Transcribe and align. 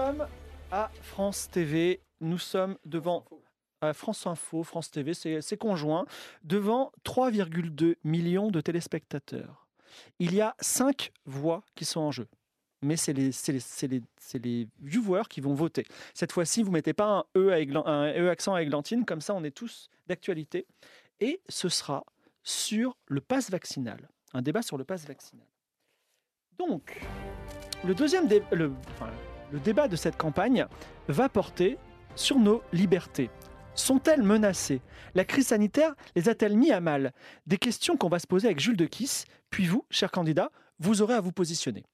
Sommes 0.00 0.26
à 0.70 0.90
France 1.02 1.48
TV. 1.50 2.00
Nous 2.20 2.38
sommes 2.38 2.76
devant 2.84 3.24
à 3.82 3.92
France 3.94 4.26
Info, 4.26 4.62
France 4.62 4.90
TV, 4.90 5.14
c'est 5.14 5.56
conjoint, 5.56 6.04
devant 6.44 6.92
3,2 7.04 7.96
millions 8.04 8.50
de 8.50 8.60
téléspectateurs. 8.60 9.66
Il 10.18 10.34
y 10.34 10.40
a 10.42 10.54
cinq 10.60 11.12
voix 11.24 11.62
qui 11.74 11.84
sont 11.86 12.00
en 12.00 12.10
jeu. 12.12 12.28
Mais 12.82 12.96
c'est 12.96 13.12
les, 13.12 13.30
les, 13.48 13.60
les, 13.88 14.02
les 14.38 14.68
viewers 14.80 15.24
qui 15.28 15.40
vont 15.40 15.54
voter. 15.54 15.84
Cette 16.14 16.32
fois-ci, 16.32 16.62
vous 16.62 16.70
ne 16.70 16.74
mettez 16.74 16.92
pas 16.94 17.06
un 17.08 17.24
E, 17.36 17.50
à 17.52 17.90
un 17.90 18.12
e 18.14 18.30
accent 18.30 18.54
à 18.54 18.62
églantine, 18.62 19.04
comme 19.04 19.20
ça 19.20 19.34
on 19.34 19.44
est 19.44 19.50
tous 19.50 19.88
d'actualité. 20.06 20.66
Et 21.20 21.40
ce 21.48 21.68
sera 21.68 22.04
sur 22.42 22.96
le 23.06 23.20
pass 23.20 23.50
vaccinal. 23.50 24.08
Un 24.32 24.40
débat 24.42 24.62
sur 24.62 24.78
le 24.78 24.84
pass 24.84 25.06
vaccinal. 25.06 25.46
Donc, 26.58 27.00
le 27.84 27.94
deuxième 27.94 28.28
dé- 28.28 28.42
le, 28.52 28.72
enfin, 28.90 29.10
le 29.52 29.60
débat 29.60 29.88
de 29.88 29.96
cette 29.96 30.16
campagne 30.16 30.66
va 31.08 31.28
porter 31.28 31.78
sur 32.14 32.38
nos 32.38 32.62
libertés. 32.72 33.30
Sont-elles 33.74 34.22
menacées? 34.22 34.80
La 35.14 35.24
crise 35.24 35.48
sanitaire 35.48 35.94
les 36.16 36.28
a-t-elle 36.28 36.56
mis 36.56 36.72
à 36.72 36.80
mal? 36.80 37.12
Des 37.46 37.56
questions 37.56 37.96
qu'on 37.96 38.08
va 38.08 38.18
se 38.18 38.26
poser 38.26 38.46
avec 38.46 38.60
Jules 38.60 38.76
de 38.76 38.86
Kiss, 38.86 39.24
puis 39.50 39.66
vous, 39.66 39.84
chers 39.90 40.10
candidats, 40.10 40.50
vous 40.78 41.02
aurez 41.02 41.14
à 41.14 41.20
vous 41.20 41.32
positionner. 41.32 41.84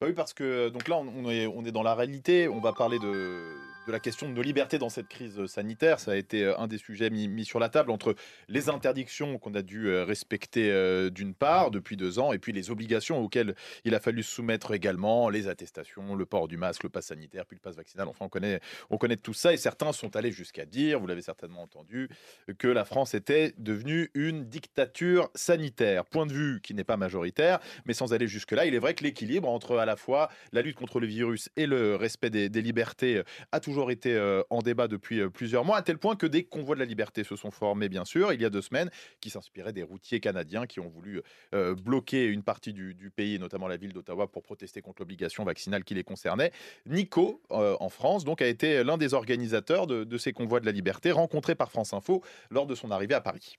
Bah 0.00 0.06
oui, 0.06 0.12
parce 0.12 0.32
que 0.32 0.68
donc 0.68 0.88
là, 0.88 0.96
on 0.96 1.64
est 1.64 1.72
dans 1.72 1.82
la 1.82 1.94
réalité. 1.94 2.48
On 2.48 2.60
va 2.60 2.72
parler 2.72 2.98
de, 2.98 3.52
de 3.88 3.92
la 3.92 4.00
question 4.00 4.28
de 4.28 4.34
nos 4.34 4.42
libertés 4.42 4.78
dans 4.78 4.90
cette 4.90 5.08
crise 5.08 5.46
sanitaire. 5.46 5.98
Ça 5.98 6.12
a 6.12 6.16
été 6.16 6.44
euh, 6.44 6.58
un 6.58 6.68
des 6.68 6.76
sujets 6.76 7.08
mis, 7.08 7.44
sur 7.46 7.58
la 7.58 7.70
table 7.70 7.90
entre 7.90 8.14
les 8.48 8.68
interdictions 8.68 9.38
qu'on 9.38 9.54
a 9.54 9.62
dû 9.62 9.88
euh, 9.88 10.04
respecter 10.04 10.70
euh, 10.70 11.08
d'une 11.08 11.32
part 11.32 11.70
depuis 11.70 11.96
deux 11.96 12.18
ans, 12.18 12.34
et 12.34 12.38
puis 12.38 12.52
les 12.52 12.70
obligations 12.70 13.18
auxquelles 13.18 13.54
il 13.84 13.94
a 13.94 14.00
fallu 14.00 14.22
se 14.22 14.30
soumettre 14.30 14.74
également, 14.74 15.30
les 15.30 15.48
attestations, 15.48 16.14
le 16.14 16.26
port 16.26 16.48
du 16.48 16.58
masque, 16.58 16.82
le 16.82 16.90
pass 16.90 17.06
sanitaire, 17.06 17.46
puis 17.46 17.56
le 17.56 17.62
pass 17.62 17.76
vaccinal. 17.76 18.08
Enfin, 18.08 18.26
on 18.26 18.28
connaît, 18.28 18.60
on 18.90 18.98
connaît 18.98 19.16
tout 19.16 19.32
ça. 19.32 19.54
Et 19.54 19.56
certains 19.56 19.92
sont 19.92 20.16
allés 20.16 20.32
jusqu'à 20.32 20.66
dire, 20.66 21.00
vous 21.00 21.06
l'avez 21.06 21.22
certainement 21.22 21.62
entendu, 21.62 22.10
que 22.58 22.68
la 22.68 22.84
France 22.84 23.14
était 23.14 23.54
devenue 23.56 24.10
une 24.12 24.44
dictature 24.44 25.30
sanitaire. 25.34 26.04
Point 26.04 26.26
de 26.26 26.34
vue 26.34 26.60
qui 26.62 26.74
n'est 26.74 26.84
pas 26.84 26.98
majoritaire, 26.98 27.58
mais 27.86 27.94
sans 27.94 28.12
aller 28.12 28.28
jusque-là, 28.28 28.66
il 28.66 28.74
est 28.74 28.80
vrai 28.80 28.92
que 28.92 29.02
l'équilibre 29.02 29.48
entre 29.48 29.78
à 29.78 29.86
la 29.86 29.96
fois 29.96 30.28
la 30.52 30.60
lutte 30.60 30.76
contre 30.76 31.00
le 31.00 31.06
virus 31.06 31.48
et 31.56 31.66
le 31.66 31.96
respect 31.96 32.28
des, 32.28 32.50
des 32.50 32.60
libertés 32.60 33.16
euh, 33.16 33.22
a 33.52 33.60
toujours 33.60 33.77
été 33.88 34.14
euh, 34.14 34.42
en 34.50 34.60
débat 34.60 34.88
depuis 34.88 35.20
euh, 35.20 35.30
plusieurs 35.30 35.64
mois, 35.64 35.76
à 35.76 35.82
tel 35.82 35.98
point 35.98 36.16
que 36.16 36.26
des 36.26 36.44
convois 36.44 36.74
de 36.74 36.80
la 36.80 36.86
liberté 36.86 37.24
se 37.24 37.36
sont 37.36 37.50
formés, 37.50 37.88
bien 37.88 38.04
sûr, 38.04 38.32
il 38.32 38.42
y 38.42 38.44
a 38.44 38.50
deux 38.50 38.62
semaines, 38.62 38.90
qui 39.20 39.30
s'inspiraient 39.30 39.72
des 39.72 39.84
routiers 39.84 40.20
canadiens 40.20 40.66
qui 40.66 40.80
ont 40.80 40.88
voulu 40.88 41.22
euh, 41.54 41.74
bloquer 41.74 42.26
une 42.26 42.42
partie 42.42 42.72
du, 42.72 43.12
pays, 43.14 43.38
notamment 43.38 43.68
la 43.68 43.76
ville 43.76 43.92
d'Ottawa, 43.92 44.26
pour 44.30 44.42
protester 44.42 44.82
contre 44.82 45.02
l'obligation 45.02 45.44
vaccinale 45.44 45.84
qui 45.84 45.94
les 45.94 46.04
concernait. 46.04 46.52
Nico, 46.86 47.40
en 47.50 47.88
France, 47.88 48.24
donc, 48.24 48.42
a 48.42 48.46
été 48.46 48.84
l'un 48.84 48.98
des 48.98 49.14
organisateurs 49.14 49.86
de, 49.86 50.18
ces 50.18 50.32
convois 50.32 50.60
de 50.60 50.66
la 50.66 50.72
liberté, 50.72 51.10
rencontré 51.10 51.54
par 51.54 51.70
France 51.70 51.94
Info 51.94 52.22
lors 52.50 52.66
de 52.66 52.74
son 52.74 52.90
arrivée 52.90 53.14
à 53.14 53.20
Paris. 53.20 53.56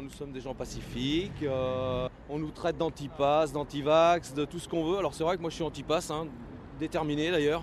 Nous 0.00 0.10
sommes 0.10 0.32
des 0.32 0.40
gens 0.40 0.54
pacifiques, 0.54 1.44
on 2.28 2.38
nous 2.38 2.50
traite 2.50 2.78
d'antipass, 2.78 3.52
d'antivax, 3.52 4.34
de 4.34 4.44
tout 4.44 4.58
ce 4.58 4.68
qu'on 4.68 4.84
veut. 4.84 4.98
Alors 4.98 5.14
c'est 5.14 5.24
vrai 5.24 5.36
que 5.36 5.42
moi 5.42 5.50
je 5.50 5.56
suis 5.56 5.64
antipass, 5.64 6.10
hein, 6.10 6.26
déterminé 6.86 7.30
d'ailleurs. 7.30 7.62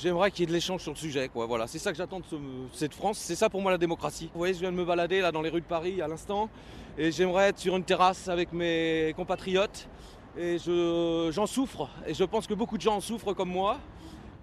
J'aimerais 0.00 0.30
qu'il 0.30 0.40
y 0.40 0.44
ait 0.44 0.46
de 0.46 0.52
l'échange 0.52 0.82
sur 0.82 0.92
le 0.92 0.96
sujet. 0.98 1.30
Voilà, 1.34 1.66
c'est 1.66 1.78
ça 1.78 1.90
que 1.90 1.96
j'attends 1.96 2.20
de 2.20 2.26
ce- 2.30 2.36
cette 2.72 2.92
France, 2.94 3.16
c'est 3.18 3.34
ça 3.34 3.48
pour 3.48 3.62
moi 3.62 3.70
la 3.72 3.78
démocratie. 3.78 4.28
Vous 4.34 4.38
voyez, 4.38 4.52
je 4.52 4.60
viens 4.60 4.70
de 4.70 4.76
me 4.76 4.84
balader 4.84 5.20
là 5.22 5.32
dans 5.32 5.40
les 5.40 5.48
rues 5.48 5.62
de 5.62 5.66
Paris 5.66 6.02
à 6.02 6.06
l'instant, 6.06 6.50
et 6.98 7.10
j'aimerais 7.10 7.48
être 7.48 7.58
sur 7.58 7.74
une 7.76 7.82
terrasse 7.84 8.28
avec 8.28 8.52
mes 8.52 9.14
compatriotes. 9.16 9.88
Et 10.36 10.58
je- 10.58 11.30
j'en 11.32 11.46
souffre, 11.46 11.88
et 12.06 12.12
je 12.14 12.22
pense 12.22 12.46
que 12.46 12.54
beaucoup 12.54 12.76
de 12.76 12.82
gens 12.82 12.96
en 12.96 13.00
souffrent 13.00 13.32
comme 13.34 13.48
moi. 13.50 13.78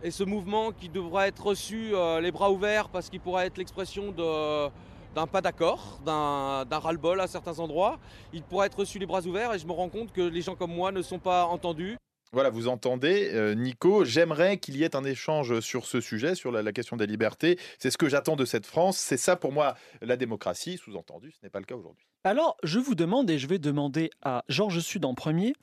Et 0.04 0.12
ce 0.12 0.24
mouvement 0.24 0.72
qui 0.72 0.90
devrait 0.90 1.28
être 1.30 1.46
reçu 1.46 1.92
euh, 1.94 2.20
les 2.20 2.32
bras 2.32 2.52
ouverts 2.52 2.90
parce 2.90 3.10
qu'il 3.10 3.22
pourrait 3.22 3.46
être 3.46 3.58
l'expression 3.58 4.12
d'un 4.12 5.28
pas 5.28 5.42
d'accord, 5.42 6.00
d'un 6.06 6.80
ras-le-bol 6.80 7.22
à 7.22 7.28
certains 7.28 7.60
endroits. 7.60 7.98
Il 8.34 8.42
pourrait 8.44 8.68
être 8.68 8.80
reçu 8.80 8.98
les 9.00 9.06
bras 9.06 9.22
ouverts 9.22 9.54
et 9.54 9.60
je 9.60 9.66
me 9.68 9.72
rends 9.72 9.90
compte 9.90 10.12
que 10.12 10.22
les 10.22 10.42
gens 10.42 10.56
comme 10.56 10.74
moi 10.74 10.92
ne 10.92 11.02
sont 11.02 11.20
pas 11.20 11.46
entendus. 11.46 11.98
Voilà, 12.32 12.50
vous 12.50 12.68
entendez, 12.68 13.32
euh, 13.34 13.54
Nico, 13.54 14.04
j'aimerais 14.04 14.58
qu'il 14.58 14.76
y 14.78 14.84
ait 14.84 14.96
un 14.96 15.04
échange 15.04 15.60
sur 15.62 15.86
ce 15.86 16.02
sujet, 16.02 16.36
sur 16.36 16.52
la, 16.52 16.72
question 16.74 16.98
des 16.98 17.08
libertés. 17.08 17.58
C'est 17.80 17.92
ce 17.92 17.98
que 17.98 18.10
j'attends 18.10 18.36
de 18.36 18.46
cette 18.46 18.66
France. 18.66 18.98
C'est 18.98 19.18
ça 19.18 19.36
pour 19.36 19.52
moi 19.52 19.76
la 20.02 20.18
démocratie. 20.18 20.78
Sous-entendu, 20.78 21.32
ce 21.32 21.38
n'est 21.44 21.50
pas 21.50 21.60
le 21.60 21.66
cas 21.66 21.76
aujourd'hui. 21.76 22.06
Alors, 22.24 22.58
je 22.64 22.80
vous 22.80 22.96
demande, 22.96 23.30
et 23.30 23.38
je 23.38 23.48
vais 23.48 23.60
demander 23.60 24.10
à 24.22 24.44
Georges 24.50 24.80
Sud 24.80 25.06
en 25.06 25.14
premier, 25.14 25.54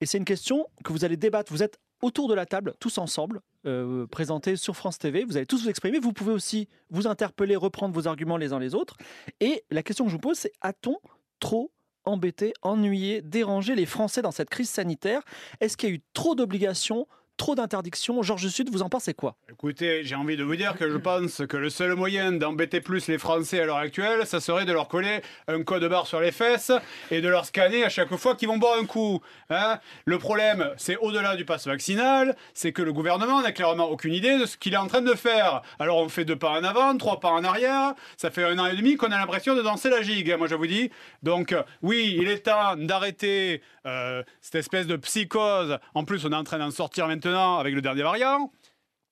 et 0.00 0.06
c'est 0.06 0.18
une 0.18 0.24
question 0.24 0.68
que 0.84 0.92
vous 0.92 1.04
allez 1.04 1.16
débattre. 1.16 1.52
Vous 1.52 1.62
êtes 1.62 1.78
autour 2.02 2.28
de 2.28 2.34
la 2.34 2.46
table, 2.46 2.74
tous 2.78 2.98
ensemble, 2.98 3.40
euh, 3.66 4.06
présentés 4.06 4.56
sur 4.56 4.76
France 4.76 4.98
TV. 4.98 5.24
Vous 5.24 5.36
allez 5.36 5.46
tous 5.46 5.62
vous 5.62 5.70
exprimer. 5.70 5.98
Vous 5.98 6.12
pouvez 6.12 6.32
aussi 6.32 6.68
vous 6.90 7.06
interpeller, 7.06 7.56
reprendre 7.56 7.94
vos 7.94 8.06
arguments 8.06 8.36
les 8.36 8.52
uns 8.52 8.58
les 8.58 8.74
autres. 8.74 8.96
Et 9.40 9.64
la 9.70 9.82
question 9.82 10.04
que 10.04 10.10
je 10.10 10.16
vous 10.16 10.20
pose, 10.20 10.36
c'est 10.36 10.52
a-t-on 10.60 10.98
trop 11.40 11.72
embêté, 12.04 12.52
ennuyé, 12.62 13.22
dérangé 13.22 13.74
les 13.74 13.86
Français 13.86 14.22
dans 14.22 14.30
cette 14.30 14.50
crise 14.50 14.70
sanitaire. 14.70 15.22
Est-ce 15.60 15.76
qu'il 15.76 15.88
y 15.88 15.92
a 15.92 15.94
eu 15.96 16.02
trop 16.12 16.34
d'obligations 16.34 17.06
Trop 17.36 17.56
d'interdictions 17.56 18.22
Georges 18.22 18.46
Sud, 18.46 18.70
vous 18.70 18.82
en 18.82 18.88
pensez 18.88 19.12
quoi? 19.12 19.34
Écoutez, 19.50 20.04
j'ai 20.04 20.14
envie 20.14 20.36
de 20.36 20.44
vous 20.44 20.54
dire 20.54 20.76
que 20.76 20.88
je 20.88 20.96
pense 20.96 21.42
que 21.48 21.56
le 21.56 21.68
seul 21.68 21.96
moyen 21.96 22.30
d'embêter 22.30 22.80
plus 22.80 23.08
les 23.08 23.18
Français 23.18 23.60
à 23.60 23.66
l'heure 23.66 23.78
actuelle, 23.78 24.24
ça 24.24 24.38
serait 24.38 24.64
de 24.64 24.72
leur 24.72 24.86
coller 24.86 25.20
un 25.48 25.64
code 25.64 25.84
barre 25.88 26.06
sur 26.06 26.20
les 26.20 26.30
fesses 26.30 26.70
et 27.10 27.20
de 27.20 27.28
leur 27.28 27.44
scanner 27.44 27.82
à 27.82 27.88
chaque 27.88 28.14
fois 28.14 28.36
qu'ils 28.36 28.46
vont 28.46 28.58
boire 28.58 28.78
un 28.80 28.84
coup. 28.86 29.20
hein. 29.50 29.80
le 30.04 30.18
problème, 30.18 30.70
c'est 30.76 30.96
au-delà 30.96 31.34
du 31.34 31.44
pass 31.44 31.66
vaccinal, 31.66 32.36
c'est 32.54 32.70
que 32.70 32.82
le 32.82 32.92
gouvernement 32.92 33.42
n'a 33.42 33.50
clairement 33.50 33.90
aucune 33.90 34.14
idée 34.14 34.38
de 34.38 34.46
ce 34.46 34.56
qu'il 34.56 34.72
est 34.72 34.76
en 34.78 34.86
train 34.86 35.02
de 35.02 35.14
faire. 35.14 35.62
Alors 35.80 35.98
on 35.98 36.08
fait 36.08 36.24
deux 36.24 36.36
pas 36.36 36.50
en 36.50 36.62
avant, 36.62 36.96
trois 36.96 37.18
pas 37.18 37.30
en 37.30 37.42
arrière, 37.42 37.94
ça 38.16 38.30
fait 38.30 38.44
un 38.44 38.56
an 38.60 38.66
et 38.66 38.76
demi 38.76 38.94
qu'on 38.96 39.10
a 39.10 39.18
l'impression 39.18 39.56
de 39.56 39.62
danser 39.62 39.90
la 39.90 40.02
gigue, 40.02 40.30
hein, 40.30 40.36
moi 40.36 40.46
je 40.46 40.54
vous 40.54 40.68
dis. 40.68 40.88
Donc 41.24 41.52
oui, 41.82 42.16
il 42.16 42.28
est 42.28 42.44
temps 42.46 42.76
d'arrêter 42.76 43.60
euh, 43.86 44.22
cette 44.40 44.54
espèce 44.54 44.86
de 44.86 44.94
psychose. 44.96 45.78
En 45.94 46.04
plus, 46.04 46.24
on 46.24 46.30
est 46.30 46.36
en 46.36 46.44
train 46.44 46.58
d'en 46.58 46.70
sortir 46.70 47.08
maintenant 47.08 47.23
avec 47.32 47.74
le 47.74 47.80
dernier 47.80 48.02
variant. 48.02 48.50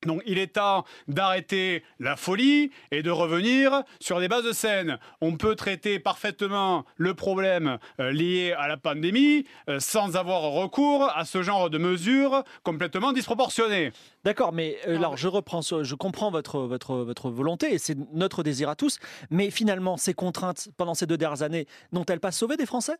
Donc 0.05 0.21
il 0.27 0.39
est 0.39 0.55
temps 0.55 0.84
d'arrêter 1.06 1.84
la 2.00 2.17
folie 2.17 2.73
et 2.91 3.05
de 3.05 3.11
revenir 3.11 3.84
sur 4.00 4.19
des 4.19 4.27
bases 4.27 4.50
saines. 4.50 4.99
On 5.21 5.37
peut 5.37 5.55
traiter 5.55 6.00
parfaitement 6.00 6.84
le 6.97 7.15
problème 7.15 7.78
euh, 8.01 8.11
lié 8.11 8.53
à 8.59 8.67
la 8.67 8.77
pandémie 8.77 9.47
euh, 9.69 9.78
sans 9.78 10.17
avoir 10.17 10.43
recours 10.43 11.09
à 11.15 11.25
ce 11.25 11.43
genre 11.43 11.71
de 11.71 11.78
mesures 11.78 12.42
complètement 12.65 13.13
disproportionnées. 13.13 13.92
D'accord, 14.25 14.53
mais 14.53 14.77
euh, 14.89 14.97
alors 14.97 15.16
je 15.16 15.28
reprends, 15.28 15.63
ce- 15.63 15.84
je 15.84 15.95
comprends 15.95 16.33
votre, 16.33 16.59
votre, 16.63 16.97
votre 16.97 17.31
volonté 17.31 17.72
et 17.72 17.78
c'est 17.78 17.97
notre 18.13 18.42
désir 18.42 18.69
à 18.69 18.75
tous, 18.75 18.98
mais 19.31 19.51
finalement, 19.51 19.97
ces 19.97 20.15
contraintes 20.15 20.69
pendant 20.77 20.95
ces 20.95 21.07
deux 21.07 21.16
dernières 21.16 21.42
années 21.42 21.69
n'ont-elles 21.92 22.19
pas 22.19 22.33
sauvé 22.33 22.57
des 22.57 22.66
Français? 22.66 22.97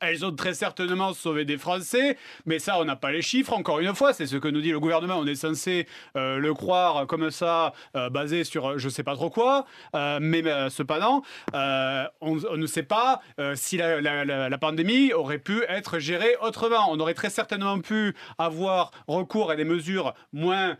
Elles 0.00 0.26
ont 0.26 0.32
très 0.34 0.52
certainement 0.52 1.14
sauvé 1.14 1.46
des 1.46 1.56
Français, 1.56 2.18
mais 2.44 2.58
ça, 2.58 2.78
on 2.78 2.84
n'a 2.84 2.96
pas 2.96 3.12
les 3.12 3.22
chiffres. 3.22 3.54
Encore 3.54 3.80
une 3.80 3.94
fois, 3.94 4.12
c'est 4.12 4.26
ce 4.26 4.36
que 4.36 4.48
nous 4.48 4.60
dit 4.60 4.70
le 4.70 4.78
gouvernement. 4.78 5.16
On 5.18 5.26
est 5.26 5.34
censé 5.34 5.86
euh, 6.18 6.36
le 6.36 6.52
croire 6.52 7.06
comme 7.06 7.30
ça, 7.30 7.72
euh, 7.96 8.10
basé 8.10 8.44
sur 8.44 8.68
euh, 8.72 8.74
je 8.78 8.90
sais 8.90 9.02
pas 9.02 9.14
trop 9.14 9.30
quoi. 9.30 9.64
Euh, 9.94 10.18
mais 10.20 10.42
cependant, 10.68 11.22
on, 11.54 12.38
on 12.50 12.56
ne 12.56 12.66
sait 12.66 12.82
pas 12.82 13.20
si 13.54 13.76
la, 13.78 14.00
la- 14.02 14.24
la- 14.24 14.48
la 14.50 14.58
pandémie 14.58 15.12
aurait 15.14 15.38
pu 15.38 15.62
être 15.68 15.98
gérée 15.98 16.36
autrement. 16.42 16.90
On 16.90 17.00
aurait 17.00 17.14
très 17.14 17.30
certainement 17.30 17.80
pu 17.80 18.14
avoir 18.38 18.90
recours 19.08 19.50
à 19.50 19.56
des 19.56 19.64
mesures 19.64 20.12
moins, 20.32 20.76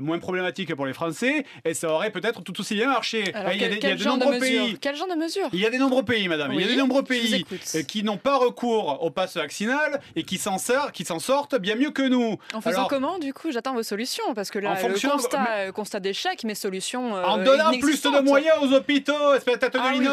moins 0.00 0.18
problématiques 0.20 0.74
pour 0.74 0.86
les 0.86 0.92
Français, 0.92 1.44
et 1.64 1.74
ça 1.74 1.88
aurait 1.90 2.10
peut-être 2.10 2.42
tout 2.42 2.58
aussi 2.60 2.74
bien 2.74 2.86
marché. 2.88 3.34
Alors, 3.34 3.52
il 3.52 3.60
y 3.60 3.64
a, 3.64 3.68
des- 3.68 3.74
y 3.76 3.86
a 3.86 3.96
de 3.96 4.04
nombreux 4.04 4.38
pays? 4.38 4.78
Quel 4.80 4.96
genre 4.96 5.08
de 5.08 5.14
mesures? 5.18 5.48
Il 5.52 5.58
y 5.60 5.66
a 5.66 5.70
des 5.70 5.78
nombreux 5.78 6.04
pays, 6.04 6.28
madame. 6.28 6.52
il 6.52 6.60
y 6.60 6.64
a 6.64 6.68
des 6.68 6.76
nombreux 6.76 7.02
pays 7.02 7.44
qui 7.88 8.02
n'ont 8.04 8.16
pas 8.18 8.36
recours 8.38 8.51
recours 8.52 9.02
au 9.02 9.10
pass 9.10 9.36
vaccinal 9.36 10.00
et 10.16 10.22
qui 10.24 10.38
s'en 10.38 10.58
sort- 10.58 10.92
qui 10.92 11.04
s'en 11.04 11.18
sortent 11.18 11.56
bien 11.56 11.74
mieux 11.74 11.90
que 11.90 12.02
nous. 12.02 12.36
En 12.54 12.60
faisant 12.60 12.76
Alors, 12.78 12.88
comment, 12.88 13.18
du 13.18 13.32
coup 13.32 13.50
J'attends 13.50 13.74
vos 13.74 13.82
solutions, 13.82 14.34
parce 14.34 14.50
que 14.50 14.58
là, 14.58 14.70
En 14.70 14.74
le 14.74 14.78
fonction 14.80 15.08
de- 15.10 15.14
constat, 15.14 15.38
mais- 15.40 15.68
euh, 15.68 15.72
constat 15.72 16.00
d'échec, 16.00 16.44
mes 16.44 16.54
solutions. 16.54 17.16
euh, 17.16 17.24
En 17.24 17.38
donnant 17.38 17.70
plus 17.80 18.02
de 18.02 18.20
moyens 18.20 18.58
aux 18.62 18.72
hôpitaux, 18.74 19.34
espèce 19.34 19.58
de 19.58 19.70
Ah 19.74 19.92
oui. 19.94 20.06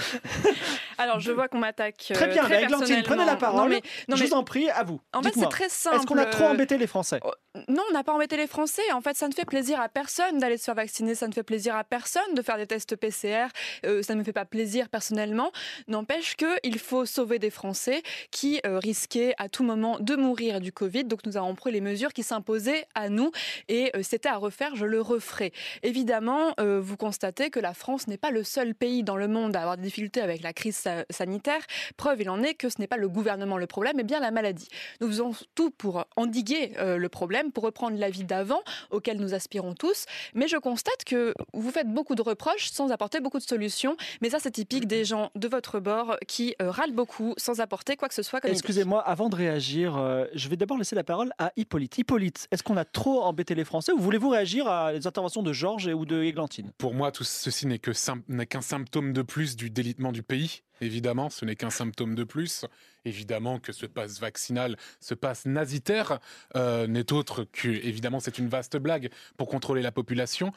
Alors, 0.98 1.18
je 1.20 1.32
vois 1.32 1.48
qu'on 1.48 1.58
m'attaque. 1.58 1.96
Très 2.12 2.24
euh, 2.24 2.32
bien, 2.32 2.44
très 2.44 2.62
Églantine, 2.64 3.02
prenez 3.02 3.24
la 3.24 3.36
parole. 3.36 3.60
Non, 3.62 3.66
mais, 3.68 3.82
non, 4.08 4.16
je 4.16 4.22
mais 4.22 4.28
vous 4.28 4.34
en 4.34 4.44
prie, 4.44 4.68
à 4.70 4.84
vous. 4.84 5.00
en 5.14 5.22
fait, 5.22 5.32
c'est 5.34 5.48
très 5.48 5.68
simple. 5.68 5.96
Est-ce 5.96 6.06
qu'on 6.06 6.18
a 6.18 6.26
trop 6.26 6.44
embêté 6.44 6.76
les 6.78 6.86
Français? 6.86 7.20
Non, 7.68 7.82
on 7.90 7.92
n'a 7.94 8.04
pas 8.04 8.12
embêté 8.12 8.36
les 8.36 8.46
Français. 8.46 8.82
En 8.92 9.00
fait, 9.00 9.16
ça 9.16 9.26
ne 9.26 9.32
fait 9.32 9.44
plaisir 9.46 9.80
à 9.80 9.88
personne 9.88 10.38
d'aller 10.38 10.58
se 10.58 10.64
faire 10.64 10.74
vacciner. 10.74 11.14
Ça 11.14 11.26
ne 11.26 11.32
fait 11.32 11.42
plaisir 11.42 11.74
à 11.74 11.84
personne 11.84 12.34
de 12.34 12.42
faire 12.42 12.56
des 12.58 12.66
tests 12.66 12.96
PCR. 12.96 13.46
Euh, 13.86 14.02
ça 14.02 14.14
ne 14.14 14.20
me 14.20 14.24
fait 14.24 14.32
pas 14.32 14.44
plaisir 14.44 14.88
personnellement. 14.88 15.50
N'empêche 15.88 16.36
qu'il 16.36 16.78
faut 16.78 16.99
sauver 17.06 17.38
des 17.38 17.50
Français 17.50 18.02
qui 18.30 18.60
euh, 18.66 18.78
risquaient 18.78 19.34
à 19.38 19.48
tout 19.48 19.62
moment 19.64 19.98
de 20.00 20.16
mourir 20.16 20.60
du 20.60 20.72
Covid. 20.72 21.04
Donc, 21.04 21.24
nous 21.26 21.36
avons 21.36 21.54
pris 21.54 21.72
les 21.72 21.80
mesures 21.80 22.12
qui 22.12 22.22
s'imposaient 22.22 22.86
à 22.94 23.08
nous. 23.08 23.30
Et 23.68 23.90
euh, 23.96 24.02
c'était 24.02 24.28
à 24.28 24.36
refaire, 24.36 24.76
je 24.76 24.86
le 24.86 25.00
referai. 25.00 25.52
Évidemment, 25.82 26.54
euh, 26.60 26.80
vous 26.80 26.96
constatez 26.96 27.50
que 27.50 27.60
la 27.60 27.74
France 27.74 28.06
n'est 28.06 28.16
pas 28.18 28.30
le 28.30 28.44
seul 28.44 28.74
pays 28.74 29.02
dans 29.02 29.16
le 29.16 29.28
monde 29.28 29.56
à 29.56 29.60
avoir 29.60 29.76
des 29.76 29.82
difficultés 29.82 30.20
avec 30.20 30.42
la 30.42 30.52
crise 30.52 30.76
sa- 30.76 31.04
sanitaire. 31.10 31.60
Preuve, 31.96 32.22
il 32.22 32.30
en 32.30 32.42
est 32.42 32.54
que 32.54 32.68
ce 32.68 32.76
n'est 32.78 32.86
pas 32.86 32.96
le 32.96 33.08
gouvernement 33.08 33.58
le 33.58 33.66
problème, 33.66 33.96
mais 33.96 34.04
bien 34.04 34.20
la 34.20 34.30
maladie. 34.30 34.68
Nous 35.00 35.08
faisons 35.08 35.32
tout 35.54 35.70
pour 35.70 36.04
endiguer 36.16 36.72
le 36.78 37.08
problème, 37.08 37.52
pour 37.52 37.64
reprendre 37.64 37.98
la 37.98 38.10
vie 38.10 38.24
d'avant, 38.24 38.62
auquel 38.90 39.18
nous 39.18 39.34
aspirons 39.34 39.74
tous. 39.74 40.06
Mais 40.34 40.48
je 40.48 40.56
constate 40.56 41.04
que 41.04 41.34
vous 41.52 41.70
faites 41.70 41.88
beaucoup 41.88 42.14
de 42.14 42.22
reproches 42.22 42.70
sans 42.70 42.90
apporter 42.90 43.20
beaucoup 43.20 43.38
de 43.38 43.42
solutions. 43.44 43.96
Mais 44.20 44.30
ça, 44.30 44.38
c'est 44.40 44.50
typique 44.50 44.86
des 44.86 45.04
gens 45.04 45.30
de 45.34 45.48
votre 45.48 45.80
bord 45.80 46.16
qui 46.26 46.54
euh, 46.60 46.70
beaucoup 46.90 47.34
sans 47.36 47.60
apporter 47.60 47.96
quoi 47.96 48.08
que 48.08 48.14
ce 48.14 48.22
soit. 48.22 48.40
Excusez-moi, 48.44 49.00
avant 49.00 49.28
de 49.28 49.36
réagir, 49.36 49.96
euh, 49.96 50.26
je 50.34 50.48
vais 50.48 50.56
d'abord 50.56 50.78
laisser 50.78 50.94
la 50.96 51.04
parole 51.04 51.30
à 51.38 51.52
Hippolyte. 51.56 51.98
Hippolyte, 51.98 52.48
est-ce 52.50 52.62
qu'on 52.62 52.76
a 52.76 52.84
trop 52.84 53.22
embêté 53.22 53.54
les 53.54 53.64
Français 53.64 53.92
ou 53.92 53.98
voulez-vous 53.98 54.28
réagir 54.30 54.66
à 54.66 54.92
les 54.92 55.06
interventions 55.06 55.42
de 55.42 55.52
Georges 55.52 55.86
et 55.88 55.94
ou 55.94 56.04
de 56.04 56.22
Églantine? 56.22 56.70
Pour 56.78 56.94
moi, 56.94 57.12
tout 57.12 57.24
ceci 57.24 57.66
n'est 57.66 57.78
que 57.78 57.92
sym- 57.92 58.22
n'est 58.28 58.46
qu'un 58.46 58.60
symptôme 58.62 59.12
de 59.12 59.22
plus 59.22 59.56
du 59.56 59.70
délitement 59.70 60.12
du 60.12 60.22
pays. 60.22 60.62
Évidemment, 60.82 61.28
ce 61.28 61.44
n'est 61.44 61.56
qu'un 61.56 61.68
symptôme 61.70 62.14
de 62.14 62.24
plus. 62.24 62.64
Évidemment 63.04 63.58
que 63.58 63.72
ce 63.72 63.86
passe 63.86 64.18
vaccinal, 64.20 64.76
ce 65.00 65.14
passe 65.14 65.44
nazitaire, 65.46 66.18
euh, 66.56 66.86
n'est 66.86 67.12
autre 67.12 67.44
que, 67.44 67.68
évidemment, 67.68 68.20
c'est 68.20 68.38
une 68.38 68.48
vaste 68.48 68.76
blague 68.76 69.10
pour 69.36 69.48
contrôler 69.48 69.82
la 69.82 69.92
population. 69.92 70.52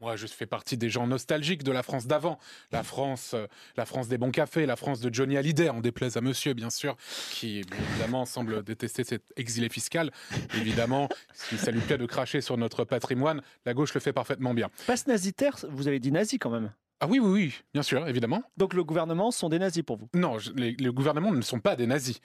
Moi, 0.00 0.14
je 0.14 0.26
fais 0.28 0.46
partie 0.46 0.76
des 0.76 0.90
gens 0.90 1.08
nostalgiques 1.08 1.64
de 1.64 1.72
la 1.72 1.82
France 1.82 2.06
d'avant. 2.06 2.38
La 2.70 2.84
France, 2.84 3.32
euh, 3.34 3.46
la 3.76 3.84
France 3.84 4.06
des 4.06 4.16
bons 4.16 4.30
cafés, 4.30 4.64
la 4.64 4.76
France 4.76 5.00
de 5.00 5.12
Johnny 5.12 5.36
Hallyday, 5.36 5.68
en 5.70 5.80
déplaise 5.80 6.16
à 6.16 6.20
monsieur, 6.20 6.54
bien 6.54 6.70
sûr, 6.70 6.96
qui, 7.32 7.62
bien 7.62 7.76
évidemment, 7.90 8.24
semble 8.24 8.62
détester 8.62 9.02
cet 9.02 9.24
exilé 9.36 9.68
fiscal. 9.68 10.12
Évidemment, 10.54 11.08
si 11.34 11.58
ça 11.58 11.72
lui 11.72 11.80
plaît 11.80 11.98
de 11.98 12.06
cracher 12.06 12.40
sur 12.40 12.56
notre 12.56 12.84
patrimoine, 12.84 13.42
la 13.66 13.74
gauche 13.74 13.92
le 13.92 14.00
fait 14.00 14.12
parfaitement 14.12 14.54
bien. 14.54 14.70
Passe 14.86 15.08
nazitaire, 15.08 15.56
vous 15.68 15.88
avez 15.88 15.98
dit 15.98 16.12
nazi 16.12 16.38
quand 16.38 16.50
même. 16.50 16.72
Ah 17.00 17.06
oui, 17.08 17.18
oui, 17.20 17.30
oui, 17.30 17.54
bien 17.74 17.82
sûr, 17.82 18.06
évidemment. 18.08 18.42
Donc 18.56 18.74
le 18.74 18.82
gouvernement 18.84 19.30
sont 19.30 19.48
des 19.48 19.58
nazis 19.58 19.82
pour 19.84 19.96
vous. 19.98 20.08
Non, 20.14 20.38
je- 20.38 20.52
les, 20.52 20.72
les 20.78 20.90
gouvernements 20.90 21.30
ne 21.32 21.42
sont 21.42 21.60
pas 21.60 21.76
des 21.76 21.86
nazis. 21.86 22.20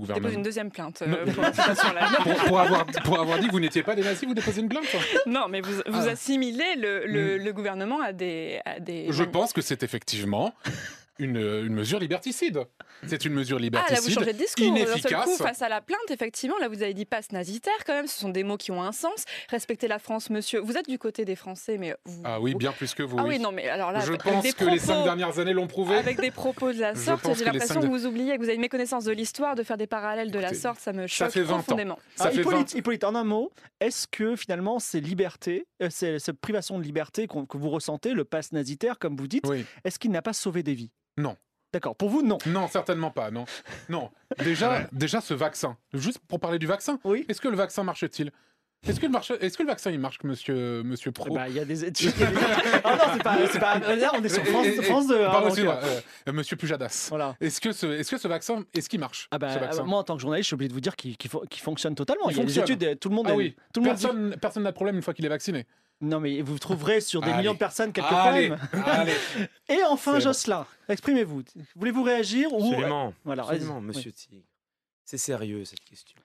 Le 0.00 0.12
Dépose 0.12 0.34
une 0.34 0.42
deuxième 0.42 0.70
plainte 0.72 1.02
euh, 1.02 1.24
pour 1.32 1.44
incitation-là. 1.44 2.08
pour, 2.24 2.34
pour 2.34 2.60
avoir, 2.60 2.84
pour 2.84 3.20
avoir 3.20 3.38
dit 3.38 3.46
que 3.46 3.52
vous 3.52 3.60
n'étiez 3.60 3.84
pas 3.84 3.94
des 3.94 4.02
nazis, 4.02 4.26
vous 4.26 4.34
déposez 4.34 4.60
une 4.60 4.68
plainte 4.68 4.84
Non, 5.26 5.46
mais 5.48 5.60
vous, 5.60 5.72
vous 5.86 6.08
Ah. 6.08 6.10
assimilez 6.10 6.74
le, 6.76 7.06
le- 7.06 7.38
le 7.38 7.52
gouvernement 7.52 8.00
à 8.02 8.12
des. 8.12 8.60
À 8.64 8.80
des 8.80 9.06
Je 9.10 9.22
pense 9.22 9.52
que 9.52 9.60
c'est 9.62 9.84
effectivement 9.84 10.52
une, 11.18 11.36
une 11.36 11.74
mesure 11.74 11.98
liberticide. 11.98 12.60
C'est 13.06 13.24
une 13.24 13.34
mesure 13.34 13.56
Ah, 13.58 13.60
là, 13.60 13.68
vous 13.68 14.08
liberticide. 14.08 14.14
changez 14.14 14.32
de 14.32 14.38
discours. 14.38 14.64
Seul 14.64 14.76
inefficace. 14.76 15.24
coup, 15.24 15.36
face 15.36 15.62
à 15.62 15.68
la 15.68 15.80
plainte, 15.80 16.00
effectivement, 16.10 16.56
là, 16.58 16.68
vous 16.68 16.82
avez 16.82 16.94
dit 16.94 17.04
passe 17.04 17.32
nazitaire, 17.32 17.72
quand 17.86 17.92
même. 17.94 18.06
Ce 18.06 18.18
sont 18.18 18.28
des 18.30 18.42
mots 18.44 18.56
qui 18.56 18.70
ont 18.72 18.82
un 18.82 18.92
sens. 18.92 19.24
Respectez 19.50 19.88
la 19.88 19.98
France, 19.98 20.30
monsieur. 20.30 20.60
Vous 20.60 20.76
êtes 20.76 20.88
du 20.88 20.98
côté 20.98 21.24
des 21.24 21.36
Français, 21.36 21.78
mais. 21.78 21.94
Vous... 22.04 22.22
Ah 22.24 22.40
oui, 22.40 22.54
bien 22.54 22.72
plus 22.72 22.94
que 22.94 23.02
vous. 23.02 23.16
Ah 23.18 23.24
oui. 23.26 23.38
non, 23.38 23.52
mais 23.52 23.68
alors 23.68 23.92
là, 23.92 24.00
je 24.00 24.08
avec 24.08 24.22
pense 24.22 24.42
des 24.42 24.52
que 24.52 24.64
les 24.64 24.78
cinq 24.78 24.94
propos- 24.94 25.04
dernières 25.04 25.38
années 25.38 25.52
l'ont 25.52 25.66
prouvé. 25.66 25.94
Avec 25.96 26.20
des 26.20 26.30
propos 26.30 26.72
de 26.72 26.80
la 26.80 26.94
sorte, 26.94 27.24
j'ai 27.36 27.44
l'impression 27.44 27.80
que 27.80 27.86
vous 27.86 28.06
oubliez, 28.06 28.34
que 28.34 28.38
vous 28.38 28.44
avez 28.44 28.54
une 28.54 28.60
méconnaissance 28.60 29.04
de 29.04 29.12
l'histoire, 29.12 29.54
de 29.54 29.62
faire 29.62 29.76
des 29.76 29.86
parallèles 29.86 30.30
de 30.30 30.38
la 30.38 30.54
sorte, 30.54 30.80
ça 30.80 30.92
me 30.92 31.06
ça 31.06 31.26
choque 31.26 31.32
fait 31.32 31.42
20 31.42 31.54
ans. 31.54 31.58
profondément. 31.62 31.98
Ça 32.16 32.24
Alors, 32.24 32.34
fait 32.34 32.40
Hippolyte, 32.40 32.72
20 32.72 32.78
Hippolyte, 32.78 33.04
en 33.04 33.14
un 33.14 33.24
mot, 33.24 33.50
est-ce 33.80 34.06
que 34.08 34.36
finalement 34.36 34.78
ces 34.78 35.00
libertés, 35.00 35.66
euh, 35.82 35.88
cette 35.90 36.40
privation 36.40 36.78
de 36.78 36.84
liberté 36.84 37.26
que 37.28 37.56
vous 37.58 37.70
ressentez, 37.70 38.12
le 38.14 38.24
pass 38.24 38.52
nazitaire, 38.52 38.98
comme 38.98 39.16
vous 39.16 39.28
dites, 39.28 39.46
Oui. 39.46 39.64
est-ce 39.84 39.98
qu'il 39.98 40.10
n'a 40.10 40.22
pas 40.22 40.32
sauvé 40.32 40.62
des 40.62 40.74
vies? 40.74 40.90
Non. 41.16 41.36
D'accord. 41.72 41.96
Pour 41.96 42.08
vous, 42.08 42.22
non. 42.22 42.38
Non, 42.46 42.68
certainement 42.68 43.10
pas. 43.10 43.30
Non, 43.32 43.46
non. 43.88 44.10
Déjà, 44.44 44.86
déjà 44.92 45.20
ce 45.20 45.34
vaccin. 45.34 45.76
Juste 45.92 46.20
pour 46.28 46.38
parler 46.38 46.58
du 46.60 46.66
vaccin. 46.66 47.00
Oui. 47.04 47.24
Est-ce 47.28 47.40
que 47.40 47.48
le 47.48 47.56
vaccin 47.56 47.82
marche-t-il? 47.82 48.30
Est-ce 48.86 49.00
que, 49.00 49.06
le 49.06 49.12
marche- 49.12 49.32
est-ce 49.40 49.56
que 49.56 49.62
le 49.62 49.68
vaccin 49.70 49.90
il 49.90 49.98
marche, 49.98 50.18
monsieur, 50.24 50.82
monsieur 50.84 51.08
Eh 51.08 51.12
Pro 51.12 51.34
ben, 51.34 51.46
Il 51.48 51.54
y 51.54 51.58
a 51.58 51.64
des 51.64 51.86
études. 51.86 52.12
a 52.20 52.26
des- 52.26 52.36
Ah 52.84 52.96
non, 52.96 53.04
c'est 53.14 53.22
pas, 53.22 53.38
c'est 53.50 53.58
pas. 53.58 53.78
Là, 53.96 54.12
on 54.14 54.22
est 54.22 54.28
sur 54.28 54.44
France, 54.44 54.66
Et- 54.66 54.76
et- 54.76 54.82
France 54.82 55.06
2. 55.08 55.14
hein, 55.24 55.30
Pardon, 55.30 55.40
donc, 55.40 55.46
excusez-moi, 55.58 55.80
euh, 56.28 56.32
monsieur 56.32 56.56
Pujadas. 56.56 57.06
Voilà. 57.08 57.34
Est-ce 57.40 57.62
que, 57.62 57.72
ce, 57.72 57.86
est-ce 57.86 58.10
que 58.10 58.18
ce 58.18 58.28
vaccin, 58.28 58.62
est-ce 58.74 58.90
qu'il 58.90 59.00
marche 59.00 59.26
Ah 59.30 59.38
bah, 59.38 59.72
ce 59.72 59.80
moi, 59.80 60.00
en 60.00 60.04
tant 60.04 60.16
que 60.16 60.20
journaliste, 60.20 60.44
je 60.44 60.48
suis 60.48 60.54
obligé 60.54 60.68
de 60.68 60.74
vous 60.74 60.82
dire 60.82 60.96
qu'il 60.96 61.16
qu'il 61.16 61.30
fo- 61.30 61.48
qu'il 61.48 61.62
fonctionne 61.62 61.94
totalement. 61.94 62.28
Il 62.28 62.32
Il, 62.32 62.36
y 62.36 62.40
a 62.40 62.42
fonctionne. 62.42 62.64
des 62.76 62.86
études, 62.86 62.98
tout 63.00 63.08
le 63.08 63.14
monde. 63.14 63.26
Ah 63.28 63.32
est- 63.32 63.36
oui. 63.36 63.56
Tout 63.72 63.80
le 63.80 63.86
monde 63.86 63.96
dit- 63.96 64.02
Personne 64.04 64.36
personne 64.38 64.62
n'a 64.64 64.70
de 64.70 64.74
problème 64.76 64.96
une 64.96 65.02
fois 65.02 65.14
qu'il 65.14 65.24
est 65.24 65.30
vacciné. 65.30 65.66
Non, 66.04 66.20
mais 66.20 66.40
vous 66.42 66.58
trouverez 66.58 67.00
sur 67.00 67.20
des 67.20 67.28
Allez. 67.28 67.38
millions 67.38 67.54
de 67.54 67.58
personnes 67.58 67.92
quelques 67.92 68.12
Allez. 68.12 68.52
Et 69.68 69.82
enfin. 69.84 70.20
Jocelyn, 70.20 70.66
exprimez-vous. 70.88 71.42
Voulez-vous 71.76 72.02
réagir 72.02 72.52
ou 72.52 72.68
Absolument. 72.72 73.14
Voilà, 73.24 73.42
Absolument, 73.42 73.80
monsieur 73.80 74.12
Tigre. 74.12 74.44
C'est 75.04 75.18
sérieux 75.18 75.64
cette 75.64 75.84
question. 75.84 76.18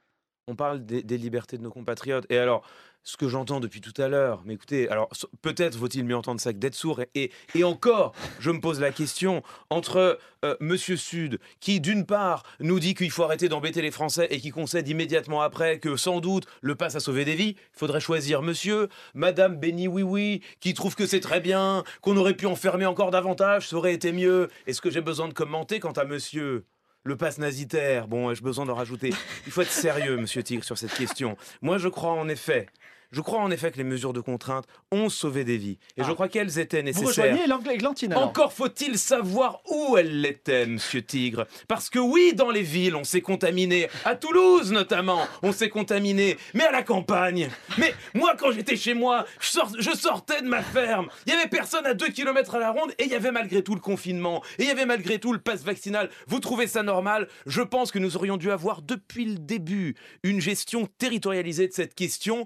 On 0.49 0.55
parle 0.55 0.83
des, 0.83 1.17
libertés 1.19 1.59
de 1.59 1.63
nos 1.63 1.69
compatriotes. 1.69 2.25
Et 2.31 2.37
alors, 2.39 2.63
ce 3.03 3.17
que 3.17 3.27
j'entends 3.27 3.59
depuis 3.59 3.81
tout 3.81 3.93
à 4.01 4.07
l'heure, 4.07 4.41
mais 4.45 4.55
écoutez, 4.55 4.89
alors 4.89 5.09
peut-être 5.43 5.77
vaut-il 5.77 6.03
mieux 6.03 6.15
entendre 6.15 6.41
ça 6.41 6.53
que 6.53 6.57
d'être 6.57 6.73
sourd. 6.73 7.01
Et, 7.13 7.31
et, 7.53 7.63
encore, 7.63 8.13
je 8.39 8.49
me 8.49 8.59
pose 8.59 8.79
la 8.79 8.91
question 8.91 9.43
entre 9.69 10.17
euh, 10.43 10.55
Monsieur 10.59 10.97
Sud, 10.97 11.39
qui 11.59 11.79
d'une 11.79 12.03
part 12.03 12.41
nous 12.59 12.79
dit 12.79 12.95
qu'il 12.95 13.11
faut 13.11 13.23
arrêter 13.23 13.47
d'embêter 13.47 13.83
les 13.83 13.91
Français 13.91 14.27
et 14.31 14.39
qui 14.39 14.49
concède 14.49 14.87
immédiatement 14.87 15.41
après 15.41 15.77
que 15.77 15.95
sans 15.97 16.19
doute 16.19 16.47
le 16.61 16.73
passe 16.73 16.95
a 16.95 16.99
sauvé 16.99 17.25
des 17.25 17.35
vies, 17.35 17.55
il 17.57 17.77
faudrait 17.79 18.01
choisir 18.01 18.41
Monsieur, 18.41 18.89
Madame 19.13 19.57
Béni 19.57 19.87
Oui 19.87 20.01
Oui, 20.01 20.41
qui 20.61 20.73
trouve 20.73 20.95
que 20.95 21.05
c'est 21.05 21.19
très 21.19 21.41
bien, 21.41 21.83
qu'on 22.01 22.17
aurait 22.17 22.35
pu 22.35 22.47
enfermer 22.47 22.87
encore 22.87 23.11
davantage, 23.11 23.69
ça 23.69 23.75
aurait 23.75 23.93
été 23.93 24.11
mieux. 24.11 24.49
Est-ce 24.65 24.81
que 24.81 24.89
j'ai 24.89 25.01
besoin 25.01 25.27
de 25.27 25.33
commenter 25.33 25.79
quant 25.79 25.91
à 25.91 26.05
Monsieur? 26.05 26.65
Le 27.03 27.15
passe 27.17 27.37
nazitaire, 27.37 28.07
bon, 28.07 28.29
ai-je 28.29 28.43
besoin 28.43 28.65
d'en 28.65 28.75
rajouter 28.75 29.13
Il 29.45 29.51
faut 29.51 29.61
être 29.61 29.71
sérieux, 29.71 30.17
monsieur 30.17 30.43
Tigre, 30.43 30.63
sur 30.63 30.77
cette 30.77 30.93
question. 30.93 31.37
Moi, 31.61 31.77
je 31.77 31.87
crois 31.87 32.11
en 32.11 32.27
effet, 32.27 32.67
je 33.11 33.21
crois 33.21 33.39
en 33.39 33.51
effet 33.51 33.71
que 33.71 33.77
les 33.77 33.83
mesures 33.83 34.13
de 34.13 34.21
contrainte 34.21 34.65
ont 34.91 35.09
sauvé 35.09 35.43
des 35.43 35.57
vies. 35.57 35.77
Et 35.97 36.03
je 36.03 36.09
Ah. 36.09 36.13
crois 36.13 36.27
qu'elles 36.29 36.59
étaient 36.59 36.79
Vous 36.79 36.85
nécessaires. 36.85 37.07
rejoignez 37.25 37.47
l'anglais 37.47 37.73
Églantine 37.75 38.11
alors 38.13 38.25
Encore 38.27 38.53
faut-il 38.53 38.97
savoir 38.97 39.61
où 39.69 39.97
elle 39.97 40.21
l'était, 40.21 40.65
monsieur 40.65 41.01
Tigre. 41.01 41.45
Parce 41.67 41.89
que 41.89 41.99
oui, 41.99 42.33
dans 42.35 42.51
les 42.51 42.61
villes, 42.61 42.95
on 42.95 43.03
s'est 43.03 43.21
contaminé. 43.21 43.87
À 44.05 44.15
Toulouse, 44.15 44.71
notamment, 44.71 45.21
on 45.43 45.51
s'est 45.51 45.69
contaminé. 45.69 46.37
Mais 46.53 46.65
à 46.65 46.71
la 46.71 46.83
campagne. 46.83 47.49
Mais 47.77 47.93
moi, 48.13 48.35
quand 48.37 48.51
j'étais 48.51 48.75
chez 48.75 48.93
moi, 48.93 49.25
je, 49.39 49.47
sort- 49.47 49.73
je 49.79 49.91
sortais 49.91 50.41
de 50.41 50.47
ma 50.47 50.61
ferme. 50.61 51.09
Il 51.25 51.33
y 51.33 51.35
avait 51.35 51.49
personne 51.49 51.85
à 51.85 51.93
2 51.93 52.09
km 52.09 52.55
à 52.55 52.59
la 52.59 52.71
ronde 52.71 52.91
et 52.99 53.05
il 53.05 53.09
y 53.11 53.15
avait 53.15 53.31
malgré 53.31 53.63
tout 53.63 53.73
le 53.75 53.81
confinement. 53.81 54.43
Et 54.57 54.63
il 54.63 54.67
y 54.67 54.71
avait 54.71 54.85
malgré 54.85 55.19
tout 55.19 55.33
le 55.33 55.39
pass 55.39 55.63
vaccinal. 55.63 56.09
Vous 56.27 56.39
trouvez 56.39 56.67
ça 56.67 56.83
normal? 56.83 57.27
Je 57.45 57.61
pense 57.61 57.91
que 57.91 57.99
nous 57.99 58.15
aurions 58.17 58.37
dû 58.37 58.51
avoir 58.51 58.81
depuis 58.81 59.25
le 59.25 59.35
début 59.39 59.95
une 60.23 60.41
gestion 60.41 60.87
territorialisée 60.97 61.67
de 61.67 61.73
cette 61.73 61.95
question, 61.95 62.45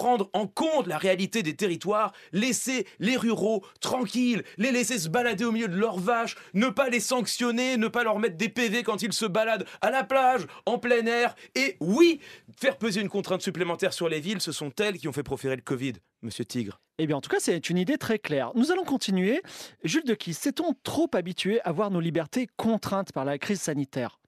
prendre 0.00 0.30
en 0.32 0.46
compte 0.46 0.86
la 0.86 0.96
réalité 0.96 1.42
des 1.42 1.54
territoires, 1.54 2.14
laisser 2.32 2.86
les 3.00 3.18
ruraux 3.18 3.62
tranquilles, 3.80 4.44
les 4.56 4.72
laisser 4.72 4.98
se 4.98 5.10
balader 5.10 5.44
au 5.44 5.52
milieu 5.52 5.68
de 5.68 5.76
leurs 5.76 5.98
vaches, 5.98 6.36
ne 6.54 6.70
pas 6.70 6.88
les 6.88 7.00
sanctionner, 7.00 7.76
ne 7.76 7.86
pas 7.86 8.02
leur 8.02 8.18
mettre 8.18 8.38
des 8.38 8.48
PV 8.48 8.82
quand 8.82 9.02
ils 9.02 9.12
se 9.12 9.26
baladent 9.26 9.66
à 9.82 9.90
la 9.90 10.02
plage, 10.02 10.46
en 10.64 10.78
plein 10.78 11.04
air. 11.04 11.34
Et 11.54 11.76
oui, 11.80 12.18
faire 12.58 12.78
peser 12.78 13.02
une 13.02 13.10
contrainte 13.10 13.42
supplémentaire 13.42 13.92
sur 13.92 14.08
les 14.08 14.20
villes, 14.20 14.40
ce 14.40 14.52
sont 14.52 14.72
elles 14.80 14.96
qui 14.96 15.06
ont 15.06 15.12
fait 15.12 15.22
proférer 15.22 15.56
le 15.56 15.60
Covid, 15.60 15.92
monsieur 16.22 16.46
Tigre. 16.46 16.80
Eh 16.96 17.06
bien, 17.06 17.16
en 17.16 17.20
tout 17.20 17.30
cas, 17.30 17.40
c'est 17.40 17.68
une 17.68 17.76
idée 17.76 17.98
très 17.98 18.18
claire. 18.18 18.52
Nous 18.54 18.72
allons 18.72 18.84
continuer. 18.84 19.42
Jules 19.84 20.04
de 20.04 20.14
qui 20.14 20.32
s'est-on 20.32 20.74
trop 20.82 21.10
habitué 21.12 21.60
à 21.60 21.72
voir 21.72 21.90
nos 21.90 22.00
libertés 22.00 22.48
contraintes 22.56 23.12
par 23.12 23.26
la 23.26 23.36
crise 23.36 23.60
sanitaire? 23.60 24.19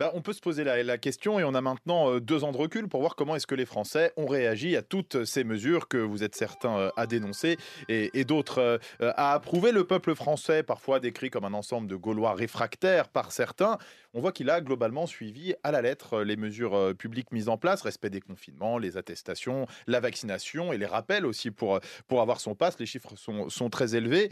Bah, 0.00 0.12
on 0.14 0.20
peut 0.20 0.32
se 0.32 0.40
poser 0.40 0.62
la, 0.62 0.96
question 0.98 1.40
et 1.40 1.44
on 1.44 1.54
a 1.54 1.60
maintenant 1.60 2.08
euh, 2.08 2.20
deux 2.20 2.44
ans 2.44 2.52
de 2.52 2.56
recul 2.56 2.86
pour 2.86 3.00
voir 3.00 3.16
comment 3.16 3.34
est-ce 3.34 3.48
que 3.48 3.56
les 3.56 3.66
Français 3.66 4.12
ont 4.16 4.26
réagi 4.26 4.76
à 4.76 4.82
toutes 4.82 5.24
ces 5.24 5.42
mesures 5.42 5.88
que 5.88 5.96
vous 5.96 6.22
êtes 6.22 6.36
certains 6.36 6.78
euh, 6.78 6.90
à 6.96 7.08
dénoncer 7.08 7.58
et, 7.88 8.08
et 8.14 8.24
d'autres 8.24 8.60
euh, 8.60 8.78
à 9.00 9.32
approuver. 9.32 9.72
Le 9.72 9.82
peuple 9.82 10.14
français, 10.14 10.62
parfois 10.62 11.00
décrit 11.00 11.30
comme 11.30 11.44
un 11.44 11.52
ensemble 11.52 11.88
de 11.88 11.96
Gaulois 11.96 12.34
réfractaires 12.34 13.08
par 13.08 13.32
certains, 13.32 13.76
on 14.18 14.20
voit 14.20 14.32
qu'il 14.32 14.50
a 14.50 14.60
globalement 14.60 15.06
suivi 15.06 15.54
à 15.62 15.70
la 15.70 15.80
lettre 15.80 16.22
les 16.22 16.34
mesures 16.34 16.74
euh, 16.74 16.92
publiques 16.92 17.30
mises 17.30 17.48
en 17.48 17.56
place, 17.56 17.82
respect 17.82 18.10
des 18.10 18.20
confinements, 18.20 18.76
les 18.76 18.96
attestations, 18.96 19.68
la 19.86 20.00
vaccination 20.00 20.72
et 20.72 20.76
les 20.76 20.86
rappels 20.86 21.24
aussi 21.24 21.52
pour, 21.52 21.78
pour 22.08 22.20
avoir 22.20 22.40
son 22.40 22.56
passe. 22.56 22.80
Les 22.80 22.86
chiffres 22.86 23.14
sont, 23.14 23.48
sont 23.48 23.70
très 23.70 23.94
élevés. 23.94 24.28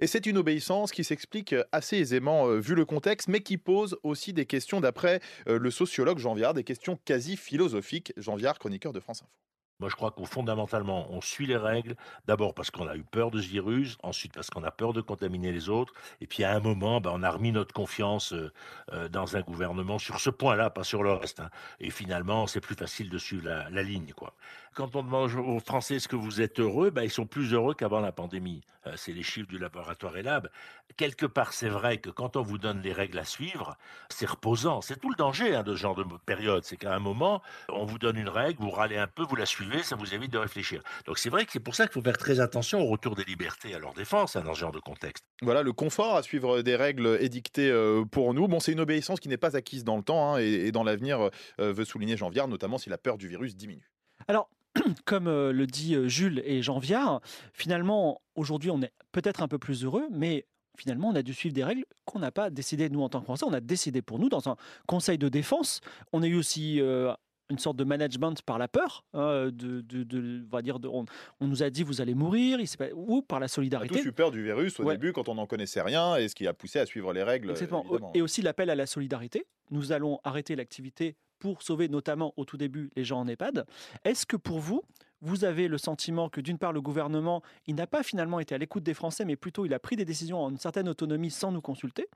Et 0.00 0.06
c'est 0.06 0.24
une 0.24 0.38
obéissance 0.38 0.90
qui 0.90 1.04
s'explique 1.04 1.54
assez 1.70 1.98
aisément 1.98 2.48
euh, 2.48 2.58
vu 2.58 2.74
le 2.74 2.86
contexte, 2.86 3.28
mais 3.28 3.40
qui 3.40 3.58
pose 3.58 3.98
aussi 4.04 4.32
des 4.32 4.46
questions 4.46 4.80
d'après 4.80 5.20
euh, 5.48 5.58
le 5.58 5.70
sociologue 5.70 6.18
Jean 6.18 6.32
Viard, 6.32 6.54
des 6.54 6.64
questions 6.64 6.98
quasi 7.04 7.36
philosophiques. 7.36 8.14
Jean 8.16 8.36
Viard, 8.36 8.58
chroniqueur 8.58 8.94
de 8.94 9.00
France 9.00 9.20
Info. 9.22 9.45
Moi, 9.78 9.90
je 9.90 9.94
crois 9.96 10.10
qu'on 10.10 10.24
fondamentalement, 10.24 11.06
on 11.10 11.20
suit 11.20 11.46
les 11.46 11.56
règles. 11.56 11.96
D'abord 12.26 12.54
parce 12.54 12.70
qu'on 12.70 12.86
a 12.88 12.96
eu 12.96 13.04
peur 13.04 13.30
de 13.30 13.40
ce 13.40 13.46
virus, 13.48 13.98
ensuite 14.02 14.32
parce 14.34 14.48
qu'on 14.50 14.64
a 14.64 14.70
peur 14.70 14.92
de 14.94 15.00
contaminer 15.02 15.52
les 15.52 15.68
autres, 15.68 15.92
et 16.20 16.26
puis 16.26 16.44
à 16.44 16.52
un 16.54 16.60
moment, 16.60 17.00
ben, 17.00 17.10
on 17.14 17.22
a 17.22 17.30
remis 17.30 17.52
notre 17.52 17.74
confiance 17.74 18.32
euh, 18.32 18.52
euh, 18.92 19.08
dans 19.08 19.36
un 19.36 19.40
gouvernement 19.42 19.98
sur 19.98 20.18
ce 20.20 20.30
point-là, 20.30 20.70
pas 20.70 20.84
sur 20.84 21.02
le 21.02 21.12
reste. 21.12 21.40
hein. 21.40 21.50
Et 21.80 21.90
finalement, 21.90 22.46
c'est 22.46 22.60
plus 22.60 22.74
facile 22.74 23.10
de 23.10 23.18
suivre 23.18 23.44
la, 23.46 23.68
la 23.70 23.82
ligne, 23.82 24.12
quoi. 24.14 24.34
Quand 24.76 24.94
on 24.94 25.02
demande 25.02 25.32
aux 25.32 25.58
Français 25.58 25.96
est-ce 25.96 26.06
que 26.06 26.16
vous 26.16 26.42
êtes 26.42 26.60
heureux, 26.60 26.90
ben, 26.90 27.00
ils 27.00 27.10
sont 27.10 27.24
plus 27.24 27.54
heureux 27.54 27.72
qu'avant 27.72 28.00
la 28.00 28.12
pandémie. 28.12 28.60
Euh, 28.86 28.92
c'est 28.94 29.12
les 29.12 29.22
chiffres 29.22 29.48
du 29.48 29.56
laboratoire 29.56 30.14
Elab. 30.18 30.50
Quelque 30.98 31.24
part, 31.24 31.54
c'est 31.54 31.70
vrai 31.70 31.96
que 31.96 32.10
quand 32.10 32.36
on 32.36 32.42
vous 32.42 32.58
donne 32.58 32.82
les 32.82 32.92
règles 32.92 33.18
à 33.18 33.24
suivre, 33.24 33.78
c'est 34.10 34.28
reposant. 34.28 34.82
C'est 34.82 35.00
tout 35.00 35.08
le 35.08 35.16
danger 35.16 35.54
hein, 35.54 35.62
de 35.62 35.74
ce 35.74 35.80
genre 35.80 35.94
de 35.94 36.04
période. 36.26 36.62
C'est 36.62 36.76
qu'à 36.76 36.94
un 36.94 36.98
moment, 36.98 37.40
on 37.70 37.86
vous 37.86 37.98
donne 37.98 38.18
une 38.18 38.28
règle, 38.28 38.60
vous 38.60 38.68
râlez 38.68 38.98
un 38.98 39.06
peu, 39.06 39.22
vous 39.22 39.34
la 39.34 39.46
suivez, 39.46 39.82
ça 39.82 39.96
vous 39.96 40.12
évite 40.12 40.30
de 40.30 40.36
réfléchir. 40.36 40.82
Donc 41.06 41.16
c'est 41.16 41.30
vrai 41.30 41.46
que 41.46 41.52
c'est 41.52 41.58
pour 41.60 41.74
ça 41.74 41.86
qu'il 41.86 41.94
faut 41.94 42.02
faire 42.02 42.18
très 42.18 42.40
attention 42.40 42.82
au 42.82 42.86
retour 42.86 43.14
des 43.14 43.24
libertés 43.24 43.74
à 43.74 43.78
leur 43.78 43.94
défense 43.94 44.36
hein, 44.36 44.42
dans 44.42 44.52
ce 44.52 44.60
genre 44.60 44.72
de 44.72 44.80
contexte. 44.80 45.24
Voilà 45.40 45.62
le 45.62 45.72
confort 45.72 46.16
à 46.16 46.22
suivre 46.22 46.60
des 46.60 46.76
règles 46.76 47.16
édictées 47.22 47.70
euh, 47.70 48.04
pour 48.04 48.34
nous. 48.34 48.46
Bon, 48.46 48.60
c'est 48.60 48.72
une 48.72 48.80
obéissance 48.80 49.20
qui 49.20 49.30
n'est 49.30 49.38
pas 49.38 49.56
acquise 49.56 49.84
dans 49.84 49.96
le 49.96 50.02
temps 50.02 50.34
hein, 50.34 50.38
et, 50.38 50.66
et 50.66 50.70
dans 50.70 50.84
l'avenir, 50.84 51.30
euh, 51.60 51.72
veut 51.72 51.86
souligner 51.86 52.18
Jean 52.18 52.28
Viard, 52.28 52.46
notamment 52.46 52.76
si 52.76 52.90
la 52.90 52.98
peur 52.98 53.16
du 53.16 53.26
virus 53.26 53.56
diminue. 53.56 53.90
Alors, 54.28 54.48
comme 55.04 55.28
euh, 55.28 55.52
le 55.52 55.66
dit 55.66 55.94
euh, 55.94 56.08
Jules 56.08 56.42
et 56.44 56.62
Jean 56.62 56.78
Viard, 56.78 57.20
finalement, 57.52 58.20
aujourd'hui, 58.34 58.70
on 58.70 58.80
est 58.82 58.92
peut-être 59.12 59.42
un 59.42 59.48
peu 59.48 59.58
plus 59.58 59.84
heureux, 59.84 60.06
mais 60.10 60.46
finalement, 60.78 61.08
on 61.08 61.14
a 61.14 61.22
dû 61.22 61.32
suivre 61.34 61.54
des 61.54 61.64
règles 61.64 61.84
qu'on 62.04 62.18
n'a 62.18 62.30
pas 62.30 62.50
décidé, 62.50 62.88
nous, 62.90 63.02
en 63.02 63.08
tant 63.08 63.20
que 63.20 63.24
Français. 63.24 63.44
On 63.48 63.52
a 63.52 63.60
décidé 63.60 64.02
pour 64.02 64.18
nous, 64.18 64.28
dans 64.28 64.48
un 64.48 64.56
conseil 64.86 65.18
de 65.18 65.28
défense. 65.28 65.80
On 66.12 66.22
a 66.22 66.26
eu 66.26 66.36
aussi 66.36 66.80
euh, 66.80 67.12
une 67.48 67.58
sorte 67.58 67.76
de 67.76 67.84
management 67.84 68.42
par 68.42 68.58
la 68.58 68.68
peur. 68.68 69.04
hein, 69.14 69.46
de, 69.52 69.80
de- 69.80 70.02
de- 70.02 70.44
on 70.44 70.48
va 70.54 70.62
dire, 70.62 70.78
de- 70.80 70.88
on, 70.88 71.04
on 71.40 71.46
nous 71.46 71.62
a 71.62 71.70
dit, 71.70 71.82
vous 71.82 72.00
allez 72.00 72.14
mourir, 72.14 72.60
il 72.60 72.66
s'est 72.66 72.76
pas- 72.76 72.92
ou 72.94 73.22
par 73.22 73.40
la 73.40 73.44
On 73.44 73.46
a 73.46 73.48
solidarité. 73.48 73.94
tous 74.00 74.06
eu 74.06 74.12
peur 74.12 74.30
du 74.30 74.42
virus 74.42 74.78
au 74.80 74.84
Ouais. 74.84 74.94
début 74.94 75.12
quand 75.12 75.28
on 75.28 75.36
n'en 75.36 75.46
connaissait 75.46 75.80
rien 75.80 76.16
et 76.16 76.28
ce 76.28 76.34
qui 76.34 76.46
a 76.46 76.52
poussé 76.52 76.78
à 76.80 76.86
suivre 76.86 77.12
les 77.14 77.22
règles. 77.22 77.50
Exactement. 77.52 78.12
Et 78.14 78.20
aussi 78.20 78.42
l'appel 78.42 78.68
à 78.68 78.74
la 78.74 78.86
solidarité. 78.86 79.46
Nous 79.70 79.92
allons 79.92 80.20
arrêter 80.24 80.54
l'activité 80.56 81.16
pour 81.38 81.62
sauver 81.62 81.88
notamment 81.88 82.32
au 82.36 82.44
tout 82.44 82.56
début 82.56 82.90
les 82.96 83.04
gens 83.04 83.20
en 83.20 83.28
EHPAD. 83.28 83.66
Est-ce 84.04 84.26
que 84.26 84.36
pour 84.36 84.58
vous, 84.58 84.82
vous 85.20 85.44
avez 85.44 85.68
le 85.68 85.78
sentiment 85.78 86.28
que 86.28 86.40
d'une 86.40 86.58
part 86.58 86.72
le 86.72 86.80
gouvernement, 86.80 87.42
il 87.66 87.74
n'a 87.74 87.86
pas 87.86 88.02
finalement 88.02 88.40
été 88.40 88.54
à 88.54 88.58
l'écoute 88.58 88.82
des 88.82 88.94
Français, 88.94 89.24
mais 89.24 89.36
plutôt 89.36 89.64
il 89.64 89.74
a 89.74 89.78
pris 89.78 89.96
des 89.96 90.04
décisions 90.04 90.42
en 90.42 90.50
une 90.50 90.58
certaine 90.58 90.88
autonomie 90.88 91.30
sans 91.30 91.52
nous 91.52 91.62
consulter? 91.62 92.08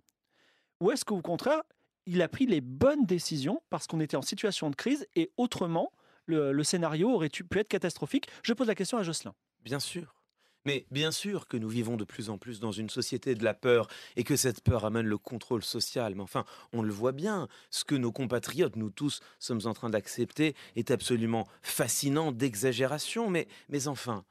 Ou 0.80 0.90
est-ce 0.90 1.04
qu'au 1.04 1.20
contraire, 1.20 1.62
il 2.06 2.22
a 2.22 2.28
pris 2.28 2.46
les 2.46 2.60
bonnes 2.60 3.06
décisions 3.06 3.62
parce 3.70 3.86
qu'on 3.86 4.00
était 4.00 4.16
en 4.16 4.22
situation 4.22 4.70
de 4.70 4.76
crise 4.76 5.06
et 5.16 5.30
autrement, 5.36 5.92
le, 6.26 6.52
le 6.52 6.64
scénario 6.64 7.10
aurait 7.10 7.28
pu 7.28 7.58
être 7.58 7.68
catastrophique? 7.68 8.28
Je 8.42 8.52
pose 8.52 8.68
la 8.68 8.74
question 8.74 8.98
à 8.98 9.02
Jocelyn. 9.02 9.34
Bien 9.62 9.80
sûr. 9.80 10.19
Mais 10.66 10.86
bien 10.90 11.10
sûr 11.10 11.48
que 11.48 11.56
nous 11.56 11.68
vivons 11.68 11.96
de 11.96 12.04
plus 12.04 12.30
en 12.30 12.38
plus 12.38 12.60
dans 12.60 12.72
une 12.72 12.90
société 12.90 13.34
de 13.34 13.44
la 13.44 13.54
peur 13.54 13.88
et 14.16 14.24
que 14.24 14.36
cette 14.36 14.62
peur 14.62 14.84
amène 14.84 15.06
le 15.06 15.18
contrôle 15.18 15.62
social. 15.62 16.14
Mais 16.14 16.22
enfin, 16.22 16.44
on 16.72 16.82
le 16.82 16.92
voit 16.92 17.12
bien, 17.12 17.48
ce 17.70 17.84
que 17.84 17.94
nos 17.94 18.12
compatriotes, 18.12 18.76
nous 18.76 18.90
tous, 18.90 19.20
sommes 19.38 19.62
en 19.64 19.72
train 19.72 19.90
d'accepter 19.90 20.54
est 20.76 20.90
absolument 20.90 21.48
fascinant 21.62 22.32
d'exagération. 22.32 23.30
Mais, 23.30 23.48
mais 23.68 23.88
enfin, 23.88 24.24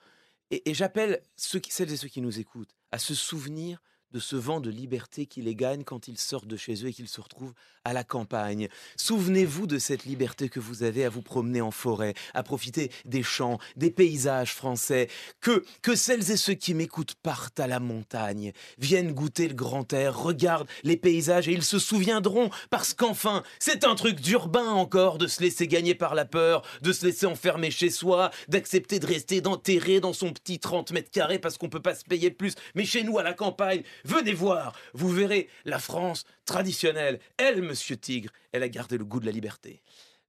et, 0.52 0.70
et 0.70 0.74
j'appelle 0.74 1.22
celles 1.36 1.92
et 1.92 1.98
ceux 1.98 2.08
qui 2.08 2.22
nous 2.22 2.40
écoutent 2.40 2.76
à 2.92 3.00
se 3.00 3.16
souvenir 3.16 3.82
de 4.12 4.20
ce 4.20 4.36
vent 4.36 4.60
de 4.60 4.70
liberté 4.70 5.26
qui 5.26 5.42
les 5.42 5.56
gagne 5.56 5.84
quand 5.84 6.08
ils 6.08 6.18
sortent 6.18 6.48
de 6.48 6.58
chez 6.58 6.84
eux 6.84 6.88
et 6.88 6.94
qu'ils 6.94 7.08
se 7.08 7.22
retrouvent 7.22 7.54
à 7.86 7.94
la 7.94 8.04
campagne. 8.04 8.68
Souvenez-vous 8.98 9.68
de 9.68 9.80
cette 9.80 10.06
liberté 10.06 10.50
que 10.50 10.60
vous 10.60 10.84
avez 10.84 11.06
à 11.06 11.10
vous 11.10 11.22
promener 11.22 11.62
en 11.62 11.72
forêt, 11.72 12.14
à 12.34 12.44
profiter 12.44 12.92
des 13.06 13.24
champs, 13.24 13.60
des 13.76 13.92
paysages 13.92 14.54
français, 14.54 15.08
que, 15.42 15.64
que 15.82 15.96
celles 15.96 16.32
et 16.32 16.38
ceux 16.38 16.54
qui 16.54 16.74
m'écoutent 16.74 17.16
partent 17.16 17.60
à 17.60 17.68
la 17.68 17.80
montagne, 17.80 18.52
viennent 18.78 19.14
goûter 19.14 19.48
le 19.48 19.54
grand 19.54 19.92
air, 19.94 20.18
regardent 20.18 20.68
les 20.84 20.98
paysages 20.98 21.48
et 21.48 21.54
ils 21.54 21.64
se 21.64 21.80
souviendront 21.80 22.50
parce 22.70 22.94
qu'enfin, 22.94 23.44
c'est 23.60 23.84
un 23.84 23.96
truc 23.96 24.20
d'urbain 24.20 24.70
encore 24.72 25.18
de 25.18 25.28
se 25.28 25.42
laisser 25.42 25.68
gagner 25.68 25.96
par 25.96 26.16
la 26.16 26.26
peur, 26.26 26.64
de 26.82 26.92
se 26.92 27.06
laisser 27.06 27.26
enfermer 27.26 27.72
chez 27.72 27.90
soi, 27.90 28.32
d'accepter 28.48 29.00
de 29.00 29.06
rester 29.06 29.42
enterré 29.48 30.00
dans 30.00 30.14
son 30.14 30.32
petit 30.32 30.60
30 30.60 30.92
mètres 30.92 31.12
carrés 31.12 31.40
parce 31.40 31.58
qu'on 31.58 31.70
peut 31.70 31.82
pas 31.82 31.96
se 31.96 32.04
payer 32.04 32.32
plus. 32.32 32.56
Mais 32.76 32.86
chez 32.86 33.04
nous, 33.04 33.18
à 33.18 33.24
la 33.24 33.34
campagne, 33.34 33.84
venez 34.06 34.34
voir, 34.34 34.76
vous 34.94 35.10
verrez 35.10 35.50
la 35.66 35.80
France 35.80 36.26
traditionnelle. 36.46 37.20
Elle, 37.38 37.62
monsieur 37.62 37.98
Tigre, 37.98 38.32
elle 38.52 38.64
a 38.64 38.70
gardé 38.70 38.98
le 38.98 39.06
goût 39.06 39.20
de 39.20 39.26
la 39.26 39.32
liberté. 39.32 39.82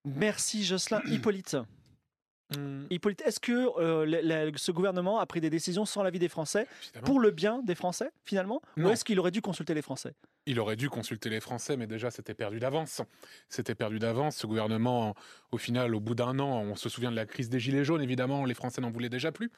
Merci 0.05 0.65
Jocelyn. 0.65 1.01
Hippolyte. 1.11 1.57
Hum, 2.57 2.89
Hippolyte, 2.91 3.23
est-ce 3.25 3.39
que 3.39 3.53
euh, 3.81 4.05
la- 4.05 4.23
la- 4.23 4.51
ce 4.57 4.73
gouvernement 4.73 5.21
a 5.21 5.27
pris 5.27 5.41
des 5.41 5.51
décisions 5.51 5.85
sans 5.85 6.03
l'avis 6.03 6.19
des 6.19 6.29
Français 6.29 6.67
évidemment. 6.83 7.05
pour 7.07 7.21
le 7.21 7.31
bien 7.31 7.63
des 7.63 7.77
Français 7.77 8.11
finalement? 8.25 8.61
Ou 8.77 8.89
est-ce 8.89 9.05
qu'il 9.05 9.21
aurait 9.21 9.31
dû 9.31 9.41
consulter 9.41 9.73
les 9.73 9.83
Français? 9.83 10.15
Il 10.47 10.59
aurait 10.59 10.75
dû 10.75 10.91
consulter 10.91 11.29
les 11.31 11.39
Français, 11.39 11.77
mais 11.77 11.87
déjà 11.87 12.11
c'était 12.11 12.35
perdu 12.35 12.59
d'avance. 12.59 13.03
C'était 13.49 13.77
perdu 13.77 14.01
d'avance. 14.01 14.37
Ce 14.37 14.49
gouvernement, 14.49 15.15
au 15.53 15.59
final, 15.59 15.95
au 15.95 16.01
bout 16.01 16.17
d'un 16.17 16.41
an, 16.41 16.63
on 16.63 16.75
se 16.75 16.89
souvient 16.89 17.13
de 17.13 17.17
la 17.17 17.25
crise 17.27 17.51
des 17.51 17.61
Gilets 17.61 17.85
jaunes, 17.85 18.03
évidemment, 18.03 18.45
les 18.45 18.55
Français 18.55 18.81
n'en 18.81 18.91
voulaient 18.91 19.09
déjà 19.11 19.31
plus. 19.31 19.53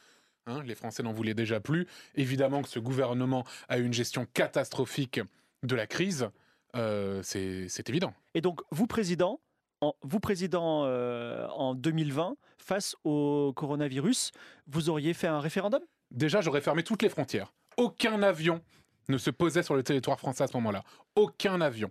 Hein, 0.47 0.63
les 0.65 0.75
Français 0.75 1.03
n'en 1.03 1.13
voulaient 1.13 1.35
déjà 1.35 1.61
plus. 1.61 1.87
Évidemment 2.15 2.63
que 2.63 2.69
ce 2.69 2.79
gouvernement 2.79 3.45
a 3.69 3.79
eu 3.79 3.85
une 3.85 3.93
gestion 3.93 4.27
catastrophique 4.35 5.21
de 5.63 5.77
la 5.77 5.87
crise. 5.87 6.29
Euh, 6.75 7.21
c'est 7.23 7.89
évident. 7.89 8.13
Et 8.35 8.41
donc, 8.41 8.61
vous, 8.71 8.87
président, 8.87 9.41
en, 9.83 9.95
vous, 10.03 10.21
président 10.21 10.85
euh, 10.87 11.47
en 11.49 11.75
2020, 11.75 12.37
face 12.59 12.97
au 13.05 13.53
coronavirus, 13.55 14.33
vous 14.67 14.89
auriez 14.89 15.15
fait 15.15 15.27
un 15.29 15.39
référendum? 15.41 15.83
Déjà, 16.11 16.41
j'aurais 16.41 16.61
fermé 16.61 16.83
toutes 16.83 17.03
les 17.03 17.09
frontières. 17.09 17.53
Aucun 17.77 18.23
avion 18.23 18.61
ne 19.09 19.19
se 19.19 19.31
posait 19.31 19.63
sur 19.63 19.75
le 19.75 19.83
territoire 19.83 20.19
français 20.19 20.45
à 20.45 20.47
ce 20.47 20.57
moment-là. 20.57 20.83
Aucun 21.15 21.61
avion. 21.61 21.91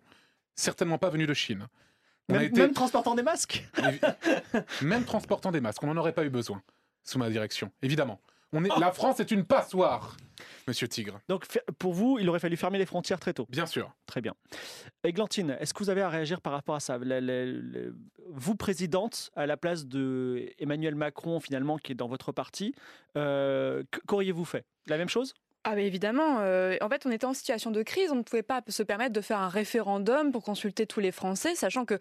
Certainement 0.55 0.97
pas 0.97 1.09
venu 1.09 1.25
de 1.25 1.33
Chine. 1.33 1.67
On 2.29 2.35
a 2.35 2.39
même, 2.39 2.47
été- 2.47 2.61
même 2.61 2.73
transportant 2.73 3.15
des 3.15 3.23
masques? 3.23 3.65
Même 4.81 5.05
transportant 5.05 5.51
des 5.51 5.61
masques, 5.61 5.81
on 5.83 5.87
n'en 5.87 5.97
aurait 5.97 6.13
pas 6.13 6.23
eu 6.25 6.29
besoin 6.29 6.61
sous 7.03 7.17
ma 7.17 7.29
direction, 7.29 7.71
évidemment. 7.81 8.19
On 8.53 8.63
est... 8.65 8.79
La 8.79 8.91
France 8.91 9.19
est 9.19 9.31
une 9.31 9.45
passoire, 9.45 10.17
monsieur 10.67 10.87
Tigre. 10.87 11.19
Donc, 11.29 11.45
pour 11.79 11.93
vous, 11.93 12.17
il 12.19 12.27
aurait 12.29 12.39
fallu 12.39 12.57
fermer 12.57 12.77
les 12.77 12.85
frontières 12.85 13.19
très 13.19 13.33
tôt. 13.33 13.45
Bien 13.49 13.65
sûr. 13.65 13.93
Très 14.05 14.19
bien. 14.21 14.33
Églantine, 15.03 15.55
est-ce 15.59 15.73
que 15.73 15.83
vous 15.83 15.89
avez 15.89 16.01
à 16.01 16.09
réagir 16.09 16.41
par 16.41 16.53
rapport 16.53 16.75
à 16.75 16.79
ça? 16.81 16.97
La- 16.97 17.21
la- 17.21 17.45
la- 17.45 17.89
Vous, 18.27 18.55
présidente, 18.55 19.29
à 19.35 19.45
la 19.45 19.57
place 19.57 19.85
de 19.85 20.49
Emmanuel 20.59 20.95
Macron, 20.95 21.39
finalement, 21.39 21.77
qui 21.77 21.91
est 21.93 21.95
dans 21.95 22.07
votre 22.07 22.31
parti, 22.31 22.73
euh, 23.17 23.83
qu- 23.91 24.01
qu'auriez-vous 24.07 24.45
fait? 24.45 24.65
La 24.87 24.97
même 24.97 25.09
chose? 25.09 25.33
Ah 25.63 25.75
mais 25.75 25.85
évidemment, 25.85 26.39
euh, 26.39 26.75
en 26.81 26.89
fait 26.89 27.05
on 27.05 27.11
était 27.11 27.27
en 27.27 27.35
situation 27.35 27.69
de 27.69 27.83
crise, 27.83 28.11
on 28.11 28.15
ne 28.15 28.23
pouvait 28.23 28.41
pas 28.41 28.61
se 28.67 28.81
permettre 28.81 29.13
de 29.13 29.21
faire 29.21 29.37
un 29.37 29.47
référendum 29.47 30.31
pour 30.31 30.43
consulter 30.43 30.87
tous 30.87 30.99
les 31.01 31.11
Français, 31.11 31.53
sachant 31.53 31.85
que 31.85 31.99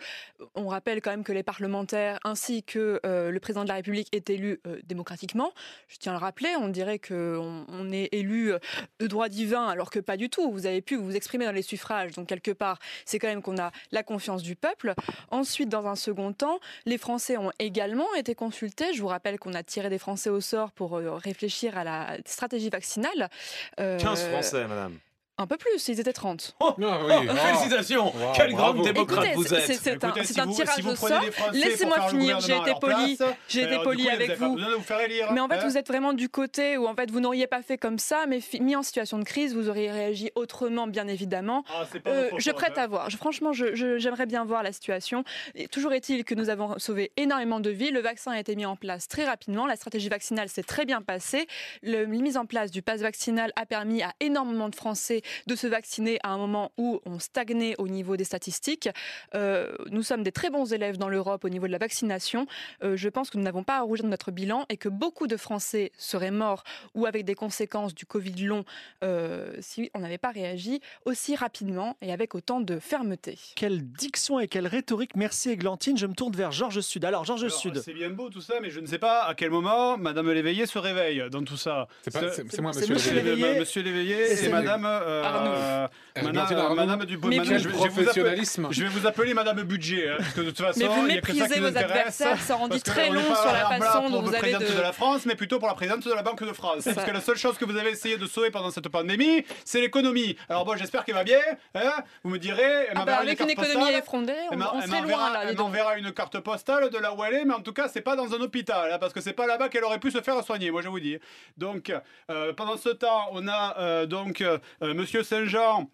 on 0.54 0.68
rappelle 0.68 1.02
quand 1.02 1.10
même 1.10 1.24
que 1.24 1.32
les 1.32 1.42
parlementaires 1.42 2.18
ainsi 2.24 2.62
que 2.62 3.00
euh, 3.04 3.30
le 3.30 3.38
président 3.38 3.64
de 3.64 3.68
la 3.68 3.74
République 3.74 4.08
est 4.12 4.30
élu 4.30 4.62
euh, 4.66 4.80
démocratiquement. 4.84 5.52
Je 5.88 5.98
tiens 5.98 6.12
à 6.12 6.14
le 6.14 6.20
rappeler, 6.20 6.48
on 6.58 6.68
dirait 6.68 6.98
qu'on 6.98 7.66
on 7.68 7.92
est 7.92 8.08
élu 8.12 8.54
de 8.98 9.06
droit 9.06 9.28
divin 9.28 9.66
alors 9.66 9.90
que 9.90 10.00
pas 10.00 10.16
du 10.16 10.30
tout. 10.30 10.50
Vous 10.50 10.64
avez 10.64 10.80
pu 10.80 10.96
vous 10.96 11.14
exprimer 11.14 11.44
dans 11.44 11.52
les 11.52 11.60
suffrages, 11.60 12.12
donc 12.12 12.28
quelque 12.28 12.52
part 12.52 12.78
c'est 13.04 13.18
quand 13.18 13.28
même 13.28 13.42
qu'on 13.42 13.58
a 13.58 13.72
la 13.92 14.02
confiance 14.02 14.42
du 14.42 14.56
peuple. 14.56 14.94
Ensuite, 15.30 15.68
dans 15.68 15.86
un 15.86 15.96
second 15.96 16.32
temps, 16.32 16.60
les 16.86 16.96
Français 16.96 17.36
ont 17.36 17.52
également 17.58 18.14
été 18.14 18.34
consultés. 18.34 18.94
Je 18.94 19.02
vous 19.02 19.08
rappelle 19.08 19.38
qu'on 19.38 19.52
a 19.52 19.62
tiré 19.62 19.90
des 19.90 19.98
Français 19.98 20.30
au 20.30 20.40
sort 20.40 20.72
pour 20.72 20.92
réfléchir 20.96 21.76
à 21.76 21.84
la 21.84 22.16
stratégie 22.24 22.70
vaccinale. 22.70 23.28
Euh, 23.78 23.98
15 23.98 24.28
Français, 24.28 24.66
madame. 24.66 24.98
Un 25.40 25.46
peu 25.46 25.56
plus, 25.56 25.88
ils 25.88 25.98
étaient 25.98 26.12
30. 26.12 26.54
Oh, 26.60 26.66
Ah 26.68 26.74
oui, 26.78 27.14
oh, 27.30 27.34
félicitations 27.34 28.04
Wow, 28.14 28.32
Quelle 28.36 28.52
bravo. 28.52 28.74
grande 28.74 28.84
démocrate 28.92 29.24
Écoutez, 29.24 29.34
vous 29.36 29.44
c'est- 29.44 29.54
êtes 29.56 29.80
c'est- 29.80 30.04
un, 30.04 30.12
si 30.22 30.34
tirage 30.34 30.74
si 30.76 30.82
au 30.86 30.94
sort. 30.94 31.22
Laissez-moi 31.54 32.08
finir, 32.10 32.40
j'ai 32.40 32.56
été 32.58 32.72
poli. 32.78 33.16
place, 33.16 33.30
J'ai 33.48 33.60
été 33.62 33.70
alors, 33.70 33.82
poli 33.84 34.10
avec 34.10 34.36
vous. 34.38 34.58
élire, 35.04 35.32
Mais 35.32 35.40
en 35.40 35.48
fait, 35.48 35.54
hein. 35.54 35.66
vous 35.66 35.78
êtes 35.78 35.88
vraiment 35.88 36.12
du 36.12 36.28
côté 36.28 36.76
où 36.76 36.86
en 36.86 36.94
fait 36.94 37.10
vous 37.10 37.20
n'auriez 37.20 37.46
pas 37.46 37.62
fait 37.62 37.78
comme 37.78 37.98
ça, 37.98 38.26
mais 38.28 38.40
fi- 38.40 38.60
mis 38.60 38.76
en 38.76 38.82
situation 38.82 39.18
de 39.18 39.24
crise, 39.24 39.54
vous 39.54 39.70
auriez 39.70 39.90
réagi 39.90 40.30
autrement, 40.34 40.86
bien 40.86 41.08
évidemment. 41.08 41.64
Ah, 41.74 41.84
Euh, 42.06 42.28
je 42.36 42.50
prête 42.50 42.76
hein. 42.76 42.82
à 42.82 42.86
voir. 42.86 43.08
Je- 43.08 43.16
franchement, 43.16 43.54
je- 43.54 43.74
je- 43.74 43.96
j'aimerais 43.98 44.26
bien 44.26 44.44
voir 44.44 44.62
la 44.62 44.72
situation. 44.72 45.24
Et 45.54 45.68
toujours 45.68 45.94
est-il 45.94 46.24
que 46.24 46.34
nous 46.34 46.50
avons 46.50 46.78
sauvé 46.78 47.12
énormément 47.16 47.60
de 47.60 47.70
vies. 47.70 47.90
Le 47.90 48.00
vaccin 48.00 48.32
a 48.32 48.38
été 48.40 48.56
mis 48.56 48.66
en 48.66 48.76
place 48.76 49.08
très 49.08 49.24
rapidement. 49.24 49.66
La 49.66 49.76
stratégie 49.76 50.10
vaccinale 50.10 50.50
s'est 50.50 50.62
très 50.62 50.84
bien 50.84 51.00
passée. 51.00 51.46
Le, 51.82 52.00
la 52.02 52.06
mise 52.06 52.36
en 52.36 52.44
place 52.44 52.70
du 52.70 52.82
pass 52.82 53.00
vaccinal 53.00 53.52
a 53.56 53.64
permis 53.64 54.02
à 54.02 54.12
énormément 54.20 54.68
de 54.68 54.74
Français 54.74 55.22
de 55.46 55.54
se 55.54 55.66
vacciner 55.66 56.18
à 56.22 56.30
un 56.30 56.38
moment 56.38 56.72
où 56.76 57.00
on 57.06 57.18
stagnait 57.18 57.74
au 57.78 57.88
niveau 57.88 58.16
des 58.16 58.24
statistiques. 58.24 58.88
Euh, 59.34 59.72
nous 59.90 60.02
sommes 60.02 60.22
des 60.22 60.32
très 60.32 60.50
bons 60.50 60.72
élèves 60.72 60.96
dans 60.96 61.08
l'Europe 61.08 61.44
au 61.44 61.48
niveau 61.48 61.66
de 61.66 61.72
la 61.72 61.78
vaccination. 61.78 62.46
Euh, 62.82 62.96
je 62.96 63.08
pense 63.08 63.30
que 63.30 63.38
nous 63.38 63.44
n'avons 63.44 63.64
pas 63.64 63.78
à 63.78 63.80
rougir 63.82 64.04
de 64.04 64.10
notre 64.10 64.30
bilan 64.30 64.66
et 64.68 64.76
que 64.76 64.88
beaucoup 64.88 65.26
de 65.26 65.36
Français 65.36 65.92
seraient 65.96 66.30
morts 66.30 66.64
ou 66.94 67.06
avec 67.06 67.24
des 67.24 67.34
conséquences 67.34 67.94
du 67.94 68.06
Covid 68.06 68.44
long 68.44 68.64
euh, 69.04 69.52
si 69.60 69.90
on 69.94 70.00
n'avait 70.00 70.18
pas 70.18 70.30
réagi 70.30 70.80
aussi 71.04 71.36
rapidement 71.36 71.96
et 72.00 72.12
avec 72.12 72.34
autant 72.34 72.60
de 72.60 72.78
fermeté. 72.78 73.38
Quelle 73.56 73.82
diction 73.82 74.40
et 74.40 74.48
quelle 74.48 74.66
rhétorique. 74.66 75.16
Merci 75.16 75.50
Églantine. 75.50 75.96
Je 75.96 76.06
me 76.06 76.14
tourne 76.14 76.34
vers 76.34 76.52
Georges 76.52 76.80
Sud. 76.80 77.04
Alors 77.04 77.24
Georges 77.24 77.44
Alors, 77.44 77.58
Sud. 77.58 77.82
C'est 77.84 77.92
bien 77.92 78.10
beau 78.10 78.30
tout 78.30 78.40
ça, 78.40 78.54
mais 78.60 78.70
je 78.70 78.80
ne 78.80 78.86
sais 78.86 78.98
pas 78.98 79.24
à 79.24 79.34
quel 79.34 79.50
moment 79.50 79.96
Madame 79.96 80.30
Léveillé 80.30 80.66
se 80.66 80.78
réveille 80.78 81.24
dans 81.30 81.42
tout 81.42 81.56
ça. 81.56 81.88
C'est 82.02 82.60
moi, 82.60 82.72
monsieur 82.72 82.94
monsieur 82.94 83.14
Léveillé. 83.14 83.58
Monsieur 83.58 83.82
Léveillé 83.82 84.44
Et 84.44 84.48
Madame 84.48 84.84
euh, 85.10 85.86
euh, 86.18 86.22
Madame. 86.22 86.74
Madame 86.76 87.04
du 87.04 87.16
Mais 87.18 87.36
Madame- 87.38 87.56
vous- 87.56 87.58
je, 87.58 87.68
vais- 87.68 87.72
vais 87.74 87.78
vous 87.78 87.84
appeler, 87.84 88.04
professionnalisme. 88.04 88.68
je 88.70 88.82
vais 88.82 88.88
vous 88.88 89.06
appeler 89.06 89.34
Madame 89.34 89.62
Budget, 89.62 90.08
hein, 90.10 90.14
parce 90.18 90.32
que 90.34 90.40
de 90.40 90.50
toute 90.50 90.58
façon, 90.60 90.80
Mais 90.80 90.86
vous 90.88 91.02
méprisez 91.02 91.60
vos 91.60 91.66
adversaires, 91.76 92.40
ça 92.40 92.56
en 92.56 92.64
dit 92.68 92.70
Parce 92.70 92.82
que 92.82 92.90
très 92.90 93.10
long 93.10 93.22
sur 93.22 93.52
la 93.52 93.78
façon 93.78 94.10
dont 94.10 94.22
vous 94.22 94.34
avez 94.34 94.52
de... 94.52 94.58
de 94.76 94.80
la 94.80 94.92
France, 94.92 95.26
mais 95.26 95.34
plutôt 95.34 95.58
pour 95.58 95.68
la 95.68 95.74
présidente 95.74 96.06
de 96.06 96.12
la 96.12 96.22
Banque 96.22 96.42
de 96.44 96.52
France. 96.52 96.88
Parce 96.94 97.06
que 97.06 97.12
la 97.12 97.20
seule 97.20 97.36
chose 97.36 97.56
que 97.58 97.64
vous 97.64 97.76
avez 97.76 97.90
essayé 97.90 98.16
de 98.16 98.26
sauver 98.26 98.50
pendant 98.50 98.70
cette 98.70 98.88
pandémie, 98.88 99.44
c'est 99.64 99.80
l'économie. 99.80 100.36
Alors 100.48 100.64
bon, 100.64 100.76
j'espère 100.76 101.04
qu'elle 101.04 101.14
va 101.14 101.24
bien. 101.24 101.38
hein. 101.74 101.92
vous 102.24 102.30
me 102.30 102.38
direz, 102.38 102.88
Ah 102.94 103.04
bah, 103.04 103.18
avec 103.18 103.40
une 103.40 103.46
carte 103.46 103.50
économie 103.50 103.74
postale. 103.84 103.94
effondrée, 104.02 104.34
on, 104.50 104.52
Elle 104.52 104.58
m'en- 104.58 104.74
on 104.74 104.80
serait 104.82 105.00
loin 105.02 105.32
là. 105.32 105.40
Elle 105.44 105.54
donc. 105.56 105.66
m'enverra 105.68 105.96
une 105.96 106.12
carte 106.12 106.38
postale 106.40 106.90
de 106.90 106.98
là 106.98 107.14
où 107.14 107.24
elle 107.24 107.34
est, 107.34 107.44
mais 107.44 107.54
en 107.54 107.60
tout 107.62 107.72
cas, 107.72 107.88
c'est 107.88 108.00
pas 108.00 108.16
dans 108.16 108.32
un 108.34 108.40
hôpital, 108.40 108.90
hein, 108.92 108.98
parce 109.00 109.12
que 109.12 109.20
c'est 109.20 109.32
pas 109.32 109.46
là-bas 109.46 109.68
qu'elle 109.68 109.84
aurait 109.84 109.98
pu 110.00 110.10
se 110.10 110.20
faire 110.20 110.42
soigner, 110.44 110.70
moi 110.70 110.82
je 110.82 110.88
vous 110.88 111.00
dis. 111.00 111.18
Donc, 111.56 111.92
euh, 112.30 112.52
pendant 112.52 112.76
ce 112.76 112.88
temps, 112.90 113.28
on 113.32 113.46
a 113.48 113.76
euh, 113.78 114.06
donc 114.06 114.40
euh, 114.40 114.58
Monsieur 115.00 115.22
Saint-Jean 115.22 115.90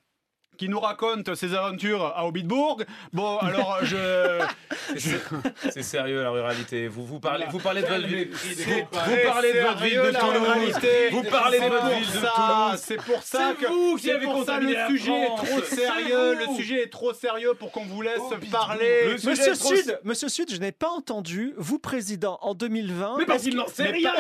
qui 0.57 0.69
nous 0.69 0.81
raconte 0.81 1.35
ses 1.35 1.55
aventures 1.55 2.05
à 2.17 2.27
Hobbitbourg. 2.27 2.83
Bon, 3.13 3.39
alors 3.41 3.79
je. 3.83 4.43
C'est 5.71 5.83
sérieux 5.83 6.23
la 6.23 6.31
ruralité. 6.31 6.89
Vous, 6.89 7.05
vous, 7.05 7.21
parlez, 7.21 7.47
vous 7.51 7.59
parlez 7.59 7.83
de 7.83 7.87
votre 7.87 8.07
ville. 8.07 8.31
Vous 8.33 9.17
parlez 9.25 9.53
de 9.53 9.61
votre 9.61 9.83
ville 9.83 9.95
de 9.97 10.01
la 10.09 10.19
Toulouse. 10.21 10.37
ruralité. 10.43 11.09
Vous 11.11 11.23
parlez 11.25 11.59
de 11.61 11.65
votre 11.65 11.87
ville 11.87 12.07
de 12.07 12.19
Toulouse. 12.21 12.81
C'est 12.83 12.97
pour 12.97 13.23
ça 13.23 13.55
C'est 13.59 13.65
que 13.65 13.71
vous 13.71 13.97
qui 13.97 14.11
avez 14.11 14.25
pour 14.25 14.45
ça 14.45 14.55
contaminé 14.55 14.77
le 14.77 14.97
sujet 14.99 15.23
est 15.23 15.37
trop 15.37 15.63
sérieux. 15.63 16.35
Le 16.35 16.55
sujet 16.57 16.83
est 16.83 16.93
trop 16.93 17.13
sérieux 17.13 17.55
pour 17.55 17.71
qu'on 17.73 17.85
vous 17.85 18.03
laisse 18.03 18.21
parler. 18.51 19.17
Monsieur 19.25 19.55
Sud, 19.55 19.99
Monsieur 20.05 20.29
Sud, 20.29 20.53
je 20.53 20.59
n'ai 20.61 20.73
pas 20.73 20.89
entendu, 20.89 21.55
vous 21.57 21.79
président 21.79 22.39
en 22.43 22.55
2020. 22.55 23.17
Mais 23.19 23.27
parce 23.27 23.43
qu'il 23.43 23.57
n'en 23.57 23.67
sait 23.67 23.85
Mais 23.85 23.91
rien. 23.91 24.13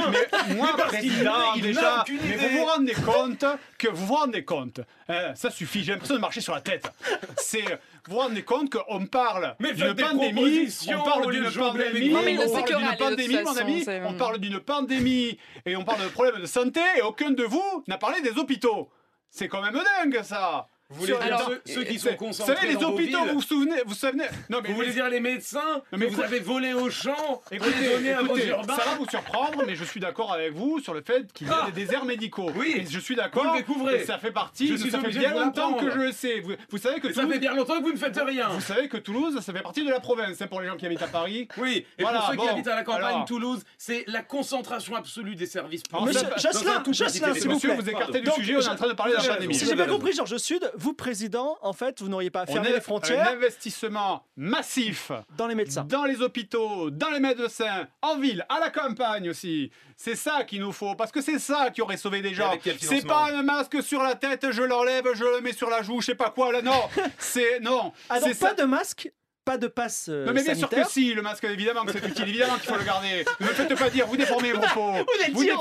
moi, 0.56 0.70
Mais 0.72 0.82
parce 0.82 0.96
qu'il 0.96 1.10
président, 1.10 1.56
déjà, 1.60 2.04
mais 2.08 2.36
vous 2.36 2.58
vous 2.58 2.64
rendez 2.64 2.94
compte 2.94 3.44
que 3.78 3.88
vous 3.88 4.06
vous 4.06 4.14
rendez 4.14 4.44
compte, 4.44 4.80
hein, 5.08 5.32
ça 5.34 5.50
suffit, 5.50 5.84
j'ai 5.84 5.92
l'impression 5.92 6.14
de 6.16 6.20
marcher 6.26 6.40
sur 6.40 6.54
la 6.54 6.60
tête. 6.60 6.90
C'est, 7.36 7.62
vous 7.62 8.14
vous 8.14 8.18
rendez 8.18 8.42
compte 8.42 8.70
qu'on 8.70 9.06
parle 9.06 9.54
Mais 9.60 9.72
d'une 9.72 9.94
pandémie, 9.94 10.68
on 10.88 11.02
parle 11.02 11.32
d'une 11.32 11.50
pandémie, 11.50 12.14
on 12.14 12.52
parle 12.52 12.76
d'une 12.76 12.96
pandémie, 12.98 13.42
mon 13.42 13.56
ami, 13.56 13.84
on 14.04 14.14
parle 14.14 14.38
d'une 14.38 14.60
pandémie 14.60 15.38
et 15.64 15.76
on 15.76 15.84
parle 15.84 16.02
de 16.02 16.08
problèmes 16.08 16.40
de 16.40 16.46
santé 16.46 16.80
et 16.98 17.02
aucun 17.02 17.30
de 17.30 17.44
vous 17.44 17.84
n'a 17.86 17.98
parlé 17.98 18.20
des 18.22 18.38
hôpitaux. 18.38 18.90
C'est 19.30 19.48
quand 19.48 19.62
même 19.62 19.74
dingue 19.74 20.22
ça. 20.22 20.68
Vous 20.88 21.00
voulez 21.00 21.12
dire 21.14 21.22
Alors, 21.22 21.48
ceux, 21.48 21.62
ceux 21.66 21.82
qui 21.84 21.96
Vous 21.96 22.32
savez, 22.32 22.68
les 22.68 22.76
hôpitaux, 22.76 23.18
vous 23.26 23.34
vous 23.34 23.42
souvenez, 23.42 23.82
vous 23.84 23.94
souvenez 23.94 24.26
Non 24.48 24.60
mais 24.62 24.68
Vous 24.68 24.76
voulez 24.76 24.92
dire 24.92 25.08
les 25.08 25.18
médecins 25.18 25.82
mais 25.92 26.06
que 26.06 26.12
vous 26.12 26.20
avez 26.22 26.38
volé 26.38 26.74
au 26.74 26.90
champ 26.90 27.14
pour 27.16 27.42
Écoutez, 27.50 27.72
les 27.80 27.88
donner 27.88 28.12
à 28.12 28.22
vos 28.22 28.26
écoutez, 28.36 28.48
urbains 28.48 28.76
ça 28.76 28.84
va 28.90 28.96
vous 28.96 29.08
surprendre, 29.08 29.64
mais 29.66 29.74
je 29.74 29.82
suis 29.84 29.98
d'accord 29.98 30.32
avec 30.32 30.52
vous 30.54 30.78
sur 30.78 30.94
le 30.94 31.02
fait 31.02 31.32
qu'il 31.32 31.48
y 31.48 31.50
a 31.50 31.62
Ah 31.62 31.66
des 31.66 31.72
déserts 31.72 32.04
médicaux. 32.04 32.50
Oui. 32.54 32.74
Et 32.76 32.86
je 32.88 33.00
suis 33.00 33.16
d'accord. 33.16 33.42
Vous 33.44 33.52
le 33.52 33.58
découvrez. 33.58 34.04
Ça 34.04 34.18
fait 34.18 34.30
partie. 34.30 34.68
Je 34.68 34.76
suis 34.76 34.90
ça 34.92 35.00
fait 35.00 35.08
bien 35.08 35.34
longtemps 35.34 35.74
que 35.74 35.90
je 35.90 35.98
le 35.98 36.12
sais. 36.12 36.38
Vous, 36.40 36.52
vous 36.70 36.78
savez 36.78 37.00
que 37.00 37.08
ça 37.12 37.22
Toulouse, 37.22 37.32
fait 37.32 37.38
bien 37.40 37.54
longtemps 37.54 37.78
que 37.78 37.82
vous 37.84 37.92
ne 37.92 37.98
faites 37.98 38.20
rien. 38.24 38.48
vous 38.50 38.60
savez 38.60 38.88
que 38.88 38.96
Toulouse, 38.96 39.40
ça 39.40 39.52
fait 39.52 39.62
partie 39.62 39.84
de 39.84 39.90
la 39.90 39.98
province 39.98 40.40
hein, 40.40 40.46
pour 40.46 40.60
les 40.60 40.68
gens 40.68 40.76
qui 40.76 40.86
habitent 40.86 41.02
à 41.02 41.08
Paris. 41.08 41.48
Oui, 41.56 41.84
et 41.98 42.02
Voilà, 42.02 42.20
pour 42.20 42.30
ceux 42.30 42.36
bon, 42.36 42.42
qui 42.44 42.48
habitent 42.50 42.68
à 42.68 42.76
la 42.76 42.84
campagne, 42.84 43.04
alors. 43.06 43.24
Toulouse, 43.24 43.62
c'est 43.76 44.04
la 44.06 44.22
concentration 44.22 44.94
absolue 44.94 45.34
des 45.34 45.46
services 45.46 45.82
publics. 45.82 46.06
Monsieur 46.06 46.28
Jocelyn, 46.36 46.80
territoire. 46.82 47.10
s'il 47.34 47.48
vous 47.48 47.54
Monsieur, 47.54 47.68
plaît. 47.70 47.78
vous 47.80 47.90
écartez 47.90 48.20
du 48.20 48.30
sujet, 48.30 48.56
on 48.56 48.60
est 48.60 48.68
en 48.68 48.76
train 48.76 48.88
de 48.88 48.92
parler 48.92 49.14
de 49.16 49.22
la 49.26 49.34
pandémie. 49.34 49.54
Si 49.54 49.66
j'ai 49.66 49.74
bien 49.74 49.86
compris, 49.86 50.12
Georges 50.12 50.36
Sud, 50.36 50.70
vous 50.76 50.92
président, 50.92 51.58
en 51.62 51.72
fait, 51.72 52.00
vous 52.00 52.08
n'auriez 52.08 52.30
pas 52.30 52.40
à 52.40 52.44
On 52.48 52.52
fermer 52.52 52.70
les 52.70 52.76
un 52.76 52.80
frontières 52.80 53.28
investissement 53.28 54.24
massif 54.36 55.10
dans 55.36 55.46
les 55.46 55.54
médecins. 55.54 55.84
dans 55.84 56.04
les 56.04 56.20
hôpitaux, 56.22 56.90
dans 56.90 57.10
les 57.10 57.20
médecins, 57.20 57.88
en 58.02 58.18
ville, 58.18 58.44
à 58.48 58.60
la 58.60 58.70
campagne 58.70 59.30
aussi. 59.30 59.70
C'est 59.96 60.16
ça 60.16 60.44
qu'il 60.44 60.60
nous 60.60 60.72
faut, 60.72 60.94
parce 60.94 61.10
que 61.10 61.22
c'est 61.22 61.38
ça 61.38 61.70
qui 61.70 61.80
aurait 61.80 61.96
sauvé 61.96 62.20
des 62.22 62.34
gens. 62.34 62.52
C'est 62.80 63.06
pas 63.06 63.30
un 63.32 63.42
masque 63.42 63.82
sur 63.82 64.02
la 64.02 64.14
tête, 64.14 64.50
je 64.50 64.62
l'enlève, 64.62 65.06
je 65.14 65.24
le 65.24 65.40
mets 65.40 65.52
sur 65.52 65.70
la 65.70 65.82
joue, 65.82 66.00
je 66.00 66.06
sais 66.06 66.14
pas 66.14 66.30
quoi. 66.30 66.52
Là, 66.52 66.62
non, 66.62 66.82
c'est 67.18 67.60
non. 67.60 67.92
Ah 68.08 68.20
donc 68.20 68.38
pas 68.38 68.48
ça. 68.48 68.54
de 68.54 68.64
masque, 68.64 69.10
pas 69.46 69.56
de 69.58 69.68
passe 69.68 70.06
euh, 70.10 70.26
Non 70.26 70.32
mais 70.34 70.42
bien 70.42 70.56
sûr 70.56 70.68
que 70.68 70.84
si, 70.90 71.14
le 71.14 71.22
masque 71.22 71.44
évidemment 71.44 71.84
que 71.84 71.92
c'est 71.92 72.04
utile, 72.06 72.28
évidemment 72.28 72.56
qu'il 72.56 72.68
faut 72.68 72.76
le 72.76 72.84
garder. 72.84 73.24
Ne 73.40 73.46
me 73.46 73.52
faites 73.52 73.74
pas 73.78 73.88
dire, 73.88 74.06
vous 74.06 74.16
déformez 74.16 74.52
mes 74.52 74.58
propos. 74.58 74.92
Vous 74.92 75.22
êtes 75.24 75.32
Vous, 75.32 75.44
dé- 75.44 75.52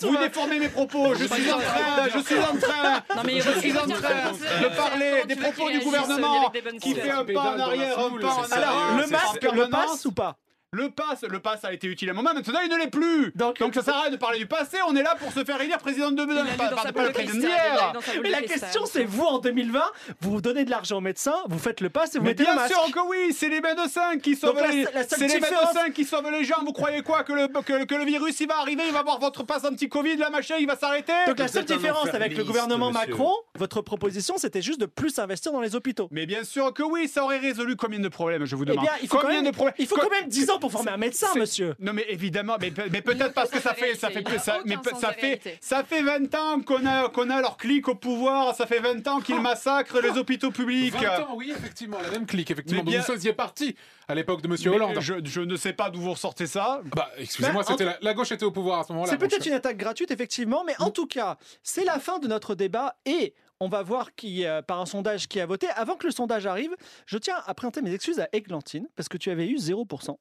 vous 0.00 0.16
déformez 0.16 0.58
mes 0.58 0.68
propos. 0.68 1.14
Je 1.14 1.24
suis 1.24 1.52
en 1.52 1.58
train, 1.58 2.08
je 2.12 2.18
suis 2.20 2.38
en 2.38 2.56
train, 2.56 3.02
Non, 3.16 3.22
mais 3.24 3.34
il 3.36 3.42
je 3.42 3.50
suis 3.60 3.76
en 3.76 3.86
train 3.86 4.32
de 4.32 4.76
parler 4.76 5.24
des 5.28 5.36
propos 5.36 5.70
du 5.70 5.78
gouvernement 5.80 6.50
qui 6.80 6.94
fait 6.94 7.10
un 7.10 7.24
pas 7.24 7.54
en 7.54 7.58
arrière, 7.60 7.98
un 7.98 8.18
pas 8.18 8.34
en 8.34 8.50
arrière. 8.50 8.96
Le 8.98 9.06
masque, 9.08 9.42
le 9.54 9.68
passe 9.68 10.04
ou 10.06 10.12
pas? 10.12 10.38
Le 10.74 10.90
pass, 10.90 11.22
le 11.28 11.38
pass 11.38 11.64
a 11.64 11.72
été 11.72 11.86
utile 11.86 12.08
à 12.08 12.12
un 12.12 12.14
moment, 12.16 12.34
maintenant 12.34 12.58
il 12.64 12.68
ne 12.70 12.76
l'est 12.76 12.88
plus. 12.90 13.30
Donc- 13.36 13.58
Donc, 13.60 13.74
ça 13.74 13.82
sert 13.82 13.94
à 13.96 14.02
rien 14.02 14.10
de 14.10 14.16
parler 14.16 14.38
du 14.38 14.46
passé, 14.46 14.78
on 14.88 14.96
est 14.96 15.02
là 15.02 15.14
pour 15.18 15.30
se 15.32 15.44
faire 15.44 15.60
élire 15.60 15.78
président 15.78 16.10
de 16.10 16.24
pas, 16.24 16.68
pas- 16.68 16.92
pas 16.92 17.02
le 17.02 17.08
de 17.08 17.12
président 17.14 17.38
d'hier. 17.38 17.92
Mais 18.22 18.30
la 18.30 18.42
question 18.42 18.84
c'est 18.86 19.04
vous 19.04 19.22
en 19.24 19.38
2020, 19.38 19.82
vous 20.20 20.40
donnez 20.40 20.64
de 20.64 20.70
l'argent 20.70 20.96
aux 20.98 21.00
médecins, 21.00 21.36
vous 21.48 21.58
faites 21.58 21.80
le 21.80 21.90
pass 21.90 22.14
et 22.14 22.18
vous 22.18 22.24
Mais 22.24 22.30
mettez 22.30 22.42
bien 22.44 22.54
le 22.54 22.58
masque. 22.60 22.74
sûr 22.74 22.90
que 22.92 23.00
oui, 23.08 23.32
c'est 23.32 23.48
les 23.48 23.60
médecins 23.60 24.18
qui 24.20 24.34
sauvent 24.34 24.54
Donc 24.56 24.62
la- 24.64 24.70
les, 24.72 24.84
c'est 25.08 25.18
les 25.20 25.26
différence- 25.26 25.74
médecins 25.74 25.90
qui 25.90 26.04
sauvent 26.04 26.30
les 26.30 26.44
gens. 26.44 26.56
Vous 26.64 26.72
croyez 26.72 27.02
quoi 27.02 27.22
que 27.22 27.32
le, 27.32 27.46
que, 27.48 27.84
que 27.84 27.94
le 27.94 28.04
virus 28.04 28.40
il 28.40 28.48
va 28.48 28.58
arriver, 28.58 28.82
il 28.86 28.92
va 28.92 29.00
avoir 29.00 29.20
votre 29.20 29.44
passe 29.44 29.64
anti-Covid, 29.64 30.16
la 30.16 30.30
machin, 30.30 30.56
il 30.58 30.66
va 30.66 30.76
s'arrêter? 30.76 31.12
Donc 31.28 31.38
la 31.38 31.46
seule 31.48 31.64
différence 31.64 32.08
avec 32.08 32.36
le 32.36 32.44
gouvernement. 32.44 32.90
Macron, 32.90 33.32
votre 33.56 33.80
proposition 33.80 34.34
c'était 34.38 34.62
juste 34.62 34.80
de 34.80 34.86
plus 34.86 35.18
investir 35.18 35.52
dans 35.52 35.60
les 35.60 35.76
hôpitaux. 35.76 36.08
Mais 36.10 36.26
bien 36.26 36.42
sûr 36.44 36.72
que 36.74 36.82
oui, 36.82 37.06
ça 37.08 37.22
aurait 37.24 37.38
résolu 37.38 37.76
combien 37.76 38.00
de 38.00 38.08
problèmes, 38.08 38.44
je 38.44 38.56
vous 38.56 38.64
Eh 38.64 38.70
demande? 38.70 38.84
bien, 38.84 38.92
il 39.02 39.08
faut, 39.08 39.16
quand 39.16 39.22
combien 39.22 39.42
même, 39.42 39.50
de 39.50 39.54
problèmes 39.54 39.74
il 39.78 39.86
faut 39.86 39.96
quand 39.96 40.10
même 40.10 40.28
10 40.28 40.50
ans 40.50 40.58
pour 40.64 40.72
former 40.72 40.90
un 40.92 40.96
médecin, 40.96 41.28
monsieur. 41.36 41.74
Non 41.78 41.92
mais 41.92 42.04
évidemment, 42.08 42.56
mais, 42.60 42.72
mais 42.90 43.00
peut-être 43.02 43.32
parce 43.34 43.50
que 43.50 43.60
ça 43.60 43.74
fait 43.74 43.94
ça 43.94 44.10
fait 44.10 44.22
ça, 44.38 44.60
mais 44.64 44.76
ça 45.00 45.12
fait 45.12 45.58
ça 45.60 45.84
fait 45.84 46.02
20 46.02 46.34
ans 46.34 46.60
qu'on 46.60 46.84
a 46.86 47.08
qu'on 47.08 47.30
a 47.30 47.40
leur 47.40 47.56
clic 47.56 47.88
au 47.88 47.94
pouvoir, 47.94 48.54
ça 48.54 48.66
fait 48.66 48.80
20 48.80 49.06
ans 49.08 49.20
qu'ils 49.20 49.40
massacrent 49.40 50.00
les 50.00 50.10
hôpitaux 50.18 50.50
publics. 50.50 50.94
20 50.94 51.20
ans, 51.24 51.34
oui, 51.36 51.52
effectivement, 51.56 51.98
la 52.02 52.10
même 52.10 52.26
clique, 52.26 52.50
effectivement. 52.50 52.82
Mais 52.84 52.90
bien- 52.90 52.98
Donc 53.00 53.06
vous 53.08 53.12
faisiez 53.14 53.32
partie 53.32 53.76
à 54.08 54.14
l'époque 54.14 54.42
de 54.42 54.48
Monsieur 54.48 54.70
Mais 54.70 54.76
Hollande. 54.76 54.98
je, 55.00 55.14
je 55.24 55.40
ne 55.40 55.56
sais 55.56 55.72
pas 55.72 55.90
d'où 55.90 56.00
vous 56.00 56.12
ressortez 56.12 56.46
ça. 56.46 56.80
Bah, 56.94 57.10
excusez-moi, 57.18 57.62
Bah, 57.62 57.68
en 57.68 57.72
c'était 57.72 57.84
la, 57.84 57.98
la 58.00 58.14
gauche 58.14 58.32
était 58.32 58.44
au 58.44 58.50
pouvoir 58.52 58.80
à 58.80 58.84
ce 58.84 58.92
moment-là. 58.92 59.10
C'est 59.10 59.18
peut-être 59.18 59.46
une 59.46 59.52
attaque 59.54 59.76
gratuite, 59.76 60.10
effectivement, 60.10 60.62
mais 60.64 60.74
en 60.78 60.90
tout 60.90 61.06
cas, 61.06 61.36
c'est 61.62 61.84
la 61.84 61.98
fin 61.98 62.18
de 62.18 62.26
notre 62.28 62.54
débat 62.54 62.96
et 63.06 63.34
on 63.60 63.68
va 63.68 63.82
voir 63.82 64.14
qui, 64.14 64.44
euh, 64.44 64.60
par 64.62 64.80
un 64.80 64.86
sondage 64.86 65.26
qui 65.28 65.40
a 65.40 65.46
voté. 65.46 65.68
Avant 65.76 65.94
que 65.96 66.06
le 66.06 66.12
sondage 66.12 66.44
arrive, 66.46 66.74
je 67.06 67.16
tiens 67.18 67.36
à 67.46 67.54
présenter 67.54 67.80
mes 67.82 67.94
excuses 67.94 68.18
à 68.20 68.28
Églantine 68.32 68.86
parce 68.96 69.08
que 69.08 69.16
tu 69.16 69.30
avais 69.30 69.46
eu 69.46 69.56
0%. 69.56 70.18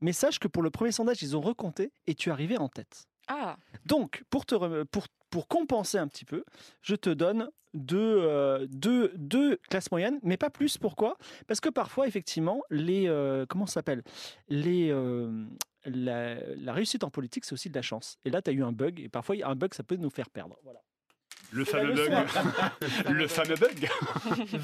Mais 0.00 0.12
sache 0.12 0.38
que 0.38 0.48
pour 0.48 0.62
le 0.62 0.70
premier 0.70 0.92
sondage, 0.92 1.22
ils 1.22 1.36
ont 1.36 1.40
recompté 1.40 1.92
et 2.06 2.14
tu 2.14 2.30
arrivais 2.30 2.58
en 2.58 2.68
tête. 2.68 3.06
Ah, 3.28 3.56
Donc, 3.84 4.22
pour, 4.30 4.46
te 4.46 4.54
rem- 4.54 4.84
pour, 4.84 5.06
pour 5.30 5.48
compenser 5.48 5.98
un 5.98 6.06
petit 6.08 6.24
peu, 6.24 6.44
je 6.82 6.94
te 6.94 7.10
donne 7.10 7.48
deux, 7.74 7.98
euh, 8.22 8.66
deux, 8.70 9.12
deux 9.16 9.56
classes 9.68 9.90
moyennes, 9.90 10.18
mais 10.22 10.36
pas 10.36 10.48
plus. 10.50 10.78
Pourquoi? 10.78 11.16
Parce 11.46 11.60
que 11.60 11.68
parfois, 11.68 12.06
effectivement, 12.06 12.62
les. 12.70 13.08
euh, 13.08 13.44
comment 13.48 13.66
ça 13.66 13.74
s'appelle? 13.74 14.02
Les, 14.48 14.90
euh, 14.90 15.44
la, 15.84 16.36
la 16.56 16.72
réussite 16.72 17.02
en 17.04 17.10
politique, 17.10 17.44
c'est 17.44 17.52
aussi 17.52 17.68
de 17.68 17.74
la 17.74 17.82
chance. 17.82 18.16
Et 18.24 18.30
là, 18.30 18.40
tu 18.42 18.50
as 18.50 18.52
eu 18.52 18.62
un 18.62 18.72
bug, 18.72 19.00
et 19.00 19.08
parfois, 19.08 19.34
un 19.44 19.54
bug, 19.56 19.74
ça 19.74 19.82
peut 19.82 19.96
nous 19.96 20.10
faire 20.10 20.30
perdre. 20.30 20.56
Voilà. 20.62 20.80
Le 21.52 21.64
fameux 21.64 21.94
bug. 21.94 22.10
leçon. 22.10 23.10
le 23.12 23.28
fameux 23.28 23.56
bug. 23.56 23.88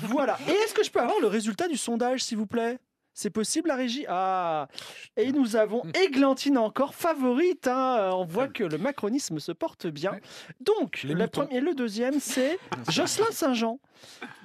voilà. 0.04 0.38
Et 0.48 0.50
est-ce 0.52 0.74
que 0.74 0.82
je 0.84 0.90
peux 0.90 1.00
avoir 1.00 1.20
le 1.20 1.26
résultat 1.26 1.68
du 1.68 1.76
sondage, 1.76 2.22
s'il 2.22 2.38
vous 2.38 2.46
plaît? 2.46 2.78
C'est 3.14 3.30
possible 3.30 3.68
la 3.68 3.76
régie? 3.76 4.04
Ah 4.08 4.68
Et 5.16 5.32
nous 5.32 5.56
avons 5.56 5.82
Églantine 6.04 6.56
encore 6.58 6.94
favorite. 6.94 7.66
hein. 7.68 8.10
On 8.14 8.24
voit 8.24 8.48
que 8.48 8.64
le 8.64 8.78
macronisme 8.78 9.38
se 9.38 9.52
porte 9.52 9.86
bien. 9.86 10.18
Donc, 10.60 11.04
moutons. 11.04 11.42
premier, 11.46 11.60
le 11.60 11.74
deuxième, 11.74 12.20
c'est 12.20 12.58
Jocelyn 12.90 13.30
Saint-Jean. 13.30 13.80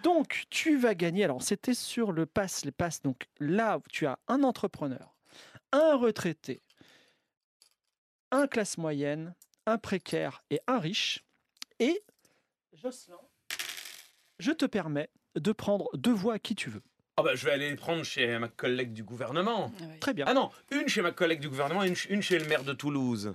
Donc, 0.03 0.45
tu 0.49 0.77
vas 0.77 0.95
gagner. 0.95 1.23
Alors, 1.23 1.41
c'était 1.41 1.73
sur 1.73 2.11
le 2.11 2.25
pass, 2.25 2.65
les 2.65 2.71
passes. 2.71 3.01
Donc 3.01 3.27
là, 3.39 3.79
tu 3.89 4.05
as 4.05 4.19
un 4.27 4.43
entrepreneur, 4.43 5.15
un 5.71 5.95
retraité, 5.95 6.61
un 8.31 8.47
classe 8.47 8.77
moyenne, 8.77 9.33
un 9.65 9.77
précaire 9.77 10.43
et 10.49 10.59
un 10.67 10.79
riche. 10.79 11.23
Et 11.79 12.03
Jocelyn, 12.73 13.17
je 14.39 14.51
te 14.51 14.65
permets 14.65 15.09
de 15.35 15.51
prendre 15.51 15.89
deux 15.93 16.11
voix 16.13 16.35
à 16.35 16.39
qui 16.39 16.55
tu 16.55 16.69
veux. 16.69 16.83
Ah 17.19 17.23
bah, 17.23 17.33
je 17.33 17.43
vais 17.45 17.51
aller 17.51 17.71
les 17.71 17.75
prendre 17.75 18.03
chez 18.03 18.37
ma 18.37 18.47
collègue 18.47 18.93
du 18.93 19.03
gouvernement. 19.03 19.71
ouais. 19.81 19.97
Très 19.99 20.13
bien. 20.13 20.25
Ah 20.27 20.35
non, 20.35 20.51
une 20.71 20.87
chez 20.87 21.01
ma 21.01 21.11
collègue 21.11 21.39
du 21.39 21.49
gouvernement 21.49 21.83
et 21.83 21.87
une, 21.87 21.95
une 22.11 22.21
chez 22.21 22.37
le 22.37 22.45
maire 22.45 22.63
de 22.63 22.73
Toulouse. 22.73 23.33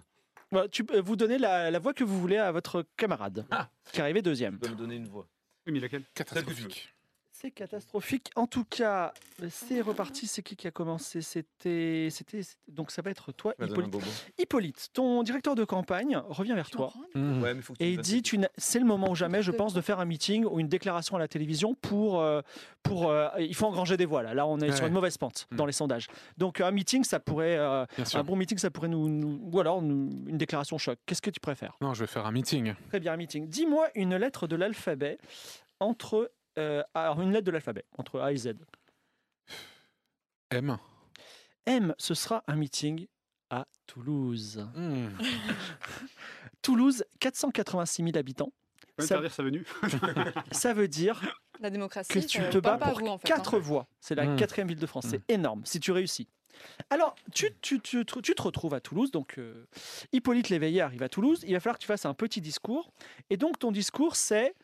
Voilà, 0.53 0.69
tu 0.69 0.85
peux 0.85 1.01
vous 1.01 1.17
donner 1.17 1.37
la, 1.37 1.69
la 1.73 1.79
voix 1.81 1.93
que 1.93 2.05
vous 2.05 2.21
voulez 2.21 2.37
à 2.37 2.53
votre 2.53 2.87
camarade, 2.97 3.45
Ah. 3.51 3.69
qui 3.93 3.99
est 3.99 4.03
arrivé 4.03 4.23
deuxième. 4.23 4.55
Tu 4.55 4.61
peux 4.61 4.69
me 4.69 4.77
donner 4.77 4.95
une 4.95 5.09
voix. 5.09 5.27
Oui, 5.67 5.73
mais 5.73 5.81
laquelle? 5.81 6.05
Catastrophique. 6.15 6.95
C'est 7.43 7.51
catastrophique. 7.51 8.31
En 8.37 8.47
tout 8.47 8.65
cas, 8.65 9.13
c'est 9.51 9.81
reparti. 9.81 10.29
C'est 10.29 10.43
qui 10.45 10.55
qui 10.55 10.69
a 10.69 10.71
commencé? 10.71 11.23
C'était, 11.23 12.07
c'était, 12.11 12.43
donc 12.69 12.93
ça 12.93 13.03
va 13.03 13.11
être 13.11 13.33
toi, 13.33 13.53
Hippolyte. 13.61 13.95
Hippolyte, 14.39 14.89
ton 14.93 15.25
directeur 15.25 15.57
de 15.57 15.65
campagne 15.65 16.17
revient 16.29 16.53
vers 16.55 16.67
Tu 16.67 16.77
toi 16.77 16.93
Mmh. 17.17 17.43
Ouais, 17.43 17.53
mais 17.55 17.61
faut 17.63 17.73
que 17.73 17.79
tu 17.79 17.85
et 17.85 17.93
il 17.93 18.01
dit 18.01 18.23
tu 18.23 18.39
c'est 18.57 18.79
le 18.79 18.85
moment 18.85 19.11
ou 19.11 19.15
jamais, 19.17 19.43
je 19.43 19.51
pense, 19.51 19.75
de 19.75 19.81
faire 19.81 19.99
un 19.99 20.05
meeting 20.05 20.45
ou 20.45 20.61
une 20.61 20.69
déclaration 20.69 21.17
à 21.17 21.19
la 21.19 21.27
télévision 21.27 21.75
pour, 21.75 22.21
euh, 22.21 22.43
pour 22.85 23.11
euh, 23.11 23.29
il 23.41 23.55
faut 23.57 23.67
engranger 23.67 23.97
des 23.97 24.07
voix. 24.07 24.23
Là, 24.23 24.35
Là, 24.35 24.47
on 24.47 24.59
est 24.61 24.71
sur 24.73 24.87
une 24.87 24.93
mauvaise 24.93 25.19
pente 25.19 25.49
dans 25.51 25.65
Mm. 25.65 25.67
les 25.67 25.73
sondages. 25.73 26.07
Donc 26.39 26.61
un 26.61 26.71
meeting, 26.71 27.03
ça 27.03 27.19
pourrait, 27.19 27.57
euh, 27.59 27.85
Bien 27.97 28.05
sûr. 28.05 28.21
un 28.21 28.25
bon 28.25 28.37
meeting, 28.37 28.59
ça 28.59 28.71
pourrait 28.71 28.89
nous, 28.89 29.09
nous- 29.09 29.41
ou 29.53 29.59
alors 29.59 29.83
nous- 29.83 30.11
une 30.29 30.39
déclaration 30.39 30.79
choc. 30.79 30.97
Qu'est-ce 31.07 31.23
que 31.23 31.31
tu 31.31 31.41
préfères? 31.41 31.77
Non, 31.81 31.93
je 31.93 32.01
vais 32.01 32.07
faire 32.07 32.25
un 32.25 32.31
meeting. 32.33 32.75
Très 32.89 33.01
bien, 33.01 33.13
un 33.15 33.17
meeting. 33.17 33.49
Dis-moi 33.49 33.89
une 33.97 34.15
lettre 34.17 34.47
de 34.47 34.55
l'alphabet 34.55 35.19
entre 35.81 36.31
euh, 36.59 36.83
alors 36.95 37.21
une 37.21 37.33
lettre 37.33 37.47
de 37.47 37.51
l'alphabet 37.51 37.85
entre 37.99 38.21
A 38.21 38.33
et 38.33 38.37
Z. 38.37 38.55
M. 40.51 40.77
M, 41.67 41.95
ce 41.99 42.15
sera 42.15 42.43
un 42.47 42.57
meeting 42.57 43.07
à 43.51 43.67
Toulouse. 43.87 44.67
Mmh. 44.75 45.09
Toulouse, 46.63 47.05
486 47.21 48.03
000 48.05 48.17
habitants. 48.17 48.53
Ça- 48.99 49.05
interdire 49.17 49.33
sa 49.33 49.43
venue 49.43 49.65
Ça 50.53 50.75
veut 50.75 50.89
dire 50.89 51.21
La 51.61 51.71
démocratie, 51.71 52.13
que 52.13 52.19
tu 52.27 52.39
ça 52.39 52.49
te 52.49 52.59
bats 52.59 52.77
pour 52.79 52.99
vous, 53.01 53.07
en 53.07 53.19
fait, 53.19 53.27
quatre 53.27 53.57
hein. 53.57 53.61
voix. 53.61 53.87
C'est 54.01 54.15
la 54.15 54.27
Mm. 54.27 54.37
quatrième 54.37 54.69
ville 54.69 54.79
de 54.79 54.87
France. 54.87 55.07
C'est 55.09 55.23
énorme 55.31 55.63
si 55.65 55.81
tu 55.81 55.93
réussis. 55.93 56.29
Alors, 56.91 57.15
tu, 57.33 57.49
tu- 57.63 57.81
tu 57.81 58.05
te- 58.05 58.21
tu 58.21 58.35
te 58.35 58.43
retrouves 58.43 58.75
à 58.75 58.81
Toulouse. 58.81 59.11
Donc, 59.11 59.39
euh, 59.39 59.67
Hippolyte 60.13 60.51
Léveillé 60.51 60.83
arrive 60.83 61.03
à 61.03 61.09
Toulouse. 61.09 61.41
Il 61.47 61.55
va 61.55 61.61
falloir 61.61 61.79
que 61.79 61.83
tu 61.83 61.87
fasses 61.87 62.05
un 62.05 62.15
petit 62.15 62.41
discours. 62.43 62.93
Et 63.31 63.37
donc, 63.39 63.59
ton 63.59 63.73
discours, 63.73 64.15
c'est 64.17 64.55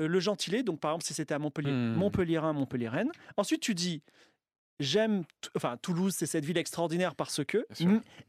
euh, 0.00 0.06
le 0.08 0.20
gentilé. 0.20 0.62
Donc, 0.62 0.80
par 0.80 0.92
exemple, 0.92 1.04
si 1.04 1.14
c'était 1.14 1.34
à 1.34 1.38
Montpellier, 1.38 1.72
Mm. 1.72 1.94
Montpellierin, 1.94 2.52
Montpellier-Rennes. 2.52 3.10
Ensuite, 3.36 3.60
tu 3.60 3.74
dis 3.74 4.02
J'aime. 4.78 5.24
Enfin, 5.56 5.78
Toulouse, 5.78 6.14
c'est 6.14 6.26
cette 6.26 6.44
ville 6.44 6.58
extraordinaire 6.58 7.14
parce 7.14 7.42
que. 7.44 7.66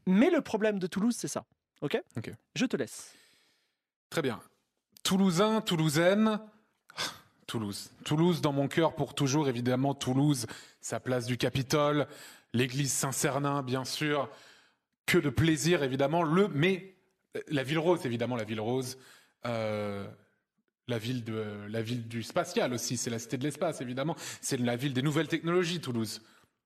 Mais 0.06 0.30
le 0.30 0.40
problème 0.40 0.78
de 0.78 0.86
Toulouse, 0.86 1.14
c'est 1.16 1.28
ça. 1.28 1.44
OK? 1.82 2.00
Ok. 2.16 2.32
Je 2.54 2.64
te 2.64 2.76
laisse. 2.76 3.14
Très 4.10 4.22
bien. 4.22 4.40
Toulousain, 5.02 5.60
Toulousaine. 5.60 6.40
Toulouse. 7.46 7.90
Toulouse 8.04 8.40
dans 8.40 8.52
mon 8.52 8.66
cœur 8.68 8.94
pour 8.94 9.14
toujours, 9.14 9.48
évidemment. 9.48 9.94
Toulouse, 9.94 10.46
sa 10.80 11.00
place 11.00 11.26
du 11.26 11.36
Capitole, 11.38 12.06
l'église 12.52 12.92
Saint-Cernin, 12.92 13.62
bien 13.62 13.84
sûr. 13.84 14.30
Que 15.06 15.18
de 15.18 15.30
plaisir, 15.30 15.82
évidemment. 15.82 16.22
Le, 16.22 16.48
mais 16.48 16.94
euh, 17.36 17.40
la 17.48 17.62
ville 17.62 17.78
rose, 17.78 18.04
évidemment, 18.06 18.36
la 18.36 18.44
ville 18.44 18.60
rose. 18.60 18.98
Euh, 19.46 20.06
la 20.88 20.98
ville, 20.98 21.22
de, 21.24 21.44
la 21.68 21.82
ville 21.82 22.08
du 22.08 22.22
spatial 22.22 22.72
aussi, 22.72 22.96
c'est 22.96 23.10
la 23.10 23.18
cité 23.18 23.36
de 23.36 23.44
l'espace, 23.44 23.80
évidemment. 23.80 24.16
C'est 24.40 24.56
la 24.58 24.76
ville 24.76 24.92
des 24.94 25.02
nouvelles 25.02 25.28
technologies, 25.28 25.80
Toulouse. 25.80 26.22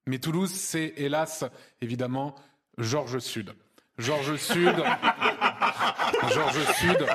Mais 0.07 0.19
Toulouse, 0.19 0.51
c'est 0.51 0.93
hélas, 0.97 1.43
évidemment, 1.81 2.35
Georges 2.77 3.19
Sud. 3.19 3.53
Georges 3.97 4.37
Sud. 4.37 4.73
Georges 6.33 6.65
Sud. 6.79 7.05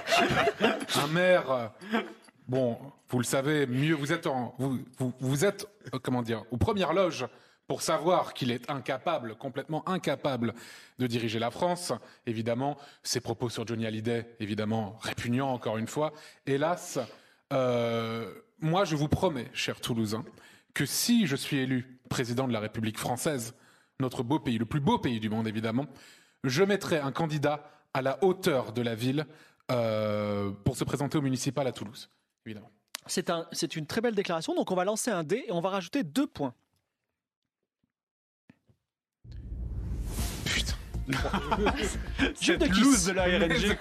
Un 1.02 1.06
maire. 1.08 1.50
euh, 1.50 1.66
Bon, 2.48 2.78
vous 3.10 3.18
le 3.18 3.24
savez, 3.24 3.66
mieux, 3.66 3.94
vous 3.94 4.10
êtes 4.10 4.26
en, 4.26 4.54
vous, 4.58 4.78
vous, 4.98 5.12
vous 5.20 5.44
êtes, 5.44 5.66
euh, 5.94 5.98
comment 6.02 6.22
dire, 6.22 6.44
aux 6.50 6.56
premières 6.56 6.94
loges 6.94 7.26
pour 7.68 7.82
savoir 7.82 8.34
qu'il 8.34 8.50
est 8.50 8.68
incapable, 8.68 9.36
complètement 9.36 9.88
incapable 9.88 10.54
de 10.98 11.06
diriger 11.06 11.38
la 11.38 11.52
France. 11.52 11.92
Évidemment, 12.26 12.76
ses 13.04 13.20
propos 13.20 13.48
sur 13.48 13.66
Johnny 13.66 13.86
Hallyday, 13.86 14.34
évidemment, 14.40 14.98
répugnants 15.00 15.52
encore 15.52 15.78
une 15.78 15.86
fois. 15.86 16.12
Hélas, 16.46 16.98
euh, 17.52 18.34
moi 18.58 18.84
je 18.84 18.96
vous 18.96 19.08
promets, 19.08 19.50
chers 19.52 19.80
Toulousains, 19.80 20.24
que 20.74 20.86
si 20.86 21.26
je 21.26 21.36
suis 21.36 21.58
élu 21.58 22.00
président 22.08 22.48
de 22.48 22.52
la 22.52 22.60
République 22.60 22.98
française, 22.98 23.54
notre 24.00 24.22
beau 24.22 24.40
pays, 24.40 24.58
le 24.58 24.66
plus 24.66 24.80
beau 24.80 24.98
pays 24.98 25.20
du 25.20 25.28
monde 25.28 25.46
évidemment, 25.46 25.86
je 26.44 26.64
mettrai 26.64 26.98
un 26.98 27.12
candidat 27.12 27.70
à 27.94 28.02
la 28.02 28.22
hauteur 28.24 28.72
de 28.72 28.82
la 28.82 28.94
ville 28.94 29.26
euh, 29.70 30.50
pour 30.64 30.76
se 30.76 30.84
présenter 30.84 31.18
au 31.18 31.22
municipal 31.22 31.66
à 31.66 31.72
Toulouse, 31.72 32.08
évidemment. 32.46 32.70
C'est 33.06 33.30
un, 33.30 33.46
c'est 33.52 33.76
une 33.76 33.86
très 33.86 34.00
belle 34.00 34.14
déclaration. 34.14 34.54
Donc, 34.54 34.70
on 34.70 34.74
va 34.74 34.84
lancer 34.84 35.10
un 35.10 35.24
dé 35.24 35.44
et 35.46 35.52
on 35.52 35.60
va 35.60 35.70
rajouter 35.70 36.02
deux 36.04 36.26
points. 36.26 36.54
Putain. 40.44 40.48
Jules 40.54 40.64
de 40.64 40.97
Cette 42.34 42.68
loose 42.68 43.06
de 43.06 43.12
la 43.12 43.24
RNG. 43.38 43.76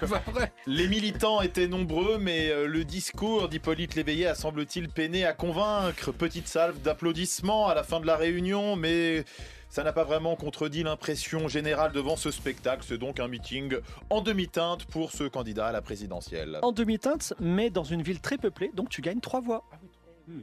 Les 0.66 0.88
militants 0.88 1.40
étaient 1.40 1.68
nombreux, 1.68 2.18
mais 2.18 2.50
euh, 2.50 2.66
le 2.66 2.84
discours 2.84 3.48
d'Hippolyte 3.48 3.94
Léveillé 3.94 4.26
a 4.26 4.34
semble-t-il 4.34 4.88
peiné 4.88 5.24
à 5.24 5.32
convaincre. 5.32 6.12
Petite 6.12 6.48
salve 6.48 6.80
d'applaudissements 6.80 7.68
à 7.68 7.74
la 7.74 7.82
fin 7.82 8.00
de 8.00 8.06
la 8.06 8.16
réunion, 8.16 8.76
mais 8.76 9.24
ça 9.68 9.84
n'a 9.84 9.92
pas 9.92 10.04
vraiment 10.04 10.36
contredit 10.36 10.82
l'impression 10.82 11.48
générale 11.48 11.92
devant 11.92 12.16
ce 12.16 12.30
spectacle. 12.30 12.84
C'est 12.86 12.98
donc 12.98 13.20
un 13.20 13.28
meeting 13.28 13.76
en 14.10 14.22
demi-teinte 14.22 14.86
pour 14.86 15.12
ce 15.12 15.24
candidat 15.24 15.66
à 15.66 15.72
la 15.72 15.82
présidentielle. 15.82 16.58
en 16.62 16.72
demi-teinte, 16.72 17.34
mais 17.40 17.70
dans 17.70 17.84
une 17.84 18.02
ville 18.02 18.20
très 18.20 18.38
peuplée, 18.38 18.70
donc 18.74 18.88
tu 18.88 19.02
gagnes 19.02 19.20
trois 19.20 19.40
voix. 19.40 19.64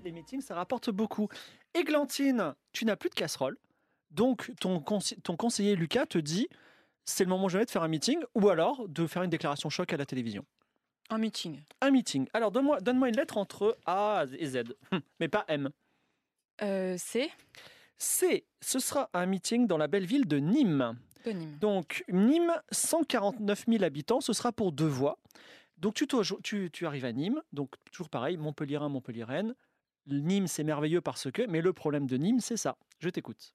Les 0.04 0.12
meetings, 0.12 0.42
ça 0.42 0.56
rapporte 0.56 0.90
beaucoup. 0.90 1.30
Églantine, 1.76 2.56
tu 2.74 2.86
n'as 2.86 2.96
plus 2.96 3.10
de 3.10 3.16
casserole, 3.16 3.56
donc 4.12 4.52
ton, 4.60 4.80
ton 4.80 5.36
conseiller 5.36 5.76
Lucas 5.76 6.06
te 6.08 6.18
dit 6.18 6.48
c'est 7.06 7.24
le 7.24 7.30
moment 7.30 7.48
jamais 7.50 7.66
de 7.66 7.70
faire 7.72 7.84
un 7.84 7.88
meeting 7.88 8.20
ou 8.34 8.50
alors 8.50 8.88
de 8.88 9.08
faire 9.08 9.24
une 9.24 9.30
déclaration 9.30 9.70
choc 9.70 9.94
à 9.94 9.98
la 9.98 10.06
télévision. 10.06 10.46
Un 11.10 11.18
meeting. 11.20 11.62
Un 11.82 11.92
meeting. 11.92 12.28
Alors 12.34 12.52
donne-moi 12.52 12.82
donne 12.82 12.98
une 13.06 13.16
lettre 13.16 13.38
entre 13.38 13.78
A 13.86 14.26
et 14.40 14.46
Z, 14.48 14.64
Hum, 14.92 15.02
mais 15.20 15.28
pas 15.28 15.46
M. 15.48 15.70
Euh, 16.62 16.96
c'est 16.98 17.30
C, 17.98 18.46
ce 18.62 18.80
sera 18.80 19.10
un 19.14 19.26
meeting 19.26 19.68
dans 19.68 19.78
la 19.78 19.88
belle 19.88 20.06
ville 20.06 20.28
de 20.28 20.38
Nîmes. 20.38 20.98
de 21.26 21.32
Nîmes. 21.32 21.58
Donc, 21.62 22.04
Nîmes, 22.10 22.54
149 22.72 23.66
000 23.68 23.84
habitants, 23.84 24.20
ce 24.22 24.34
sera 24.34 24.52
pour 24.52 24.72
deux 24.72 24.88
voix. 24.88 25.18
Donc, 25.78 25.94
tu, 25.94 26.08
te- 26.08 26.42
tu, 26.42 26.70
tu 26.72 26.86
arrives 26.86 27.06
à 27.06 27.12
Nîmes, 27.14 27.42
donc 27.54 27.74
toujours 27.92 28.10
pareil, 28.10 28.38
Montpellier-Rennes, 28.38 28.92
Montpellier-Rennes. 28.92 29.56
Nîmes, 30.08 30.48
c'est 30.48 30.64
merveilleux 30.64 31.02
parce 31.02 31.32
que, 31.32 31.42
mais 31.48 31.62
le 31.62 31.74
problème 31.74 32.06
de 32.08 32.18
Nîmes, 32.18 32.40
c'est 32.42 32.58
ça. 32.58 32.78
Je 33.00 33.10
t'écoute. 33.10 33.54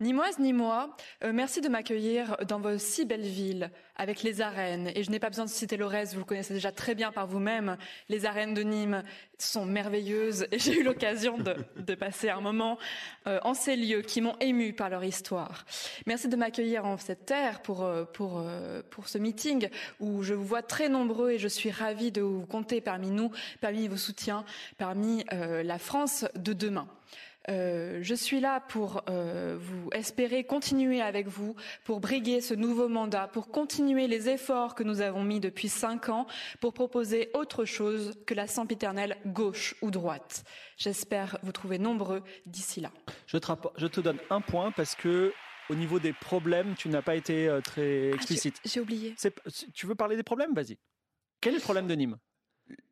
Nîmoise, 0.00 0.38
Nîmois, 0.38 0.96
euh, 1.24 1.32
merci 1.32 1.60
de 1.60 1.68
m'accueillir 1.68 2.36
dans 2.46 2.60
vos 2.60 2.78
si 2.78 3.04
belles 3.04 3.20
villes, 3.20 3.72
avec 3.96 4.22
les 4.22 4.40
arènes. 4.40 4.92
Et 4.94 5.02
je 5.02 5.10
n'ai 5.10 5.18
pas 5.18 5.28
besoin 5.28 5.44
de 5.44 5.50
citer 5.50 5.76
le 5.76 5.86
vous 5.86 6.18
le 6.18 6.24
connaissez 6.24 6.54
déjà 6.54 6.70
très 6.70 6.94
bien 6.94 7.10
par 7.10 7.26
vous-même. 7.26 7.76
Les 8.08 8.24
arènes 8.24 8.54
de 8.54 8.62
Nîmes 8.62 9.02
sont 9.38 9.66
merveilleuses 9.66 10.46
et 10.52 10.60
j'ai 10.60 10.78
eu 10.78 10.84
l'occasion 10.84 11.36
de, 11.36 11.94
passer 11.96 12.30
un 12.30 12.40
moment 12.40 12.78
euh, 13.26 13.40
en 13.42 13.54
ces 13.54 13.74
lieux 13.74 14.02
qui 14.02 14.20
m'ont 14.20 14.36
ému 14.38 14.72
par 14.72 14.88
leur 14.88 15.02
histoire. 15.02 15.64
Merci 16.06 16.28
de 16.28 16.36
m'accueillir 16.36 16.84
en 16.84 16.96
cette 16.96 17.26
terre 17.26 17.60
pour, 17.60 17.82
euh, 17.82 18.04
pour, 18.04 18.44
pour 18.90 19.08
ce 19.08 19.18
meeting 19.18 19.68
où 19.98 20.22
je 20.22 20.34
vous 20.34 20.44
vois 20.44 20.62
très 20.62 20.88
nombreux 20.88 21.32
et 21.32 21.38
je 21.40 21.48
suis 21.48 21.72
ravie 21.72 22.12
de 22.12 22.22
vous 22.22 22.46
compter 22.46 22.80
parmi 22.80 23.10
nous, 23.10 23.32
parmi 23.60 23.88
vos 23.88 23.96
soutiens, 23.96 24.44
parmi 24.76 25.24
la 25.32 25.78
France 25.80 26.24
de 26.36 26.52
demain. 26.52 26.86
Euh, 27.48 28.00
je 28.02 28.14
suis 28.14 28.40
là 28.40 28.60
pour 28.60 29.02
euh, 29.08 29.56
vous 29.58 29.88
espérer 29.92 30.44
continuer 30.44 31.00
avec 31.00 31.28
vous, 31.28 31.54
pour 31.84 32.00
briguer 32.00 32.40
ce 32.40 32.52
nouveau 32.54 32.88
mandat, 32.88 33.26
pour 33.28 33.48
continuer 33.50 34.06
les 34.06 34.28
efforts 34.28 34.74
que 34.74 34.82
nous 34.82 35.00
avons 35.00 35.24
mis 35.24 35.40
depuis 35.40 35.68
cinq 35.68 36.08
ans, 36.10 36.26
pour 36.60 36.74
proposer 36.74 37.30
autre 37.34 37.64
chose 37.64 38.12
que 38.26 38.34
la 38.34 38.46
sempiternelle 38.46 39.16
gauche 39.26 39.74
ou 39.80 39.90
droite. 39.90 40.44
J'espère 40.76 41.38
vous 41.42 41.52
trouver 41.52 41.78
nombreux 41.78 42.22
d'ici 42.46 42.80
là. 42.80 42.90
Je 43.26 43.38
te, 43.38 43.46
rappo- 43.46 43.72
je 43.76 43.86
te 43.86 44.00
donne 44.00 44.18
un 44.30 44.40
point 44.42 44.70
parce 44.72 44.94
que, 44.94 45.32
au 45.70 45.74
niveau 45.74 45.98
des 45.98 46.12
problèmes, 46.12 46.74
tu 46.76 46.88
n'as 46.88 47.02
pas 47.02 47.14
été 47.16 47.48
euh, 47.48 47.60
très 47.60 48.10
explicite. 48.12 48.56
Ah, 48.58 48.60
j'ai- 48.64 48.70
J'ai 48.72 48.80
oublié. 48.80 49.14
Tu 49.74 49.86
veux 49.86 49.94
parler 49.94 50.16
des 50.16 50.22
problèmes? 50.22 50.52
Vas-y. 50.54 50.76
Quel 51.40 51.54
est 51.54 51.58
le 51.58 51.62
problème 51.62 51.86
de 51.86 51.94
Nîmes? 51.94 52.18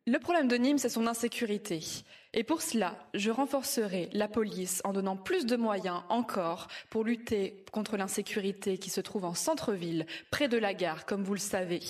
Le 0.07 0.19
problème 0.19 0.49
de 0.49 0.57
Nîmes, 0.57 0.79
c'est 0.79 0.88
son 0.88 1.07
insécurité. 1.07 1.81
Et 2.38 2.44
pour 2.44 2.61
cela, 2.61 2.94
je 3.14 3.31
renforcerai 3.31 4.11
la 4.12 4.29
police 4.29 4.83
en 4.85 4.92
donnant 4.92 5.16
plus 5.16 5.46
de 5.46 5.57
moyens 5.57 6.03
encore 6.11 6.68
pour 6.90 7.03
lutter 7.03 7.64
contre 7.72 7.96
l'insécurité 7.96 8.77
qui 8.77 8.90
se 8.90 9.01
trouve 9.01 9.25
en 9.25 9.33
centre-ville, 9.33 10.05
près 10.31 10.46
de 10.46 10.59
la 10.59 10.75
gare, 10.75 11.07
comme 11.07 11.22
vous 11.25 11.33
le 11.33 11.40
savez, 11.40 11.81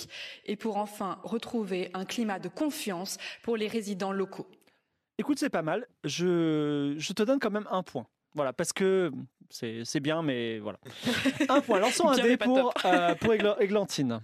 et 0.45 0.55
pour 0.55 0.77
enfin 0.77 1.19
retrouver 1.23 1.91
un 1.93 2.05
climat 2.05 2.39
de 2.39 2.47
confiance 2.47 3.17
pour 3.43 3.57
les 3.57 3.67
résidents 3.67 4.13
locaux. 4.13 4.47
Écoute, 5.17 5.37
c'est 5.37 5.49
pas 5.49 5.63
mal. 5.63 5.85
Je, 6.05 6.95
je 6.97 7.11
te 7.11 7.23
donne 7.23 7.39
quand 7.39 7.51
même 7.51 7.67
un 7.69 7.83
point. 7.83 8.07
Voilà, 8.33 8.53
parce 8.53 8.71
que 8.71 9.11
c'est 9.49 9.99
bien, 9.99 10.21
mais 10.21 10.59
voilà. 10.59 10.79
Un 11.49 11.59
point. 11.59 11.79
Lançons 11.79 12.07
un 12.07 12.15
dé 12.17 12.37
pour, 12.37 12.71
euh, 12.85 13.15
pour 13.15 13.33
Égla- 13.33 13.57
Églantine. 13.59 14.21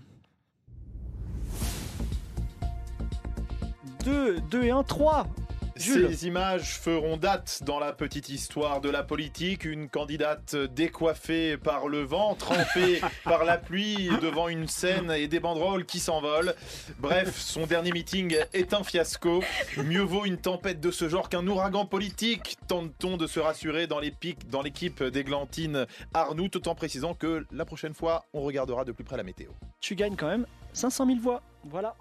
2, 4.05 4.39
2 4.51 4.63
et 4.63 4.71
1, 4.71 4.83
3. 4.83 5.27
Jules. 5.75 6.07
Ces 6.09 6.27
images 6.27 6.77
feront 6.79 7.17
date 7.17 7.61
dans 7.65 7.79
la 7.79 7.93
petite 7.93 8.29
histoire 8.29 8.79
de 8.81 8.89
la 8.89 9.03
politique. 9.03 9.65
Une 9.65 9.89
candidate 9.89 10.55
décoiffée 10.55 11.57
par 11.57 11.87
le 11.87 12.01
vent, 12.03 12.35
trempée 12.35 13.01
par 13.23 13.43
la 13.43 13.57
pluie 13.57 14.09
devant 14.21 14.47
une 14.49 14.67
scène 14.67 15.11
et 15.11 15.27
des 15.27 15.39
banderoles 15.39 15.85
qui 15.85 15.99
s'envolent. 15.99 16.53
Bref, 16.99 17.35
son 17.37 17.65
dernier 17.65 17.91
meeting 17.91 18.35
est 18.53 18.73
un 18.73 18.83
fiasco. 18.83 19.43
Mieux 19.77 20.01
vaut 20.03 20.25
une 20.25 20.37
tempête 20.37 20.79
de 20.79 20.91
ce 20.91 21.09
genre 21.09 21.29
qu'un 21.29 21.45
ouragan 21.47 21.85
politique. 21.85 22.57
Tente-t-on 22.67 23.17
de 23.17 23.25
se 23.27 23.39
rassurer 23.39 23.87
dans 23.87 23.99
les 23.99 24.11
pics- 24.11 24.47
dans 24.49 24.61
l'équipe 24.61 25.03
d'Églantine 25.03 25.87
Arnoux, 26.13 26.49
tout 26.49 26.67
en 26.67 26.75
précisant 26.75 27.13
que 27.13 27.45
la 27.51 27.65
prochaine 27.65 27.93
fois, 27.93 28.25
on 28.33 28.41
regardera 28.41 28.85
de 28.85 28.91
plus 28.91 29.03
près 29.03 29.17
la 29.17 29.23
météo. 29.23 29.49
tu 29.79 29.95
gagnes 29.95 30.15
quand 30.15 30.27
même 30.27 30.45
500 30.73 31.05
000 31.07 31.19
voix. 31.19 31.41
Voilà. 31.65 31.95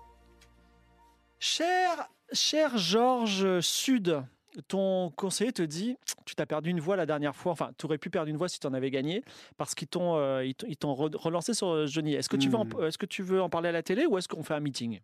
Cher, 1.38 2.08
cher 2.33 2.77
Georges 2.79 3.61
Sud, 3.61 4.23
ton 4.68 5.11
conseiller 5.16 5.53
te 5.53 5.62
dit 5.62 5.97
tu 6.27 6.35
t'as 6.35 6.47
perdu 6.47 6.71
une 6.71 6.81
voix 6.81 6.97
la 6.97 7.07
dernière 7.07 7.35
fois. 7.35 7.53
Enfin, 7.53 7.71
tu 7.79 7.87
aurais 7.87 7.99
pu 7.99 8.11
perdre 8.11 8.29
une 8.29 8.37
voix 8.37 8.49
si 8.49 8.61
tu 8.61 8.66
en 8.66 8.75
avais 8.75 8.90
gagné 8.90 9.25
parce 9.57 9.75
qu'ils 9.75 9.88
t'ont 9.88 10.16
euh, 10.16 10.45
ils 10.45 10.77
t'ont- 10.77 10.95
relancé 10.95 11.55
sur 11.55 11.68
euh, 11.68 11.87
Johnny. 11.87 12.14
Est-ce 12.14 12.29
que, 12.29 12.37
tu 12.37 12.49
veux 12.49 12.57
en- 12.57 12.64
Hmm. 12.64 12.85
est-ce 12.85 12.99
que 12.99 13.07
tu 13.07 13.23
veux 13.23 13.40
en 13.42 13.49
parler 13.49 13.71
à 13.71 13.73
la 13.73 13.83
télé 13.83 14.07
ou 14.07 14.18
est-ce 14.18 14.29
qu'on 14.29 14.42
fait 14.42 14.55
un 14.55 14.61
meeting? 14.61 15.01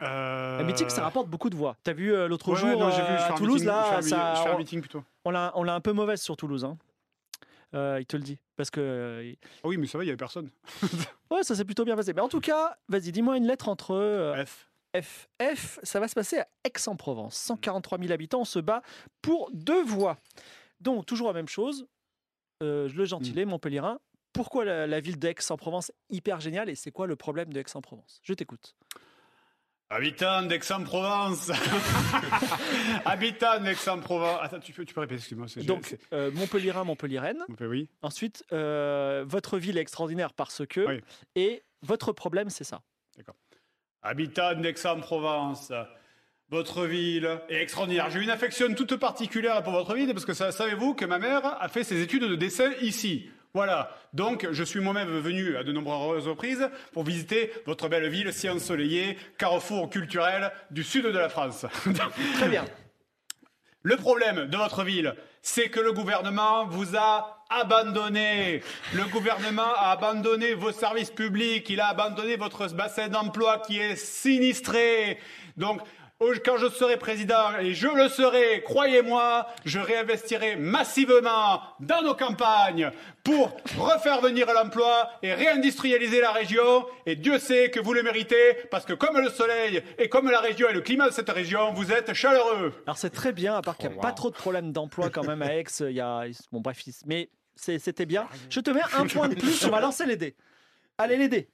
Un 0.00 0.62
meeting, 0.64 0.88
ça 0.90 1.02
rapporte 1.02 1.28
beaucoup 1.28 1.48
de 1.48 1.56
voix. 1.56 1.76
Tu 1.82 1.90
as 1.90 1.94
vu 1.94 2.12
euh, 2.12 2.28
l'autre 2.28 2.50
Euh, 2.50 2.52
Ouais, 2.52 2.58
jour 2.60 2.68
ouais, 2.68 2.76
non, 2.76 2.90
vu, 2.90 3.00
euh, 3.00 3.16
à 3.18 3.32
Toulouse, 3.32 3.62
meeting- 3.62 3.66
là, 3.66 4.02
ça- 4.02 4.34
je 4.34 4.42
fais 4.42 4.48
un 4.50 4.54
on- 4.54 4.58
meeting 4.58 4.80
plutôt. 4.80 5.02
on 5.24 5.30
l'a 5.30 5.52
un 5.74 5.80
peu 5.80 5.92
mauvaise 5.92 6.20
sur 6.20 6.36
Toulouse. 6.36 6.64
hein. 6.64 6.76
Euh, 7.74 7.98
il 8.00 8.06
te 8.06 8.16
le 8.16 8.22
dit. 8.22 8.38
Parce 8.56 8.70
que. 8.70 8.80
euh, 8.80 9.32
Ah 9.64 9.68
oui, 9.68 9.76
mais 9.78 9.86
ça 9.86 9.98
va, 9.98 10.04
il 10.04 10.06
n'y 10.06 10.10
avait 10.10 10.16
personne. 10.16 10.50
Ouais, 11.30 11.42
ça 11.42 11.54
s'est 11.54 11.64
plutôt 11.64 11.84
bien 11.84 11.96
passé. 11.96 12.12
Mais 12.12 12.20
en 12.20 12.28
tout 12.28 12.40
cas, 12.40 12.76
vas-y, 12.88 13.10
dis-moi 13.10 13.36
une 13.36 13.46
lettre 13.46 13.68
entre 13.68 13.92
euh, 13.92 14.44
F. 14.44 14.68
F. 15.02 15.28
F, 15.42 15.78
ça 15.82 16.00
va 16.00 16.08
se 16.08 16.14
passer 16.14 16.38
à 16.38 16.48
Aix-en-Provence. 16.64 17.36
143 17.36 17.98
000 17.98 18.12
habitants, 18.12 18.40
on 18.40 18.44
se 18.44 18.58
bat 18.58 18.82
pour 19.22 19.50
deux 19.52 19.82
voix. 19.84 20.18
Donc, 20.80 21.06
toujours 21.06 21.28
la 21.28 21.32
même 21.34 21.48
chose. 21.48 21.86
Euh, 22.62 22.88
le 22.94 23.04
gentilé, 23.04 23.44
Montpellierin. 23.44 23.98
Pourquoi 24.32 24.64
la, 24.64 24.86
la 24.86 25.00
ville 25.00 25.18
d'Aix-en-Provence 25.18 25.92
hyper 26.10 26.40
géniale 26.40 26.68
et 26.68 26.74
c'est 26.74 26.90
quoi 26.90 27.06
le 27.06 27.16
problème 27.16 27.52
de 27.52 27.60
Aix-en-Provence 27.60 28.20
Je 28.22 28.34
t'écoute. 28.34 28.74
Habitant 29.88 30.42
d'Aix-en-Provence. 30.42 31.50
Habitant 33.04 33.60
d'Aix-en-Provence. 33.60 34.38
Attends, 34.42 34.60
tu 34.60 34.72
peux, 34.72 34.84
tu 34.84 34.94
peux 34.94 35.00
répéter, 35.00 35.18
excuse-moi. 35.20 35.48
c'est- 35.48 35.62
Donc, 35.64 35.86
c'est- 35.86 35.98
euh, 36.12 36.30
Montpellierin, 36.32 36.84
Montpellieraine. 36.84 37.42
Oui. 37.60 37.88
Ensuite, 38.02 38.44
euh, 38.52 39.24
votre 39.26 39.58
ville 39.58 39.78
est 39.78 39.82
extraordinaire 39.82 40.32
parce 40.32 40.66
que. 40.66 40.86
Oui. 40.86 41.00
Et 41.34 41.62
votre 41.82 42.12
problème, 42.12 42.50
c'est 42.50 42.64
ça. 42.64 42.82
Habitant 44.06 44.54
d'Aix-en-Provence. 44.54 45.72
Votre 46.48 46.86
ville 46.86 47.40
est 47.48 47.60
extraordinaire. 47.60 48.08
J'ai 48.08 48.22
une 48.22 48.30
affection 48.30 48.72
toute 48.72 48.96
particulière 48.96 49.62
pour 49.64 49.72
votre 49.72 49.94
ville 49.94 50.12
parce 50.12 50.24
que 50.24 50.32
savez-vous 50.32 50.94
que 50.94 51.04
ma 51.04 51.18
mère 51.18 51.60
a 51.60 51.68
fait 51.68 51.82
ses 51.82 52.00
études 52.00 52.22
de 52.22 52.36
dessin 52.36 52.70
ici. 52.82 53.28
Voilà. 53.52 53.90
Donc, 54.12 54.46
je 54.52 54.62
suis 54.62 54.80
moi-même 54.80 55.08
venu 55.08 55.56
à 55.56 55.64
de 55.64 55.72
nombreuses 55.72 56.28
reprises 56.28 56.68
pour 56.92 57.02
visiter 57.02 57.50
votre 57.64 57.88
belle 57.88 58.08
ville 58.08 58.32
si 58.32 58.48
ensoleillée, 58.48 59.18
carrefour 59.38 59.90
culturel 59.90 60.52
du 60.70 60.84
sud 60.84 61.06
de 61.06 61.18
la 61.18 61.28
France. 61.28 61.66
Très 62.34 62.48
bien. 62.48 62.64
Le 63.86 63.96
problème 63.96 64.46
de 64.46 64.56
votre 64.56 64.82
ville, 64.82 65.14
c'est 65.42 65.68
que 65.68 65.78
le 65.78 65.92
gouvernement 65.92 66.66
vous 66.66 66.96
a 66.96 67.44
abandonné. 67.48 68.60
Le 68.92 69.04
gouvernement 69.04 69.72
a 69.76 69.92
abandonné 69.92 70.54
vos 70.54 70.72
services 70.72 71.12
publics. 71.12 71.70
Il 71.70 71.80
a 71.80 71.90
abandonné 71.90 72.34
votre 72.34 72.66
bassin 72.74 73.06
d'emploi 73.06 73.62
qui 73.64 73.78
est 73.78 73.94
sinistré. 73.94 75.20
Donc, 75.56 75.82
quand 76.44 76.56
je 76.56 76.68
serai 76.68 76.96
président, 76.96 77.58
et 77.60 77.74
je 77.74 77.88
le 77.88 78.08
serai, 78.08 78.62
croyez-moi, 78.62 79.46
je 79.64 79.78
réinvestirai 79.78 80.56
massivement 80.56 81.60
dans 81.80 82.02
nos 82.02 82.14
campagnes 82.14 82.90
pour 83.22 83.54
refaire 83.78 84.20
venir 84.20 84.46
l'emploi 84.52 85.10
et 85.22 85.34
réindustrialiser 85.34 86.20
la 86.20 86.32
région. 86.32 86.86
Et 87.04 87.16
Dieu 87.16 87.38
sait 87.38 87.70
que 87.70 87.80
vous 87.80 87.92
le 87.92 88.02
méritez, 88.02 88.54
parce 88.70 88.86
que 88.86 88.94
comme 88.94 89.18
le 89.18 89.28
soleil 89.28 89.82
et 89.98 90.08
comme 90.08 90.30
la 90.30 90.40
région 90.40 90.68
et 90.68 90.72
le 90.72 90.80
climat 90.80 91.08
de 91.08 91.12
cette 91.12 91.30
région, 91.30 91.72
vous 91.74 91.92
êtes 91.92 92.14
chaleureux. 92.14 92.72
Alors 92.86 92.96
c'est 92.96 93.10
très 93.10 93.32
bien, 93.32 93.56
à 93.56 93.62
part 93.62 93.76
qu'il 93.76 93.90
n'y 93.90 93.94
a 93.94 93.98
Oh, 93.98 94.02
pas 94.02 94.12
trop 94.12 94.30
de 94.30 94.36
problèmes 94.36 94.72
d'emploi 94.72 95.10
quand 95.10 95.24
même 95.24 95.42
à 95.42 95.54
Aix. 95.54 95.64
Il 95.80 95.90
y 95.90 96.00
a... 96.00 96.24
Bon 96.50 96.60
bref, 96.60 96.82
mais 97.04 97.28
c'était 97.56 98.06
bien. 98.06 98.26
Je 98.48 98.60
te 98.60 98.70
mets 98.70 98.82
un 98.98 99.06
point 99.06 99.28
de 99.28 99.34
plus, 99.34 99.64
on 99.64 99.70
va 99.70 99.80
lancer 99.80 100.06
les 100.06 100.16
dés. 100.16 100.34
Allez 100.98 101.16
les 101.16 101.28
dés. 101.28 101.50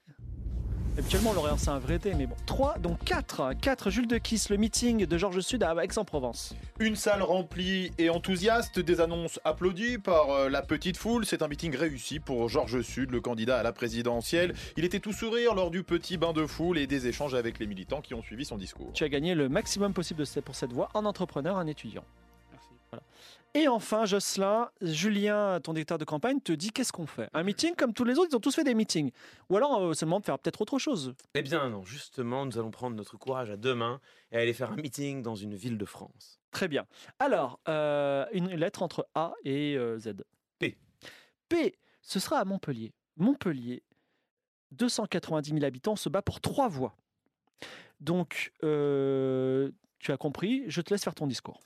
Habituellement 0.98 1.30
on 1.34 1.38
aurait 1.38 1.50
lancé 1.50 1.70
un 1.70 1.78
vrai 1.78 1.98
dé, 1.98 2.12
mais 2.12 2.26
bon. 2.26 2.36
3, 2.44 2.78
donc 2.78 3.02
4. 3.04 3.54
4, 3.60 3.90
Jules 3.90 4.06
de 4.06 4.18
Kiss, 4.18 4.50
le 4.50 4.58
meeting 4.58 5.06
de 5.06 5.18
Georges 5.18 5.40
Sud 5.40 5.62
à 5.62 5.74
Aix-en-Provence. 5.82 6.54
Une 6.80 6.96
salle 6.96 7.22
remplie 7.22 7.92
et 7.96 8.10
enthousiaste, 8.10 8.78
des 8.78 9.00
annonces 9.00 9.40
applaudies 9.44 9.96
par 9.96 10.30
euh, 10.30 10.48
la 10.50 10.60
petite 10.60 10.98
foule. 10.98 11.24
C'est 11.24 11.40
un 11.40 11.48
meeting 11.48 11.74
réussi 11.74 12.20
pour 12.20 12.50
Georges 12.50 12.82
Sud, 12.82 13.10
le 13.10 13.22
candidat 13.22 13.58
à 13.58 13.62
la 13.62 13.72
présidentielle. 13.72 14.54
Il 14.76 14.84
était 14.84 15.00
tout 15.00 15.14
sourire 15.14 15.54
lors 15.54 15.70
du 15.70 15.82
petit 15.82 16.18
bain 16.18 16.34
de 16.34 16.44
foule 16.44 16.76
et 16.76 16.86
des 16.86 17.06
échanges 17.06 17.34
avec 17.34 17.58
les 17.58 17.66
militants 17.66 18.02
qui 18.02 18.12
ont 18.12 18.22
suivi 18.22 18.44
son 18.44 18.58
discours. 18.58 18.92
Tu 18.92 19.04
as 19.04 19.08
gagné 19.08 19.34
le 19.34 19.48
maximum 19.48 19.94
possible 19.94 20.22
de 20.22 20.40
pour 20.40 20.54
cette 20.54 20.72
voie, 20.72 20.90
un 20.94 21.06
entrepreneur, 21.06 21.56
un 21.56 21.66
étudiant. 21.66 22.04
Et 23.54 23.68
enfin, 23.68 24.06
Jocelyn, 24.06 24.70
Julien, 24.80 25.60
ton 25.60 25.74
directeur 25.74 25.98
de 25.98 26.06
campagne, 26.06 26.40
te 26.40 26.52
dit 26.52 26.70
qu'est-ce 26.70 26.92
qu'on 26.92 27.06
fait? 27.06 27.28
Un 27.34 27.42
meeting 27.42 27.74
comme 27.74 27.92
tous 27.92 28.04
les 28.04 28.18
autres, 28.18 28.28
ils 28.32 28.36
ont 28.36 28.40
tous 28.40 28.54
fait 28.54 28.64
des 28.64 28.74
meetings. 28.74 29.10
Ou 29.50 29.58
alors, 29.58 29.78
euh, 29.82 29.92
c'est 29.92 30.06
le 30.06 30.08
moment 30.08 30.20
de 30.20 30.24
faire 30.24 30.38
peut-être 30.38 30.62
autre 30.62 30.78
chose. 30.78 31.14
Eh 31.34 31.42
bien 31.42 31.68
non, 31.68 31.84
justement, 31.84 32.46
nous 32.46 32.58
allons 32.58 32.70
prendre 32.70 32.96
notre 32.96 33.18
courage 33.18 33.50
à 33.50 33.58
deux 33.58 33.74
mains 33.74 34.00
et 34.30 34.38
aller 34.38 34.54
faire 34.54 34.72
un 34.72 34.76
meeting 34.76 35.20
dans 35.20 35.34
une 35.34 35.54
ville 35.54 35.76
de 35.76 35.84
France. 35.84 36.40
Très 36.50 36.66
bien. 36.66 36.86
Alors, 37.18 37.60
euh, 37.68 38.24
une 38.32 38.48
lettre 38.54 38.82
entre 38.82 39.06
A 39.14 39.34
et 39.44 39.76
euh, 39.76 39.98
Z. 39.98 40.14
P. 40.58 40.78
P, 41.50 41.76
ce 42.00 42.20
sera 42.20 42.38
à 42.38 42.44
Montpellier. 42.46 42.94
Montpellier, 43.18 43.82
290 44.70 45.50
000 45.50 45.64
habitants, 45.64 45.96
se 45.96 46.08
bat 46.08 46.22
pour 46.22 46.40
trois 46.40 46.68
voix. 46.68 46.96
Donc, 48.00 48.52
euh, 48.64 49.70
tu 49.98 50.10
as 50.10 50.16
compris, 50.16 50.64
je 50.68 50.80
te 50.80 50.92
laisse 50.92 51.04
faire 51.04 51.14
ton 51.14 51.26
discours. 51.26 51.60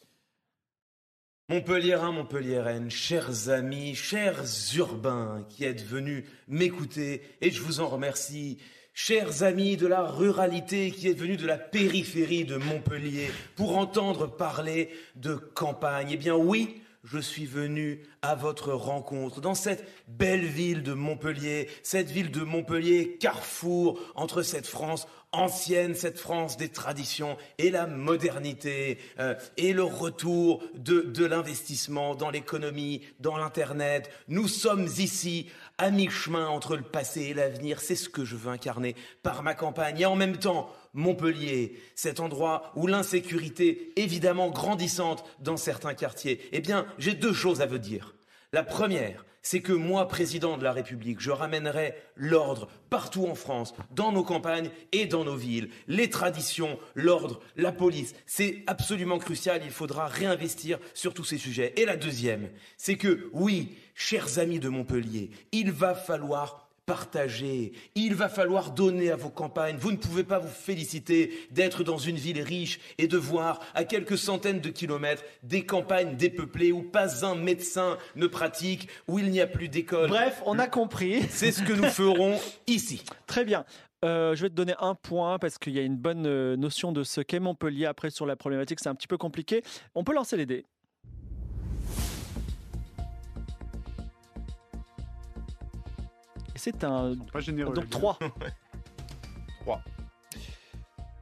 Montpelliérain, 1.48 2.10
Montpelliéraine, 2.10 2.90
chers 2.90 3.50
amis, 3.50 3.94
chers 3.94 4.42
urbains 4.76 5.46
qui 5.48 5.62
êtes 5.62 5.86
venus 5.86 6.24
m'écouter, 6.48 7.22
et 7.40 7.52
je 7.52 7.62
vous 7.62 7.78
en 7.78 7.86
remercie. 7.86 8.58
Chers 8.94 9.44
amis 9.44 9.76
de 9.76 9.86
la 9.86 10.02
ruralité 10.02 10.90
qui 10.90 11.06
êtes 11.06 11.18
venus 11.18 11.40
de 11.40 11.46
la 11.46 11.56
périphérie 11.56 12.46
de 12.46 12.56
Montpellier 12.56 13.30
pour 13.54 13.78
entendre 13.78 14.26
parler 14.26 14.90
de 15.14 15.36
campagne, 15.36 16.08
eh 16.10 16.16
bien 16.16 16.34
oui, 16.34 16.82
je 17.04 17.20
suis 17.20 17.46
venu 17.46 18.02
à 18.22 18.34
votre 18.34 18.72
rencontre 18.72 19.40
dans 19.40 19.54
cette 19.54 19.86
belle 20.08 20.46
ville 20.46 20.82
de 20.82 20.94
Montpellier, 20.94 21.68
cette 21.84 22.10
ville 22.10 22.32
de 22.32 22.42
Montpellier, 22.42 23.18
carrefour 23.20 24.00
entre 24.16 24.42
cette 24.42 24.66
France 24.66 25.06
ancienne, 25.38 25.94
cette 25.94 26.18
France 26.18 26.56
des 26.56 26.68
traditions 26.68 27.36
et 27.58 27.70
la 27.70 27.86
modernité, 27.86 28.98
euh, 29.18 29.34
et 29.56 29.72
le 29.72 29.84
retour 29.84 30.62
de, 30.74 31.00
de 31.02 31.24
l'investissement 31.24 32.14
dans 32.14 32.30
l'économie, 32.30 33.02
dans 33.20 33.36
l'Internet. 33.36 34.10
Nous 34.28 34.48
sommes 34.48 34.88
ici 34.98 35.48
à 35.78 35.90
mi-chemin 35.90 36.48
entre 36.48 36.76
le 36.76 36.82
passé 36.82 37.22
et 37.22 37.34
l'avenir. 37.34 37.80
C'est 37.80 37.96
ce 37.96 38.08
que 38.08 38.24
je 38.24 38.36
veux 38.36 38.50
incarner 38.50 38.96
par 39.22 39.42
ma 39.42 39.54
campagne. 39.54 40.00
Et 40.00 40.06
en 40.06 40.16
même 40.16 40.38
temps, 40.38 40.70
Montpellier, 40.94 41.78
cet 41.94 42.20
endroit 42.20 42.72
où 42.74 42.86
l'insécurité, 42.86 43.92
évidemment 43.96 44.48
grandissante 44.48 45.24
dans 45.40 45.56
certains 45.56 45.94
quartiers, 45.94 46.40
eh 46.52 46.60
bien, 46.60 46.86
j'ai 46.98 47.14
deux 47.14 47.34
choses 47.34 47.60
à 47.60 47.66
vous 47.66 47.78
dire. 47.78 48.15
La 48.56 48.62
première, 48.62 49.26
c'est 49.42 49.60
que 49.60 49.74
moi, 49.74 50.08
président 50.08 50.56
de 50.56 50.64
la 50.64 50.72
République, 50.72 51.20
je 51.20 51.30
ramènerai 51.30 51.94
l'ordre 52.16 52.68
partout 52.88 53.26
en 53.26 53.34
France, 53.34 53.74
dans 53.90 54.12
nos 54.12 54.24
campagnes 54.24 54.70
et 54.92 55.04
dans 55.04 55.24
nos 55.24 55.36
villes. 55.36 55.68
Les 55.88 56.08
traditions, 56.08 56.78
l'ordre, 56.94 57.40
la 57.56 57.70
police, 57.70 58.14
c'est 58.24 58.64
absolument 58.66 59.18
crucial. 59.18 59.60
Il 59.62 59.70
faudra 59.70 60.06
réinvestir 60.06 60.78
sur 60.94 61.12
tous 61.12 61.24
ces 61.24 61.36
sujets. 61.36 61.74
Et 61.76 61.84
la 61.84 61.98
deuxième, 61.98 62.48
c'est 62.78 62.96
que 62.96 63.28
oui, 63.34 63.76
chers 63.94 64.38
amis 64.38 64.58
de 64.58 64.70
Montpellier, 64.70 65.28
il 65.52 65.70
va 65.70 65.94
falloir 65.94 66.65
partager. 66.86 67.72
Il 67.96 68.14
va 68.14 68.28
falloir 68.28 68.70
donner 68.70 69.10
à 69.10 69.16
vos 69.16 69.28
campagnes. 69.28 69.76
Vous 69.78 69.90
ne 69.90 69.96
pouvez 69.96 70.24
pas 70.24 70.38
vous 70.38 70.48
féliciter 70.48 71.46
d'être 71.50 71.82
dans 71.84 71.98
une 71.98 72.16
ville 72.16 72.40
riche 72.40 72.80
et 72.98 73.08
de 73.08 73.18
voir 73.18 73.60
à 73.74 73.84
quelques 73.84 74.16
centaines 74.16 74.60
de 74.60 74.70
kilomètres 74.70 75.24
des 75.42 75.66
campagnes 75.66 76.16
dépeuplées 76.16 76.72
où 76.72 76.82
pas 76.82 77.24
un 77.24 77.34
médecin 77.34 77.98
ne 78.14 78.26
pratique, 78.26 78.88
où 79.08 79.18
il 79.18 79.30
n'y 79.30 79.40
a 79.40 79.46
plus 79.46 79.68
d'école. 79.68 80.08
Bref, 80.08 80.40
on 80.46 80.58
a 80.58 80.68
compris. 80.68 81.22
C'est 81.28 81.52
ce 81.52 81.62
que 81.62 81.72
nous 81.72 81.90
ferons 81.90 82.38
ici. 82.66 83.02
Très 83.26 83.44
bien. 83.44 83.64
Euh, 84.04 84.36
je 84.36 84.42
vais 84.42 84.50
te 84.50 84.54
donner 84.54 84.74
un 84.78 84.94
point 84.94 85.38
parce 85.38 85.58
qu'il 85.58 85.72
y 85.72 85.78
a 85.78 85.82
une 85.82 85.96
bonne 85.96 86.26
euh, 86.26 86.56
notion 86.56 86.92
de 86.92 87.02
ce 87.02 87.20
qu'est 87.20 87.40
Montpellier. 87.40 87.86
Après, 87.86 88.10
sur 88.10 88.26
la 88.26 88.36
problématique, 88.36 88.78
c'est 88.80 88.88
un 88.88 88.94
petit 88.94 89.08
peu 89.08 89.18
compliqué. 89.18 89.62
On 89.94 90.04
peut 90.04 90.14
lancer 90.14 90.36
les 90.36 90.46
dés. 90.46 90.66
C'est 96.56 96.84
un. 96.84 97.14
Pas 97.32 97.40
généreux. 97.40 97.74
Donc 97.74 97.90
3. 97.90 98.18
3. 99.60 99.82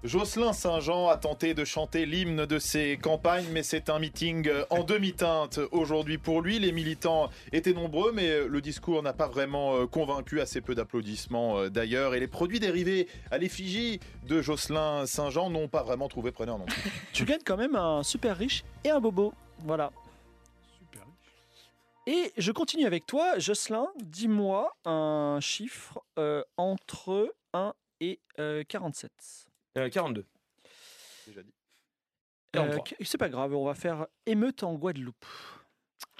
Jocelyn 0.04 0.52
Saint-Jean 0.52 1.08
a 1.08 1.16
tenté 1.16 1.54
de 1.54 1.64
chanter 1.64 2.04
l'hymne 2.04 2.44
de 2.44 2.58
ses 2.58 2.98
campagnes, 2.98 3.46
mais 3.52 3.62
c'est 3.62 3.88
un 3.88 3.98
meeting 3.98 4.50
en 4.68 4.84
demi-teinte 4.84 5.60
aujourd'hui 5.72 6.18
pour 6.18 6.42
lui. 6.42 6.58
Les 6.58 6.72
militants 6.72 7.30
étaient 7.52 7.72
nombreux, 7.72 8.12
mais 8.12 8.46
le 8.46 8.60
discours 8.60 9.02
n'a 9.02 9.14
pas 9.14 9.28
vraiment 9.28 9.76
euh, 9.76 9.86
convaincu, 9.86 10.42
assez 10.42 10.60
peu 10.60 10.74
d'applaudissements 10.74 11.58
euh, 11.58 11.70
d'ailleurs. 11.70 12.14
Et 12.14 12.20
les 12.20 12.26
produits 12.26 12.60
dérivés 12.60 13.08
à 13.30 13.38
l'effigie 13.38 13.98
de 14.28 14.42
Jocelyn 14.42 15.06
Saint-Jean 15.06 15.48
n'ont 15.48 15.68
pas 15.68 15.82
vraiment 15.82 16.08
trouvé 16.08 16.32
preneur 16.32 16.58
non 16.58 16.66
plus. 16.66 16.82
Tu 17.14 17.24
gagnes 17.24 17.40
quand 17.42 17.56
même 17.56 17.74
un 17.74 18.02
super 18.02 18.36
riche 18.36 18.62
et 18.84 18.90
un 18.90 19.00
bobo. 19.00 19.32
Voilà. 19.60 19.90
Et 22.06 22.32
je 22.36 22.52
continue 22.52 22.84
avec 22.86 23.06
toi, 23.06 23.38
Jocelyn. 23.38 23.86
Dis-moi 24.02 24.76
un 24.84 25.38
chiffre 25.40 26.02
euh, 26.18 26.42
entre 26.56 27.34
1 27.54 27.72
et 28.00 28.20
euh, 28.38 28.62
47. 28.68 29.10
Euh, 29.78 29.88
42. 29.88 30.26
Déjà 31.26 31.42
dit. 31.42 31.54
Euh, 32.56 32.60
43. 32.60 32.84
qu- 32.84 33.04
c'est 33.04 33.18
pas 33.18 33.28
grave, 33.30 33.54
on 33.54 33.64
va 33.64 33.74
faire 33.74 34.06
émeute 34.26 34.62
en 34.62 34.74
Guadeloupe. 34.74 35.24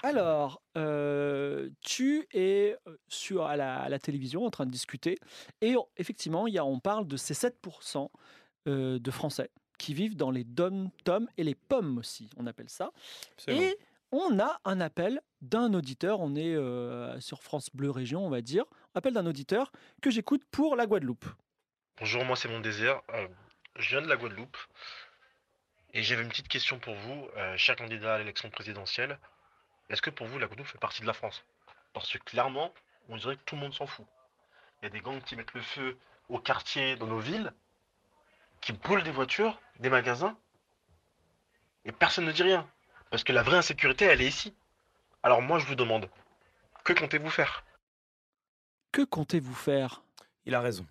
Alors, 0.03 0.61
euh, 0.77 1.69
tu 1.81 2.27
es 2.33 2.75
sur, 3.07 3.45
à, 3.45 3.55
la, 3.55 3.77
à 3.79 3.89
la 3.89 3.99
télévision 3.99 4.45
en 4.45 4.49
train 4.49 4.65
de 4.65 4.71
discuter, 4.71 5.17
et 5.61 5.75
on- 5.77 5.87
effectivement, 5.97 6.47
il 6.47 6.53
y 6.55 6.57
a, 6.57 6.65
on 6.65 6.79
parle 6.79 7.07
de 7.07 7.15
ces 7.17 7.33
7% 7.33 8.09
euh, 8.67 8.99
de 8.99 9.11
Français 9.11 9.49
qui 9.77 9.93
vivent 9.93 10.15
dans 10.15 10.31
les 10.31 10.43
dom-toms 10.43 11.27
et 11.37 11.43
les 11.43 11.55
pommes 11.55 11.97
aussi, 11.99 12.29
on 12.37 12.47
appelle 12.47 12.69
ça. 12.69 12.91
Et 13.53 13.77
on 14.21 14.39
a 14.39 14.59
un 14.65 14.79
appel 14.79 15.21
d'un 15.41 15.73
auditeur, 15.73 16.19
on 16.19 16.35
est 16.35 16.55
euh, 16.55 17.19
sur 17.19 17.43
France 17.43 17.69
Bleu 17.73 17.91
Région, 17.91 18.25
on 18.25 18.29
va 18.29 18.41
dire, 18.41 18.65
appel 18.93 19.13
d'un 19.13 19.25
auditeur 19.25 19.71
que 20.01 20.09
j'écoute 20.09 20.43
pour 20.51 20.75
la 20.75 20.85
Guadeloupe. 20.85 21.25
Bonjour, 21.97 22.25
moi 22.25 22.35
c'est 22.35 22.47
mon 22.47 22.59
désir. 22.59 23.01
Euh, 23.13 23.27
je 23.77 23.89
viens 23.89 24.01
de 24.01 24.07
la 24.07 24.17
Guadeloupe 24.17 24.57
et 25.93 26.03
j'avais 26.03 26.23
une 26.23 26.29
petite 26.29 26.47
question 26.47 26.79
pour 26.79 26.95
vous, 26.95 27.27
euh, 27.37 27.55
cher 27.57 27.75
candidat 27.75 28.15
à 28.15 28.17
l'élection 28.17 28.49
présidentielle. 28.49 29.19
Est-ce 29.89 30.01
que 30.01 30.09
pour 30.09 30.27
vous 30.27 30.39
la 30.39 30.47
Guadeloupe 30.47 30.67
fait 30.67 30.77
partie 30.77 31.01
de 31.01 31.07
la 31.07 31.13
France? 31.13 31.43
Parce 31.93 32.11
que 32.11 32.17
clairement, 32.17 32.73
on 33.09 33.17
dirait 33.17 33.37
que 33.37 33.43
tout 33.45 33.55
le 33.55 33.61
monde 33.61 33.73
s'en 33.73 33.87
fout. 33.87 34.05
Il 34.81 34.85
y 34.85 34.87
a 34.87 34.89
des 34.89 34.99
gangs 34.99 35.21
qui 35.21 35.35
mettent 35.35 35.53
le 35.53 35.61
feu 35.61 35.97
au 36.29 36.39
quartier, 36.39 36.95
dans 36.95 37.07
nos 37.07 37.19
villes, 37.19 37.53
qui 38.61 38.73
brûlent 38.73 39.03
des 39.03 39.11
voitures, 39.11 39.59
des 39.79 39.89
magasins, 39.89 40.37
et 41.85 41.91
personne 41.91 42.25
ne 42.25 42.31
dit 42.31 42.43
rien. 42.43 42.67
Parce 43.15 43.23
que 43.23 43.31
la 43.31 43.43
vraie 43.43 43.55
insécurité, 43.55 44.03
elle 44.03 44.21
est 44.21 44.27
ici. 44.27 44.53
Alors 45.23 45.41
moi 45.41 45.57
je 45.57 45.65
vous 45.65 45.75
demande, 45.75 46.09
que 46.83 46.91
comptez-vous 46.91 47.29
faire? 47.29 47.63
Que 48.91 49.03
comptez-vous 49.03 49.53
faire? 49.53 50.03
Il 50.45 50.53
a 50.53 50.59
raison. 50.59 50.85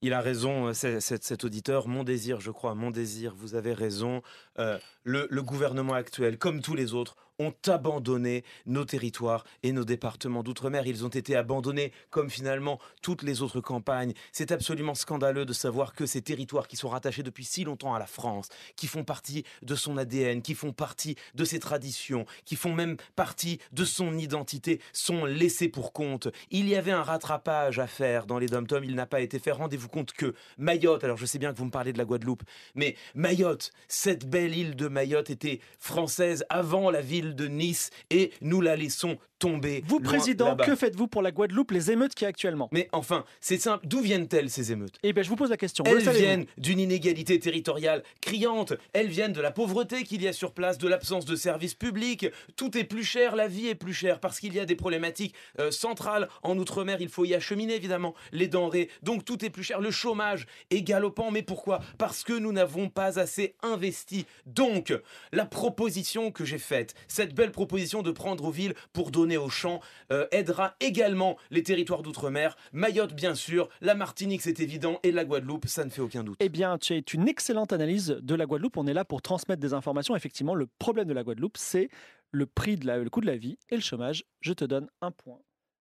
Il 0.00 0.14
a 0.14 0.22
raison, 0.22 0.68
euh, 0.68 0.72
c'est- 0.72 1.00
c'est- 1.00 1.22
cet 1.22 1.44
auditeur. 1.44 1.86
Mon 1.86 2.04
désir, 2.04 2.40
je 2.40 2.50
crois, 2.50 2.74
mon 2.74 2.90
désir, 2.90 3.34
vous 3.34 3.54
avez 3.54 3.74
raison. 3.74 4.22
Euh, 4.58 4.78
le, 5.04 5.26
le 5.28 5.42
gouvernement 5.42 5.92
actuel, 5.92 6.38
comme 6.38 6.62
tous 6.62 6.74
les 6.74 6.94
autres, 6.94 7.16
ont 7.38 7.54
abandonné 7.66 8.44
nos 8.66 8.84
territoires 8.84 9.44
et 9.62 9.72
nos 9.72 9.84
départements 9.84 10.42
d'outre-mer. 10.42 10.86
Ils 10.86 11.04
ont 11.04 11.08
été 11.08 11.36
abandonnés 11.36 11.92
comme 12.10 12.30
finalement 12.30 12.78
toutes 13.02 13.22
les 13.22 13.42
autres 13.42 13.60
campagnes. 13.60 14.12
C'est 14.32 14.52
absolument 14.52 14.94
scandaleux 14.94 15.44
de 15.44 15.52
savoir 15.52 15.94
que 15.94 16.06
ces 16.06 16.22
territoires 16.22 16.68
qui 16.68 16.76
sont 16.76 16.88
rattachés 16.88 17.22
depuis 17.22 17.44
si 17.44 17.64
longtemps 17.64 17.94
à 17.94 17.98
la 17.98 18.06
France, 18.06 18.48
qui 18.76 18.86
font 18.86 19.04
partie 19.04 19.44
de 19.62 19.74
son 19.74 19.96
ADN, 19.96 20.42
qui 20.42 20.54
font 20.54 20.72
partie 20.72 21.16
de 21.34 21.44
ses 21.44 21.58
traditions, 21.58 22.26
qui 22.44 22.56
font 22.56 22.74
même 22.74 22.96
partie 23.14 23.60
de 23.72 23.84
son 23.84 24.18
identité, 24.18 24.80
sont 24.92 25.24
laissés 25.24 25.68
pour 25.68 25.92
compte. 25.92 26.28
Il 26.50 26.68
y 26.68 26.74
avait 26.74 26.92
un 26.92 27.02
rattrapage 27.02 27.78
à 27.78 27.86
faire 27.86 28.26
dans 28.26 28.38
les 28.38 28.46
dom-toms, 28.46 28.84
il 28.84 28.94
n'a 28.94 29.06
pas 29.06 29.20
été 29.20 29.38
fait. 29.38 29.52
Rendez-vous 29.52 29.88
compte 29.88 30.12
que 30.12 30.34
Mayotte, 30.56 31.04
alors 31.04 31.16
je 31.16 31.26
sais 31.26 31.38
bien 31.38 31.52
que 31.52 31.58
vous 31.58 31.64
me 31.64 31.70
parlez 31.70 31.92
de 31.92 31.98
la 31.98 32.04
Guadeloupe, 32.04 32.42
mais 32.74 32.96
Mayotte, 33.14 33.72
cette 33.86 34.28
belle 34.28 34.56
île 34.56 34.76
de 34.76 34.88
Mayotte 34.88 35.30
était 35.30 35.60
française 35.78 36.44
avant 36.48 36.90
la 36.90 37.00
ville 37.00 37.27
de 37.34 37.46
Nice 37.46 37.90
et 38.10 38.32
nous 38.40 38.60
la 38.60 38.76
laissons 38.76 39.18
tomber. 39.38 39.84
Vous, 39.86 40.00
président, 40.00 40.56
que 40.56 40.74
faites-vous 40.74 41.06
pour 41.06 41.22
la 41.22 41.30
Guadeloupe, 41.30 41.70
les 41.70 41.90
émeutes 41.90 42.14
qu'il 42.14 42.24
y 42.24 42.26
a 42.26 42.28
actuellement? 42.28 42.68
Mais 42.72 42.88
enfin, 42.92 43.24
c'est 43.40 43.58
simple, 43.58 43.86
d'où 43.86 44.00
viennent-elles 44.00 44.50
ces 44.50 44.72
émeutes? 44.72 44.96
Eh 45.02 45.12
bien, 45.12 45.22
je 45.22 45.28
vous 45.28 45.36
pose 45.36 45.50
la 45.50 45.56
question. 45.56 45.84
Vous 45.86 45.96
elles 45.96 46.16
viennent 46.16 46.46
d'une 46.56 46.80
inégalité 46.80 47.38
territoriale 47.38 48.02
criante. 48.20 48.72
Elles 48.92 49.08
viennent 49.08 49.32
de 49.32 49.40
la 49.40 49.52
pauvreté 49.52 50.02
qu'il 50.02 50.22
y 50.22 50.28
a 50.28 50.32
sur 50.32 50.52
place, 50.52 50.78
de 50.78 50.88
l'absence 50.88 51.24
de 51.24 51.36
services 51.36 51.74
publics. 51.74 52.26
Tout 52.56 52.76
est 52.76 52.84
plus 52.84 53.04
cher, 53.04 53.36
la 53.36 53.48
vie 53.48 53.68
est 53.68 53.74
plus 53.74 53.94
chère 53.94 54.18
parce 54.18 54.40
qu'il 54.40 54.54
y 54.54 54.60
a 54.60 54.64
des 54.64 54.74
problématiques 54.74 55.34
euh, 55.60 55.70
centrales. 55.70 56.28
En 56.42 56.58
Outre-mer, 56.58 56.98
il 57.00 57.08
faut 57.08 57.24
y 57.24 57.34
acheminer 57.34 57.76
évidemment 57.76 58.14
les 58.32 58.48
denrées. 58.48 58.90
Donc 59.02 59.24
tout 59.24 59.44
est 59.44 59.50
plus 59.50 59.62
cher. 59.62 59.80
Le 59.80 59.90
chômage 59.92 60.46
est 60.70 60.82
galopant. 60.82 61.30
Mais 61.30 61.42
pourquoi? 61.42 61.80
Parce 61.96 62.24
que 62.24 62.32
nous 62.32 62.52
n'avons 62.52 62.88
pas 62.88 63.20
assez 63.20 63.54
investi. 63.62 64.26
Donc, 64.46 64.92
la 65.32 65.46
proposition 65.46 66.30
que 66.30 66.44
j'ai 66.44 66.58
faite, 66.58 66.94
cette 67.18 67.34
belle 67.34 67.50
proposition 67.50 68.02
de 68.02 68.12
prendre 68.12 68.44
aux 68.44 68.52
villes 68.52 68.74
pour 68.92 69.10
donner 69.10 69.36
aux 69.36 69.48
champs, 69.48 69.80
euh, 70.12 70.28
aidera 70.30 70.76
également 70.78 71.36
les 71.50 71.64
territoires 71.64 72.02
d'outre-mer. 72.02 72.56
Mayotte, 72.72 73.12
bien 73.12 73.34
sûr. 73.34 73.68
La 73.80 73.96
Martinique, 73.96 74.40
c'est 74.40 74.60
évident. 74.60 75.00
Et 75.02 75.10
la 75.10 75.24
Guadeloupe, 75.24 75.66
ça 75.66 75.84
ne 75.84 75.90
fait 75.90 76.00
aucun 76.00 76.22
doute. 76.22 76.36
Eh 76.38 76.48
bien, 76.48 76.78
tu 76.78 76.92
as 76.92 77.14
une 77.14 77.26
excellente 77.26 77.72
analyse 77.72 78.20
de 78.22 78.34
la 78.36 78.46
Guadeloupe. 78.46 78.76
On 78.76 78.86
est 78.86 78.94
là 78.94 79.04
pour 79.04 79.20
transmettre 79.20 79.60
des 79.60 79.74
informations. 79.74 80.14
Effectivement, 80.14 80.54
le 80.54 80.68
problème 80.78 81.08
de 81.08 81.12
la 81.12 81.24
Guadeloupe, 81.24 81.56
c'est 81.56 81.88
le 82.30 82.46
prix 82.46 82.76
de 82.76 82.86
la, 82.86 82.98
le 82.98 83.10
coût 83.10 83.20
de 83.20 83.26
la 83.26 83.36
vie 83.36 83.58
et 83.68 83.74
le 83.74 83.82
chômage. 83.82 84.24
Je 84.40 84.52
te 84.52 84.64
donne 84.64 84.88
un 85.00 85.10
point. 85.10 85.40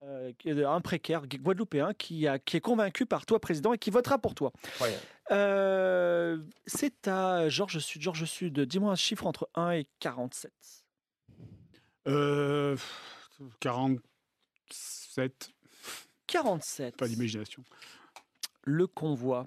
Euh, 0.02 0.32
un 0.44 0.80
précaire 0.80 1.28
guadeloupéen 1.28 1.94
qui, 1.94 2.26
a, 2.26 2.40
qui 2.40 2.56
est 2.56 2.60
convaincu 2.60 3.06
par 3.06 3.26
toi, 3.26 3.38
président, 3.38 3.72
et 3.72 3.78
qui 3.78 3.90
votera 3.90 4.18
pour 4.18 4.34
toi. 4.34 4.52
Euh, 5.30 6.38
c'est 6.66 7.06
à 7.06 7.48
Georges 7.48 7.78
Sud. 7.78 8.02
Georges 8.02 8.24
Sud, 8.24 8.58
dis-moi 8.58 8.90
un 8.90 8.96
chiffre 8.96 9.24
entre 9.24 9.48
1 9.54 9.70
et 9.70 9.86
47. 10.00 10.50
Euh, 12.08 12.76
47, 13.60 15.50
47. 16.26 16.96
pas 16.96 17.06
d'imagination. 17.06 17.62
le 18.64 18.86
convoi. 18.86 19.46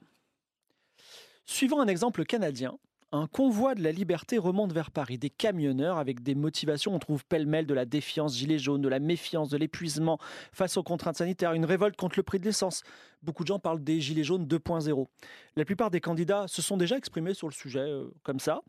Suivant 1.46 1.80
un 1.82 1.88
exemple 1.88 2.24
canadien, 2.26 2.78
un 3.12 3.28
convoi 3.28 3.76
de 3.76 3.84
la 3.84 3.92
liberté 3.92 4.38
remonte 4.38 4.74
vers 4.74 4.92
Paris. 4.92 5.18
Des 5.18 5.30
camionneurs 5.30 5.98
avec 5.98 6.24
des 6.24 6.36
motivations, 6.36 6.94
on 6.94 7.00
trouve 7.00 7.26
pêle-mêle 7.26 7.66
de 7.66 7.74
la 7.74 7.86
défiance 7.86 8.36
gilet 8.36 8.58
jaune, 8.58 8.82
de 8.82 8.90
la 8.90 9.00
méfiance, 9.00 9.50
de 9.50 9.58
l'épuisement 9.58 10.18
face 10.52 10.78
aux 10.78 10.84
contraintes 10.84 11.18
sanitaires, 11.18 11.54
une 11.54 11.66
révolte 11.66 11.96
contre 11.96 12.18
le 12.18 12.24
prix 12.24 12.40
de 12.40 12.46
l'essence. 12.46 12.84
Beaucoup 13.22 13.44
de 13.44 13.48
gens 13.48 13.60
parlent 13.60 13.84
des 13.84 14.02
gilets 14.02 14.24
jaunes 14.24 14.46
2.0. 14.46 15.08
La 15.56 15.66
plupart 15.66 15.92
des 15.92 16.02
candidats 16.02 16.48
se 16.48 16.62
sont 16.62 16.78
déjà 16.78 16.98
exprimés 16.98 17.34
sur 17.34 17.48
le 17.48 17.54
sujet 17.54 17.80
euh, 17.80 18.12
comme 18.24 18.40
ça, 18.40 18.62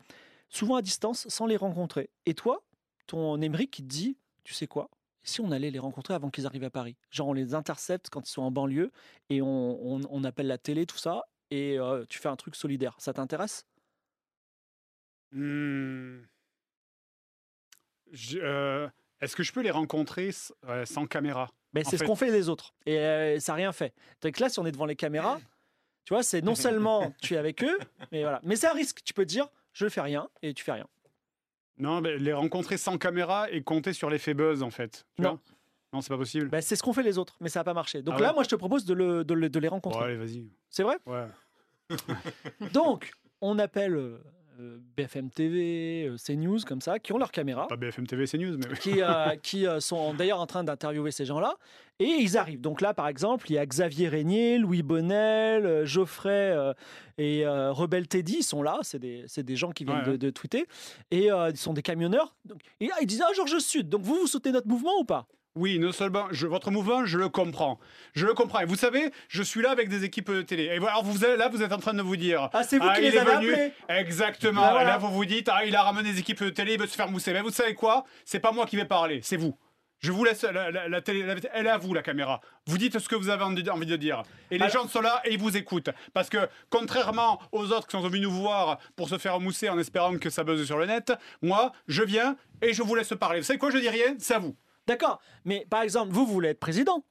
souvent 0.49 0.75
à 0.75 0.81
distance, 0.81 1.27
sans 1.29 1.45
les 1.45 1.57
rencontrer. 1.57 2.09
Et 2.25 2.33
toi, 2.33 2.63
ton 3.07 3.41
Émeric 3.41 3.71
qui 3.71 3.81
te 3.83 3.87
dit, 3.87 4.17
tu 4.43 4.53
sais 4.53 4.67
quoi 4.67 4.89
si 5.23 5.41
on 5.41 5.51
allait 5.51 5.71
les 5.71 5.79
rencontrer 5.79 6.13
avant 6.13 6.29
qu'ils 6.29 6.45
arrivent 6.45 6.63
à 6.63 6.69
Paris? 6.69 6.95
Genre 7.11 7.27
on 7.27 7.33
les 7.33 7.53
intercepte 7.53 8.09
quand 8.09 8.27
ils 8.27 8.31
sont 8.31 8.43
en 8.43 8.51
banlieue 8.51 8.91
et 9.29 9.41
on, 9.41 9.95
on- 9.95 10.01
on 10.09 10.23
appelle 10.23 10.47
la 10.47 10.57
télé, 10.57 10.85
tout 10.85 10.97
ça, 10.97 11.23
et 11.51 11.77
euh, 11.79 12.05
tu 12.09 12.19
fais 12.19 12.29
un 12.29 12.35
truc 12.37 12.55
solidaire. 12.55 12.95
Ça 12.99 13.11
t'intéresse? 13.13 13.65
Hmm. 15.31 16.19
Euh, 18.35 18.87
Est-ce 19.21 19.35
que 19.35 19.43
je 19.43 19.51
peux 19.51 19.61
les 19.61 19.71
rencontrer 19.71 20.31
euh, 20.65 20.85
sans 20.85 21.05
caméra? 21.07 21.51
Mais 21.73 21.85
En 21.85 21.89
c'est 21.89 21.97
ce 21.97 22.03
qu'ont 22.05 22.15
fait 22.15 22.31
les 22.31 22.47
autres. 22.49 22.73
Et 22.85 23.37
ça 23.39 23.51
n'a 23.51 23.55
rien 23.57 23.71
fait. 23.73 23.93
Donc 24.21 24.39
là, 24.39 24.47
si 24.49 24.59
on 24.59 24.65
est 24.65 24.71
devant 24.71 24.85
les 24.85 24.95
caméras, 24.95 25.39
tu 26.05 26.13
vois, 26.13 26.23
c'est 26.23 26.41
non 26.41 26.55
seulement 26.55 27.13
tu 27.21 27.33
es 27.33 27.37
avec 27.37 27.63
eux, 27.63 27.77
mais 28.11 28.21
voilà. 28.21 28.39
Mais 28.43 28.55
c'est 28.55 28.67
un 28.67 28.73
risque. 28.73 29.03
Tu 29.03 29.13
peux 29.13 29.23
te 29.25 29.29
dire, 29.29 29.49
je 29.73 29.89
fais 29.89 30.01
rien, 30.01 30.29
et 30.41 30.53
tu 30.53 30.63
fais 30.63 30.71
rien. 30.71 30.87
Non, 31.79 32.01
mais 32.01 32.17
les 32.17 32.33
rencontrer 32.33 32.77
sans 32.77 32.97
caméra 32.97 33.49
et 33.51 33.61
compter 33.61 33.93
sur 33.93 34.09
l'effet 34.09 34.33
buzz, 34.33 34.63
en 34.63 34.69
fait. 34.71 35.05
tu 35.15 35.21
Non. 35.21 35.29
vois? 35.31 35.39
Non, 35.93 36.01
c'est 36.01 36.09
pas 36.09 36.17
possible. 36.17 36.49
Ben, 36.49 36.59
c'est 36.61 36.75
ce 36.75 36.83
qu'ont 36.83 36.91
fait 36.93 37.03
les 37.03 37.17
autres, 37.17 37.37
mais 37.39 37.49
ça 37.49 37.59
n'a 37.61 37.63
pas 37.63 37.73
marché. 37.73 38.01
Donc 38.01 38.15
Ah 38.17 38.21
là, 38.21 38.27
ouais 38.29 38.33
moi, 38.33 38.43
je 38.43 38.49
te 38.49 38.55
propose 38.55 38.83
de, 38.85 38.93
le- 38.93 39.23
de 39.23 39.33
le- 39.33 39.49
de 39.49 39.59
les 39.59 39.69
Bon, 39.69 39.75
rencontrer. 39.75 40.03
allez, 40.05 40.17
vas-y. 40.17 40.49
C'est 40.69 40.83
vrai? 40.83 40.97
Ouais. 41.05 41.25
Donc, 42.73 43.11
on 43.41 43.57
appelle 43.59 43.95
euh, 43.95 44.17
BFM 44.95 45.29
TV, 45.29 46.07
euh, 46.07 46.15
CNews, 46.17 46.59
comme 46.65 46.81
ça, 46.81 46.99
qui 46.99 47.13
ont 47.13 47.17
leur 47.17 47.31
caméra. 47.31 47.67
Pas 47.67 47.75
BFM 47.75 48.07
TV, 48.07 48.25
c'est 48.25 48.37
news, 48.37 48.57
mais. 48.57 48.77
qui, 48.77 49.01
euh, 49.01 49.35
qui 49.43 49.67
euh, 49.67 49.79
sont 49.79 50.13
d'ailleurs 50.13 50.39
en 50.39 50.47
train 50.47 50.63
d'interviewer 50.63 51.11
ces 51.11 51.25
gens-là. 51.25 51.55
Et 51.99 52.05
ils 52.05 52.37
arrivent. 52.37 52.61
Donc 52.61 52.81
là, 52.81 52.93
par 52.93 53.07
exemple, 53.07 53.49
il 53.49 53.55
y 53.55 53.57
a 53.57 53.65
Xavier 53.65 54.07
Régnier, 54.07 54.59
Louis 54.59 54.83
Bonnel, 54.83 55.65
euh, 55.65 55.85
Geoffrey 55.85 56.51
euh, 56.51 56.73
et 57.17 57.43
euh, 57.43 57.71
Rebelle 57.71 58.07
Teddy. 58.07 58.37
Ils 58.39 58.43
sont 58.43 58.61
là. 58.61 58.77
C'est 58.83 58.99
des, 58.99 59.25
des 59.35 59.55
gens 59.55 59.71
qui 59.71 59.83
viennent 59.83 60.07
Ouais, 60.07 60.17
de, 60.17 60.29
tweeter. 60.29 60.67
Et 61.09 61.31
euh, 61.31 61.49
ils 61.49 61.57
sont 61.57 61.73
des 61.73 61.81
camionneurs. 61.81 62.35
Donc, 62.45 62.59
et 62.79 62.87
là, 62.87 62.93
ils 63.01 63.07
disent 63.07 63.23
Ah, 63.27 63.33
Georges 63.33 63.57
Sud. 63.57 63.89
Donc 63.89 64.01
vous, 64.01 64.13
vous 64.15 64.27
soutenez 64.27 64.53
notre 64.53 64.67
mouvement 64.67 64.99
ou 64.99 65.05
pas? 65.05 65.25
Oui, 65.57 65.79
non 65.79 65.91
seulement 65.91 66.27
je, 66.31 66.45
votre 66.47 66.69
mouvement, 66.71 67.05
je 67.05 67.17
le 67.17 67.29
comprends. 67.29 67.79
Je 68.13 68.25
le 68.25 68.33
comprends. 68.33 68.59
Et 68.59 68.65
vous 68.65 68.75
savez, 68.75 69.11
je 69.27 69.41
suis 69.43 69.61
là 69.61 69.71
avec 69.71 69.89
des 69.89 70.03
équipes 70.03 70.31
de 70.31 70.41
télé. 70.43 70.65
Et 70.65 70.77
alors 70.77 71.03
vous 71.03 71.17
là, 71.37 71.49
vous 71.49 71.61
êtes 71.63 71.73
en 71.73 71.79
train 71.79 71.93
de 71.93 72.01
vous 72.01 72.15
dire. 72.15 72.49
Ah, 72.53 72.63
c'est 72.63 72.77
vous 72.77 72.89
qui 72.93 73.01
il 73.05 73.11
les 73.11 73.17
avez 73.17 73.31
appelés 73.31 73.71
Exactement. 73.89 74.61
Bah, 74.61 74.71
voilà. 74.71 74.89
Et 74.89 74.91
là, 74.91 74.97
vous 74.97 75.09
vous 75.11 75.25
dites, 75.25 75.49
ah, 75.51 75.65
il 75.65 75.75
a 75.75 75.81
ramené 75.81 76.11
des 76.13 76.19
équipes 76.19 76.43
de 76.43 76.49
télé, 76.49 76.73
il 76.73 76.79
veut 76.79 76.87
se 76.87 76.95
faire 76.95 77.09
mousser. 77.09 77.33
Mais 77.33 77.41
vous 77.41 77.49
savez 77.49 77.73
quoi? 77.73 78.05
C'est 78.25 78.39
pas 78.39 78.51
moi 78.51 78.65
qui 78.65 78.75
vais 78.75 78.85
parler, 78.85 79.19
c'est 79.23 79.37
vous. 79.37 79.57
Je 79.99 80.11
vous 80.11 80.23
laisse 80.23 80.43
la, 80.43 80.69
la- 80.69 80.87
la 80.87 81.01
télé, 81.01 81.23
la- 81.23 81.33
elle 81.55 81.65
est 81.65 81.69
à 81.71 81.79
vous 81.79 81.91
la 81.91 82.03
caméra. 82.03 82.39
Vous 82.67 82.77
dites 82.77 82.99
ce 82.99 83.09
que 83.09 83.15
vous 83.15 83.29
avez 83.29 83.43
envie 83.43 83.67
envie 83.67 83.87
de 83.87 83.95
dire. 83.95 84.21
Et 84.51 84.59
les 84.59 84.65
Alors- 84.65 84.83
gens 84.83 84.87
sont 84.87 85.01
là 85.01 85.21
et 85.25 85.33
ils 85.33 85.39
vous 85.39 85.57
écoutent. 85.57 85.89
Parce 86.13 86.29
que 86.29 86.37
contrairement 86.69 87.41
aux 87.51 87.71
autres 87.71 87.87
qui 87.87 87.97
sont 87.97 88.01
venus 88.07 88.21
nous 88.21 88.29
voir 88.31 88.77
pour 88.95 89.09
se 89.09 89.17
faire 89.17 89.39
mousser 89.39 89.69
en 89.69 89.79
espérant 89.79 90.15
que 90.19 90.29
ça 90.29 90.43
buzz 90.43 90.63
sur 90.67 90.77
le 90.77 90.85
net, 90.85 91.11
moi, 91.41 91.71
je 91.87 92.03
viens 92.03 92.35
et 92.61 92.73
je 92.73 92.83
vous 92.83 92.93
laisse 92.93 93.11
parler. 93.19 93.39
Vous 93.39 93.45
savez 93.47 93.57
quoi, 93.57 93.71
je 93.71 93.79
dis 93.79 93.89
rien, 93.89 94.13
c'est 94.19 94.35
à 94.35 94.39
vous. 94.39 94.55
D'accord, 94.87 95.19
mais 95.45 95.67
par 95.69 95.81
exemple, 95.81 96.13
vous 96.13 96.25
voulez 96.25 96.49
être 96.49 96.59
président. 96.59 97.03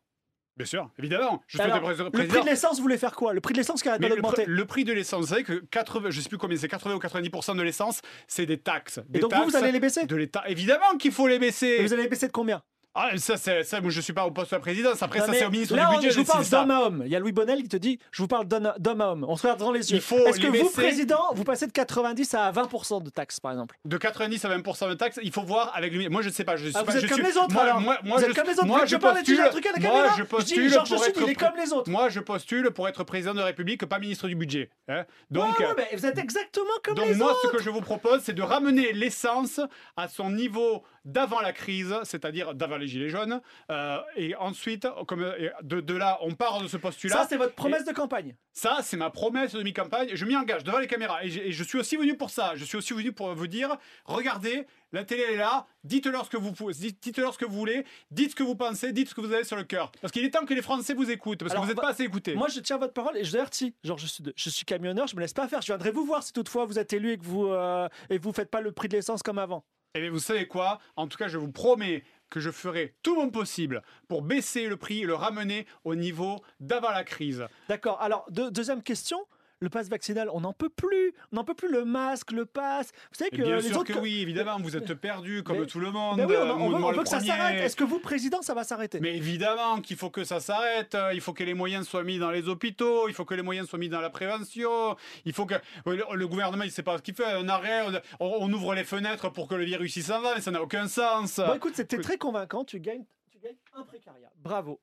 Bien 0.57 0.65
sûr, 0.65 0.91
évidemment. 0.99 1.43
Je 1.49 1.61
Alors, 1.61 1.87
le 1.91 2.11
prix 2.11 2.41
de 2.41 2.47
l'essence, 2.47 2.77
vous 2.79 2.83
voulez 2.83 2.97
faire 2.97 3.15
quoi? 3.15 3.35
Le 3.35 3.43
prix 3.43 3.53
de 3.53 3.59
l'essence 3.59 3.83
qui 3.83 3.91
arrête 3.91 4.01
pas 4.01 4.09
le, 4.09 4.15
prix- 4.15 4.23
d'augmenter? 4.23 4.47
le 4.47 4.65
prix 4.65 4.85
de 4.85 4.93
l'essence, 4.95 5.21
vous 5.21 5.27
savez 5.27 5.45
que 5.45 5.53
80, 5.71 6.09
je 6.11 6.21
sais 6.23 6.31
plus 6.31 6.39
combien 6.39 6.57
c'est, 6.57 6.67
80 6.67 6.95
ou 6.95 6.99
90% 6.99 7.57
de 7.59 7.63
l'essence, 7.63 8.01
c'est 8.27 8.47
des 8.47 8.57
taxes. 8.59 9.01
Des 9.09 9.19
Et 9.19 9.21
donc 9.21 9.35
vous, 9.35 9.45
vous 9.45 9.57
allez 9.57 9.71
les 9.71 9.81
baisser? 9.81 10.07
De 10.07 10.17
l'État. 10.17 10.45
Évidemment 10.49 10.97
qu'il 10.99 11.13
faut 11.13 11.29
les 11.29 11.39
baisser. 11.39 11.67
Et 11.67 11.83
vous 11.83 11.93
allez 11.93 12.05
les 12.05 12.09
baisser 12.09 12.27
de 12.29 12.33
combien? 12.33 12.63
Ah, 12.99 13.11
ça, 13.19 13.37
c'est, 13.37 13.63
ça, 13.63 13.81
moi, 13.83 13.91
je 13.91 14.01
suis 14.01 14.15
pas 14.15 14.25
au 14.27 14.31
poste 14.31 14.51
de 14.53 14.57
la 14.57 14.61
présidence. 14.61 15.03
Après, 15.03 15.19
Non, 15.19 15.27
ça, 15.27 15.33
c'est 15.35 15.45
au 15.45 15.51
ministre 15.51 15.77
là, 15.77 15.91
du 15.91 15.97
budget. 15.97 16.11
je 16.13 16.19
vous 16.21 16.25
parle 16.25 16.47
d'homme 16.49 16.71
à 16.71 16.81
homme. 16.81 17.03
Il 17.05 17.13
y 17.13 17.17
a 17.17 17.19
Louis 17.19 17.33
Bonnel 17.33 17.63
qui 17.63 17.69
te 17.69 17.77
dit 17.77 17.99
je 18.11 18.23
vous 18.23 18.29
parle 18.29 18.47
d'homme 18.47 19.01
à 19.01 19.07
homme. 19.11 19.27
On 19.29 19.37
se 19.37 19.43
regarde 19.43 19.61
dans 19.61 19.71
les 19.71 19.93
yeux. 19.93 19.99
Est-ce 19.99 20.41
que 20.41 20.47
vous, 20.47 20.71
président, 20.71 21.21
vous 21.35 21.45
passez 21.45 21.67
de 21.67 21.73
90 21.73 22.35
à 22.35 22.51
20% 22.53 23.03
de 23.03 23.11
taxes, 23.11 23.39
par 23.39 23.53
exemple? 23.53 23.77
De 23.85 23.99
90 23.99 24.45
à 24.47 24.57
20% 24.57 24.89
de 24.89 24.95
taxes, 24.95 25.21
il 25.23 25.31
faut 25.31 25.43
voir 25.43 25.73
avec 25.77 25.93
lui. 25.93 26.09
Moi, 26.09 26.23
je 26.23 26.29
ne 26.29 26.33
sais 26.33 26.45
pas. 26.45 26.57
Je 26.57 26.65
suis 26.69 26.73
Ah, 26.75 26.85
pas, 26.85 26.93
vous 26.93 26.97
êtes 26.97 27.03
je 27.05 27.09
comme 27.09 27.19
suis- 27.19 27.27
les 27.27 27.37
autres, 27.37 27.53
Moi, 27.53 27.63
alors. 27.65 27.81
moi, 27.81 27.99
moi, 28.03 28.17
Vous 28.19 28.25
je, 28.25 28.31
êtes 28.31 28.37
comme 28.37 28.47
les 28.47 28.53
autres. 28.55 28.67
Moi, 28.67 28.87
Je 28.87 28.97
parlais 28.97 29.21
un 29.21 29.49
truc 29.51 29.67
à 29.67 29.73
la 29.73 29.79
moi, 29.81 29.91
caméra. 29.91 30.09
je 30.13 30.17
Je 30.17 30.23
dis, 30.23 30.29
postule 30.29 30.73
Georges 30.73 30.89
pour 30.89 30.99
Sud, 31.05 31.09
être. 31.11 31.23
il 31.23 31.31
est 31.31 31.35
comme 31.35 31.57
les 31.63 31.73
autres. 31.73 31.91
Moi, 31.91 32.09
je 32.09 32.21
postule 32.21 32.71
pour 32.71 32.89
être 32.89 33.05
président 33.05 33.35
de 33.35 33.41
la 33.41 33.45
République, 33.47 33.85
pas 33.85 33.99
ministre 33.99 34.27
du 34.29 34.35
budget. 34.37 34.71
hein. 34.89 35.05
Donc. 35.31 35.59
Ouais, 35.59 35.67
ouais, 35.67 35.73
mais 35.77 35.97
vous 35.97 36.07
êtes 36.07 36.19
exactement 36.19 36.65
comme 36.83 36.95
Donc 36.95 37.09
les 37.09 37.15
moi, 37.15 37.33
autres. 37.33 37.41
ce 37.53 37.57
que 37.57 37.63
je 37.63 37.69
vous 37.71 37.81
propose, 37.83 38.23
c'est 38.23 38.33
de 38.33 38.43
ramener 38.43 38.93
l'essence 38.93 39.61
à 39.97 40.09
son 40.09 40.31
niveau 40.31 40.83
d'avant 41.07 41.41
la 41.41 41.53
crise, 41.55 41.95
c'est-à-dire 42.03 42.55
d'avant 42.55 42.77
les 42.77 42.87
gilets 42.89 43.09
jaunes. 43.09 43.41
Euh, 43.71 43.99
et 44.17 44.35
ensuite, 44.37 44.87
comme, 45.07 45.23
et 45.39 45.51
de, 45.63 45.81
de 45.81 45.95
là, 45.95 46.19
on 46.21 46.35
part 46.35 46.61
de 46.61 46.69
ce 46.69 46.77
postulat. 46.77 47.15
Ça, 47.15 47.27
c'est 47.29 47.37
votre 47.39 47.55
promesse 47.55 47.85
de 47.87 47.93
campagne. 47.93 48.35
Ça, 48.53 48.81
c'est 48.83 48.97
ma 48.97 49.09
promesse 49.11 49.53
de 49.53 49.63
mi-campagne. 49.63 50.11
Je 50.13 50.25
m'y 50.25 50.37
engage 50.37 50.65
devant 50.65 50.79
les 50.79 50.87
caméras. 50.87 51.25
Et, 51.25 51.53
je 51.53 51.65
suis 51.65 51.79
aussi 51.79 51.97
venu 51.97 52.17
pour 52.17 52.31
ça. 52.31 52.53
Je 52.57 52.65
suis 52.65 52.77
aussi 52.77 52.93
venu 52.93 53.13
pour 53.13 53.33
vous 53.35 53.47
dire, 53.47 53.77
regardez, 54.05 54.67
la 54.93 55.05
télé 55.05 55.25
elle 55.29 55.35
est 55.35 55.39
là. 55.39 55.67
Dites-leur 55.85 56.25
ce 56.25 56.31
que 56.31 56.37
vous 56.37 56.53
dites- 56.73 57.03
dites-leur 57.03 57.35
ce 57.35 57.39
que 57.39 57.45
vous 57.45 57.57
voulez. 57.57 57.85
Dites 58.11 58.31
ce 58.33 58.37
que 58.37 58.43
vous 58.43 58.57
pensez. 58.57 58.93
Dites 58.93 59.09
ce 59.11 59.15
que 59.15 59.21
vous 59.21 59.33
avez 59.33 59.45
sur 59.45 59.57
le 59.57 59.65
cœur. 59.65 59.93
Parce 60.01 60.13
qu'il 60.13 60.25
est 60.25 60.31
temps 60.31 60.45
que 60.45 60.55
les 60.55 60.63
Français 60.63 60.95
vous 60.95 61.11
écoutent. 61.11 61.41
Parce 61.41 61.53
Alors, 61.53 61.63
que 61.65 61.67
vous 61.69 61.75
n'êtes 61.75 61.81
pas 61.83 61.91
assez 61.91 62.05
écoutés. 62.05 62.35
Moi, 62.35 62.49
je 62.49 62.61
tiens 62.61 62.79
votre 62.79 62.93
parole 62.95 63.17
et 63.17 63.25
je 63.25 63.37
avertis. 63.37 63.75
Genre, 63.85 63.99
je 63.99 64.07
suis, 64.07 64.23
de- 64.25 64.33
je 64.35 64.51
suis 64.51 64.65
camionneur, 64.65 65.07
je 65.07 65.15
me 65.17 65.21
laisse 65.21 65.35
pas 65.35 65.47
faire. 65.49 65.61
Je 65.61 65.67
viendrai 65.67 65.91
vous 65.91 66.05
voir 66.05 66.23
si 66.23 66.33
toutefois 66.33 66.65
vous 66.65 66.79
êtes 66.79 66.93
élu 66.93 67.13
et 67.13 67.19
que 67.19 67.25
vous 67.25 67.47
euh, 67.49 67.89
et 68.11 68.19
vous 68.19 68.33
faites 68.33 68.51
pas 68.51 68.61
le 68.61 68.73
prix 68.73 68.89
de 68.89 68.97
l'essence 68.97 69.23
comme 69.23 69.39
avant. 69.39 69.65
Eh 69.95 70.01
bien, 70.01 70.11
vous 70.11 70.19
savez 70.19 70.47
quoi? 70.47 70.79
En 70.97 71.07
tout 71.09 71.17
cas, 71.17 71.29
je 71.29 71.39
vous 71.39 71.51
promets 71.51 72.05
que 72.29 72.41
je 72.41 72.51
ferai 72.51 72.95
tout 73.03 73.15
mon 73.15 73.31
possible 73.31 73.83
pour 74.09 74.21
baisser 74.23 74.67
le 74.67 74.77
prix 74.77 75.03
et 75.03 75.07
le 75.07 75.15
ramener 75.15 75.67
au 75.85 75.95
niveau 75.95 76.43
d'avant 76.61 76.91
la 76.91 77.05
crise. 77.05 77.47
D'accord. 77.69 78.01
Alors, 78.03 78.27
deux- 78.31 78.51
deuxième 78.51 78.83
question. 78.83 79.19
Le 79.61 79.71
pass 79.71 79.89
vaccinal, 79.89 80.29
on 80.35 80.41
n'en 80.43 80.53
peut 80.53 80.69
plus. 80.69 81.15
On 81.33 81.37
n'en 81.37 81.45
peut 81.45 81.55
plus. 81.55 81.71
Le 81.73 81.87
masque, 81.87 82.33
le 82.33 82.45
pass. 82.45 82.93
Vous 83.11 83.17
savez 83.17 83.31
que 83.31 83.37
bien 83.43 83.57
les 83.57 83.63
sûr 83.63 83.79
autres. 83.81 83.95
que 83.95 83.99
oui, 83.99 84.21
évidemment, 84.21 84.59
vous 84.61 84.77
êtes 84.77 84.93
perdus 84.93 85.43
comme 85.43 85.61
Mais- 85.61 85.67
tout 85.67 85.81
le 85.81 85.91
monde. 85.91 86.19
Ben 86.19 86.27
oui, 86.29 86.37
on, 86.37 86.41
euh, 86.41 86.53
on 86.53 86.75
on 86.85 86.93
veut 86.93 87.03
que 87.03 87.09
ça 87.09 87.21
s'arrête. 87.21 87.63
Est-ce 87.63 87.75
que 87.75 87.85
vous, 87.85 87.99
président, 87.99 88.43
ça 88.43 88.53
va 88.53 88.65
s'arrêter? 88.65 89.01
Mais 89.01 89.17
évidemment 89.17 89.81
qu'il 89.81 89.97
faut 89.97 90.11
que 90.11 90.25
ça 90.25 90.41
s'arrête. 90.41 90.95
euh, 90.95 91.15
Il 91.15 91.23
faut 91.23 91.33
que 91.33 91.43
les 91.43 91.55
moyens 91.55 91.89
soient 91.89 92.05
mis 92.05 92.19
dans 92.19 92.31
les 92.31 92.49
hôpitaux. 92.49 93.09
Il 93.09 93.15
faut 93.15 93.25
que 93.25 93.35
les 93.35 93.41
moyens 93.43 93.67
soient 93.67 93.79
mis 93.79 93.89
dans 93.89 94.03
la 94.03 94.11
prévention. 94.11 94.95
Il 95.25 95.33
faut 95.33 95.47
que 95.47 95.55
le, 95.87 96.03
le 96.15 96.29
gouvernement, 96.29 96.65
il 96.65 96.69
ne 96.69 96.73
sait 96.73 96.83
pas 96.83 96.99
ce 96.99 97.03
qu'il 97.03 97.15
fait. 97.15 97.25
Un 97.25 97.49
arrêt, 97.49 97.87
on, 98.21 98.53
ouvre 98.53 98.75
les 98.75 98.85
fenêtres 98.85 99.31
pour 99.31 99.49
que 99.49 99.55
le 99.55 99.65
virus 99.65 99.97
il 99.97 100.03
s'en 100.03 100.21
va, 100.21 100.35
mais 100.35 100.43
ça 100.43 100.51
n'a 100.51 100.61
aucun 100.63 100.87
sens. 100.87 101.39
Bon, 101.41 101.55
écoute, 101.55 101.73
c'était 101.77 101.99
très 101.99 102.19
convaincant. 102.19 102.65
Tu 102.65 102.79
gagnes, 102.79 103.05
tu 103.33 103.39
gagnes 103.39 103.57
un 103.75 103.85
précaria. 103.85 104.29
Bravo. 104.37 104.81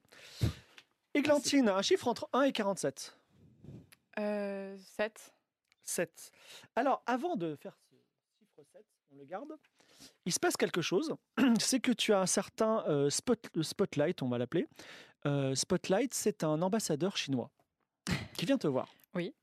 Églantine, 1.14 1.70
un 1.70 1.82
chiffre 1.84 2.08
entre 2.08 2.28
1 2.34 2.42
et 2.44 2.52
47. 2.52 3.16
Euh, 4.20 4.78
7. 4.78 5.34
7. 5.82 6.32
Alors, 6.76 7.04
avant 7.06 7.36
de 7.36 7.56
faire 7.56 7.76
ce 7.90 7.96
chiffre 8.40 8.64
7, 8.72 8.86
on 9.12 9.18
le 9.18 9.26
garde. 9.26 9.54
Il 10.26 10.34
se 10.34 10.40
passe 10.40 10.58
quelque 10.58 10.82
chose. 10.82 11.14
C'est 11.60 11.80
que 11.80 11.92
tu 11.92 12.14
as 12.14 12.20
un 12.20 12.26
certain 12.26 12.84
euh, 12.88 13.10
spot, 13.10 13.50
Spotlight, 13.62 14.22
on 14.22 14.30
va 14.30 14.38
l'appeler. 14.38 14.68
Euh, 15.26 15.56
Spotlight, 15.56 16.14
c'est 16.14 16.44
un 16.44 16.62
ambassadeur 16.62 17.16
chinois 17.16 17.50
qui 18.38 18.46
vient 18.46 18.58
te 18.58 18.68
voir. 18.68 18.94
Oui. 19.16 19.34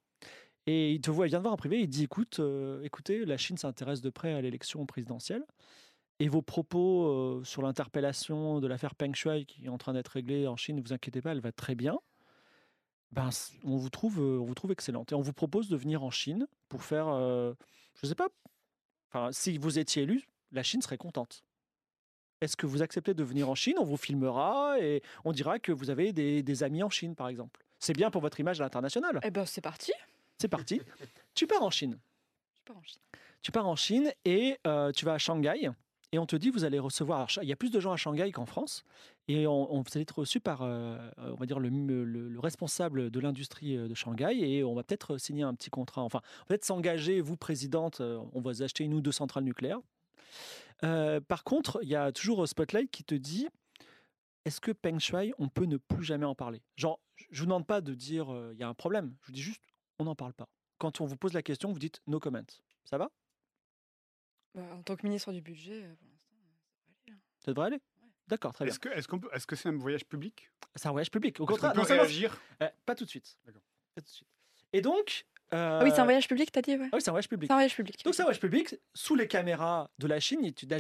Et 0.66 0.92
il 0.92 1.00
te 1.00 1.10
voit, 1.10 1.26
il 1.26 1.30
vient 1.30 1.38
te 1.38 1.44
voir 1.44 1.54
en 1.54 1.56
privé. 1.56 1.80
Il 1.80 1.88
dit 1.88 2.04
écoute, 2.04 2.38
écoutez, 2.82 3.24
la 3.24 3.38
Chine 3.38 3.56
s'intéresse 3.56 4.02
de 4.02 4.10
près 4.10 4.34
à 4.34 4.42
l'élection 4.42 4.84
présidentielle. 4.84 5.44
Et 6.18 6.28
vos 6.28 6.42
propos 6.42 7.42
sur 7.44 7.62
l'interpellation 7.62 8.60
de 8.60 8.66
l'affaire 8.66 8.94
Peng 8.94 9.14
Shuai 9.14 9.46
qui 9.46 9.64
est 9.64 9.70
en 9.70 9.78
train 9.78 9.94
d'être 9.94 10.08
réglée 10.08 10.46
en 10.46 10.56
Chine, 10.56 10.76
ne 10.76 10.82
vous 10.82 10.92
inquiétez 10.92 11.22
pas, 11.22 11.32
elle 11.32 11.40
va 11.40 11.50
très 11.50 11.74
bien. 11.74 11.98
Ben, 13.12 13.30
on 13.64 13.76
vous 13.76 13.90
trouve, 13.90 14.20
euh, 14.20 14.38
on 14.38 14.44
vous 14.44 14.54
trouve 14.54 14.70
excellente 14.70 15.12
et 15.12 15.14
on 15.14 15.20
vous 15.20 15.32
propose 15.32 15.68
de 15.68 15.76
venir 15.76 16.04
en 16.04 16.10
Chine 16.10 16.46
pour 16.68 16.84
faire, 16.84 17.08
euh, 17.08 17.52
je 18.00 18.06
sais 18.06 18.14
pas, 18.14 18.28
enfin, 19.08 19.32
si 19.32 19.58
vous 19.58 19.78
étiez 19.78 20.04
élu, 20.04 20.28
la 20.52 20.62
Chine 20.62 20.80
serait 20.80 20.98
contente. 20.98 21.42
Est-ce 22.40 22.56
que 22.56 22.66
vous 22.66 22.82
acceptez 22.82 23.12
de 23.12 23.24
venir 23.24 23.50
en 23.50 23.54
Chine? 23.54 23.76
On 23.78 23.84
vous 23.84 23.96
filmera 23.96 24.78
et 24.80 25.02
on 25.24 25.32
dira 25.32 25.58
que 25.58 25.72
vous 25.72 25.90
avez 25.90 26.12
des, 26.12 26.42
des 26.42 26.62
amis 26.62 26.82
en 26.82 26.88
Chine, 26.88 27.14
par 27.14 27.28
exemple. 27.28 27.60
C'est 27.80 27.92
bien 27.92 28.10
pour 28.10 28.22
votre 28.22 28.38
image 28.40 28.60
à 28.60 28.64
l'international. 28.64 29.20
Eh 29.22 29.30
ben, 29.30 29.44
c'est 29.44 29.60
parti. 29.60 29.92
C'est 30.38 30.48
parti. 30.48 30.80
tu 31.34 31.46
pars 31.46 31.62
en 31.62 31.70
Chine. 31.70 31.98
Je 32.58 32.62
pars 32.64 32.76
en 32.78 32.82
Chine. 32.82 33.02
Tu 33.42 33.52
pars 33.52 33.66
en 33.66 33.76
Chine 33.76 34.12
et 34.24 34.58
euh, 34.66 34.92
tu 34.92 35.04
vas 35.04 35.14
à 35.14 35.18
Shanghai 35.18 35.70
et 36.12 36.18
on 36.18 36.26
te 36.26 36.36
dit 36.36 36.50
vous 36.50 36.64
allez 36.64 36.78
recevoir. 36.78 37.28
il 37.42 37.48
y 37.48 37.52
a 37.52 37.56
plus 37.56 37.70
de 37.70 37.78
gens 37.80 37.92
à 37.92 37.96
Shanghai 37.96 38.32
qu'en 38.32 38.46
France 38.46 38.84
et 39.28 39.46
on, 39.46 39.66
vous 39.80 39.84
allez 39.94 40.02
être 40.02 40.18
reçu 40.18 40.40
par, 40.40 40.62
euh, 40.62 40.98
on 41.18 41.36
va 41.36 41.46
dire 41.46 41.58
le, 41.60 41.68
le- 41.68 42.04
le 42.28 42.40
responsable 42.40 43.10
de 43.10 43.20
l'industrie 43.20 43.76
euh, 43.76 43.88
de 43.88 43.94
Shanghai 43.94 44.38
et 44.40 44.64
on 44.64 44.74
va 44.74 44.82
peut-être 44.82 45.18
signer 45.18 45.44
un 45.44 45.54
petit 45.54 45.70
contrat. 45.70 46.02
Enfin, 46.02 46.20
peut-être 46.48 46.64
s'engager 46.64 47.20
vous 47.20 47.36
présidente. 47.36 48.00
euh, 48.00 48.20
on 48.32 48.40
va 48.40 48.50
acheter 48.62 48.84
une 48.84 48.94
ou 48.94 49.00
deux 49.00 49.12
centrales 49.12 49.44
nucléaires. 49.44 49.80
Euh, 50.82 51.20
par 51.20 51.44
contre, 51.44 51.78
il 51.82 51.88
y 51.88 51.94
a 51.96 52.10
toujours 52.12 52.46
Spotlight 52.48 52.90
qui 52.90 53.04
te 53.04 53.14
dit 53.14 53.48
est-ce 54.46 54.60
que 54.60 54.72
Peng 54.72 54.98
Shuai, 54.98 55.32
on 55.38 55.48
peut 55.48 55.66
ne 55.66 55.76
plus 55.76 56.02
jamais 56.04 56.24
en 56.24 56.34
parler? 56.34 56.62
Genre, 56.76 56.98
je 57.30 57.40
vous 57.40 57.46
demande 57.46 57.66
pas 57.66 57.80
de 57.82 57.94
dire 57.94 58.32
euh, 58.32 58.52
il 58.54 58.58
y 58.58 58.62
a 58.62 58.68
un 58.68 58.74
problème. 58.74 59.14
Je 59.22 59.26
vous 59.26 59.32
dis 59.32 59.42
juste 59.42 59.62
on 59.98 60.04
n'en 60.04 60.14
parle 60.14 60.32
pas. 60.32 60.48
Quand 60.78 61.02
on 61.02 61.04
vous 61.04 61.16
pose 61.16 61.34
la 61.34 61.42
question, 61.42 61.70
vous 61.72 61.78
dites 61.78 62.00
no 62.06 62.18
comment. 62.18 62.40
Ça 62.84 62.96
va? 62.96 63.10
Bah, 64.54 64.62
en 64.74 64.82
tant 64.82 64.96
que 64.96 65.06
ministre 65.06 65.32
du 65.32 65.40
budget, 65.40 65.84
euh, 65.84 65.94
pour 65.94 66.08
l'instant, 66.10 66.34
euh, 66.34 66.58
ça 66.66 66.82
va 66.86 66.92
aller. 67.06 67.12
hein. 67.12 67.18
Ça 67.44 67.50
devrait 67.52 67.66
aller 67.66 67.80
D'accord, 68.28 68.52
très 68.52 68.64
bien. 68.64 68.70
Est-ce 68.72 68.78
que 68.78 68.88
est-ce 68.90 69.08
qu'on 69.08 69.18
peut- 69.18 69.28
est-ce 69.32 69.46
que 69.46 69.56
c'est 69.56 69.68
un 69.68 69.76
voyage 69.76 70.04
public? 70.04 70.50
C'est 70.76 70.86
un 70.88 70.92
voyage 70.92 71.10
public. 71.10 71.40
Au 71.40 71.42
Est-ce 71.42 71.46
qu'on 71.48 71.54
contraire, 71.54 71.72
peut 71.72 71.78
non 71.80 71.84
réagir? 71.84 72.40
Euh, 72.62 72.68
pas 72.86 72.94
tout 72.94 73.04
de 73.04 73.10
suite. 73.10 73.36
D'accord. 73.44 73.62
Pas 73.94 74.00
tout 74.02 74.06
de 74.06 74.12
suite. 74.12 74.28
Et 74.72 74.80
donc. 74.80 75.26
Ah 75.52 75.80
oui, 75.82 75.90
c'est 75.92 75.98
un 76.00 76.04
voyage 76.04 76.28
public, 76.28 76.52
t'as 76.52 76.62
dit 76.62 76.76
ouais. 76.76 76.86
ah 76.92 76.94
oui, 76.94 77.00
c'est 77.02 77.08
un 77.08 77.12
voyage 77.12 77.28
public. 77.28 77.48
C'est 77.48 77.52
un 77.52 77.56
voyage 77.56 77.74
public. 77.74 78.04
Donc 78.04 78.14
c'est 78.14 78.22
un 78.22 78.24
voyage 78.24 78.38
public 78.40 78.76
sous 78.94 79.16
les 79.16 79.26
caméras 79.26 79.90
de 79.98 80.06
la 80.06 80.20
Chine. 80.20 80.44
Il 80.44 80.68
n'y 80.68 80.74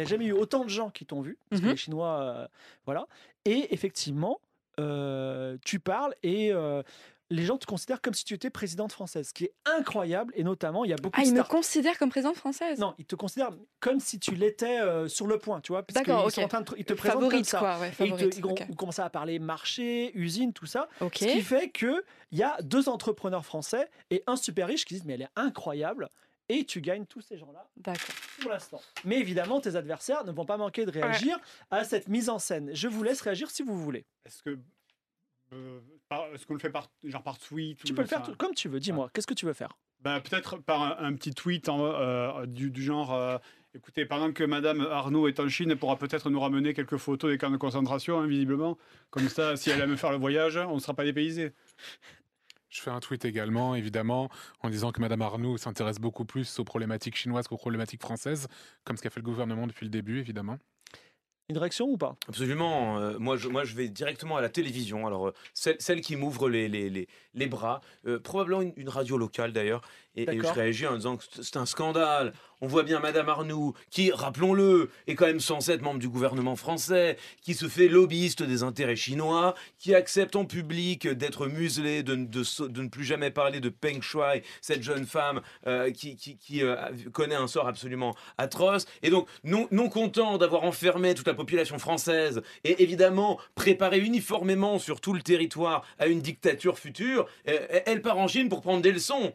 a 0.00 0.04
jamais 0.04 0.26
eu 0.26 0.32
autant 0.32 0.64
de 0.64 0.68
gens 0.68 0.90
qui 0.90 1.06
t'ont 1.06 1.20
vu 1.20 1.38
parce 1.48 1.60
que 1.60 1.66
Mhm. 1.66 1.70
les 1.72 1.76
Chinois, 1.76 2.20
euh, 2.20 2.48
voilà. 2.86 3.06
Et 3.44 3.72
effectivement, 3.72 4.40
euh, 4.80 5.56
tu 5.64 5.78
parles 5.78 6.12
et 6.24 6.52
euh, 6.52 6.82
les 7.30 7.44
gens 7.44 7.56
te 7.58 7.64
considèrent 7.66 8.00
comme 8.00 8.14
si 8.14 8.24
tu 8.24 8.34
étais 8.34 8.50
présidente 8.50 8.92
française, 8.92 9.28
ce 9.28 9.32
qui 9.32 9.44
est 9.44 9.54
incroyable. 9.64 10.32
Et 10.36 10.42
notamment, 10.44 10.84
il 10.84 10.90
y 10.90 10.92
a 10.92 10.96
beaucoup 10.96 11.18
Ah, 11.18 11.22
de 11.22 11.28
il 11.28 11.32
me 11.32 11.36
stars. 11.38 11.48
considère 11.48 11.96
comme 11.98 12.10
présidente 12.10 12.36
française. 12.36 12.78
Non, 12.80 12.94
ils 12.98 13.04
te 13.06 13.14
considèrent 13.14 13.50
comme 13.78 14.00
si 14.00 14.18
tu 14.18 14.34
l'étais 14.34 14.80
euh, 14.80 15.06
sur 15.08 15.26
le 15.26 15.38
point, 15.38 15.60
tu 15.60 15.72
vois. 15.72 15.82
parce 15.84 15.94
D'accord, 15.94 16.30
sont 16.30 16.42
en 16.42 16.48
train 16.48 16.60
de 16.62 16.66
te- 16.66 16.74
ils 16.76 16.84
te 16.84 16.92
présentent 16.92 17.30
comme 17.30 17.44
ça. 17.44 17.58
quoi. 17.60 17.78
Ouais, 17.78 17.92
Et 18.00 18.06
ils, 18.06 18.16
te- 18.30 18.36
ils 18.70 18.76
commencé 18.76 19.00
à 19.02 19.08
parler 19.10 19.38
marché, 19.38 20.10
usine, 20.16 20.52
tout 20.52 20.66
ça. 20.66 20.88
Ok. 21.00 21.18
Ce 21.18 21.24
qui 21.26 21.40
fait 21.42 21.70
qu'il 21.70 22.02
y 22.32 22.42
a 22.42 22.60
deux 22.62 22.88
entrepreneurs 22.88 23.44
français 23.46 23.88
et 24.10 24.22
un 24.26 24.36
super 24.36 24.66
riche 24.66 24.84
qui 24.84 24.94
disent 24.94 25.04
Mais 25.04 25.14
elle 25.14 25.22
est 25.22 25.28
incroyable. 25.36 26.08
Et 26.48 26.64
tu 26.64 26.80
gagnes 26.80 27.06
tous 27.06 27.20
ces 27.20 27.38
gens-là 27.38 27.68
D'accord. 27.76 28.12
pour 28.40 28.50
l'instant. 28.50 28.80
Mais 29.04 29.20
évidemment, 29.20 29.60
tes 29.60 29.76
adversaires 29.76 30.24
ne 30.24 30.32
vont 30.32 30.44
pas 30.44 30.56
manquer 30.56 30.84
de 30.84 30.90
réagir 30.90 31.38
à 31.70 31.84
cette 31.84 32.08
mise 32.08 32.28
en 32.28 32.40
scène. 32.40 32.70
Je 32.74 32.88
vous 32.88 33.04
laisse 33.04 33.20
réagir 33.20 33.52
si 33.52 33.62
vous 33.62 33.78
voulez. 33.80 34.04
Est-ce 34.26 34.42
que 34.42 34.58
euh, 35.52 35.80
par- 36.10 36.26
est-ce 36.34 36.44
qu'on 36.46 36.52
le 36.54 36.60
fait 36.60 36.68
par 36.70 36.90
genre 37.04 37.22
par 37.22 37.38
tweet 37.38 37.78
Tu 37.82 37.92
ou 37.92 37.94
peux 37.96 38.02
le 38.02 38.08
faire 38.08 38.36
comme 38.36 38.54
tu 38.54 38.68
veux. 38.68 38.78
Dis-moi, 38.80 39.08
qu'est-ce 39.14 39.26
que 39.26 39.32
tu 39.34 39.46
veux 39.46 39.54
faire? 39.54 39.78
Ben, 40.00 40.20
peut-être 40.20 40.58
par 40.58 40.82
un, 40.82 40.96
un 41.06 41.14
petit 41.14 41.32
tweet 41.32 41.68
en, 41.70 41.84
euh, 41.84 42.46
du, 42.46 42.70
du 42.70 42.82
genre 42.82 43.12
euh, 43.14 43.38
écoutez, 43.74 44.04
pendant 44.06 44.32
que 44.32 44.44
Madame 44.44 44.80
Arnaud 44.80 45.28
est 45.28 45.40
en 45.40 45.48
Chine, 45.48 45.70
elle 45.70 45.78
pourra 45.78 45.96
peut-être 45.96 46.28
nous 46.30 46.40
ramener 46.40 46.74
quelques 46.74 46.96
photos 46.96 47.30
des 47.30 47.38
camps 47.38 47.50
de 47.50 47.56
concentration, 47.56 48.18
hein, 48.20 48.26
visiblement. 48.26 48.76
Comme 49.10 49.28
ça, 49.28 49.56
si 49.56 49.70
elle 49.70 49.80
aime 49.80 49.96
faire 49.96 50.10
le 50.10 50.18
voyage, 50.18 50.56
on 50.56 50.74
ne 50.74 50.80
sera 50.80 50.94
pas 50.94 51.04
dépaysé. 51.04 51.52
Je 52.70 52.80
fais 52.80 52.90
un 52.90 53.00
tweet 53.00 53.24
également, 53.24 53.74
évidemment, 53.74 54.30
en 54.60 54.70
disant 54.70 54.92
que 54.92 55.00
Madame 55.00 55.22
Arnoux 55.22 55.58
s'intéresse 55.58 55.98
beaucoup 55.98 56.24
plus 56.24 56.58
aux 56.60 56.64
problématiques 56.64 57.16
chinoises 57.16 57.48
qu'aux 57.48 57.56
problématiques 57.56 58.00
françaises, 58.00 58.46
comme 58.84 58.96
ce 58.96 59.02
qu'a 59.02 59.10
fait 59.10 59.18
le 59.20 59.24
gouvernement 59.24 59.66
depuis 59.66 59.84
le 59.86 59.90
début, 59.90 60.18
évidemment. 60.20 60.58
Une 61.50 61.58
réaction 61.58 61.86
ou 61.88 61.96
pas? 61.96 62.14
Absolument. 62.28 62.98
euh, 63.00 63.18
moi, 63.18 63.36
je, 63.36 63.74
vais 63.74 63.88
directement 63.88 64.36
à 64.36 64.40
la 64.40 64.48
télévision. 64.48 65.08
Alors, 65.08 65.28
euh, 65.28 65.34
celle, 65.52 66.00
qui 66.00 66.14
m'ouvre 66.14 66.48
les, 66.48 67.08
bras, 67.48 67.80
euh, 68.06 68.20
probablement 68.20 68.62
une 68.76 68.88
radio 68.88 69.18
locale 69.18 69.52
d'ailleurs. 69.52 69.82
Et, 70.16 70.22
et 70.22 70.38
je 70.38 70.52
réagis 70.52 70.86
en 70.86 70.96
disant 70.96 71.16
que 71.16 71.24
c'est 71.40 71.56
un 71.56 71.66
scandale. 71.66 72.32
on 72.60 72.66
voit 72.66 72.82
bien 72.82 72.98
Madame 72.98 73.28
Arnoux, 73.28 73.74
qui, 73.90 74.10
rappelons-le, 74.10 74.90
est 75.06 75.14
quand 75.14 75.26
même 75.26 75.40
censée 75.40 75.72
être 75.72 75.82
membre 75.82 76.00
du 76.00 76.08
gouvernement 76.08 76.56
français, 76.56 77.16
qui 77.42 77.54
se 77.54 77.68
fait 77.68 77.88
lobbyiste 77.88 78.42
des 78.42 78.62
intérêts 78.64 78.96
chinois, 78.96 79.54
qui 79.78 79.94
accepte 79.94 80.34
en 80.36 80.44
public 80.44 81.06
d'être 81.08 81.46
muselée, 81.46 82.02
de, 82.02 82.16
de 82.16 82.42
de 82.68 82.82
ne 82.82 82.88
plus 82.88 83.04
jamais 83.04 83.30
parler 83.30 83.60
de 83.60 83.68
Peng 83.68 84.02
Shuai, 84.02 84.42
cette 84.60 84.82
jeune 84.82 85.06
femme 85.06 85.40
euh, 85.66 85.90
qui, 85.92 86.16
qui- 86.16 86.36
qui, 86.36 86.62
euh, 86.62 86.76
connaît 87.12 87.34
un 87.36 87.46
sort 87.46 87.68
absolument 87.68 88.14
atroce. 88.36 88.86
Et 89.02 89.10
donc, 89.10 89.28
non, 89.44 89.68
non 89.70 89.88
content 89.88 90.38
d'avoir 90.38 90.64
enfermé 90.64 91.14
toute 91.14 91.28
la 91.28 91.34
population 91.34 91.78
française 91.78 92.42
et 92.64 92.82
évidemment 92.82 93.38
préparé 93.54 93.98
uniformément 94.00 94.78
sur 94.78 95.00
tout 95.00 95.12
le 95.14 95.22
territoire 95.22 95.84
à 95.98 96.08
une 96.08 96.20
dictature 96.20 96.78
future, 96.78 97.26
euh, 97.48 97.80
elle 97.86 98.02
part 98.02 98.18
en 98.18 98.26
Chine 98.28 98.48
pour 98.48 98.60
prendre 98.60 98.82
des 98.82 98.92
leçons. 98.92 99.32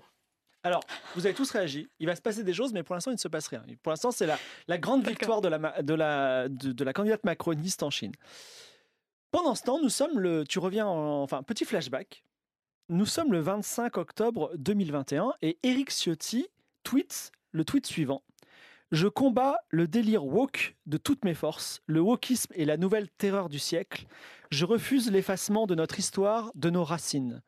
Alors, 0.66 0.82
vous 1.16 1.26
avez 1.28 1.36
tous 1.36 1.52
réagi. 1.52 1.88
Il 2.00 2.08
va 2.08 2.16
se 2.16 2.22
passer 2.22 2.44
des 2.44 2.54
choses, 2.54 2.74
mais 2.74 2.82
pour 2.82 2.96
l'instant, 2.96 3.12
il 3.12 3.16
ne 3.16 3.20
se 3.20 3.28
passe 3.28 3.48
rien. 3.48 3.64
Pour 3.84 3.92
l'instant, 3.92 4.10
c'est 4.12 4.26
la, 4.26 4.38
la 4.68 4.80
grande 4.80 5.08
victoire 5.08 5.40
de 5.42 5.48
la, 5.48 5.60
ma- 5.60 5.82
de, 5.84 5.94
la, 5.94 6.50
de, 6.50 6.72
de 6.72 6.84
la 6.84 6.92
candidate 6.92 7.24
macroniste 7.24 7.84
en 7.84 7.92
Chine. 7.92 8.14
Pendant 9.30 9.54
ce 9.54 9.62
temps, 9.64 9.80
nous 9.80 9.90
sommes 9.90 10.18
le. 10.20 10.44
Tu 10.44 10.58
reviens 10.58 10.88
en. 10.88 11.22
Enfin, 11.22 11.44
petit 11.44 11.66
flashback. 11.66 12.24
Nous 12.90 13.06
sommes 13.06 13.32
le 13.32 13.40
25 13.42 13.98
octobre 13.98 14.52
2021 14.58 15.34
et 15.44 15.58
Eric 15.64 15.92
Ciotti 15.92 16.48
tweet 16.84 17.32
le 17.52 17.64
tweet 17.64 17.86
suivant. 17.86 18.24
Je 18.92 19.08
combats 19.08 19.58
le 19.70 19.88
délire 19.88 20.26
woke 20.26 20.76
de 20.86 20.98
toutes 20.98 21.26
mes 21.26 21.34
forces. 21.34 21.82
Le 21.86 22.00
wokisme 22.00 22.54
est 22.56 22.66
la 22.66 22.78
nouvelle 22.78 23.10
terreur 23.10 23.50
du 23.50 23.60
siècle. 23.60 24.06
Je 24.52 24.66
refuse 24.66 25.12
l'effacement 25.12 25.66
de 25.68 25.76
notre 25.76 26.00
histoire, 26.00 26.52
de 26.56 26.70
nos 26.70 26.84
racines. 26.84 27.42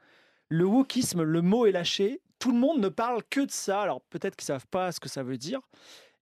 Le 0.50 0.66
wokisme, 0.66 1.22
le 1.24 1.42
mot 1.42 1.66
est 1.66 1.72
lâché. 1.72 2.22
Tout 2.40 2.52
le 2.52 2.58
monde 2.58 2.80
ne 2.80 2.90
parle 2.90 3.24
que 3.30 3.42
de 3.42 3.52
ça. 3.52 3.82
Alors 3.82 4.02
peut-être 4.02 4.36
qu'ils 4.36 4.46
savent 4.46 4.68
pas 4.68 4.92
ce 4.92 5.00
que 5.00 5.10
ça 5.10 5.24
veut 5.24 5.38
dire. 5.38 5.60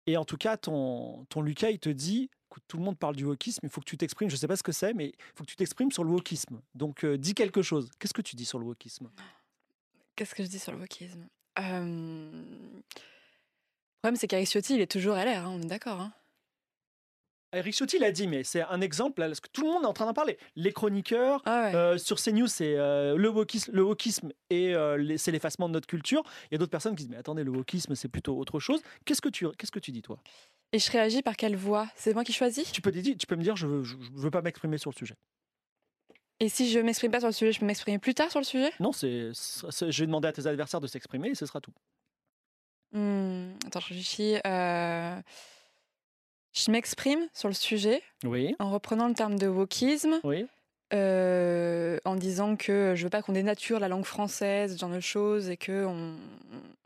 Et 0.07 0.18
en 0.18 0.26
tout 0.26 0.38
cas, 0.38 0.55
ton, 0.55 1.26
ton 1.30 1.41
Lucas, 1.41 1.72
il 1.72 1.80
te 1.80 1.89
dit, 1.89 2.30
écoute, 2.45 2.63
tout 2.68 2.78
le 2.78 2.84
monde 2.84 2.97
parle 2.97 3.16
du 3.16 3.26
wokisme, 3.26 3.61
il 3.63 3.70
faut 3.70 3.82
que 3.82 3.86
tu 3.89 3.97
t'exprimes. 3.97 4.30
Je 4.30 4.36
sais 4.36 4.47
pas 4.47 4.55
ce 4.55 4.61
que 4.63 4.72
c'est, 4.72 4.93
mais 4.93 5.07
il 5.07 5.16
faut 5.36 5.43
que 5.43 5.49
tu 5.49 5.55
t'exprimes 5.55 5.91
sur 5.91 6.03
le 6.03 6.11
wokisme. 6.11 6.61
Donc 6.76 7.03
euh, 7.03 7.18
dis 7.18 7.34
quelque 7.34 7.61
chose. 7.63 7.89
Qu'est-ce 7.99 8.13
que 8.13 8.22
tu 8.22 8.36
dis 8.36 8.45
sur 8.45 8.59
le 8.59 8.66
wokisme? 8.66 9.09
Qu'est-ce 10.16 10.36
que 10.36 10.43
je 10.43 10.47
dis 10.49 10.59
sur 10.59 10.72
le 10.72 10.78
wokisme? 10.78 11.28
Euh, 11.59 12.32
Le 12.84 12.84
problème, 14.01 14.16
c'est 14.16 14.45
Ciotti, 14.45 14.76
il 14.76 14.82
est 14.82 14.91
toujours 14.91 15.16
LR, 15.16 15.45
hein, 15.45 15.49
on 15.49 15.61
est 15.61 15.66
d'accord. 15.68 15.99
hein. 15.99 16.13
Eric 17.56 17.74
Ciotti 17.76 17.97
l'a 17.99 18.12
dit, 18.12 18.28
mais 18.28 18.43
c'est 18.43 18.62
un 18.62 18.82
exemple, 18.82 19.22
là, 19.22 19.28
parce 19.28 19.39
que 19.39 19.47
tout 19.51 19.62
le 19.64 19.70
monde 19.70 19.84
est 19.84 19.88
en 19.88 19.93
train 19.93 20.06
d'en 20.06 20.14
parler. 20.14 20.38
Les 20.56 20.72
chroniqueurs, 20.74 21.41
Ah 21.45 21.64
ouais. 21.66 21.76
euh, 21.76 21.97
sur 21.97 22.18
CNews, 22.20 22.47
c'est 22.47 22.76
euh, 22.78 23.16
le, 23.18 23.30
wokisme, 23.30 23.72
le 23.74 23.84
wokisme 23.84 24.32
et 24.49 24.76
euh, 24.76 25.18
c'est 25.18 25.32
l'effacement 25.32 25.68
de 25.68 25.74
notre 25.74 25.88
culture. 25.88 26.24
Il 26.51 26.53
y 26.53 26.56
a 26.56 26.58
d'autres 26.58 26.72
personnes 26.72 26.95
qui 26.95 27.03
disent, 27.03 27.12
mais 27.12 27.18
attendez, 27.18 27.43
le 27.43 27.51
wokisme, 27.51 27.95
c'est 27.95 28.08
plutôt 28.10 28.38
autre 28.38 28.60
chose. 28.60 28.82
Qu'est-ce 29.06 29.22
que 29.22 29.30
tu, 29.30 29.47
qu'est-ce 29.58 29.72
que 29.72 29.80
tu 29.80 29.91
dis, 29.91 30.01
toi? 30.01 30.18
Et 30.72 30.80
je 30.80 30.91
réagis 30.91 31.22
par 31.22 31.38
quelle 31.38 31.56
voix? 31.56 31.88
C'est 31.95 32.14
moi 32.14 32.24
qui 32.24 32.34
choisis? 32.34 32.72
Tu 32.72 32.82
peux, 32.82 32.91
tu 32.91 33.28
peux 33.28 33.36
me 33.36 33.43
dire, 33.43 33.56
je 33.56 33.66
veux, 33.68 33.84
je, 33.84 33.95
je 33.95 34.22
veux 34.22 34.32
pas 34.32 34.41
m'exprimer 34.41 34.78
sur 34.78 34.91
le 34.91 34.95
sujet. 34.95 35.16
Et 36.41 36.49
si 36.49 36.70
je 36.70 36.80
m'exprime 36.80 37.12
pas 37.12 37.20
sur 37.20 37.30
le 37.30 37.34
sujet, 37.34 37.53
je 37.53 37.60
peux 37.62 37.66
m'exprimer 37.66 37.97
plus 37.97 38.14
tard 38.14 38.30
sur 38.30 38.39
le 38.41 38.45
sujet? 38.45 38.72
Non, 38.82 38.91
c'est, 38.91 39.30
c'est- 39.34 39.89
je 39.91 39.99
vais 40.01 40.06
demander 40.08 40.28
à 40.28 40.34
tes 40.34 40.45
adversaires 40.47 40.82
de 40.82 40.88
s'exprimer 40.88 41.30
et 41.30 41.36
ce 41.36 41.45
sera 41.45 41.62
tout. 41.62 41.72
Hmm, 42.91 43.53
Attends, 43.66 43.80
je 43.80 43.88
réfléchis. 43.89 44.36
euh, 44.45 45.22
Je 46.56 46.72
m'exprime 46.72 47.28
sur 47.34 47.49
le 47.49 47.53
sujet 47.53 48.01
Oui, 48.24 48.56
en 48.60 48.72
reprenant 48.72 49.08
le 49.10 49.14
terme 49.14 49.38
de 49.38 49.47
wokisme, 49.47 50.22
oui. 50.24 50.47
euh, 50.93 51.97
en 52.06 52.16
disant 52.16 52.56
que 52.56 52.93
je 52.95 53.03
veux 53.03 53.10
pas 53.10 53.22
qu'on 53.22 53.34
dénature 53.34 53.80
la 53.80 53.89
langue 53.89 54.06
française, 54.06 54.74
ce 54.74 54.80
genre 54.80 54.89
de 54.89 55.01
choses, 55.01 55.49
et 55.49 55.58
que 55.58 55.86
on, 55.86 56.16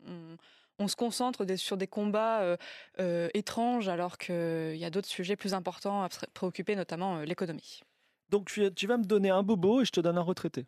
on- 0.08 0.36
on 0.80 0.88
se 0.88 0.96
concentre 0.96 1.44
des- 1.44 1.56
sur 1.58 1.76
des 1.76 1.86
combats 1.86 2.40
euh, 2.40 2.56
euh, 3.00 3.28
étranges, 3.34 3.88
alors 3.88 4.18
qu'il 4.18 4.76
y 4.76 4.84
a 4.84 4.90
d'autres 4.90 5.08
sujets 5.08 5.36
plus 5.36 5.54
importants 5.54 6.02
à 6.02 6.08
préoccuper, 6.32 6.74
notamment 6.74 7.18
euh, 7.18 7.24
l'économie. 7.24 7.82
Donc 8.30 8.50
tu, 8.50 8.72
tu 8.74 8.86
vas 8.86 8.96
me 8.96 9.04
donner 9.04 9.30
un 9.30 9.42
bobo 9.42 9.82
et 9.82 9.84
je 9.84 9.92
te 9.92 10.00
donne 10.00 10.18
un 10.18 10.22
retraité. 10.22 10.66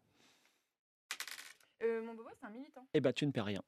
mon 1.83 2.13
bobo, 2.15 2.29
c'est 2.39 2.47
un 2.47 2.51
militant. 2.51 2.87
Eh 2.95 3.01
ben, 3.01 3.13
tu 3.13 3.27
ne 3.27 3.33
perds 3.33 3.47
rien. 3.47 3.63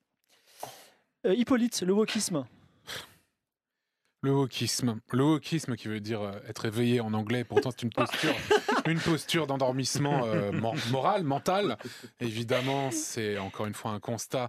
Euh, 1.27 1.35
Hippolyte, 1.35 1.81
le 1.83 1.93
wokisme. 1.93 2.45
Le 4.25 4.33
wokisme. 4.33 5.01
Le 5.13 5.23
wokisme 5.23 5.77
qui 5.77 5.89
veut 5.89 6.01
dire 6.01 6.23
euh, 6.23 6.33
être 6.49 6.65
éveillé 6.65 7.01
en 7.01 7.13
anglais, 7.13 7.45
pourtant 7.45 7.71
c'est 7.71 7.83
une 7.83 7.91
posture, 7.93 8.35
une 8.87 8.99
posture 8.99 9.47
d'endormissement 9.47 10.25
euh, 10.25 10.51
mor- 10.51 10.77
moral, 10.91 11.25
mental. 11.25 11.77
Évidemment, 12.21 12.91
c'est 12.91 13.37
encore 13.37 13.67
une 13.67 13.75
fois 13.75 13.91
un 13.91 14.01
constat 14.01 14.49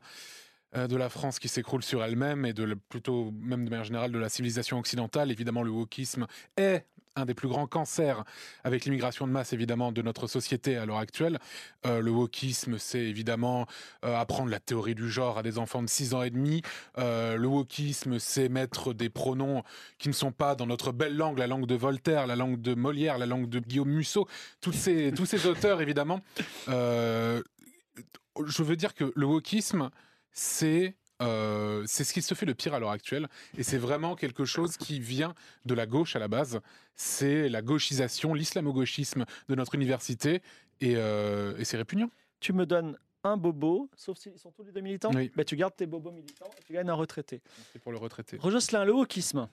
euh, 0.78 0.88
de 0.88 0.96
la 0.96 1.10
France 1.10 1.40
qui 1.40 1.50
s'écroule 1.50 1.84
sur 1.84 2.02
elle-même 2.06 2.46
et 2.46 2.54
de 2.54 2.74
plutôt 2.88 3.32
même 3.38 3.66
de 3.66 3.70
manière 3.70 3.84
générale 3.84 4.14
de 4.14 4.18
la 4.18 4.30
civilisation 4.30 4.80
occidentale. 4.80 5.30
Évidemment, 5.30 5.62
le 5.62 5.72
wokisme 5.72 6.26
est 6.56 6.86
un 7.16 7.26
des 7.26 7.34
plus 7.34 7.48
grands 7.48 7.68
cancers 7.68 8.24
avec 8.64 8.86
l'immigration 8.86 9.28
de 9.28 9.32
masse 9.32 9.54
évidemment 9.54 9.92
de 9.92 10.02
notre 10.02 10.28
société 10.28 10.78
à 10.78 10.86
l'heure 10.86 10.98
actuelle. 10.98 11.40
Euh, 11.86 12.02
le 12.02 12.12
wokisme, 12.12 12.78
c'est 12.78 13.04
évidemment 13.04 13.66
euh, 14.04 14.18
apprendre 14.18 14.50
la 14.50 14.60
théorie 14.60 14.96
du 14.96 15.10
genre 15.10 15.38
à 15.38 15.44
des 15.44 15.58
enfants 15.58 15.82
de 15.82 15.90
6 15.90 16.14
ans 16.14 16.24
et 16.24 16.30
demi. 16.30 16.62
Euh, 16.98 17.38
le 17.38 17.48
wokisme, 17.48 18.20
c'est 18.20 18.50
mettre 18.50 18.94
des 18.94 19.10
pronoms 19.10 19.64
qui 19.98 20.10
ne 20.10 20.14
sont 20.14 20.32
pas 20.32 20.56
dans 20.56 20.68
notre 20.68 20.92
belle 20.92 21.16
langue, 21.16 21.38
la 21.38 21.48
langue 21.48 21.66
de 21.66 21.76
Voltaire, 21.76 22.28
la 22.28 22.36
langue 22.36 22.62
de 22.62 22.76
Molière, 22.76 23.18
la 23.18 23.26
langue 23.26 23.50
de 23.50 23.60
Guillaume 23.60 23.90
Musso, 23.90 24.28
tous 24.62 24.74
ces, 24.74 25.12
tous 25.16 25.26
ces 25.26 25.46
auteurs 25.48 25.82
évidemment. 25.82 26.22
Je 26.68 28.64
veux 28.64 28.76
dire 28.76 28.94
que 28.94 29.14
le 29.16 29.26
wokisme, 29.26 29.90
c'est 30.34 30.98
euh, 31.22 31.84
c'est 31.88 32.04
ce 32.04 32.14
qui 32.14 32.22
se 32.22 32.34
fait 32.34 32.46
de 32.46 32.54
pire 32.54 32.74
à 32.74 32.80
l'heure 32.80 32.92
actuelle, 32.92 33.28
et 33.58 33.64
c'est 33.64 33.78
vraiment 33.78 34.16
quelque 34.16 34.46
chose 34.46 34.78
qui 34.78 35.00
vient 35.00 35.34
de 35.66 35.74
la 35.74 35.86
gauche 35.86 36.16
à 36.16 36.20
la 36.20 36.28
base. 36.28 36.60
C'est 36.96 37.50
la 37.50 37.62
gauchisation, 37.62 38.34
l'islamo-gauchisme 38.34 39.26
de 39.50 39.56
notre 39.56 39.76
université, 39.76 40.42
et, 40.82 40.96
euh, 40.98 41.56
et 41.58 41.66
c'est 41.66 41.78
répugnant. 41.78 42.10
Tu 42.40 42.52
me 42.54 42.66
donnes 42.66 42.98
un 43.24 43.38
bobo, 43.38 43.90
sauf 43.96 44.18
s'ils 44.18 44.38
sont 44.38 44.52
tous 44.52 44.64
les 44.64 44.72
deux 44.72 44.82
militants. 44.82 45.12
Oui. 45.16 45.32
Bah, 45.36 45.44
tu 45.44 45.56
gardes 45.56 45.76
tes 45.76 45.88
bobos 45.88 46.12
militants 46.12 46.50
et 46.60 46.64
tu 46.64 46.74
gagnes 46.74 46.90
un 46.90 46.94
retraité. 46.94 47.42
C'est 47.74 47.80
pour 47.80 47.92
le 47.92 47.98
retraité. 47.98 48.38
Rejocelin, 48.38 48.86
le 48.86 48.94
wokisme. 48.94 49.48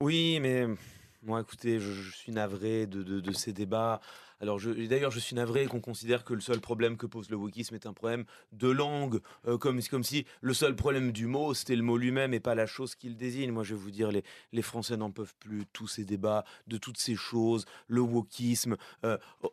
Oui, 0.00 0.38
mais 0.40 0.66
moi, 1.22 1.40
écoutez, 1.40 1.78
je, 1.78 1.92
je 1.92 2.10
suis 2.10 2.32
navré 2.32 2.86
de, 2.86 3.02
de- 3.02 3.20
de 3.20 3.32
ces 3.32 3.52
débats. 3.52 4.00
Alors, 4.40 4.60
d'ailleurs, 4.60 5.10
je 5.10 5.18
suis 5.18 5.34
navré 5.34 5.66
qu'on 5.66 5.80
considère 5.80 6.24
que 6.24 6.34
le 6.34 6.40
seul 6.40 6.60
problème 6.60 6.96
que 6.96 7.06
pose 7.06 7.30
le 7.30 7.36
wokisme 7.36 7.74
est 7.74 7.86
un 7.86 7.92
problème 7.92 8.24
de 8.52 8.68
langue, 8.68 9.20
euh, 9.46 9.56
comme, 9.56 9.80
si 9.80 10.26
le 10.40 10.54
seul 10.54 10.76
problème 10.76 11.12
du 11.12 11.26
mot, 11.26 11.54
c'était 11.54 11.76
le 11.76 11.82
mot 11.82 11.96
lui-même 11.96 12.34
et 12.34 12.40
pas 12.40 12.54
la 12.54 12.66
chose 12.66 12.94
qu'il 12.94 13.16
désigne. 13.16 13.50
Moi, 13.50 13.64
je 13.64 13.74
vais 13.74 13.80
vous 13.80 13.90
dire, 13.90 14.10
les, 14.10 14.62
Français 14.62 14.96
n'en 14.96 15.10
peuvent 15.10 15.34
plus 15.38 15.64
tous 15.72 15.86
ces 15.86 16.04
débats, 16.04 16.44
de 16.66 16.76
toutes 16.76 16.98
ces 16.98 17.14
choses, 17.14 17.64
le 17.88 18.00
wokisme. 18.00 18.76
euh, 19.04 19.16
oh, 19.42 19.52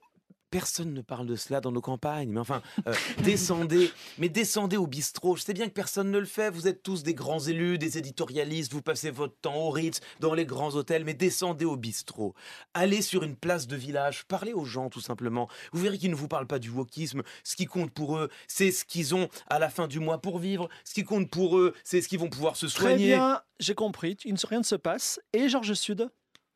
Personne 0.54 0.94
ne 0.94 1.02
parle 1.02 1.26
de 1.26 1.36
cela 1.36 1.62
dans 1.62 1.72
nos 1.72 1.82
campagnes. 1.82 2.30
Mais 2.30 2.40
enfin, 2.40 2.62
euh, 2.88 2.94
descendez, 3.24 3.92
mais 4.20 4.30
descendez 4.30 4.78
au 4.78 4.86
bistrot. 4.86 5.36
Je 5.36 5.42
sais 5.42 5.54
bien 5.54 5.66
que 5.68 5.74
personne 5.74 6.12
ne 6.12 6.20
le 6.20 6.26
fait. 6.28 6.52
Vous 6.52 6.68
êtes 6.68 6.84
tous 6.84 7.02
des 7.02 7.16
grands 7.16 7.40
élus, 7.40 7.80
des 7.80 7.98
éditorialistes. 7.98 8.72
Vous 8.72 8.84
passez 8.84 9.10
votre 9.10 9.36
temps 9.42 9.56
au 9.56 9.72
Ritz, 9.72 10.00
dans 10.20 10.36
les 10.36 10.46
grands 10.46 10.76
hôtels. 10.76 11.06
Mais 11.06 11.16
descendez 11.16 11.66
au 11.66 11.76
bistrot. 11.76 12.36
Allez 12.76 13.02
sur 13.02 13.24
une 13.24 13.36
place 13.36 13.66
de 13.66 13.76
village. 13.76 14.26
Parlez 14.28 14.54
aux 14.54 14.66
gens, 14.66 14.92
tout 14.92 15.02
simplement. 15.02 15.50
Vous 15.72 15.82
verrez 15.82 15.98
qu'ils 15.98 16.12
ne 16.12 16.16
vous 16.16 16.28
parlent 16.28 16.46
pas 16.46 16.60
du 16.60 16.70
wokisme. 16.70 17.24
Ce 17.44 17.56
qui 17.56 17.66
compte 17.66 17.90
pour 17.92 18.18
eux, 18.18 18.30
c'est 18.48 18.72
ce 18.72 18.86
qu'ils 18.86 19.16
ont 19.16 19.30
à 19.50 19.58
la 19.58 19.70
fin 19.70 19.88
du 19.88 20.00
mois 20.00 20.22
pour 20.22 20.38
vivre. 20.38 20.70
Ce 20.86 20.94
qui 20.94 21.04
compte 21.04 21.32
pour 21.32 21.58
eux, 21.58 21.74
c'est 21.84 22.00
ce 22.00 22.08
qu'ils 22.08 22.20
vont 22.20 22.30
pouvoir 22.30 22.58
se 22.58 22.68
Très 22.68 22.90
soigner. 22.90 23.08
bien, 23.16 23.42
j'ai 23.60 23.74
compris. 23.74 24.18
Il 24.24 24.34
ne- 24.36 24.40
Rien 24.48 24.60
ne 24.60 24.64
se 24.66 24.76
passe. 24.76 25.20
Et 25.34 25.50
Georges 25.50 25.74
Sud? 25.74 26.10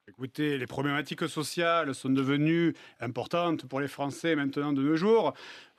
Écoutez, 0.10 0.58
les 0.58 0.68
problématiques 0.68 1.28
sociales 1.28 1.94
sont 1.94 2.10
devenues 2.10 2.74
importantes 3.02 3.66
pour 3.66 3.82
les 3.82 3.90
Français 3.90 4.36
maintenant 4.36 4.72
de 4.72 4.82
nos 4.82 4.96
jours. 4.96 5.34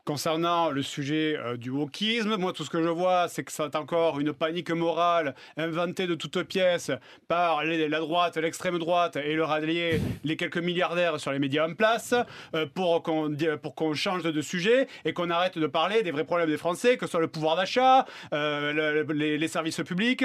Concernant 0.05 0.70
le 0.70 0.83
sujet 0.83 1.37
euh, 1.39 1.57
du 1.57 1.70
wokisme, 1.70 2.37
moi 2.37 2.53
tout 2.53 2.64
ce 2.64 2.70
que 2.70 2.83
je 2.83 2.89
vois, 2.89 3.29
c'est 3.29 3.43
que 3.43 3.53
c'est 3.53 3.74
encore 3.74 4.20
une 4.20 4.33
panique 4.33 4.70
morale 4.70 5.35
inventée 5.57 6.07
de 6.07 6.14
toutes 6.14 6.43
pièces 6.45 6.91
par 7.26 7.64
la 7.64 8.01
droite, 8.01 8.37
l'extrême 8.37 8.79
droite 8.79 9.16
et 9.16 9.35
le 9.35 9.45
rallier, 9.45 10.01
les 10.24 10.37
quelques 10.37 10.59
milliardaires 10.59 11.18
sur 11.20 11.33
les 11.33 11.39
médias 11.39 11.66
en 11.68 11.74
place, 11.74 12.14
euh, 12.55 12.66
pour 12.66 13.03
qu'on 13.03 13.95
change 13.95 14.22
de 14.22 14.41
sujet 14.43 14.89
et 15.07 15.12
qu'on 15.14 15.31
arrête 15.31 15.59
de 15.59 15.66
parler 15.66 16.03
des 16.03 16.11
vrais 16.11 16.24
problèmes 16.24 16.49
des 16.49 16.57
Français, 16.59 16.97
que 16.97 17.07
ce 17.07 17.12
soit 17.12 17.20
le 17.20 17.29
pouvoir 17.29 17.57
d'achat, 17.57 18.05
euh, 18.33 18.72
le- 18.72 19.03
le- 19.03 19.12
les- 19.14 19.39
les 19.39 19.49
services 19.49 19.81
publics 19.85 20.24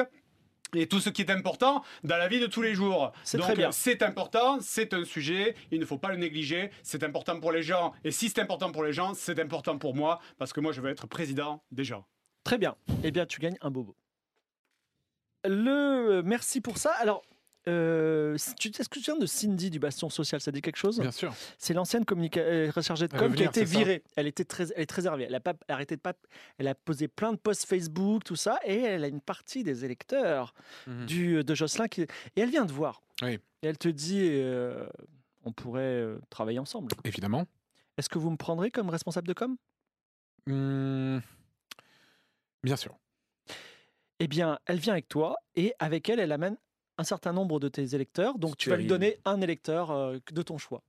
et 0.76 0.88
tout 0.88 0.99
ce 0.99 1.09
qui 1.09 1.21
est 1.21 1.32
important 1.32 1.84
dans 2.03 2.17
la 2.17 2.28
vie 2.28 2.39
de 2.39 2.47
tous 2.47 2.61
les 2.61 2.74
jours. 2.74 3.11
C'est 3.24 3.38
Donc, 3.38 3.47
très 3.47 3.55
bien. 3.55 3.71
C'est 3.71 4.01
important, 4.01 4.57
c'est 4.61 4.93
un 4.93 5.05
sujet, 5.05 5.55
il 5.71 5.80
ne 5.80 5.86
faut 5.86 5.97
pas 5.97 6.09
le 6.09 6.17
négliger, 6.17 6.71
c'est 6.82 7.03
important 7.03 7.39
pour 7.39 7.51
les 7.51 7.63
gens. 7.63 7.93
Et 8.03 8.11
si 8.11 8.30
c'est 8.30 8.39
important 8.39 8.71
pour 8.71 8.84
les 8.84 8.93
gens, 8.93 9.13
c'est 9.13 9.39
important 9.39 9.78
pour 9.78 9.95
moi, 9.95 10.19
parce 10.38 10.53
que 10.53 10.59
moi, 10.59 10.71
je 10.71 10.82
veux 10.82 10.89
être 10.89 11.07
président 11.07 11.63
des 11.71 11.84
gens. 11.84 12.05
Très 12.43 12.57
bien. 12.57 12.76
Eh 13.03 13.11
bien, 13.11 13.26
tu 13.26 13.39
gagnes 13.39 13.57
un 13.61 13.71
bobo. 13.71 13.95
Le 15.45 16.21
merci 16.24 16.61
pour 16.61 16.78
ça. 16.78 16.91
Alors, 16.99 17.24
euh, 17.68 18.38
tu 18.59 18.70
est-ce 18.70 18.89
que 18.89 18.99
tu 18.99 19.05
viens 19.05 19.18
de 19.18 19.26
Cindy 19.26 19.70
du 19.70 19.80
Bastion 19.80 20.09
Social? 20.09 20.41
Ça 20.41 20.51
dit 20.51 20.61
quelque 20.61 20.78
chose? 20.78 20.99
Bien 20.99 21.11
sûr. 21.11 21.34
C'est 21.57 21.74
l'ancienne 21.74 22.03
euh, 22.38 22.72
rechargée 22.76 23.07
de 23.07 23.18
com 23.18 23.34
qui 23.34 23.43
a 23.43 23.45
été 23.47 23.66
ça 23.66 23.78
virée. 23.78 24.03
Elle 24.16 24.28
était 24.28 24.45
très, 24.45 24.66
elle 24.76 24.82
est 24.82 24.86
très. 24.86 25.05
Elle 25.05 25.36
a 25.36 25.39
pas 25.39 25.53
arrêté 25.68 25.95
de 25.95 26.01
pas. 26.01 26.14
Elle 26.57 26.68
a 26.68 26.76
posé 26.76 27.07
plein 27.07 27.32
de 27.32 27.38
posts 27.38 27.66
Facebook, 27.68 28.24
tout 28.24 28.36
ça, 28.36 28.59
et 28.66 28.80
elle 28.82 29.03
a 29.03 29.07
une 29.07 29.22
partie 29.22 29.64
des 29.64 29.86
électeurs 29.86 30.53
Mhm. 30.88 31.05
du, 31.05 31.43
de 31.43 31.55
Jocelyn 31.55 31.88
qui, 31.88 32.01
et 32.01 32.07
elle 32.36 32.49
vient 32.49 32.66
te 32.66 32.72
voir. 32.74 33.01
Oui. 33.22 33.39
Et 33.61 33.68
elle 33.68 33.78
te 33.78 33.88
dit, 33.88 34.20
euh, 34.32 34.86
on 35.45 35.51
pourrait 35.51 35.82
euh, 35.82 36.20
travailler 36.30 36.59
ensemble. 36.59 36.89
Évidemment. 37.03 37.45
Est-ce 37.97 38.09
que 38.09 38.18
vous 38.18 38.30
me 38.32 38.38
prendrez 38.38 38.72
comme 38.72 38.89
responsable 38.89 39.28
de 39.28 39.34
com? 39.34 39.55
Hmm, 40.47 41.20
Bien 42.64 42.76
sûr. 42.76 42.97
Eh 44.20 44.28
bien, 44.28 44.59
elle 44.66 44.80
vient 44.80 44.93
avec 44.93 45.07
toi 45.09 45.36
et 45.55 45.74
avec 45.80 46.07
elle, 46.09 46.20
elle 46.20 46.32
amène 46.32 46.57
un 46.98 47.04
certain 47.04 47.34
nombre 47.34 47.60
de 47.60 47.68
tes 47.70 47.96
électeurs. 47.96 48.38
Donc, 48.38 48.58
tu 48.58 48.70
vas 48.70 48.76
lui 48.78 48.88
donner 48.88 49.18
un 49.26 49.41
électeur 49.41 49.91
euh, 49.91 50.18
de 50.32 50.41
ton 50.41 50.58
choix. 50.58 50.84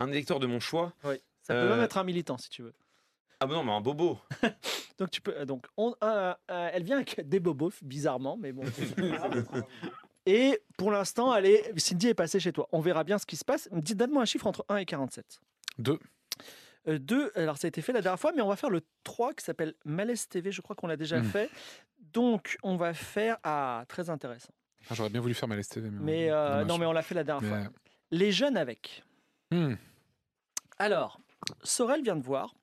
Un 0.00 0.08
électeur 0.08 0.40
de 0.40 0.46
mon 0.46 0.60
choix 0.60 0.92
Oui. 1.04 1.16
Ça 1.42 1.54
peut 1.54 1.60
Euh, 1.60 1.70
même 1.76 1.84
être 1.84 1.96
un 1.98 2.04
militant 2.04 2.38
si 2.38 2.48
tu 2.50 2.62
veux. 2.62 2.74
Ah 3.40 3.46
bah 3.46 3.54
non, 3.54 3.64
mais 3.64 3.72
un 3.72 3.80
bobo. 3.80 4.18
Donc, 4.98 5.10
tu 5.10 5.20
peux. 5.22 5.34
euh, 5.34 5.44
Donc, 5.46 5.66
on- 5.76 5.94
euh, 6.04 6.34
euh, 6.50 6.70
elle 6.72 6.82
vient 6.84 6.96
avec 6.96 7.26
des 7.28 7.40
bobos, 7.40 7.72
bizarrement, 7.82 8.36
mais 8.36 8.52
bon. 8.52 8.62
et 10.26 10.60
pour 10.76 10.90
l'instant, 10.90 11.34
elle 11.34 11.46
est, 11.46 11.78
Cindy 11.78 12.08
est 12.08 12.14
passée 12.14 12.40
chez 12.40 12.52
toi. 12.52 12.68
On 12.72 12.80
verra 12.80 13.04
bien 13.04 13.18
ce 13.18 13.26
qui 13.26 13.36
se 13.36 13.44
passe. 13.44 13.68
Dis- 13.72 13.94
Donne-moi 13.94 14.22
un 14.22 14.26
chiffre 14.26 14.46
entre 14.46 14.64
1 14.68 14.76
et 14.76 14.84
47. 14.84 15.40
Deux. 15.78 15.98
2, 16.86 17.32
alors 17.34 17.58
ça 17.58 17.66
a 17.66 17.68
été 17.68 17.82
fait 17.82 17.92
la 17.92 18.00
dernière 18.00 18.18
fois, 18.18 18.32
mais 18.34 18.40
on 18.42 18.48
va 18.48 18.56
faire 18.56 18.70
le 18.70 18.80
3 19.04 19.34
qui 19.34 19.44
s'appelle 19.44 19.74
Malaise 19.84 20.28
TV. 20.28 20.50
Je 20.50 20.60
crois 20.62 20.74
qu'on 20.76 20.86
l'a 20.86 20.96
déjà 20.96 21.18
Mm. 21.20 21.24
fait. 21.24 21.50
Donc, 22.12 22.56
on 22.62 22.76
va 22.76 22.94
faire. 22.94 23.36
Ah, 23.42 23.84
très 23.88 24.08
intéressant. 24.10 24.52
Ah, 24.88 24.94
J'aurais 24.94 25.10
bien 25.10 25.20
voulu 25.20 25.34
faire 25.34 25.48
ma 25.48 25.56
LSTV. 25.56 25.90
Mais, 25.90 25.98
Mais 26.00 26.30
euh, 26.30 26.64
non, 26.64 26.78
mais 26.78 26.86
on 26.86 26.92
l'a 26.92 27.02
fait 27.02 27.14
la 27.14 27.24
dernière 27.24 27.50
Mais, 27.50 27.62
fois. 27.64 27.72
Les 28.10 28.32
jeunes 28.32 28.56
avec. 28.56 29.04
hmm, 29.50 29.74
Alors, 30.78 31.20
Sorel 31.62 32.02
vient 32.02 32.16
de 32.16 32.22
voir 32.22 32.54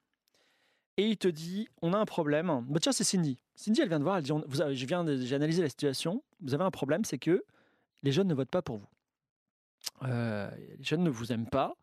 et 0.98 1.06
il 1.08 1.18
te 1.18 1.28
dit 1.28 1.68
on 1.82 1.94
a 1.94 1.98
un 1.98 2.06
problème. 2.06 2.66
Bah, 2.68 2.80
tiens, 2.82 2.92
c'est 2.92 3.04
Cindy. 3.04 3.40
Cindy, 3.56 3.82
elle 3.82 3.90
vient 3.90 4.00
de 4.00 4.04
voir. 4.04 4.18
Elle 4.18 4.24
dit 4.24 4.32
on- 4.32 4.44
vous 4.48 4.58
je 4.74 4.86
viens 4.86 5.04
de- 5.04 5.18
j'ai 5.18 5.36
analysé 5.36 5.62
la 5.62 5.70
situation. 5.70 6.24
Vous 6.42 6.54
avez 6.54 6.64
un 6.64 6.72
problème, 6.72 7.06
c'est 7.06 7.18
que 7.20 7.44
les 8.04 8.12
jeunes 8.12 8.28
ne 8.28 8.34
votent 8.34 8.52
pas 8.52 8.62
pour 8.62 8.78
vous. 8.78 8.88
Euh, 10.04 10.50
les 10.78 10.84
jeunes 10.84 11.04
ne 11.04 11.10
vous 11.10 11.32
aiment 11.32 11.50
pas. 11.50 11.76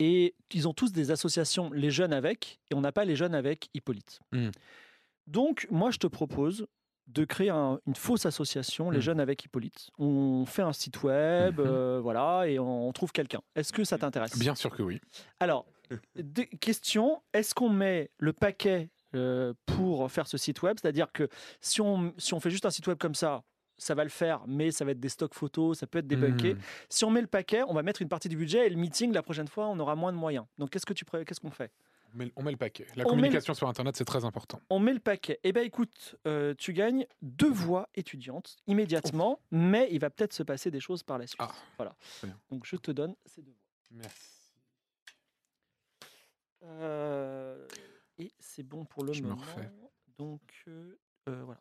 Et 0.00 0.34
ils 0.54 0.68
ont 0.68 0.74
tous 0.74 0.92
des 0.92 1.10
associations, 1.10 1.72
les 1.72 1.90
jeunes 1.90 2.12
avec, 2.12 2.60
et 2.70 2.74
on 2.74 2.80
n'a 2.80 2.92
pas 2.92 3.04
les 3.04 3.16
jeunes 3.16 3.34
avec 3.34 3.68
Hippolyte. 3.74 4.20
Hmm. 4.32 4.50
Donc, 5.26 5.66
moi, 5.70 5.90
je 5.90 5.98
te 5.98 6.06
propose 6.06 6.66
de 7.08 7.24
créer 7.24 7.50
un- 7.50 7.80
une 7.86 7.94
fausse 7.94 8.26
association, 8.26 8.90
les 8.90 8.98
Hmm. 8.98 9.02
jeunes 9.02 9.20
avec 9.20 9.44
Hippolyte. 9.44 9.90
On 9.98 10.44
fait 10.46 10.62
un 10.62 10.72
site 10.72 11.02
web, 11.02 11.58
Mhm. 11.58 11.66
euh, 11.66 12.00
voilà, 12.02 12.46
et 12.46 12.58
on, 12.58 12.88
on 12.88 12.92
trouve 12.92 13.12
quelqu'un. 13.12 13.40
Est-ce 13.56 13.72
que 13.72 13.82
ça 13.84 13.98
t'intéresse? 13.98 14.38
Bien 14.38 14.54
sûr 14.54 14.70
que 14.76 14.82
oui. 14.82 15.00
alors, 15.40 15.64
question, 16.60 17.22
est-ce 17.32 17.54
qu'on 17.54 17.70
met 17.70 18.10
le 18.18 18.32
paquet 18.32 18.90
euh, 19.14 19.54
pour 19.66 20.10
faire 20.10 20.26
ce 20.26 20.36
site 20.36 20.60
web? 20.62 20.76
C'est-à-dire 20.80 21.10
que 21.12 21.28
si 21.60 21.80
on, 21.80 22.12
si 22.18 22.34
on 22.34 22.40
fait 22.40 22.50
juste 22.50 22.66
un 22.66 22.70
site 22.70 22.86
web 22.86 22.98
comme 22.98 23.14
ça, 23.14 23.42
ça 23.78 23.94
va 23.94 24.02
le 24.02 24.10
faire, 24.10 24.42
mais 24.46 24.70
ça 24.72 24.84
va 24.84 24.90
être 24.90 25.00
des 25.00 25.08
stocks 25.08 25.34
photos, 25.34 25.78
ça 25.78 25.86
peut 25.86 26.00
être 26.00 26.06
débunké. 26.08 26.54
Hmm. 26.54 26.58
Si 26.90 27.04
on 27.04 27.10
met 27.10 27.20
le 27.20 27.26
paquet, 27.28 27.62
on 27.68 27.74
va 27.74 27.82
mettre 27.82 28.02
une 28.02 28.08
partie 28.08 28.28
du 28.28 28.36
budget 28.36 28.66
et 28.66 28.70
le 28.70 28.76
meeting, 28.76 29.12
la 29.12 29.22
prochaine 29.22 29.46
fois, 29.48 29.68
on 29.68 29.78
aura 29.78 29.94
moins 29.94 30.12
de 30.12 30.18
moyens. 30.18 30.44
Donc, 30.58 30.70
qu'est-ce 30.70 30.84
que 30.84 30.92
tu 30.92 31.04
pré- 31.04 31.24
qu'est-ce 31.24 31.40
qu'on 31.40 31.50
fait? 31.52 31.70
Met, 32.18 32.32
on 32.36 32.42
met 32.42 32.50
le 32.50 32.56
paquet. 32.56 32.86
La 32.88 32.92
On 32.92 32.96
met 32.96 33.02
le- 33.04 33.08
communication 33.10 33.54
sur 33.54 33.68
Internet, 33.68 33.96
c'est 33.96 34.04
très 34.04 34.24
important. 34.24 34.60
On 34.70 34.78
met 34.78 34.92
le 34.92 35.00
paquet. 35.00 35.40
Eh 35.44 35.52
bien, 35.52 35.62
écoute, 35.62 36.16
euh, 36.26 36.54
tu 36.58 36.72
gagnes 36.72 37.06
deux 37.22 37.50
voix 37.50 37.88
étudiantes 37.94 38.56
immédiatement, 38.66 39.40
mais 39.50 39.88
il 39.90 40.00
va 40.00 40.10
peut-être 40.10 40.32
se 40.34 40.42
passer 40.42 40.70
des 40.70 40.80
choses 40.80 41.02
par 41.02 41.18
la 41.18 41.26
suite. 41.26 41.40
Ah, 41.40 41.52
voilà. 41.76 41.96
Donc, 42.50 42.66
je 42.66 42.76
te 42.76 42.90
donne 42.90 43.14
ces 43.24 43.42
deux 43.42 43.52
voix. 43.52 43.98
Merci. 44.02 44.34
Euh, 46.64 47.66
et 48.18 48.32
c'est 48.40 48.64
bon 48.64 48.84
pour 48.84 49.04
le 49.04 49.12
Je 49.12 49.22
me 49.22 49.28
moment. 49.28 49.40
refais. 49.40 49.70
Donc 50.18 50.64
euh, 50.66 50.96
voilà. 51.44 51.60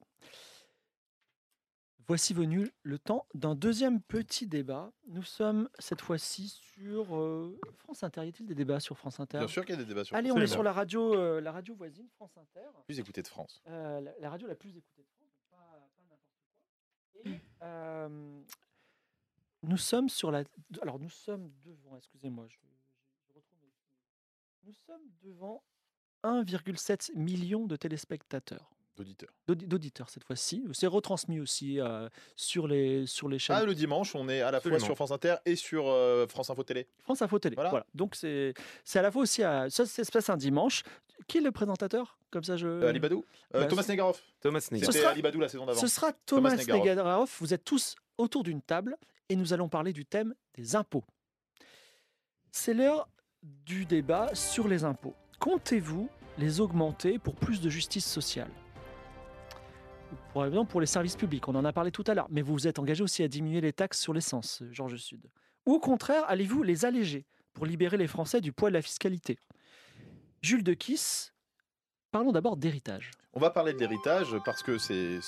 Voici 2.08 2.34
venu 2.34 2.72
le 2.84 2.98
temps 3.00 3.26
d'un 3.34 3.54
deuxième 3.54 4.02
petit 4.02 4.48
débat. 4.48 4.94
Nous 5.08 5.24
sommes 5.24 5.68
cette 5.78 6.00
fois-ci 6.02 6.48
sur 6.48 7.18
euh, 7.18 7.60
France 7.80 8.02
Inter. 8.04 8.24
Y 8.26 8.30
a-t-il 8.30 8.46
des 8.46 8.56
débats 8.56 8.80
sur 8.80 8.98
France 8.98 9.20
Inter? 9.20 9.40
Bien 9.40 9.48
sûr 9.50 9.66
qu'il 9.66 9.76
y 9.76 9.78
a 9.78 9.82
des 9.82 9.86
débats 9.88 10.06
sur 10.06 10.16
Allez, 10.16 10.30
France 10.30 10.38
on 10.38 10.42
est 10.42 10.46
Inter. 10.46 10.54
sur 10.54 10.64
la 10.64 10.72
radio, 10.72 11.14
euh, 11.16 11.42
la 11.42 11.52
radio 11.52 11.76
voisine, 11.76 12.08
France 12.16 12.32
Inter, 12.38 12.62
plus 12.86 12.98
écouté 13.00 13.22
de 13.22 13.28
France. 13.28 13.62
Euh, 13.68 14.00
la, 14.00 14.18
la 14.20 14.30
radio 14.30 14.48
la 14.48 14.56
plus 14.56 14.70
écoutée 14.78 15.02
de 15.04 15.10
France, 15.18 15.28
donc 15.34 15.44
pas, 15.50 15.58
pas 15.98 16.04
n'importe 16.04 16.22
quoi. 17.26 17.26
Et 17.26 17.42
nous 19.68 19.78
sommes 19.78 20.08
sur 20.08 20.32
la. 20.32 20.46
Alors 20.82 21.00
nous 21.00 21.10
sommes 21.10 21.52
devant. 21.66 21.98
Excusez-moi, 21.98 22.48
je, 22.48 22.56
je- 22.56 23.28
je 23.28 23.34
retrouve 23.34 23.60
mes. 23.62 23.74
Nous 24.64 24.72
sommes 24.74 25.04
devant 25.24 25.62
1,7 26.24 27.14
million 27.18 27.66
de 27.66 27.76
téléspectateurs. 27.76 28.72
D'auditeurs. 28.98 29.30
D'audi- 29.48 29.68
D'auditeurs 29.68 30.10
cette 30.10 30.24
fois-ci. 30.24 30.64
C'est 30.74 30.88
retransmis 30.88 31.40
aussi 31.40 31.80
euh, 31.80 32.10
sur, 32.36 32.68
les, 32.68 33.06
sur 33.06 33.30
les 33.30 33.38
chaînes. 33.40 33.56
Ah, 33.60 33.64
le 33.64 33.76
dimanche, 33.76 34.16
on 34.16 34.28
est 34.28 34.42
à 34.42 34.50
la 34.52 34.58
Absolument. 34.58 34.80
fois 34.80 34.86
sur 34.88 34.96
France 34.96 35.12
Inter 35.12 35.36
et 35.46 35.56
sur 35.56 35.88
euh, 35.88 36.26
France 36.28 36.50
Info 36.50 36.64
Télé. 36.64 36.88
France 37.04 37.22
Info 37.22 37.38
Télé. 37.40 37.54
Voilà. 37.56 37.70
Voilà. 37.70 37.86
Donc 37.94 38.16
c'est 38.16 38.54
c'est 38.84 38.98
à 39.00 39.04
la 39.04 39.12
fois 39.12 39.22
aussi 39.22 39.44
à. 39.44 39.70
Ça, 39.70 39.86
ça 39.86 40.04
se 40.04 40.12
passe 40.12 40.30
un 40.30 40.38
dimanche. 40.38 40.84
Qui 41.28 41.38
est 41.40 41.42
le 41.42 41.52
présentateur? 41.52 42.18
Comme 42.32 42.44
ça, 42.44 42.58
je. 42.58 42.68
Euh, 42.68 42.90
Ali 42.90 43.00
Badou 43.00 43.24
Euh, 43.56 43.62
bah, 43.62 43.66
Thomas 43.68 43.86
Negaroff. 43.88 44.22
Thomas 44.42 44.60
Snake. 44.62 44.82
Ce 44.82 44.92
C'était 44.92 45.00
sera- 45.04 45.12
Ali 45.12 45.22
Badou 45.22 45.40
la 45.40 45.50
saison 45.50 45.66
d'avant. 45.66 45.80
Ce 45.80 45.88
sera 45.88 46.12
Thomas 46.26 46.50
Thomas 46.52 46.62
Negaroff. 46.64 46.86
Negaroff. 46.86 47.38
Vous 47.40 47.54
êtes 47.54 47.64
tous 47.64 47.96
autour 48.18 48.44
d'une 48.44 48.62
table 48.62 48.98
et 49.30 49.36
nous 49.36 49.54
allons 49.54 49.70
parler 49.70 49.94
du 49.94 50.06
thème 50.06 50.34
des 50.56 50.76
impôts. 50.76 51.04
C'est 52.52 52.74
l'heure 52.74 53.08
du 53.44 53.86
débat 53.86 54.34
sur 54.34 54.68
les 54.68 54.84
impôts. 54.84 55.14
Comptez-vous 55.40 56.10
les 56.38 56.60
augmenter 56.62 57.20
pour 57.20 57.36
plus 57.36 57.62
de 57.62 57.70
justice 57.70 58.06
sociale? 58.06 58.50
Pour 60.34 60.82
les 60.82 60.88
services 60.88 61.16
publics, 61.16 61.48
on 61.48 61.56
en 61.56 61.66
a 61.66 61.74
parlé 61.74 61.92
tout 61.92 62.04
à 62.08 62.14
l'heure, 62.14 62.28
mais 62.30 62.42
vous 62.42 62.54
vous 62.54 62.68
êtes 62.68 62.80
engagé 62.80 63.04
aussi 63.04 63.24
à 63.24 63.28
diminuer 63.28 63.62
les 63.62 63.74
taxes 63.74 64.00
sur 64.00 64.14
l'essence, 64.14 64.62
Georges 64.72 64.98
Sud. 64.98 65.30
Ou 65.66 65.74
au 65.74 65.80
contraire, 65.80 66.24
allez-vous 66.28 66.64
les 66.64 66.86
alléger 66.86 67.26
pour 67.54 67.66
libérer 67.66 67.98
les 67.98 68.08
Français 68.08 68.40
du 68.40 68.54
poids 68.54 68.70
de 68.70 68.76
la 68.76 68.82
fiscalité? 68.82 69.40
Jules 70.42 70.64
de 70.64 70.74
Kiss, 70.74 71.34
parlons 72.12 72.32
d'abord 72.32 72.58
d'héritage. 72.58 73.12
On 73.34 73.40
va 73.40 73.52
parler 73.52 73.74
de 73.74 73.78
l'héritage 73.78 74.36
parce 74.46 74.64
que 74.64 74.80
c'est 74.80 75.20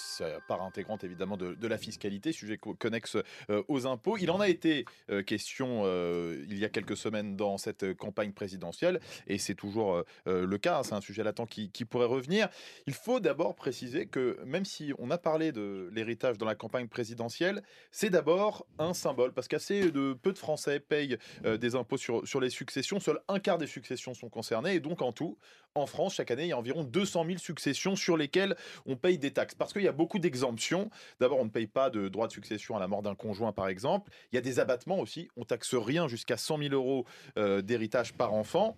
part 0.47 0.63
intégrante 0.63 1.03
évidemment 1.03 1.37
de, 1.37 1.67
la 1.67 1.77
fiscalité, 1.77 2.31
sujet 2.31 2.57
co- 2.57 2.73
connexe 2.73 3.17
euh, 3.51 3.61
aux 3.67 3.85
impôts. 3.85 4.17
Il 4.17 4.31
en 4.31 4.39
a 4.39 4.49
été 4.49 4.85
euh, 5.11 5.21
question 5.21 5.83
euh, 5.83 6.43
il 6.49 6.57
y 6.57 6.65
a 6.65 6.69
quelques 6.69 6.97
semaines 6.97 7.35
dans 7.35 7.59
cette 7.59 7.93
campagne 7.93 8.31
présidentielle 8.31 8.99
et 9.27 9.37
c'est 9.37 9.53
toujours 9.53 10.03
le 10.25 10.57
cas. 10.57 10.81
c'est 10.83 10.95
un 10.95 11.01
sujet 11.01 11.23
latent 11.23 11.45
qui, 11.45 11.69
qui 11.69 11.85
pourrait 11.85 12.07
revenir. 12.07 12.49
Il 12.87 12.93
faut 12.95 13.19
d'abord 13.19 13.53
préciser 13.53 14.07
que 14.07 14.39
même 14.43 14.65
si 14.65 14.91
on 14.97 15.11
a 15.11 15.19
parlé 15.19 15.51
de 15.51 15.89
l'héritage 15.93 16.39
dans 16.39 16.47
la 16.47 16.55
campagne 16.55 16.87
présidentielle, 16.87 17.61
c'est 17.91 18.09
d'abord 18.09 18.65
un 18.79 18.95
symbole 18.95 19.33
parce 19.33 19.47
qu'assez 19.47 19.91
peu 19.91 20.33
de 20.33 20.37
Français 20.37 20.79
payent 20.79 21.17
des 21.43 21.75
impôts 21.75 21.97
sur, 21.97 22.27
sur 22.27 22.39
les 22.39 22.49
successions. 22.49 22.99
Seul 22.99 23.19
un 23.27 23.39
quart 23.39 23.59
des 23.59 23.67
successions 23.67 24.15
sont 24.15 24.29
concernées 24.29 24.73
et 24.73 24.79
donc 24.79 25.03
en 25.03 25.11
tout, 25.11 25.37
en 25.75 25.85
France, 25.85 26.15
chaque 26.15 26.31
année, 26.31 26.43
il 26.43 26.49
y 26.49 26.53
a 26.53 26.57
environ 26.57 26.83
200 26.83 27.25
000 27.25 27.37
successions 27.37 27.95
sur 27.95 28.17
lesquelles 28.17 28.55
on 28.85 28.95
paye 28.95 29.17
des 29.17 29.31
taxes. 29.31 29.55
Parce 29.55 29.73
qu'il 29.73 29.83
y 29.83 29.87
a 29.87 29.93
beaucoup 29.93 30.19
d'exemptions. 30.19 30.89
D'abord, 31.19 31.39
on 31.39 31.45
ne 31.45 31.49
paye 31.49 31.67
pas 31.67 31.89
de 31.89 32.09
droit 32.09 32.27
de 32.27 32.31
succession 32.31 32.75
à 32.75 32.79
la 32.79 32.87
mort 32.87 33.01
d'un 33.01 33.15
conjoint, 33.15 33.51
par 33.51 33.67
exemple. 33.67 34.11
Il 34.31 34.35
y 34.35 34.37
a 34.39 34.41
des 34.41 34.59
abattements 34.59 34.99
aussi. 34.99 35.29
On 35.37 35.45
taxe 35.45 35.75
rien 35.75 36.07
jusqu'à 36.07 36.37
100 36.37 36.57
000 36.57 36.73
euros 36.73 37.05
euh, 37.37 37.61
d'héritage 37.61 38.13
par 38.13 38.33
enfant. 38.33 38.77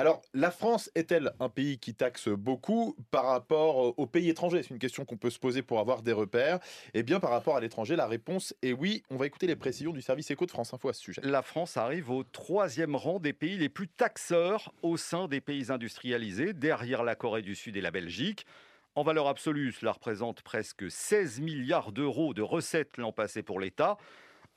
Alors, 0.00 0.22
la 0.32 0.50
France 0.50 0.90
est-elle 0.94 1.30
un 1.40 1.50
pays 1.50 1.78
qui 1.78 1.92
taxe 1.92 2.28
beaucoup 2.30 2.96
par 3.10 3.26
rapport 3.26 3.88
euh, 3.88 3.94
aux 3.98 4.06
pays 4.06 4.30
étrangers? 4.30 4.62
C'est 4.62 4.70
une 4.70 4.78
question 4.78 5.04
qu'on 5.04 5.18
peut 5.18 5.28
se 5.28 5.38
poser 5.38 5.60
pour 5.60 5.78
avoir 5.78 6.00
des 6.00 6.14
repères. 6.14 6.58
Eh 6.94 7.02
bien, 7.02 7.20
par 7.20 7.28
rapport 7.28 7.54
à 7.54 7.60
l'étranger, 7.60 7.96
la 7.96 8.06
réponse 8.06 8.54
est 8.62 8.72
oui. 8.72 9.02
On 9.10 9.16
va 9.16 9.26
écouter 9.26 9.46
les 9.46 9.56
précisions 9.56 9.92
du 9.92 10.00
service 10.00 10.30
éco 10.30 10.46
de 10.46 10.50
France 10.50 10.72
Info 10.72 10.88
à 10.88 10.94
ce 10.94 11.02
sujet. 11.02 11.20
La 11.22 11.42
France 11.42 11.76
arrive 11.76 12.08
au 12.08 12.24
troisième 12.24 12.96
rang 12.96 13.18
des 13.18 13.34
pays 13.34 13.58
les 13.58 13.68
plus 13.68 13.88
taxeurs 13.88 14.72
au 14.80 14.96
sein 14.96 15.28
des 15.28 15.42
pays 15.42 15.70
industrialisés, 15.70 16.54
derrière 16.54 17.02
la 17.02 17.14
Corée 17.14 17.42
du 17.42 17.54
Sud 17.54 17.76
et 17.76 17.82
la 17.82 17.90
Belgique. 17.90 18.46
En 18.94 19.02
valeur 19.02 19.28
absolue, 19.28 19.70
cela 19.70 19.92
représente 19.92 20.40
presque 20.40 20.90
16 20.90 21.40
milliards 21.40 21.92
d'euros 21.92 22.32
de 22.32 22.40
recettes 22.40 22.96
l'an 22.96 23.12
passé 23.12 23.42
pour 23.42 23.60
l'État. 23.60 23.98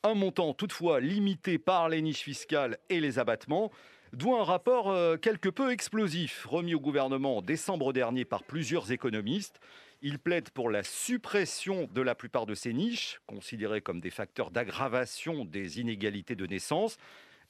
Un 0.03 0.13
montant 0.13 0.53
toutefois 0.53 1.01
limité 1.01 1.57
par 1.57 1.89
les 1.89 2.01
niches 2.01 2.23
fiscales 2.23 2.77
et 2.89 3.01
les 3.01 3.19
abattements, 3.19 3.71
d'où 4.13 4.35
un 4.35 4.43
rapport 4.43 4.91
euh, 4.91 5.17
quelque 5.17 5.49
peu 5.49 5.71
explosif 5.71 6.45
remis 6.45 6.75
au 6.75 6.79
gouvernement 6.79 7.37
en 7.37 7.41
décembre 7.41 7.93
dernier 7.93 8.25
par 8.25 8.43
plusieurs 8.43 8.91
économistes. 8.91 9.59
Il 10.01 10.19
plaide 10.19 10.51
pour 10.51 10.69
la 10.69 10.83
suppression 10.83 11.89
de 11.91 12.01
la 12.01 12.13
plupart 12.13 12.45
de 12.45 12.53
ces 12.53 12.73
niches, 12.73 13.19
considérées 13.25 13.81
comme 13.81 14.01
des 14.01 14.11
facteurs 14.11 14.51
d'aggravation 14.51 15.45
des 15.45 15.79
inégalités 15.79 16.35
de 16.35 16.45
naissance. 16.45 16.97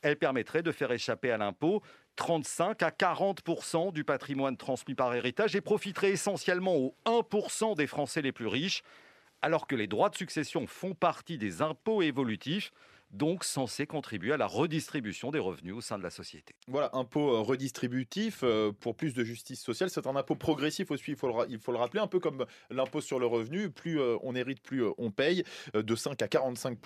Elle 0.01 0.17
permettrait 0.17 0.63
de 0.63 0.71
faire 0.71 0.91
échapper 0.91 1.31
à 1.31 1.37
l'impôt 1.37 1.81
35 2.15 2.81
à 2.83 2.89
40% 2.91 3.91
du 3.91 4.03
patrimoine 4.03 4.55
transmis 4.55 4.95
par 4.95 5.13
héritage 5.13 5.55
et 5.55 5.61
profiterait 5.61 6.11
essentiellement 6.11 6.75
aux 6.75 6.95
1% 7.05 7.75
des 7.75 7.87
Français 7.87 8.21
les 8.21 8.31
plus 8.31 8.47
riches. 8.47 8.83
alors 9.41 9.67
que 9.67 9.75
les 9.75 9.87
droits 9.87 10.09
de 10.09 10.15
succession 10.15 10.67
font 10.67 10.93
partie 10.93 11.37
des 11.37 11.61
impôts 11.61 12.01
évolutifs 12.01 12.71
donc 13.13 13.43
censés 13.43 13.85
contribuer 13.87 14.33
à 14.33 14.37
la 14.37 14.47
redistribution 14.47 15.31
des 15.31 15.39
revenus 15.39 15.75
au 15.75 15.81
sein 15.81 15.97
de 15.97 16.03
la 16.03 16.09
société. 16.09 16.55
Voilà, 16.67 16.89
impôt 16.93 17.35
euh, 17.35 17.39
redistributif 17.39 18.41
euh, 18.43 18.71
pour 18.71 18.95
plus 18.95 19.13
de 19.13 19.23
justice 19.23 19.61
sociale. 19.61 19.89
C'est 19.89 20.07
un 20.07 20.15
impôt 20.15 20.35
progressif 20.35 20.91
aussi, 20.91 21.11
il 21.11 21.15
faut 21.15 21.27
le, 21.27 21.77
rappeler, 21.77 22.01
un 22.01 22.07
peu 22.07 22.19
comme 22.19 22.45
l'impôt 22.69 23.01
sur 23.01 23.19
le 23.19 23.27
revenu. 23.27 23.69
Plus 23.69 23.99
euh, 23.99 24.17
on 24.23 24.35
hérite, 24.35 24.61
plus 24.61 24.83
on 24.97 25.11
paye, 25.11 25.43
de 25.73 25.95
5 25.95 26.21
à 26.21 26.27
45 26.27 26.77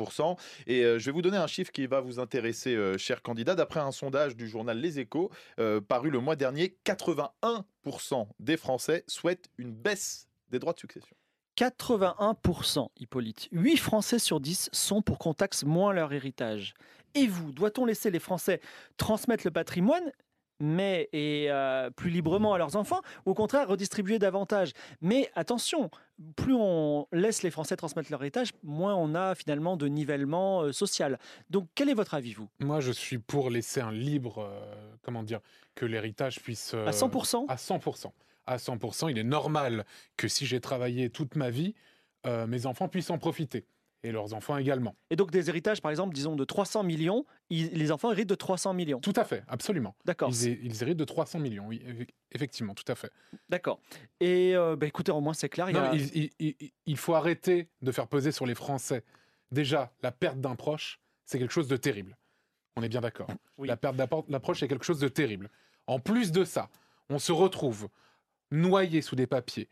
Et 0.68 0.82
je 0.82 1.06
vais 1.06 1.12
vous 1.12 1.22
donner 1.22 1.38
un 1.38 1.48
chiffre 1.48 1.72
qui 1.72 1.88
va 1.88 2.02
vous 2.02 2.20
intéresser, 2.20 2.78
chers 2.98 3.22
candidats. 3.22 3.56
D'après 3.56 3.80
un 3.80 3.92
sondage 3.92 4.36
du 4.36 4.48
journal 4.48 4.78
Les 4.78 5.00
Échos, 5.00 5.32
paru 5.88 6.10
le 6.10 6.20
mois 6.20 6.36
dernier, 6.36 6.76
81% 6.86 8.28
des 8.40 8.58
Français 8.58 9.04
souhaitent 9.08 9.50
une 9.58 9.72
baisse 9.72 10.28
des 10.50 10.60
droits 10.60 10.74
de 10.74 10.80
succession. 10.80 11.16
81%, 11.58 12.90
Hippolyte. 13.00 13.50
8 13.52 13.78
Français 13.78 14.20
sur 14.20 14.40
10 14.40 14.70
sont 14.72 15.02
pour 15.02 15.18
qu'on 15.18 15.34
taxe 15.34 15.64
moins 15.64 15.92
leur 15.92 16.14
héritage. 16.14 16.76
Et 17.16 17.26
vous, 17.26 17.52
doit-on 17.52 17.86
laisser 17.86 18.12
les 18.12 18.20
Français 18.20 18.62
transmettre 18.98 19.44
le 19.46 19.52
patrimoine 19.52 20.12
mais 20.60 21.08
et 21.14 21.48
euh, 21.50 21.90
plus 21.92 22.10
librement 22.10 22.54
à 22.54 22.58
leurs 22.58 22.76
enfants, 22.76 23.02
ou 23.26 23.32
au 23.32 23.34
contraire 23.34 23.68
redistribuer 23.68 24.20
davantage? 24.20 24.72
Mais 25.02 25.30
attention, 25.36 25.92
plus 26.36 26.56
on 26.56 27.08
laisse 27.12 27.44
les 27.44 27.52
Français 27.52 27.76
transmettre 27.76 28.12
leur 28.12 28.22
héritage, 28.22 28.50
moins 28.64 28.96
on 28.96 29.14
a 29.14 29.36
finalement 29.36 29.78
de 29.78 29.88
nivellement 29.88 30.64
euh, 30.64 30.72
social. 30.72 31.20
Donc 31.50 31.68
quel 31.76 31.90
est 31.90 31.94
votre 31.94 32.14
avis, 32.16 32.34
vous? 32.34 32.50
Moi, 32.60 32.80
je 32.80 32.92
suis 32.92 33.20
pour 33.20 33.50
laisser 33.50 33.82
un 33.82 33.92
libre, 33.92 34.40
euh, 34.40 34.96
comment 35.04 35.24
dire, 35.24 35.42
que 35.76 35.86
l'héritage 35.86 36.40
puisse... 36.40 36.74
À 36.74 36.92
100% 36.92 37.46
À 37.48 37.56
100%. 37.56 38.12
À 38.48 38.58
100%, 38.58 39.10
il 39.12 39.18
est 39.18 39.24
normal 39.24 39.86
que 40.16 40.28
si 40.28 40.46
j'ai 40.46 40.60
travaillé 40.62 41.10
toute 41.10 41.36
ma 41.36 41.50
vie, 41.50 41.76
euh, 42.26 42.48
mes 42.48 42.66
enfants 42.66 42.88
puissent 42.88 43.10
en 43.10 43.18
profiter. 43.18 43.66
Et 44.04 44.12
leurs 44.12 44.34
enfants 44.36 44.56
également. 44.58 44.96
Et 45.10 45.16
donc 45.16 45.32
des 45.32 45.50
héritages, 45.50 45.82
par 45.82 45.90
exemple, 45.92 46.14
disons 46.14 46.36
de 46.36 46.46
300 46.46 46.84
millions, 46.84 47.26
ils- 47.50 47.72
les 47.74 47.92
enfants 47.92 48.12
héritent 48.12 48.30
de 48.30 48.36
300 48.36 48.74
millions. 48.74 49.00
Tout 49.02 49.12
à 49.16 49.26
fait, 49.26 49.44
absolument. 49.48 49.96
D'accord. 50.06 50.30
Ils, 50.32 50.48
hé- 50.48 50.60
ils 50.64 50.82
héritent 50.84 50.98
de 51.00 51.04
300 51.04 51.40
millions, 51.40 51.66
oui, 51.68 51.82
eff- 51.86 52.08
effectivement, 52.32 52.74
tout 52.76 52.90
à 52.90 52.96
fait. 52.96 53.12
D'accord. 53.50 53.82
Et 54.20 54.56
euh, 54.56 54.76
bah, 54.78 54.86
écoutez, 54.86 55.12
au 55.12 55.20
moins 55.20 55.34
c'est 55.34 55.50
clair. 55.50 55.70
il 55.70 55.76
y 55.76 55.80
Non, 55.80 55.90
a- 55.90 55.96
il, 55.96 56.16
il- 56.40 56.56
il- 56.60 56.72
il 56.86 56.96
faut 56.98 57.16
arrêter 57.16 57.70
de 57.82 57.92
faire 57.92 58.08
peser 58.08 58.32
sur 58.32 58.46
les 58.46 58.56
Français. 58.56 59.04
Déjà, 59.52 59.92
la 60.04 60.12
perte 60.12 60.40
d'un 60.40 60.56
proche, 60.56 61.00
c'est 61.26 61.40
quelque 61.40 61.54
chose 61.54 61.68
de 61.68 61.76
terrible. 61.76 62.16
On 62.78 62.84
est 62.84 62.90
bien 62.90 63.02
d'accord. 63.02 63.30
Oui. 63.58 63.68
La 63.68 63.78
perte 63.78 63.96
d'apport- 63.98 64.26
d'un 64.30 64.40
proche, 64.40 64.60
c'est 64.60 64.68
quelque 64.68 64.86
chose 64.86 65.00
de 65.00 65.08
terrible. 65.10 65.50
En 65.88 66.00
plus 66.00 66.32
de 66.32 66.46
ça, 66.46 66.70
on 67.10 67.18
se 67.18 67.32
retrouve 67.32 67.90
noyé 68.52 69.02
sous 69.02 69.16
des 69.16 69.28
papiers, 69.28 69.70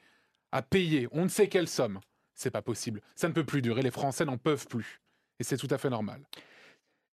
à 0.51 0.61
payer 0.61 1.07
on 1.11 1.23
ne 1.23 1.29
sait 1.29 1.47
quelle 1.47 1.67
somme. 1.67 1.99
C'est 2.33 2.51
pas 2.51 2.61
possible. 2.61 3.01
Ça 3.15 3.29
ne 3.29 3.33
peut 3.33 3.45
plus 3.45 3.61
durer. 3.61 3.81
Les 3.81 3.91
Français 3.91 4.25
n'en 4.25 4.37
peuvent 4.37 4.67
plus. 4.67 5.01
Et 5.39 5.43
c'est 5.43 5.57
tout 5.57 5.69
à 5.69 5.77
fait 5.77 5.89
normal. 5.89 6.21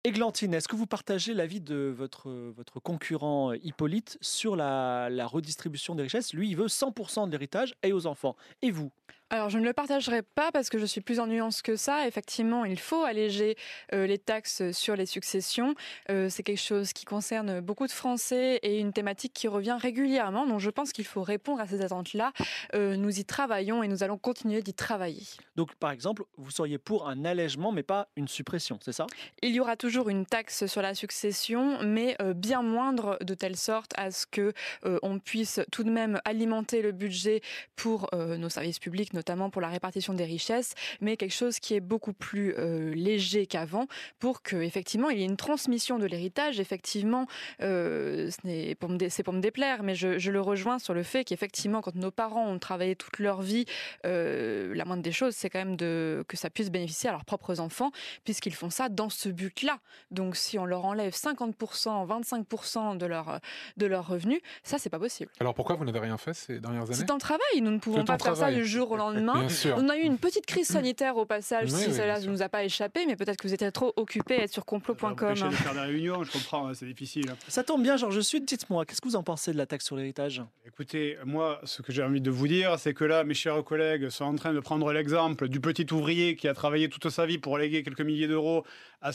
Églantine, 0.04 0.54
est-ce 0.54 0.68
que 0.68 0.76
vous 0.76 0.86
partagez 0.86 1.34
l'avis 1.34 1.60
de 1.60 1.94
votre, 1.96 2.32
votre 2.32 2.80
concurrent 2.80 3.52
Hippolyte 3.54 4.18
sur 4.22 4.56
la, 4.56 5.10
la 5.10 5.26
redistribution 5.26 5.96
des 5.96 6.04
richesses? 6.04 6.34
Lui, 6.34 6.50
il 6.50 6.56
veut 6.56 6.68
100% 6.68 7.26
de 7.26 7.32
l'héritage 7.32 7.76
et 7.84 7.92
aux 7.94 8.06
enfants. 8.06 8.36
Et 8.62 8.72
vous? 8.72 8.92
Alors, 9.30 9.50
je 9.50 9.60
ne 9.60 9.66
le 9.66 9.74
partagerai 9.74 10.22
pas 10.22 10.54
parce 10.54 10.70
que 10.70 10.78
je 10.78 10.86
suis 10.86 11.02
plus 11.02 11.20
en 11.20 11.28
nuance 11.28 11.62
que 11.62 11.76
ça. 11.76 12.08
Effectivement, 12.08 12.64
il 12.64 12.80
faut 12.80 13.04
alléger 13.04 13.58
euh, 13.94 14.08
les 14.08 14.18
taxes 14.18 14.72
sur 14.72 14.96
les 14.96 15.06
successions. 15.06 15.76
Euh, 16.10 16.30
c'est 16.30 16.44
quelque 16.44 16.62
chose 16.62 16.94
qui 16.94 17.04
concerne 17.04 17.60
beaucoup 17.60 17.88
de 17.88 17.92
Français 17.92 18.58
et 18.64 18.80
une 18.80 18.94
thématique 18.94 19.34
qui 19.34 19.50
revient 19.50 19.76
régulièrement. 19.78 20.48
Donc, 20.48 20.62
je 20.62 20.70
pense 20.70 20.94
qu'il 20.94 21.04
faut 21.04 21.24
répondre 21.24 21.60
à 21.60 21.68
ces 21.68 21.82
attentes-là. 21.82 22.32
Euh, 22.74 22.96
nous 22.96 23.20
y 23.20 23.26
travaillons 23.26 23.84
et 23.84 23.90
nous 23.90 24.02
allons 24.02 24.18
continuer 24.18 24.62
d'y 24.62 24.74
travailler. 24.74 25.24
Donc, 25.58 25.76
par 25.76 25.92
exemple, 25.92 26.24
vous 26.38 26.52
seriez 26.52 26.78
pour 26.78 27.10
un 27.10 27.26
allègement, 27.26 27.74
mais 27.74 27.84
pas 27.84 28.08
une 28.16 28.30
suppression, 28.30 28.80
c'est 28.82 28.94
ça? 28.94 29.08
Il 29.42 29.52
y 29.52 29.60
aura 29.60 29.76
toujours 29.76 30.08
une 30.08 30.26
taxe 30.26 30.68
sur 30.68 30.82
la 30.82 30.96
succession, 30.96 31.80
mais 31.84 32.16
bien 32.34 32.62
moindre, 32.62 33.18
de 33.22 33.34
telle 33.34 33.58
sorte 33.58 33.92
à 33.98 34.12
ce 34.12 34.26
que 34.26 34.54
on 34.84 35.20
puisse 35.20 35.60
tout 35.72 35.84
de 35.84 35.90
même 35.90 36.22
alimenter 36.24 36.82
le 36.82 36.92
budget 36.92 37.42
pour 37.76 38.10
nos 38.14 38.50
services 38.50 38.80
publics, 38.80 39.14
notamment 39.18 39.50
pour 39.50 39.62
la 39.62 39.68
répartition 39.68 40.14
des 40.14 40.24
richesses, 40.24 40.74
mais 41.02 41.18
quelque 41.18 41.34
chose 41.34 41.60
qui 41.60 41.74
est 41.76 41.82
beaucoup 41.82 42.14
plus 42.14 42.54
euh, 42.58 42.94
léger 42.94 43.48
qu'avant, 43.48 43.88
pour 44.20 44.42
que 44.42 44.56
effectivement 44.58 45.10
il 45.10 45.20
y 45.20 45.24
ait 45.24 45.26
une 45.26 45.36
transmission 45.38 46.00
de 46.00 46.06
l'héritage. 46.06 46.60
Effectivement, 46.60 47.26
euh, 47.62 48.30
ce 48.32 48.48
n'est 48.48 48.76
pour 48.76 48.90
me 48.90 48.98
dé- 48.98 49.10
c'est 49.10 49.24
pour 49.24 49.34
me 49.34 49.42
déplaire, 49.42 49.84
mais 49.84 49.96
je, 49.96 50.18
je 50.20 50.32
le 50.32 50.40
rejoins 50.42 50.80
sur 50.80 50.94
le 50.94 51.04
fait 51.04 51.24
qu'effectivement, 51.26 51.82
quand 51.82 51.96
nos 51.96 52.12
parents 52.12 52.48
ont 52.48 52.60
travaillé 52.60 52.96
toute 52.96 53.20
leur 53.20 53.42
vie, 53.42 53.66
euh, 54.06 54.74
la 54.76 54.86
moindre 54.86 55.04
des 55.04 55.12
choses, 55.12 55.36
c'est 55.36 55.50
quand 55.50 55.60
même 55.60 55.76
de, 55.76 56.24
que 56.28 56.38
ça 56.38 56.50
puisse 56.50 56.70
bénéficier 56.70 57.10
à 57.10 57.14
leurs 57.14 57.26
propres 57.26 57.60
enfants, 57.60 57.92
puisqu'ils 58.24 58.54
font 58.54 58.70
ça 58.70 58.90
dans 58.90 59.10
ce 59.10 59.30
but-là. 59.30 59.80
Donc, 60.12 60.36
si 60.36 60.58
on 60.60 60.66
leur 60.66 60.86
enlève 60.86 61.14
50%, 61.14 62.08
25% 62.08 62.98
de 62.98 63.06
leur, 63.06 63.40
de 63.78 63.86
leurs 63.86 64.08
revenus, 64.08 64.40
ça, 64.64 64.78
c'est 64.78 64.90
pas 64.90 65.00
possible. 65.00 65.32
Alors 65.40 65.54
pourquoi 65.54 65.76
vous 65.76 65.86
n'avez 65.86 66.00
rien 66.00 66.18
fait 66.18 66.34
ces 66.34 66.60
dernières 66.60 66.84
années? 66.84 66.94
C'est 66.94 67.12
un 67.12 67.18
travail. 67.18 67.62
Nous 67.62 67.72
ne 67.72 67.80
pouvons 67.80 68.04
pas 68.06 68.18
faire 68.18 68.36
ça 68.38 68.52
du 68.52 68.66
jour 68.66 68.92
au 68.92 68.98
lendemain. 68.98 69.07
Bien 69.12 69.50
sûr. 69.50 69.76
On 69.78 69.90
a 69.90 69.98
eu 69.98 70.02
une 70.02 70.18
petite 70.18 70.46
crise 70.46 70.68
sanitaire 70.68 71.18
au 71.18 71.26
passage, 71.26 71.70
Oui, 71.72 71.80
si 71.80 71.88
oui, 71.90 71.94
cela 71.94 72.20
ne 72.20 72.26
nous 72.28 72.42
a 72.42 72.50
pas 72.50 72.64
échappé, 72.64 73.06
mais 73.06 73.16
peut-être 73.16 73.38
que 73.38 73.48
vous 73.48 73.54
étiez 73.54 73.72
trop 73.72 73.94
occupés 73.96 74.36
à 74.40 74.44
être 74.44 74.54
sur 74.54 74.66
complot.com. 74.66 75.34
De 75.34 75.36
faire 75.52 75.74
des 75.74 75.80
réunions, 75.80 76.24
je 76.24 76.32
comprends, 76.32 76.68
hein, 76.68 76.74
c'est 76.74 76.86
difficile. 76.86 77.26
Ça 77.48 77.64
tombe 77.64 77.84
bien, 77.84 77.98
Georges 77.98 78.22
Sud. 78.22 78.46
Dites-moi, 78.46 78.86
qu'est-ce 78.86 79.02
que 79.02 79.08
vous 79.08 79.16
en 79.16 79.24
pensez 79.24 79.52
de 79.52 79.58
la 79.58 79.66
taxe 79.66 79.86
sur 79.86 79.96
l'héritage? 79.96 80.42
Écoutez, 80.66 81.18
moi, 81.26 81.60
ce 81.64 81.82
que 81.82 81.92
j'ai 81.92 82.04
envie 82.04 82.22
de 82.22 82.32
vous 82.32 82.48
dire, 82.48 82.78
c'est 82.80 82.94
que 82.94 83.04
là, 83.04 83.24
mes 83.24 83.34
chers 83.34 83.64
collègues 83.64 84.10
sont 84.10 84.26
en 84.26 84.36
train 84.36 84.54
de 84.54 84.60
prendre 84.60 84.92
l'exemple 84.92 85.48
du 85.48 85.60
petit 85.60 85.86
ouvrier 85.92 86.36
qui 86.36 86.48
a 86.48 86.54
travaillé 86.54 86.90
toute 86.90 87.10
sa 87.10 87.26
vie 87.26 87.38
pour 87.38 87.58
léguer 87.58 87.84
quelques 87.84 88.02
milliers 88.02 88.28
d'euros 88.28 88.64
à 89.02 89.12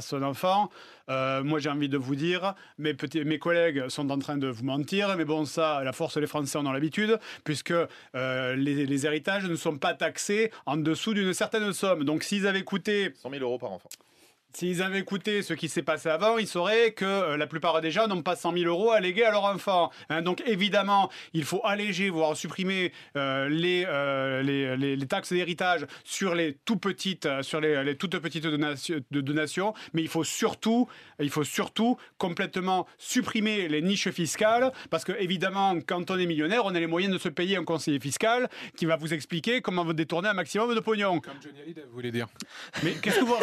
son 0.00 0.22
enfant. 0.22 0.70
Euh, 1.10 1.42
moi, 1.42 1.58
j'ai 1.58 1.70
envie 1.70 1.88
de 1.88 1.98
vous 1.98 2.14
dire, 2.14 2.54
mes, 2.78 3.38
collègues 3.38 3.88
sont 3.88 4.10
en 4.10 4.18
train 4.18 4.36
de 4.36 4.48
vous 4.48 4.64
mentir, 4.64 5.14
mais 5.16 5.24
bon, 5.24 5.44
ça, 5.44 5.82
la 5.84 5.92
force 5.92 6.18
des 6.18 6.26
Français 6.26 6.58
en 6.58 6.66
ont 6.66 6.72
l'habitude, 6.72 7.18
puisque 7.44 7.72
euh, 7.72 8.56
les, 8.56 8.86
les 8.86 9.06
héritages 9.06 9.44
ne 9.44 9.56
sont 9.56 9.76
pas 9.76 9.94
taxés 9.94 10.50
en 10.66 10.76
dessous 10.76 11.14
d'une 11.14 11.34
certaine 11.34 11.72
somme. 11.72 12.04
Donc, 12.04 12.22
s'ils 12.22 12.46
avaient 12.46 12.64
coûté 12.64 13.12
100 13.22 13.30
000 13.30 13.42
euros 13.42 13.58
par 13.58 13.72
enfant. 13.72 13.88
S'ils 14.56 14.82
avaient 14.82 15.00
écouté 15.00 15.42
ce 15.42 15.52
qui 15.52 15.68
s'est 15.68 15.82
passé 15.82 16.08
avant, 16.08 16.38
ils 16.38 16.46
sauraient 16.46 16.92
que 16.92 17.04
euh, 17.04 17.36
la 17.36 17.48
plupart 17.48 17.80
des 17.80 17.90
gens 17.90 18.06
n'ont 18.06 18.22
pas 18.22 18.36
100 18.36 18.52
000 18.56 18.64
euros 18.66 18.92
à 18.92 19.00
léguer 19.00 19.24
à 19.24 19.32
leur 19.32 19.44
enfant. 19.44 19.90
Hein, 20.10 20.22
donc 20.22 20.42
évidemment, 20.46 21.10
il 21.32 21.42
faut 21.44 21.60
alléger, 21.64 22.08
voire 22.08 22.36
supprimer 22.36 22.92
euh, 23.16 23.48
les, 23.48 23.84
euh, 23.88 24.42
les, 24.42 24.76
les- 24.76 24.94
les 24.96 25.06
taxes 25.06 25.32
d'héritage 25.32 25.86
sur 26.04 26.36
les 26.36 26.54
tout 26.64 26.76
petites, 26.76 27.28
sur 27.42 27.60
les, 27.60 27.82
les 27.82 27.96
toutes 27.96 28.16
petites 28.20 28.44
de 28.46 29.20
donations. 29.20 29.74
Mais 29.92 30.02
il 30.02 30.08
faut 30.08 30.22
surtout, 30.24 30.88
il 31.18 31.30
faut 31.30 31.42
surtout 31.42 31.96
complètement 32.16 32.86
supprimer 32.96 33.66
les 33.66 33.82
niches 33.82 34.10
fiscales, 34.10 34.70
parce 34.88 35.04
que 35.04 35.12
évidemment, 35.18 35.74
quand 35.84 36.12
on 36.12 36.18
est 36.18 36.26
millionnaire, 36.26 36.64
on 36.64 36.74
a 36.76 36.78
les 36.78 36.86
moyens 36.86 37.12
de 37.12 37.18
se 37.18 37.28
payer 37.28 37.56
un 37.56 37.64
conseiller 37.64 37.98
fiscal 37.98 38.48
qui 38.76 38.86
va 38.86 38.94
vous 38.94 39.12
expliquer 39.14 39.60
comment 39.62 39.84
vous 39.84 39.94
détourner 39.94 40.28
un 40.28 40.34
maximum 40.34 40.72
de 40.74 40.80
pognon. 40.80 41.18
Comme 41.20 41.34
Johnny 41.42 41.60
Hallyday, 41.60 41.82
vous 41.88 41.94
voulez 41.94 42.12
dire 42.12 42.28
Mais 42.84 42.92
qu'est-ce 42.92 43.18
que 43.18 43.24
vous. 43.24 43.34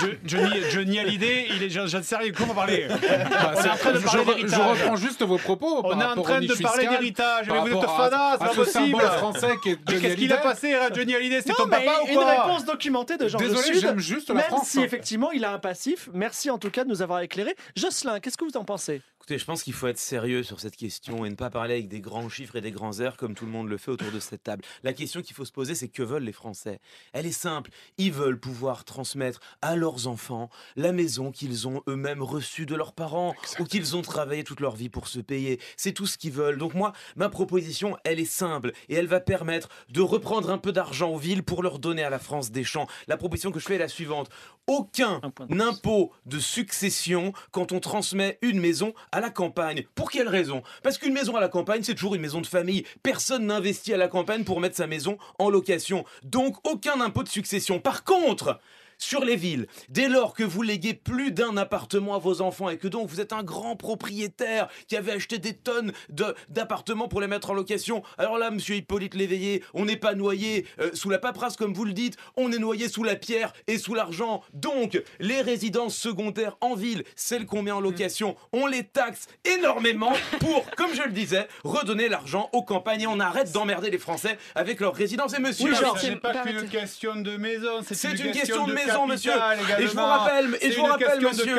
Je- 0.00 0.06
Johnny, 0.24 0.60
Johnny 0.70 0.98
Hallyday, 0.98 1.46
il 1.50 1.62
est. 1.62 2.02
Sais 2.02 2.16
rien, 2.16 2.32
comment 2.32 2.54
parler 2.54 2.86
Bah, 3.30 3.52
On 3.56 3.62
est 3.64 3.68
en 3.70 3.76
train 3.76 3.92
de 3.92 3.98
parler 3.98 4.24
je- 4.24 4.28
je 4.28 4.34
d'héritage. 4.36 4.60
reprends 4.82 4.96
juste 4.96 5.22
vos 5.22 5.38
propos. 5.38 5.80
On 5.84 6.00
est 6.00 6.04
en 6.04 6.22
train 6.22 6.40
de 6.40 6.62
parler 6.62 6.86
d'héritage, 6.86 7.46
mais 7.50 7.60
vous 7.60 7.68
êtes 7.78 7.84
fada, 7.90 8.32
c'est 8.40 8.46
pas 8.46 8.54
possible. 8.54 9.00
français 9.00 9.50
qui 9.62 9.70
est 9.70 9.78
Johnny 9.88 10.00
Qu'est-ce 10.02 10.16
qu'il 10.16 10.32
a 10.32 10.36
passé 10.38 10.74
à 10.74 10.92
Johnny 10.92 11.14
Hallyday 11.14 11.40
C'est 11.42 11.54
ton 11.54 11.68
papa 11.68 12.00
ou 12.04 12.08
une 12.08 12.14
quoi 12.14 12.26
réponse 12.30 12.64
documentée 12.64 13.16
de 13.16 13.28
Georges 13.28 13.44
Désolé, 13.48 13.78
j'aime 13.80 13.98
juste 13.98 14.28
la 14.28 14.34
Même 14.34 14.44
France. 14.44 14.68
si 14.68 14.80
effectivement 14.80 15.30
il 15.32 15.44
a 15.44 15.52
un 15.52 15.58
passif. 15.58 16.08
Merci 16.12 16.50
en 16.50 16.58
tout 16.58 16.70
cas 16.70 16.84
de 16.84 16.88
nous 16.88 17.02
avoir 17.02 17.20
éclairé. 17.20 17.54
Jocelyn, 17.76 18.20
qu'est-ce 18.20 18.36
que 18.36 18.44
vous 18.44 18.56
en 18.56 18.64
pensez? 18.64 19.00
Écoutez, 19.24 19.38
je 19.38 19.46
pense 19.46 19.62
qu'il 19.62 19.72
faut 19.72 19.86
être 19.86 19.98
sérieux 19.98 20.42
sur 20.42 20.60
cette 20.60 20.76
question 20.76 21.24
et 21.24 21.30
ne 21.30 21.34
pas 21.34 21.48
parler 21.48 21.72
avec 21.72 21.88
des 21.88 22.02
grands 22.02 22.28
chiffres 22.28 22.56
et 22.56 22.60
des 22.60 22.72
grands 22.72 23.00
airs 23.00 23.16
comme 23.16 23.34
tout 23.34 23.46
le 23.46 23.50
monde 23.50 23.70
le 23.70 23.78
fait 23.78 23.90
autour 23.90 24.12
de 24.12 24.20
cette 24.20 24.42
table. 24.42 24.62
La 24.82 24.92
question 24.92 25.22
qu'il 25.22 25.34
faut 25.34 25.46
se 25.46 25.50
poser, 25.50 25.74
c'est 25.74 25.88
que 25.88 26.02
veulent 26.02 26.24
les 26.24 26.32
Français? 26.32 26.78
Elle 27.14 27.24
est 27.24 27.32
simple. 27.32 27.70
Ils 27.96 28.12
veulent 28.12 28.38
pouvoir 28.38 28.84
transmettre 28.84 29.40
à 29.62 29.76
leurs 29.76 30.08
enfants 30.08 30.50
la 30.76 30.92
maison 30.92 31.32
qu'ils 31.32 31.66
ont 31.66 31.82
eux-mêmes 31.88 32.22
reçue 32.22 32.66
de 32.66 32.74
leurs 32.74 32.92
parents 32.92 33.34
ou 33.58 33.64
qu'ils 33.64 33.96
ont 33.96 34.02
travaillé 34.02 34.44
toute 34.44 34.60
leur 34.60 34.76
vie 34.76 34.90
pour 34.90 35.08
se 35.08 35.20
payer. 35.20 35.58
C'est 35.78 35.92
tout 35.92 36.06
ce 36.06 36.18
qu'ils 36.18 36.32
veulent. 36.32 36.58
Donc 36.58 36.74
moi, 36.74 36.92
ma 37.16 37.30
proposition, 37.30 37.96
elle 38.04 38.20
est 38.20 38.26
simple 38.26 38.72
et 38.90 38.94
elle 38.94 39.06
va 39.06 39.20
permettre 39.20 39.70
de 39.88 40.02
reprendre 40.02 40.50
un 40.50 40.58
peu 40.58 40.70
d'argent 40.70 41.08
aux 41.08 41.18
villes 41.18 41.44
pour 41.44 41.62
leur 41.62 41.78
donner 41.78 42.02
à 42.02 42.10
la 42.10 42.18
France 42.18 42.50
des 42.50 42.62
champs. 42.62 42.88
La 43.08 43.16
proposition 43.16 43.52
que 43.52 43.58
je 43.58 43.64
fais 43.64 43.76
est 43.76 43.78
la 43.78 43.88
suivante. 43.88 44.28
Aucun 44.66 45.22
impôt 45.50 46.12
de 46.26 46.38
succession 46.38 47.32
quand 47.52 47.72
on 47.72 47.80
transmet 47.80 48.38
une 48.42 48.60
maison 48.60 48.92
à 49.14 49.20
la 49.20 49.30
campagne. 49.30 49.84
Pour 49.94 50.10
quelle 50.10 50.28
raison? 50.28 50.62
Parce 50.82 50.98
qu'une 50.98 51.14
maison 51.14 51.36
à 51.36 51.40
la 51.40 51.48
campagne, 51.48 51.84
c'est 51.84 51.94
toujours 51.94 52.16
une 52.16 52.20
maison 52.20 52.40
de 52.40 52.46
famille. 52.48 52.84
Personne 53.04 53.46
n'investit 53.46 53.94
à 53.94 53.96
la 53.96 54.08
campagne 54.08 54.42
pour 54.42 54.60
mettre 54.60 54.76
sa 54.76 54.88
maison 54.88 55.18
en 55.38 55.50
location. 55.50 56.04
Donc 56.24 56.56
aucun 56.68 57.00
impôt 57.00 57.22
de 57.22 57.28
succession. 57.28 57.78
Par 57.78 58.02
contre, 58.02 58.58
sur 58.98 59.24
les 59.24 59.36
villes. 59.36 59.66
Dès 59.88 60.08
lors 60.08 60.34
que 60.34 60.44
vous 60.44 60.62
léguez 60.62 60.94
plus 60.94 61.32
d'un 61.32 61.56
appartement 61.56 62.14
à 62.14 62.18
vos 62.18 62.40
enfants 62.40 62.68
et 62.70 62.78
que 62.78 62.88
donc 62.88 63.08
vous 63.08 63.20
êtes 63.20 63.32
un 63.32 63.42
grand 63.42 63.76
propriétaire 63.76 64.68
qui 64.88 64.96
avait 64.96 65.12
acheté 65.12 65.38
des 65.38 65.54
tonnes 65.54 65.92
de- 66.10 66.34
d'appartements 66.48 67.08
pour 67.08 67.20
les 67.20 67.26
mettre 67.26 67.50
en 67.50 67.54
location, 67.54 68.02
alors 68.18 68.38
là, 68.38 68.50
monsieur 68.50 68.76
Hippolyte 68.76 69.14
Léveillé, 69.14 69.62
on 69.74 69.84
n'est 69.84 69.96
pas 69.96 70.14
noyé 70.14 70.66
euh, 70.80 70.90
sous 70.94 71.10
la 71.10 71.18
paperasse 71.18 71.56
comme 71.56 71.72
vous 71.74 71.84
le 71.84 71.92
dites, 71.92 72.16
on 72.36 72.52
est 72.52 72.58
noyé 72.58 72.88
sous 72.88 73.04
la 73.04 73.16
pierre 73.16 73.52
et 73.66 73.78
sous 73.78 73.94
l'argent. 73.94 74.42
Donc, 74.52 75.02
les 75.20 75.40
résidences 75.40 75.96
secondaires 75.96 76.56
en 76.60 76.74
ville, 76.74 77.04
celles 77.16 77.46
qu'on 77.46 77.62
met 77.62 77.70
en 77.70 77.80
location, 77.80 78.36
on 78.52 78.66
les 78.66 78.84
taxe 78.84 79.26
énormément 79.44 80.12
pour, 80.40 80.64
comme 80.76 80.94
je 80.94 81.02
le 81.02 81.12
disais, 81.12 81.48
redonner 81.64 82.08
l'argent 82.08 82.48
aux 82.52 82.62
campagnes 82.62 83.02
et 83.02 83.06
on 83.06 83.20
arrête 83.20 83.52
d'emmerder 83.52 83.90
les 83.90 83.98
Français 83.98 84.38
avec 84.54 84.80
leurs 84.80 84.94
résidences. 84.94 85.34
Et 85.34 85.40
monsieur, 85.40 85.70
Oui, 85.70 85.76
alors, 85.76 85.98
ce 85.98 86.06
n'est 86.06 86.16
pas 86.16 86.32
qu'une 86.44 86.68
question 86.68 87.16
de 87.16 87.36
maison, 87.36 87.80
c'est 87.86 87.94
c'est 87.94 88.12
une, 88.12 88.26
une 88.26 88.32
question 88.32 88.66
de 88.66 88.72
maison, 88.72 88.83
capital 88.86 89.06
monsieur. 89.06 89.32
Et 89.78 89.86
je 89.86 89.92
vous 89.92 89.98
rappelle, 90.04 90.58
et 90.60 90.70
je 90.72 90.78
vous 90.78 90.84
rappelle, 90.84 91.20
monsieur, 91.20 91.56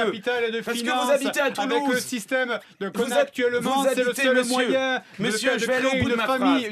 parce 0.63 0.81
que 0.81 1.05
vous 1.05 1.11
habitez 1.11 1.39
à 1.39 1.43
Avec 1.45 1.55
Toulouse. 1.55 1.93
le 1.93 1.99
système 1.99 2.59
de 2.79 2.91
Vous 2.93 3.03
hab- 3.13 3.19
actuellement, 3.19 3.71
vous 3.71 3.83
le 3.83 3.89
habitez, 3.89 4.21
seul 4.23 4.35
monsieur. 4.37 4.77
Monsieur, 5.19 5.51
je 5.57 5.65
vais 5.65 5.73
aller 5.75 5.87
au 5.87 6.03
bout 6.03 6.09
de 6.09 6.15
ma 6.15 6.25
famille, 6.27 6.69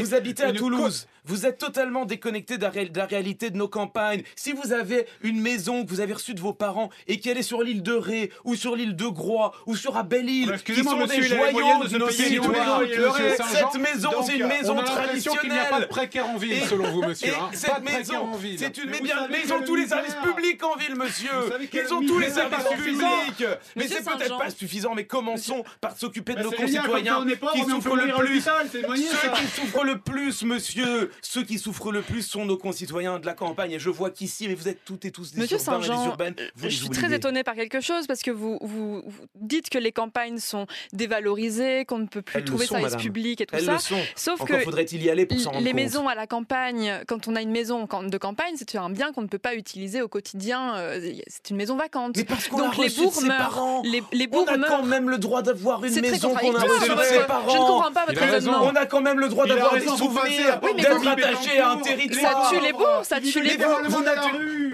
Vous 0.00 0.14
habitez 0.14 0.44
à 0.44 0.52
Toulouse. 0.52 1.06
Vous 1.28 1.44
êtes 1.44 1.58
totalement 1.58 2.04
déconnecté 2.04 2.56
de 2.56 2.62
la, 2.62 3.04
réalité 3.06 3.50
de 3.50 3.56
nos 3.56 3.66
campagnes. 3.66 4.22
Si 4.36 4.52
vous 4.52 4.72
avez 4.72 5.08
une 5.22 5.40
maison 5.40 5.84
que 5.84 5.90
vous 5.90 5.98
avez 5.98 6.12
reçue 6.12 6.34
de 6.34 6.40
vos 6.40 6.52
parents 6.52 6.88
et 7.08 7.18
qu'elle 7.18 7.36
est 7.36 7.42
sur 7.42 7.62
l'île 7.64 7.82
de 7.82 7.94
Ré 7.94 8.30
ou 8.44 8.54
sur 8.54 8.76
l'île 8.76 8.94
de 8.94 9.06
Groix 9.06 9.50
ou 9.66 9.74
sur 9.74 9.96
Abbelle-Île, 9.96 10.50
Bah, 10.50 10.58
qui 10.58 10.84
sont 10.84 11.04
des 11.04 11.16
il 11.16 11.22
joyaux 11.24 11.84
de 11.84 11.98
le 11.98 13.08
Ré, 13.08 13.30
cette 13.36 13.80
maison, 13.80 14.10
c'est 14.24 14.36
une 14.36 14.46
maison 14.46 14.76
l'impression 14.76 15.34
qu'il 15.34 15.50
n'y 15.50 15.58
a 15.58 15.64
pas 15.64 15.80
de 15.80 15.84
traditionnelle. 15.86 15.88
précaire 15.88 16.28
en 16.28 16.36
ville, 16.36 16.62
selon 16.68 16.90
vous, 16.92 17.02
monsieur. 17.02 17.32
Hein. 17.34 17.48
cette 17.52 17.70
Pas 17.72 17.80
de 17.80 17.84
précaire 17.84 17.98
maison, 18.24 18.28
c'est 18.56 18.78
une 18.78 18.84
Mais 18.84 18.90
mais 18.92 18.98
vous 18.98 19.04
bien, 19.04 19.16
savez 19.16 19.28
mais 19.32 19.38
ils 19.44 19.52
ont 19.52 19.56
quelle 19.58 19.66
tous 19.66 19.74
les. 19.74 19.92
Services 19.96 20.16
publics 20.22 20.62
en 20.62 20.76
ville, 20.76 20.96
monsieur. 20.96 21.30
Ils 21.72 21.94
ont 21.94 22.00
tous 22.06 22.18
les 22.18 22.30
services 22.30 22.64
publics. 22.76 23.44
Mais 23.76 23.88
c'est 23.88 24.04
peut-être 24.04 24.38
pas 24.38 24.50
suffisant, 24.50 24.94
mais 24.94 25.04
commençons 25.04 25.64
par 25.80 25.96
s'occuper 25.96 26.34
de 26.34 26.42
nos 26.42 26.50
concitoyens 26.50 27.24
qui 27.52 27.60
souffrent 27.70 27.96
le 27.96 28.14
plus. 28.18 28.40
Ceux 28.42 29.30
qui 29.34 29.46
souffrent 29.46 29.84
le 29.84 29.98
plus, 29.98 30.42
monsieur, 30.42 31.10
ceux 31.22 31.42
qui 31.42 31.58
souffrent 31.58 31.92
le 31.92 32.02
plus 32.02 32.22
sont 32.22 32.44
nos 32.44 32.56
concitoyens 32.56 33.18
de 33.18 33.26
la 33.26 33.34
campagne. 33.34 33.72
Et 33.72 33.78
je 33.78 33.90
vois 33.90 34.10
qu'ici, 34.10 34.48
mais 34.48 34.54
vous 34.54 34.68
êtes 34.68 34.84
toutes 34.84 35.04
et 35.04 35.10
tous 35.10 35.32
des 35.32 35.40
Monsieur 35.40 35.56
urbains 35.58 35.76
et 35.76 35.80
des 35.80 35.86
Saint-Jean, 35.86 36.06
urbaines. 36.06 36.34
Vous 36.56 36.68
je 36.68 36.76
suis 36.76 36.88
très 36.90 37.12
étonnée 37.14 37.42
par 37.44 37.54
quelque 37.54 37.80
chose 37.80 38.06
parce 38.06 38.22
que 38.22 38.30
vous, 38.30 38.58
vous, 38.60 39.02
vous 39.06 39.26
dites 39.34 39.70
que 39.70 39.78
les 39.78 39.92
campagnes 39.92 40.38
sont 40.38 40.66
dévalorisées, 40.92 41.84
qu'on 41.84 41.98
ne 41.98 42.06
peut 42.06 42.22
plus 42.22 42.38
Elles 42.38 42.44
trouver 42.44 42.66
madame. 42.70 43.00
publics 43.00 43.40
et 43.40 43.46
tout 43.46 43.54
Elles 43.56 43.64
ça. 43.64 43.72
le 43.74 43.78
sont. 43.78 44.00
Sauf 44.14 44.40
Encore 44.40 44.58
que 44.58 44.64
faudrait-il 44.64 45.02
y 45.02 45.10
aller 45.10 45.26
pour 45.26 45.38
s'en 45.38 45.50
rendre 45.52 45.64
les 45.64 45.70
compte. 45.70 45.80
maisons 45.80 46.08
à 46.08 46.14
la 46.14 46.26
campagne, 46.26 47.00
quand 47.06 47.28
on 47.28 47.36
a 47.36 47.42
une 47.42 47.50
maison 47.50 47.86
de 48.02 48.18
campagne, 48.18 48.54
c'est 48.56 48.74
un 48.76 48.90
bien 48.90 49.12
qu'on 49.12 49.22
ne 49.22 49.28
peut 49.28 49.38
pas 49.38 49.54
utiliser 49.54 49.85
au 50.02 50.08
quotidien. 50.08 50.74
euh, 50.76 51.00
C'est 51.28 51.50
une 51.50 51.56
maison 51.56 51.76
vacante. 51.76 52.16
Mais 52.16 52.24
parce 52.24 52.48
qu'on 52.48 52.58
Donc 52.58 52.78
a 52.78 52.82
les 52.82 52.88
bourgs 52.90 53.12
ses 53.14 53.26
meurent. 53.26 53.36
parents. 53.38 53.82
Les, 53.84 54.02
les 54.12 54.28
On 54.32 54.44
a 54.46 54.58
quand 54.68 54.82
même 54.82 55.08
le 55.10 55.18
droit 55.18 55.42
d'avoir 55.42 55.84
une 55.84 56.00
maison 56.00 56.34
qu'on 56.34 56.54
a 56.54 56.58
reçue 56.60 56.90
de 56.90 57.02
ses 57.02 57.20
parents. 57.20 57.48
je 57.48 57.54
ne 57.56 57.58
comprends 57.66 57.92
pas 57.92 58.04
votre 58.06 58.20
raisonnement. 58.20 58.62
On 58.64 58.74
a 58.76 58.86
quand 58.86 59.00
même 59.00 59.20
le 59.20 59.28
droit 59.28 59.46
d'avoir 59.46 59.74
des 59.74 59.86
souvenirs, 59.86 60.60
Oui, 60.62 60.74
d'être 60.74 61.06
attaché 61.06 61.58
à 61.60 61.70
un 61.70 61.78
Ça 61.78 61.82
territoire. 61.84 62.50
tue 62.50 62.60
les 62.60 62.72
bourgs, 62.72 63.04
ça 63.04 63.20
tue 63.20 63.42
les 63.42 63.56
bourgs. 63.56 63.82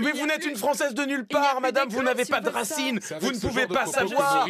mais 0.00 0.12
vous 0.12 0.26
n'êtes 0.26 0.46
une 0.46 0.56
Française 0.56 0.94
de 0.94 1.04
nulle 1.04 1.26
part, 1.26 1.60
madame. 1.60 1.88
Vous 1.88 2.02
n'avez 2.02 2.24
pas 2.24 2.40
de 2.40 2.46
ça. 2.46 2.50
racines. 2.52 3.00
Avec 3.10 3.22
Vous 3.22 3.32
ne 3.32 3.38
pouvez 3.38 3.66
pas 3.66 3.86
savoir. 3.86 4.46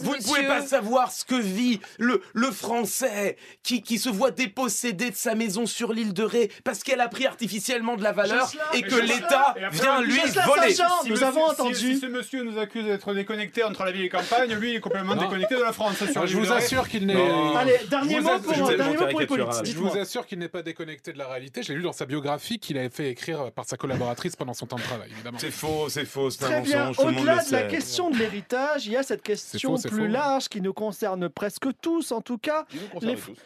Vous 0.00 0.14
ne 0.16 0.22
pouvez 0.22 0.46
pas 0.46 0.62
savoir 0.62 1.12
ce 1.12 1.24
que 1.24 1.34
vit 1.34 1.80
le, 1.98 2.22
le 2.34 2.50
Français 2.50 3.36
qui, 3.62 3.82
qui 3.82 3.98
se 3.98 4.08
voit 4.08 4.30
dépossédé 4.30 5.10
de 5.10 5.16
sa 5.16 5.34
maison 5.34 5.66
sur 5.66 5.92
l'île 5.92 6.12
de 6.12 6.22
Ré 6.22 6.50
parce 6.64 6.82
qu'elle 6.82 7.00
a 7.00 7.08
pris 7.08 7.26
artificiellement 7.26 7.96
de 7.96 8.02
la 8.02 8.12
valeur 8.12 8.50
et 8.74 8.82
que 8.82 8.94
l'État 8.94 9.54
vient 9.70 10.00
lui 10.02 10.18
voler. 10.46 10.72
Si 10.74 10.82
nous 11.04 11.10
monsieur- 11.10 11.26
avons 11.26 11.44
entendu. 11.44 11.74
Si, 11.74 11.98
ce 11.98 12.06
monsieur 12.06 12.42
nous 12.42 12.58
accuse 12.58 12.84
d'être 12.84 13.12
déconnecté 13.14 13.62
entre 13.64 13.84
la 13.84 13.92
ville 13.92 14.02
et 14.02 14.08
la 14.08 14.18
campagne, 14.20 14.52
lui 14.54 14.70
il 14.72 14.76
est 14.76 14.80
complètement 14.80 15.14
Non. 15.14 15.22
déconnecté 15.22 15.56
de 15.56 15.62
la 15.62 15.72
France. 15.72 15.96
je 16.26 16.36
vous 16.36 16.52
assure 16.52 16.88
qu'il 16.88 17.06
n'est. 17.06 17.14
Allez, 17.56 17.78
dernier 17.90 18.20
mot 18.20 18.38
pour, 18.38 18.68
dernier 18.68 18.96
mot 18.96 19.06
pour 19.10 19.22
Hippolyte. 19.22 19.46
Je 19.64 19.76
vous 19.78 19.96
assure 19.96 20.26
qu'il 20.26 20.38
n'est 20.38 20.48
pas 20.48 20.62
déconnecté 20.62 21.12
de 21.12 21.18
la 21.18 21.28
réalité. 21.28 21.62
Je 21.62 21.72
l'ai 21.72 21.78
lu 21.78 21.82
dans 21.84 21.92
sa 21.92 22.06
biographie 22.06 22.58
qu'il 22.58 22.78
avait 22.78 22.88
fait 22.90 23.10
écrire 23.10 23.50
par 23.52 23.64
sa 23.64 23.76
collaboratrice 23.76 24.36
pendant 24.36 24.54
son 24.54 24.66
temps 24.66 24.76
de 24.76 24.82
travail, 24.82 25.10
évidemment. 25.12 25.38
C'est 25.38 25.50
faux, 25.50 25.88
c'est 25.88 26.04
faux, 26.04 26.30
c'est 26.30 26.44
Très 26.44 26.54
un 26.56 26.60
bien. 26.60 26.84
mensonge, 26.86 27.16
Au-delà 27.16 27.42
de 27.44 27.52
la 27.52 27.62
question 27.64 28.10
de 28.10 28.16
l'héritage, 28.18 28.86
il 28.86 28.92
y 28.92 28.96
a 28.96 29.02
cette 29.02 29.22
question 29.22 29.76
plus 29.76 30.08
large 30.08 30.48
qui 30.48 30.60
nous 30.60 30.72
concerne 30.72 31.28
presque 31.28 31.66
tous, 31.80 32.12
en 32.12 32.20
tout 32.20 32.38
cas. 32.38 32.66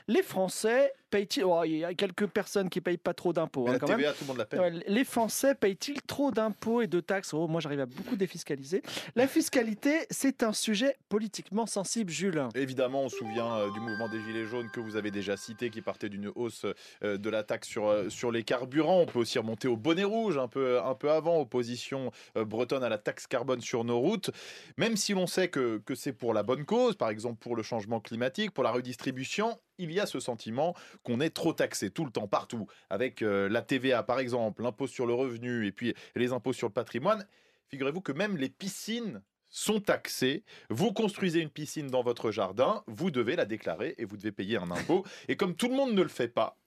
Les 0.09 0.23
Français 0.23 0.93
payent-ils. 1.13 1.45
oh, 1.45 1.63
il 1.65 1.79
y 1.79 1.85
a 1.85 1.95
quelques 1.95 2.27
personnes 2.27 2.69
qui 2.69 2.81
payent 2.81 2.97
pas 2.97 3.15
trop 3.15 3.33
d'impôts 3.33 3.69
hein, 3.69 3.79
le. 3.79 4.59
Ouais, 4.59 4.71
Les 4.89 5.05
Français 5.05 5.55
payent-ils 5.55 6.03
trop 6.03 6.31
d'impôts 6.31 6.81
et 6.81 6.87
de 6.87 7.01
taxes? 7.01 7.35
Oh, 7.35 7.47
moi, 7.47 7.61
j'arrive 7.61 7.81
à 7.81 7.87
beaucoup 7.87 8.17
défiscaliser. 8.17 8.83
La 9.15 9.29
fiscalité, 9.29 10.07
c'est 10.11 10.43
un 10.43 10.53
sujet 10.53 10.97
politiquement 11.09 11.67
sensible, 11.67 12.11
Jules. 12.11 12.49
Évidemment, 12.55 13.03
on 13.03 13.09
se 13.09 13.19
souvient 13.19 13.59
euh, 13.59 13.71
du 13.71 13.81
mouvement 13.81 14.09
des 14.09 14.21
Gilets 14.23 14.47
jaunes 14.47 14.71
que 14.71 14.81
vous 14.81 14.97
avez 14.97 15.11
déjà 15.11 15.37
cité, 15.37 15.71
qui 15.71 15.83
partait 15.83 16.09
d'une 16.09 16.33
hausse 16.35 16.65
euh, 17.05 17.19
de 17.19 17.31
la 17.31 17.43
taxe 17.43 17.69
sur, 17.69 17.89
euh, 17.89 18.09
sur 18.09 18.33
les 18.33 18.43
carburants. 18.43 19.01
On 19.01 19.07
peut 19.07 19.19
aussi 19.19 19.39
remonter 19.39 19.69
au 19.69 19.77
bonnet 19.77 20.05
rouge 20.05 20.39
un 20.39 20.49
peu, 20.49 20.81
un 20.83 20.95
peu 20.95 21.11
avant, 21.11 21.41
opposition 21.41 22.11
bretonne 22.35 22.83
à 22.83 22.89
la 22.89 22.99
taxe 22.99 23.27
carbone 23.27 23.61
sur 23.61 23.85
nos 23.85 23.99
routes. 23.99 24.31
Même 24.79 24.97
si 24.97 25.13
l'on 25.13 25.27
sait 25.27 25.49
que, 25.49 25.79
que 25.85 25.95
c'est 25.95 26.13
pour 26.13 26.33
la 26.33 26.43
bonne 26.43 26.65
cause, 26.65 26.97
par 26.97 27.11
exemple 27.11 27.39
pour 27.41 27.55
le 27.57 27.63
changement 27.63 28.01
climatique, 28.01 28.53
pour 28.53 28.65
la 28.65 28.71
redistribution, 28.71 29.59
il 29.83 29.93
y 29.93 30.01
a 30.01 30.07
ce 30.07 30.21
sentiment 30.21 30.75
qu'on 31.03 31.21
est 31.21 31.31
trop 31.31 31.53
taxé 31.53 31.91
tout 31.91 32.05
le 32.05 32.11
temps, 32.11 32.29
partout, 32.29 32.67
avec 32.91 33.23
euh, 33.23 33.49
la 33.49 33.63
TVA 33.63 34.03
par 34.03 34.19
exemple, 34.19 34.63
l'impôt 34.63 34.87
sur 34.87 35.07
le 35.07 35.15
revenu 35.15 35.67
et 35.67 35.73
puis 35.73 35.95
les 36.15 36.33
impôts 36.33 36.53
sur 36.53 36.69
le 36.69 36.73
patrimoine. 36.73 37.27
Figurez-vous 37.69 38.01
que 38.01 38.13
même 38.13 38.37
les 38.37 38.49
piscines 38.49 39.23
sont 39.49 39.81
taxées. 39.81 40.45
Vous 40.71 40.93
construisez 40.93 41.41
une 41.41 41.51
piscine 41.51 41.87
dans 41.87 42.03
votre 42.03 42.31
jardin, 42.31 42.83
vous 42.87 43.11
devez 43.11 43.37
la 43.37 43.45
déclarer 43.45 43.95
et 43.99 44.05
vous 44.05 44.17
devez 44.17 44.33
payer 44.33 44.57
un 44.57 44.71
impôt. 44.71 45.05
Et 45.29 45.37
comme 45.37 45.55
tout 45.55 45.69
le 45.69 45.75
monde 45.75 45.93
ne 45.93 46.03
le 46.03 46.09
fait 46.09 46.29
pas, 46.29 46.59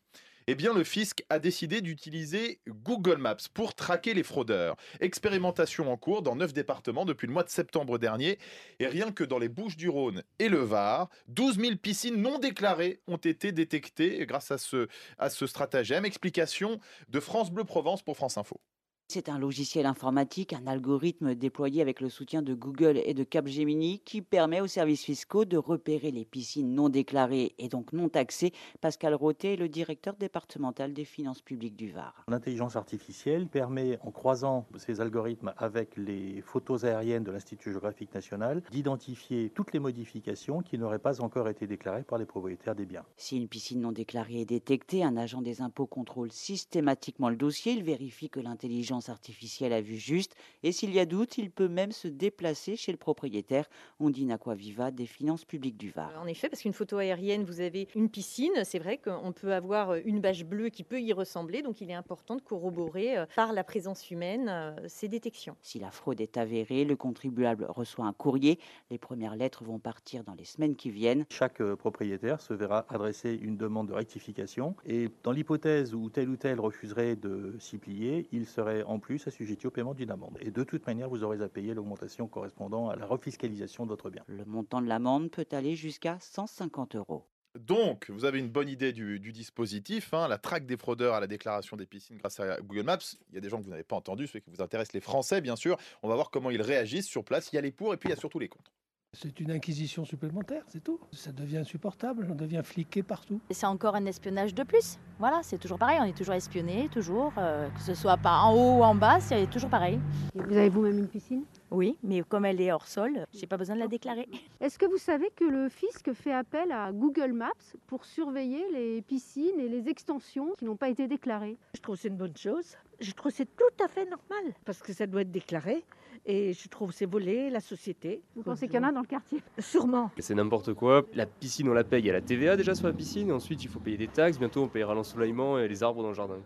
eh 0.47 0.55
bien, 0.55 0.73
le 0.73 0.83
fisc 0.83 1.23
a 1.29 1.39
décidé 1.39 1.81
d'utiliser 1.81 2.59
Google 2.67 3.17
Maps 3.17 3.37
pour 3.53 3.73
traquer 3.73 4.13
les 4.13 4.23
fraudeurs. 4.23 4.75
Expérimentation 4.99 5.91
en 5.91 5.97
cours 5.97 6.21
dans 6.21 6.35
neuf 6.35 6.53
départements 6.53 7.05
depuis 7.05 7.25
le 7.25 7.33
mois 7.33 7.43
de 7.43 7.49
septembre 7.49 7.97
dernier. 7.97 8.37
Et 8.79 8.87
rien 8.87 9.11
que 9.11 9.23
dans 9.23 9.39
les 9.39 9.49
Bouches-du-Rhône 9.49 10.23
et 10.37 10.49
le 10.49 10.59
Var, 10.59 11.09
12 11.29 11.59
000 11.59 11.75
piscines 11.77 12.21
non 12.21 12.37
déclarées 12.37 13.01
ont 13.07 13.17
été 13.17 13.51
détectées 13.51 14.25
grâce 14.27 14.51
à 14.51 14.57
ce, 14.57 14.87
à 15.17 15.29
ce 15.29 15.47
stratagème. 15.47 16.05
Explication 16.05 16.79
de 17.09 17.19
France 17.19 17.51
Bleu 17.51 17.63
Provence 17.63 18.03
pour 18.03 18.15
France 18.15 18.37
Info. 18.37 18.61
C'est 19.07 19.29
un 19.29 19.37
logiciel 19.37 19.85
informatique, 19.85 20.51
un 20.53 20.65
algorithme 20.65 21.35
déployé 21.35 21.81
avec 21.83 22.01
le 22.01 22.09
soutien 22.09 22.41
de 22.41 22.55
Google 22.55 22.99
et 23.05 23.13
de 23.13 23.23
Capgemini 23.23 23.99
qui 23.99 24.23
permet 24.23 24.61
aux 24.61 24.67
services 24.67 25.03
fiscaux 25.03 25.45
de 25.45 25.57
repérer 25.57 26.09
les 26.09 26.25
piscines 26.25 26.73
non 26.73 26.89
déclarées 26.89 27.53
et 27.59 27.69
donc 27.69 27.93
non 27.93 28.09
taxées. 28.09 28.51
Pascal 28.81 29.13
Roté 29.13 29.53
est 29.53 29.57
le 29.57 29.69
directeur 29.69 30.15
départemental 30.15 30.91
des 30.91 31.05
finances 31.05 31.43
publiques 31.43 31.75
du 31.75 31.91
Var. 31.91 32.25
L'intelligence 32.27 32.75
artificielle 32.75 33.47
permet, 33.47 33.99
en 34.01 34.09
croisant 34.09 34.65
ces 34.77 35.01
algorithmes 35.01 35.53
avec 35.57 35.95
les 35.97 36.41
photos 36.41 36.83
aériennes 36.83 37.23
de 37.23 37.31
l'Institut 37.31 37.71
géographique 37.71 38.13
national, 38.13 38.63
d'identifier 38.71 39.51
toutes 39.53 39.71
les 39.71 39.79
modifications 39.79 40.61
qui 40.61 40.79
n'auraient 40.79 40.97
pas 40.97 41.21
encore 41.21 41.47
été 41.47 41.67
déclarées 41.67 42.03
par 42.03 42.17
les 42.17 42.25
propriétaires 42.25 42.75
des 42.75 42.87
biens. 42.87 43.05
Si 43.17 43.37
une 43.37 43.47
piscine 43.47 43.81
non 43.81 43.91
déclarée 43.91 44.41
est 44.41 44.45
détectée, 44.45 45.03
un 45.03 45.15
agent 45.15 45.43
des 45.43 45.61
impôts 45.61 45.85
contrôle 45.85 46.31
systématiquement 46.31 47.29
le 47.29 47.35
dossier. 47.35 47.73
Il 47.73 47.83
vérifie 47.83 48.29
que 48.29 48.39
l'intelligence 48.39 48.94
artificielle 49.09 49.73
a 49.73 49.81
vu 49.81 49.95
juste 49.95 50.35
et 50.63 50.71
s'il 50.71 50.93
y 50.93 50.99
a 50.99 51.05
doute, 51.05 51.37
il 51.37 51.51
peut 51.51 51.67
même 51.67 51.91
se 51.91 52.07
déplacer 52.07 52.75
chez 52.75 52.91
le 52.91 52.97
propriétaire. 52.97 53.69
Ondine 53.99 54.31
Aquaviva 54.31 54.91
des 54.91 55.05
finances 55.05 55.45
publiques 55.45 55.77
du 55.77 55.89
Var. 55.89 56.11
En 56.21 56.27
effet, 56.27 56.49
parce 56.49 56.61
qu'une 56.61 56.73
photo 56.73 56.97
aérienne, 56.97 57.43
vous 57.43 57.61
avez 57.61 57.87
une 57.95 58.09
piscine, 58.09 58.63
c'est 58.63 58.79
vrai 58.79 58.97
qu'on 58.97 59.31
peut 59.31 59.53
avoir 59.53 59.95
une 59.95 60.19
bâche 60.19 60.43
bleue 60.43 60.69
qui 60.69 60.83
peut 60.83 61.01
y 61.01 61.13
ressembler, 61.13 61.61
donc 61.61 61.81
il 61.81 61.89
est 61.89 61.95
important 61.95 62.35
de 62.35 62.41
corroborer 62.41 63.17
euh, 63.17 63.25
par 63.35 63.53
la 63.53 63.63
présence 63.63 64.09
humaine 64.11 64.47
euh, 64.49 64.75
ces 64.87 65.07
détections. 65.07 65.55
Si 65.61 65.79
la 65.79 65.91
fraude 65.91 66.21
est 66.21 66.37
avérée, 66.37 66.85
le 66.85 66.95
contribuable 66.95 67.65
reçoit 67.69 68.05
un 68.05 68.13
courrier. 68.13 68.59
Les 68.89 68.97
premières 68.97 69.35
lettres 69.35 69.63
vont 69.63 69.79
partir 69.79 70.23
dans 70.23 70.33
les 70.33 70.45
semaines 70.45 70.75
qui 70.75 70.89
viennent. 70.89 71.25
Chaque 71.29 71.61
euh, 71.61 71.75
propriétaire 71.75 72.41
se 72.41 72.53
verra 72.53 72.85
adresser 72.89 73.33
une 73.41 73.57
demande 73.57 73.87
de 73.87 73.93
rectification 73.93 74.75
et 74.85 75.09
dans 75.23 75.31
l'hypothèse 75.31 75.93
où 75.93 76.09
tel 76.09 76.29
ou 76.29 76.37
tel 76.37 76.59
refuserait 76.59 77.15
de 77.15 77.55
s'y 77.59 77.77
plier, 77.77 78.27
il 78.31 78.45
serait 78.45 78.83
en 78.85 78.99
plus 78.99 79.27
assujetti 79.27 79.67
au 79.67 79.71
paiement 79.71 79.93
d'une 79.93 80.11
amende. 80.11 80.37
Et 80.41 80.51
de 80.51 80.63
toute 80.63 80.85
manière, 80.87 81.09
vous 81.09 81.23
aurez 81.23 81.41
à 81.41 81.49
payer 81.49 81.73
l'augmentation 81.73 82.27
correspondant 82.27 82.89
à 82.89 82.95
la 82.95 83.05
refiscalisation 83.05 83.85
de 83.85 83.89
votre 83.89 84.09
bien. 84.09 84.23
Le 84.27 84.45
montant 84.45 84.81
de 84.81 84.87
l'amende 84.87 85.31
peut 85.31 85.47
aller 85.51 85.75
jusqu'à 85.75 86.17
150 86.19 86.95
euros. 86.95 87.25
Donc, 87.59 88.09
vous 88.09 88.25
avez 88.25 88.39
une 88.39 88.49
bonne 88.49 88.67
idée 88.67 88.91
du, 88.91 89.19
du 89.19 89.31
dispositif, 89.31 90.13
hein, 90.13 90.27
la 90.27 90.37
traque 90.37 90.65
des 90.65 90.75
fraudeurs 90.75 91.13
à 91.13 91.21
la 91.21 91.27
déclaration 91.27 91.77
des 91.77 91.85
piscines 91.85 92.17
grâce 92.17 92.39
à 92.41 92.59
Google 92.59 92.83
Maps. 92.83 92.97
Il 93.29 93.35
y 93.35 93.37
a 93.37 93.41
des 93.41 93.49
gens 93.49 93.59
que 93.59 93.63
vous 93.63 93.69
n'avez 93.69 93.85
pas 93.85 93.95
entendus, 93.95 94.27
ceux 94.27 94.39
qui 94.39 94.49
vous 94.49 94.61
intéressent, 94.61 94.93
les 94.93 94.99
Français, 94.99 95.39
bien 95.39 95.55
sûr. 95.55 95.77
On 96.03 96.09
va 96.09 96.15
voir 96.15 96.31
comment 96.31 96.51
ils 96.51 96.61
réagissent 96.61 97.07
sur 97.07 97.23
place. 97.23 97.51
Il 97.53 97.55
y 97.55 97.59
a 97.59 97.61
les 97.61 97.71
pour 97.71 97.93
et 97.93 97.97
puis 97.97 98.09
il 98.09 98.11
y 98.11 98.13
a 98.13 98.19
surtout 98.19 98.39
les 98.39 98.49
contre. 98.49 98.71
C'est 99.17 99.39
une 99.39 99.51
inquisition 99.51 100.03
supplémentaire, 100.03 100.63
c'est 100.67 100.83
tout. 100.83 100.99
Ça 101.13 101.31
devient 101.31 101.59
insupportable, 101.59 102.27
on 102.29 102.35
devient 102.35 102.61
fliqué 102.65 103.01
partout. 103.01 103.39
Et 103.49 103.53
c'est 103.53 103.65
encore 103.65 103.95
un 103.95 104.05
espionnage 104.05 104.53
de 104.53 104.63
plus. 104.63 104.99
Voilà, 105.19 105.39
c'est 105.41 105.57
toujours 105.57 105.79
pareil, 105.79 105.99
on 106.01 106.03
est 106.03 106.17
toujours 106.17 106.33
espionné, 106.33 106.89
toujours, 106.91 107.31
euh, 107.37 107.69
que 107.69 107.79
ce 107.79 107.93
soit 107.93 108.17
pas 108.17 108.39
en 108.39 108.53
haut 108.53 108.79
ou 108.79 108.83
en 108.83 108.93
bas, 108.93 109.21
c'est 109.21 109.49
toujours 109.49 109.69
pareil. 109.69 110.01
Vous 110.33 110.57
avez 110.57 110.67
vous-même 110.67 110.99
une 110.99 111.07
piscine? 111.07 111.45
Oui, 111.71 111.97
mais 112.03 112.23
comme 112.23 112.43
elle 112.43 112.59
est 112.59 112.73
hors 112.73 112.87
sol, 112.87 113.25
j'ai 113.33 113.47
pas 113.47 113.55
besoin 113.55 113.75
de 113.75 113.79
la 113.79 113.87
déclarer. 113.87 114.27
Est-ce 114.59 114.77
que 114.77 114.85
vous 114.85 114.97
savez 114.97 115.29
que 115.33 115.45
le 115.45 115.69
fisc 115.69 116.11
fait 116.11 116.33
appel 116.33 116.73
à 116.73 116.91
Google 116.91 117.31
Maps 117.31 117.51
pour 117.87 118.03
surveiller 118.03 118.65
les 118.73 119.01
piscines 119.01 119.59
et 119.59 119.69
les 119.69 119.87
extensions 119.87 120.53
qui 120.57 120.65
n'ont 120.65 120.75
pas 120.75 120.89
été 120.89 121.07
déclarées? 121.07 121.57
Je 121.73 121.79
trouve 121.79 121.95
que 121.95 122.01
c'est 122.01 122.09
une 122.09 122.17
bonne 122.17 122.35
chose. 122.35 122.75
Je 122.99 123.11
trouve 123.13 123.31
que 123.31 123.37
c'est 123.37 123.55
tout 123.55 123.83
à 123.83 123.87
fait 123.87 124.03
normal 124.03 124.53
parce 124.65 124.81
que 124.81 124.91
ça 124.91 125.07
doit 125.07 125.21
être 125.21 125.31
déclaré. 125.31 125.85
Et 126.27 126.53
je 126.53 126.67
trouve 126.67 126.89
que 126.89 126.95
c'est 126.95 127.05
voler 127.05 127.51
la 127.51 127.59
société. 127.59 128.23
Vous 128.35 128.41
pensez 128.41 128.65
qu'il 128.65 128.75
y 128.75 128.79
en 128.79 128.83
a 128.83 128.91
dans 128.91 129.01
le 129.01 129.07
quartier? 129.07 129.43
Sûrement. 129.59 130.09
C'est 130.17 130.33
n'importe 130.33 130.73
quoi. 130.73 131.05
La 131.13 131.27
piscine, 131.27 131.69
on 131.69 131.73
la 131.73 131.83
paye. 131.83 132.01
Il 132.01 132.07
y 132.07 132.09
a 132.09 132.13
la 132.13 132.21
TVA 132.21 132.57
déjà 132.57 132.73
sur 132.73 132.87
la 132.87 132.93
piscine. 132.93 133.31
Ensuite, 133.31 133.63
il 133.63 133.69
faut 133.69 133.79
payer 133.79 133.97
des 133.97 134.07
taxes. 134.07 134.39
Bientôt, 134.39 134.63
on 134.63 134.67
payera 134.67 134.95
l'ensoleillement 134.95 135.59
et 135.59 135.67
les 135.67 135.83
arbres 135.83 136.01
dans 136.01 136.09
le 136.09 136.15
jardin. 136.15 136.39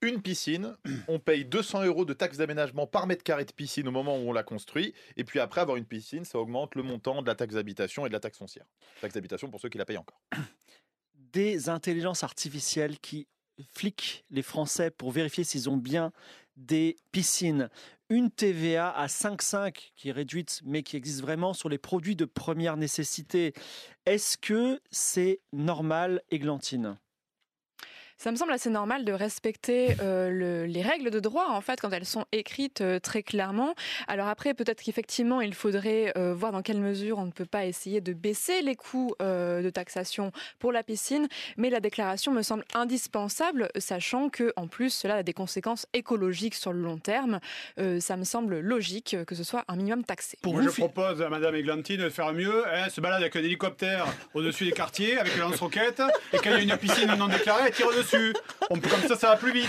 Une 0.00 0.20
piscine, 0.20 0.74
on 1.08 1.18
paye 1.18 1.44
200 1.44 1.84
euros 1.84 2.04
de 2.04 2.12
taxe 2.12 2.38
d'aménagement 2.38 2.86
par 2.86 3.06
mètre 3.06 3.22
carré 3.22 3.44
de 3.44 3.52
piscine 3.52 3.86
au 3.86 3.92
moment 3.92 4.16
où 4.16 4.30
on 4.30 4.32
la 4.32 4.42
construit. 4.42 4.94
Et 5.16 5.24
puis 5.24 5.38
après, 5.38 5.60
avoir 5.60 5.76
une 5.76 5.84
piscine, 5.84 6.24
ça 6.24 6.38
augmente 6.38 6.74
le 6.74 6.82
montant 6.82 7.22
de 7.22 7.26
la 7.26 7.34
taxe 7.34 7.54
d'habitation 7.54 8.06
et 8.06 8.08
de 8.08 8.14
la 8.14 8.18
taxe 8.18 8.38
foncière. 8.38 8.64
Taxe 9.00 9.14
d'habitation 9.14 9.48
pour 9.50 9.60
ceux 9.60 9.68
qui 9.68 9.78
la 9.78 9.84
payent 9.84 9.98
encore. 9.98 10.20
Des 11.14 11.68
intelligences 11.68 12.24
artificielles 12.24 12.98
qui 12.98 13.28
fliquent 13.72 14.24
les 14.30 14.42
Français 14.42 14.90
pour 14.90 15.12
vérifier 15.12 15.44
s'ils 15.44 15.70
ont 15.70 15.76
bien 15.76 16.12
des 16.56 16.96
piscines. 17.12 17.68
Une 18.08 18.30
TVA 18.30 18.90
à 18.90 19.06
5,5 19.06 19.92
qui 19.96 20.10
est 20.10 20.12
réduite, 20.12 20.60
mais 20.64 20.82
qui 20.82 20.96
existe 20.96 21.22
vraiment 21.22 21.54
sur 21.54 21.68
les 21.68 21.78
produits 21.78 22.16
de 22.16 22.24
première 22.24 22.76
nécessité. 22.76 23.54
Est-ce 24.06 24.36
que 24.36 24.80
c'est 24.90 25.40
normal, 25.52 26.22
Églantine? 26.30 26.98
Ça 28.22 28.30
me 28.30 28.36
semble 28.36 28.52
assez 28.52 28.70
normal 28.70 29.04
de 29.04 29.12
respecter 29.12 29.96
euh, 30.00 30.30
le- 30.30 30.64
les 30.66 30.82
règles 30.82 31.10
de 31.10 31.18
droit, 31.18 31.46
en 31.48 31.60
fait, 31.60 31.80
quand 31.80 31.90
elles 31.90 32.04
sont 32.06 32.24
écrites 32.30 32.80
euh, 32.80 33.00
très 33.00 33.24
clairement. 33.24 33.74
Alors 34.06 34.28
après, 34.28 34.54
peut-être 34.54 34.80
qu'effectivement, 34.80 35.40
il 35.40 35.54
faudrait 35.54 36.12
euh, 36.16 36.32
voir 36.32 36.52
dans 36.52 36.62
quelle 36.62 36.78
mesure 36.78 37.18
on 37.18 37.24
ne 37.26 37.32
peut 37.32 37.46
pas 37.46 37.64
essayer 37.66 38.00
de 38.00 38.12
baisser 38.12 38.62
les 38.62 38.76
coûts 38.76 39.12
euh, 39.20 39.60
de 39.60 39.70
taxation 39.70 40.30
pour 40.60 40.70
la 40.70 40.84
piscine, 40.84 41.26
mais 41.56 41.68
la 41.68 41.80
déclaration 41.80 42.30
me 42.30 42.42
semble 42.42 42.64
indispensable, 42.74 43.68
sachant 43.76 44.28
que 44.28 44.52
en 44.54 44.68
plus, 44.68 44.90
cela 44.90 45.16
a 45.16 45.22
des 45.24 45.32
conséquences 45.32 45.88
écologiques 45.92 46.54
sur 46.54 46.72
le 46.72 46.80
long 46.80 46.98
terme. 46.98 47.40
Euh, 47.80 47.98
ça 47.98 48.16
me 48.16 48.22
semble 48.22 48.60
logique 48.60 49.16
que 49.26 49.34
ce 49.34 49.42
soit 49.42 49.64
un 49.66 49.74
minimum 49.74 50.04
taxé. 50.04 50.38
Moi, 50.44 50.62
je 50.62 50.68
propose 50.68 51.20
à 51.22 51.28
Madame 51.28 51.56
Églantine 51.56 52.00
de 52.02 52.08
faire 52.08 52.32
mieux, 52.32 52.62
hein, 52.72 52.88
se 52.88 53.00
balade 53.00 53.20
avec 53.20 53.34
un 53.34 53.40
hélicoptère 53.40 54.06
au-dessus 54.34 54.66
des 54.66 54.70
quartiers, 54.72 55.18
avec 55.18 55.36
un 55.38 55.40
lance-roquette, 55.40 56.00
et 56.32 56.36
quand 56.36 56.50
il 56.50 56.68
y 56.68 56.70
a 56.70 56.74
une 56.74 56.76
piscine 56.78 57.12
non 57.18 57.26
déclarée, 57.26 57.64
elle 57.66 57.72
tire 57.74 57.88
dessus. 57.90 58.11
On 58.70 58.78
comme 58.78 59.02
ça, 59.08 59.16
ça 59.16 59.28
va 59.30 59.36
plus 59.36 59.52
vite. 59.52 59.68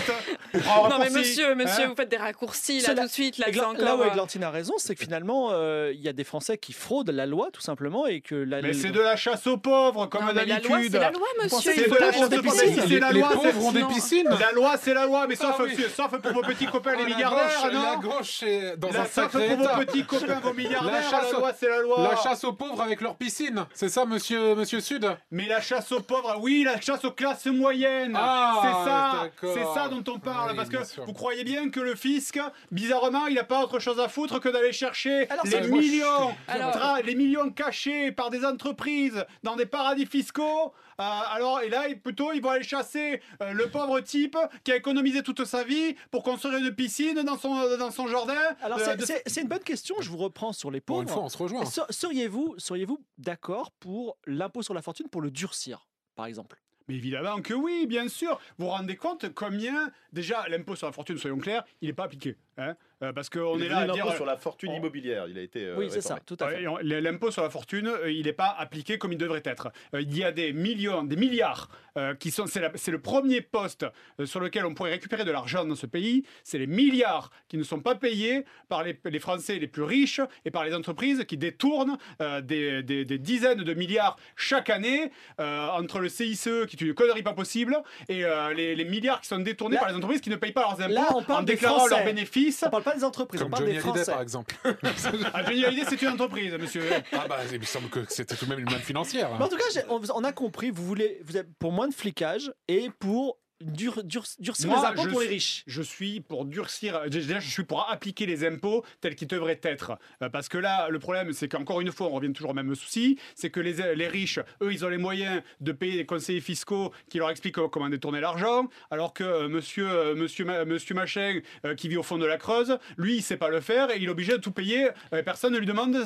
On 0.54 0.88
Non 0.88 0.98
mais 0.98 1.10
monsieur, 1.10 1.54
monsieur, 1.54 1.84
hein. 1.84 1.88
vous 1.88 1.94
faites 1.96 2.08
des 2.08 2.16
raccourcis 2.16 2.80
là 2.80 2.94
tout 2.94 3.02
de 3.02 3.08
suite. 3.08 3.38
Là, 3.38 3.46
encore, 3.68 3.84
là 3.84 3.96
où 3.96 4.02
euh, 4.02 4.08
Églantine 4.08 4.44
a 4.44 4.50
raison, 4.50 4.74
c'est 4.78 4.94
que 4.94 5.02
finalement, 5.02 5.50
euh, 5.52 5.92
il 5.94 6.00
y 6.00 6.08
a 6.08 6.12
des 6.12 6.24
Français 6.24 6.58
qui 6.58 6.72
fraudent 6.72 7.10
la 7.10 7.26
loi, 7.26 7.48
tout 7.52 7.60
simplement, 7.60 8.06
et 8.06 8.20
que 8.20 8.34
la 8.34 8.62
Mais 8.62 8.72
c'est 8.72 8.90
de 8.90 9.00
la 9.00 9.16
chasse 9.16 9.46
aux 9.46 9.56
pauvres, 9.58 10.06
comme 10.06 10.32
d'habitude. 10.32 10.68
loi, 10.68 10.78
c'est 10.90 10.98
la 10.98 11.10
loi, 11.10 11.26
monsieur, 11.42 11.72
c'est 11.74 11.90
de 11.90 11.94
la 11.96 12.12
chasse 12.12 12.22
aux 12.22 12.42
pauvres 12.42 12.54
c'est 12.88 12.98
la 13.00 13.12
Les 13.12 13.20
loi, 13.20 13.28
pauvres 13.32 13.50
c'est- 13.52 13.58
ont 13.66 13.72
des 13.72 13.84
piscines. 13.84 14.28
La 14.40 14.52
loi, 14.52 14.74
c'est 14.80 14.94
la 14.94 15.06
loi, 15.06 15.26
mais 15.28 15.36
sauf, 15.36 15.56
Ah 15.58 15.62
oui. 15.62 15.76
sauf 15.94 16.16
pour 16.18 16.32
vos 16.32 16.42
petits 16.42 16.66
copains 16.66 16.92
les 16.96 17.04
Oh, 17.04 17.08
la 17.08 17.14
milliardaires, 17.14 17.70
la 17.72 17.96
gauche 17.96 18.42
est 18.42 18.76
dans 18.76 18.88
un 18.88 19.04
sauf 19.04 19.12
sacré 19.12 19.48
pour 19.48 19.56
vos 19.58 19.64
état. 19.64 19.76
petits 19.78 20.04
copains, 20.04 20.40
vos 20.40 20.52
milliardaires, 20.54 20.92
la, 20.92 21.02
chasse 21.10 21.32
aux- 21.32 21.38
loi, 21.40 21.52
c'est 21.58 21.68
la 21.68 21.80
loi. 21.80 22.08
La 22.10 22.16
chasse 22.16 22.44
aux 22.44 22.52
pauvres 22.52 22.80
avec 22.82 23.00
leur 23.00 23.16
piscine. 23.16 23.64
C'est 23.74 23.88
ça, 23.88 24.04
monsieur, 24.04 24.54
monsieur 24.54 24.80
Sud? 24.80 25.06
Mais 25.30 25.46
la 25.46 25.60
chasse 25.60 25.90
aux 25.92 26.00
pauvres, 26.00 26.36
oui, 26.40 26.62
la 26.64 26.80
chasse 26.80 27.04
aux 27.04 27.10
classes 27.12 27.46
moyennes. 27.46 28.16
Ah, 28.16 28.33
ça, 28.62 29.30
c'est 29.42 29.64
ça 29.74 29.88
dont 29.88 30.04
on 30.12 30.18
parle. 30.18 30.50
Oui, 30.50 30.56
parce 30.56 30.68
que 30.68 31.00
vous 31.04 31.12
croyez 31.12 31.44
bien 31.44 31.70
que 31.70 31.80
le 31.80 31.94
fisc, 31.94 32.38
bizarrement, 32.70 33.26
il 33.26 33.34
n'a 33.34 33.44
pas 33.44 33.62
autre 33.62 33.78
chose 33.78 34.00
à 34.00 34.08
foutre 34.08 34.40
que 34.40 34.48
d'aller 34.48 34.72
chercher 34.72 35.28
Alors, 35.30 35.44
les 35.46 35.68
millions, 35.68 36.34
Alors- 36.48 36.98
les 37.04 37.14
millions 37.14 37.50
cachés 37.50 38.12
par 38.12 38.30
des 38.30 38.44
entreprises 38.44 39.24
dans 39.42 39.56
des 39.56 39.66
paradis 39.66 40.06
fiscaux. 40.06 40.72
Euh, 41.00 41.02
alors, 41.32 41.60
et 41.60 41.68
là, 41.68 41.86
plutôt, 42.02 42.32
ils 42.32 42.40
vont 42.40 42.50
aller 42.50 42.62
chasser 42.62 43.20
euh, 43.42 43.52
le 43.52 43.68
pauvre 43.68 43.98
type 44.00 44.36
qui 44.62 44.70
a 44.70 44.76
économisé 44.76 45.22
toute 45.24 45.44
sa 45.44 45.64
vie 45.64 45.96
pour 46.12 46.22
construire 46.22 46.56
une 46.58 46.72
piscine 46.72 47.20
dans 47.22 47.36
son, 47.36 47.76
dans 47.78 47.90
son 47.90 48.06
jardin. 48.06 48.34
Alors, 48.62 48.78
Euh, 48.78 48.96
c'est- 49.00 49.24
de- 49.36 49.40
une 49.42 49.48
bonne 49.48 49.58
question. 49.64 49.96
Je 50.00 50.08
vous 50.08 50.18
reprends 50.18 50.52
sur 50.52 50.70
les 50.70 50.80
pauvres. 50.80 51.02
une 51.02 51.08
fois, 51.08 51.22
on 51.24 51.28
se 51.28 51.36
rejoint. 51.36 51.64
Ser- 51.64 51.82
Seriez-vous 51.90 52.54
seriez 52.58 52.86
d'accord 53.18 53.72
pour 53.80 54.16
l'impôt 54.26 54.62
sur 54.62 54.72
la 54.74 54.82
fortune 54.82 55.08
pour 55.08 55.20
le 55.20 55.30
durcir, 55.32 55.88
par 56.14 56.26
exemple? 56.26 56.60
Mais 56.88 56.96
évidemment 56.96 57.40
que 57.40 57.54
oui, 57.54 57.86
bien 57.86 58.08
sûr. 58.08 58.40
Vous 58.58 58.66
vous 58.66 58.70
rendez 58.70 58.96
compte 58.96 59.32
combien, 59.34 59.90
déjà, 60.12 60.46
l'impôt 60.48 60.76
sur 60.76 60.86
la 60.86 60.92
fortune, 60.92 61.18
soyons 61.18 61.38
clairs, 61.38 61.64
il 61.80 61.88
n'est 61.88 61.94
pas 61.94 62.04
appliqué. 62.04 62.36
Hein 62.58 62.76
Euh, 63.04 63.12
parce 63.12 63.28
qu'on 63.28 63.58
est 63.60 63.68
là 63.68 63.78
à 63.78 63.86
dire. 63.86 64.04
l'impôt 64.06 64.16
sur 64.16 64.26
la 64.26 64.36
fortune 64.36 64.70
on- 64.72 64.76
immobilière. 64.76 65.26
Il 65.28 65.38
a 65.38 65.42
été. 65.42 65.64
euh, 65.64 65.74
Oui, 65.76 65.88
c'est 65.90 66.00
ça, 66.00 66.18
tout 66.24 66.36
à 66.40 66.48
fait. 66.48 66.64
L'impôt 66.82 67.30
sur 67.30 67.42
la 67.42 67.50
fortune, 67.50 67.86
euh, 67.88 68.10
il 68.10 68.24
n'est 68.26 68.32
pas 68.32 68.54
appliqué 68.58 68.98
comme 68.98 69.12
il 69.12 69.18
devrait 69.18 69.42
être. 69.44 69.70
Euh, 69.94 70.00
Il 70.00 70.16
y 70.16 70.24
a 70.24 70.32
des 70.32 70.52
millions, 70.52 71.02
des 71.04 71.16
milliards 71.16 71.68
euh, 71.96 72.14
qui 72.14 72.30
sont. 72.30 72.46
C'est 72.46 72.90
le 72.90 73.00
premier 73.00 73.40
poste 73.40 73.86
euh, 74.20 74.26
sur 74.26 74.40
lequel 74.40 74.64
on 74.66 74.74
pourrait 74.74 74.90
récupérer 74.92 75.24
de 75.24 75.30
l'argent 75.30 75.64
dans 75.64 75.74
ce 75.74 75.86
pays. 75.86 76.24
C'est 76.44 76.58
les 76.58 76.66
milliards 76.66 77.30
qui 77.48 77.56
ne 77.58 77.62
sont 77.62 77.80
pas 77.80 77.94
payés 77.94 78.44
par 78.68 78.82
les, 78.84 78.98
les 79.04 79.18
Français 79.20 79.58
les 79.58 79.68
plus 79.68 79.82
riches 79.82 80.20
et 80.44 80.50
par 80.50 80.64
les 80.64 80.74
entreprises 80.74 81.24
qui 81.26 81.36
détournent 81.36 81.96
euh, 82.20 82.40
des, 82.40 82.82
des- 82.82 83.04
des 83.04 83.18
dizaines 83.18 83.62
de 83.64 83.74
milliards 83.74 84.16
chaque 84.36 84.70
année 84.70 85.10
euh, 85.40 85.68
entre 85.68 85.98
le 86.00 86.08
CICE, 86.08 86.48
qui 86.68 86.76
est 86.76 86.80
une 86.80 86.94
connerie 86.94 87.22
pas 87.22 87.32
possible, 87.34 87.76
et 88.08 88.24
euh, 88.24 88.52
les, 88.54 88.74
les 88.74 88.84
milliards 88.84 89.20
qui 89.20 89.28
sont 89.28 89.38
détournés 89.38 89.74
Là- 89.74 89.80
par 89.80 89.90
les 89.90 89.96
entreprises 89.96 90.20
qui 90.20 90.30
ne 90.30 90.36
payent 90.36 90.52
pas 90.52 90.62
leurs 90.62 90.80
impôts 90.80 90.92
Là, 90.94 91.08
on 91.14 91.22
parle 91.22 91.40
en 91.40 91.44
déclarant 91.44 91.86
leurs 91.86 92.04
bénéfices. 92.04 92.62
On 92.66 92.70
parle 92.70 92.82
pas 92.82 92.93
des 92.94 93.04
entreprises, 93.04 93.40
on 93.40 93.44
Comme 93.44 93.50
parle 93.50 93.64
Johnny 93.64 93.74
des 93.76 93.82
Hallyday, 93.82 93.94
Français. 94.04 94.12
par 94.12 94.20
exemple. 94.22 94.54
Ah, 95.34 95.42
Johnny 95.44 95.64
Hallyday, 95.64 95.86
c'est 95.88 96.02
une 96.02 96.08
entreprise, 96.08 96.52
monsieur. 96.54 96.82
ah 97.12 97.26
bah, 97.28 97.38
il 97.52 97.58
me 97.60 97.64
semble 97.64 97.88
que 97.88 98.00
c'était 98.08 98.36
tout 98.36 98.44
de 98.46 98.50
même 98.50 98.60
une 98.60 98.70
manne 98.70 98.80
financière. 98.80 99.32
hein. 99.32 99.36
Mais 99.38 99.44
en 99.44 99.48
tout 99.48 99.56
cas, 99.56 99.64
j'ai- 99.72 99.82
on, 99.88 100.00
on 100.14 100.24
a 100.24 100.32
compris. 100.32 100.70
Vous 100.70 100.84
voulez, 100.84 101.20
vous 101.24 101.36
êtes 101.36 101.48
pour 101.58 101.72
moins 101.72 101.88
de 101.88 101.94
flicage 101.94 102.52
et 102.68 102.90
pour 102.98 103.38
dur, 103.60 104.02
dur- 104.04 104.24
durcir 104.38 104.68
Moi, 104.68 104.78
les 104.80 104.86
impôts 104.86 105.02
je 105.04 105.08
pour 105.10 105.20
les 105.20 105.26
suis- 105.26 105.34
riches. 105.34 105.64
Je 105.66 105.82
suis 105.82 106.20
pour 106.20 106.44
durcir, 106.44 107.08
déjà 107.08 107.38
je 107.40 107.48
suis 107.48 107.64
pour 107.64 107.88
appliquer 107.90 108.26
les 108.26 108.44
impôts 108.46 108.84
tels 109.00 109.14
qu'ils 109.14 109.28
devraient 109.28 109.60
être. 109.62 109.92
Euh, 110.22 110.28
Parce 110.28 110.48
que 110.48 110.58
là, 110.58 110.88
le 110.88 110.98
problème, 110.98 111.32
c'est 111.32 111.48
qu'encore 111.48 111.80
une 111.80 111.92
fois, 111.92 112.08
on 112.08 112.10
revient 112.10 112.32
toujours 112.32 112.50
au 112.50 112.54
même 112.54 112.74
souci, 112.74 113.18
c'est 113.34 113.50
que 113.50 113.60
les, 113.60 113.94
les 113.94 114.08
riches, 114.08 114.38
eux, 114.62 114.72
ils 114.72 114.84
ont 114.84 114.88
les 114.88 114.98
moyens 114.98 115.42
de 115.60 115.72
payer 115.72 115.96
des 115.96 116.06
conseillers 116.06 116.40
fiscaux 116.40 116.92
qui 117.08 117.18
leur 117.18 117.30
expliquent 117.30 117.58
euh, 117.58 117.68
comment 117.68 117.88
détourner 117.88 118.20
l'argent, 118.20 118.68
alors 118.90 119.14
que 119.14 119.24
euh, 119.24 119.48
monsieur, 119.48 119.88
euh, 119.88 120.14
monsieur, 120.14 120.44
Ma- 120.44 120.64
monsieur 120.64 120.94
Machin, 120.94 121.40
qui 121.76 121.88
vit 121.88 121.96
au 121.96 122.02
fond 122.02 122.18
de 122.18 122.26
la 122.26 122.36
Creuse, 122.38 122.78
lui, 122.96 123.16
il 123.16 123.22
sait 123.22 123.36
pas 123.36 123.48
le 123.48 123.60
faire 123.60 123.90
et 123.90 123.96
il 123.98 124.04
est 124.04 124.08
obligé 124.08 124.32
de 124.32 124.38
tout 124.38 124.52
payer. 124.52 124.88
Personne 125.24 125.52
ne 125.52 125.58
lui 125.58 125.66
demande, 125.66 125.96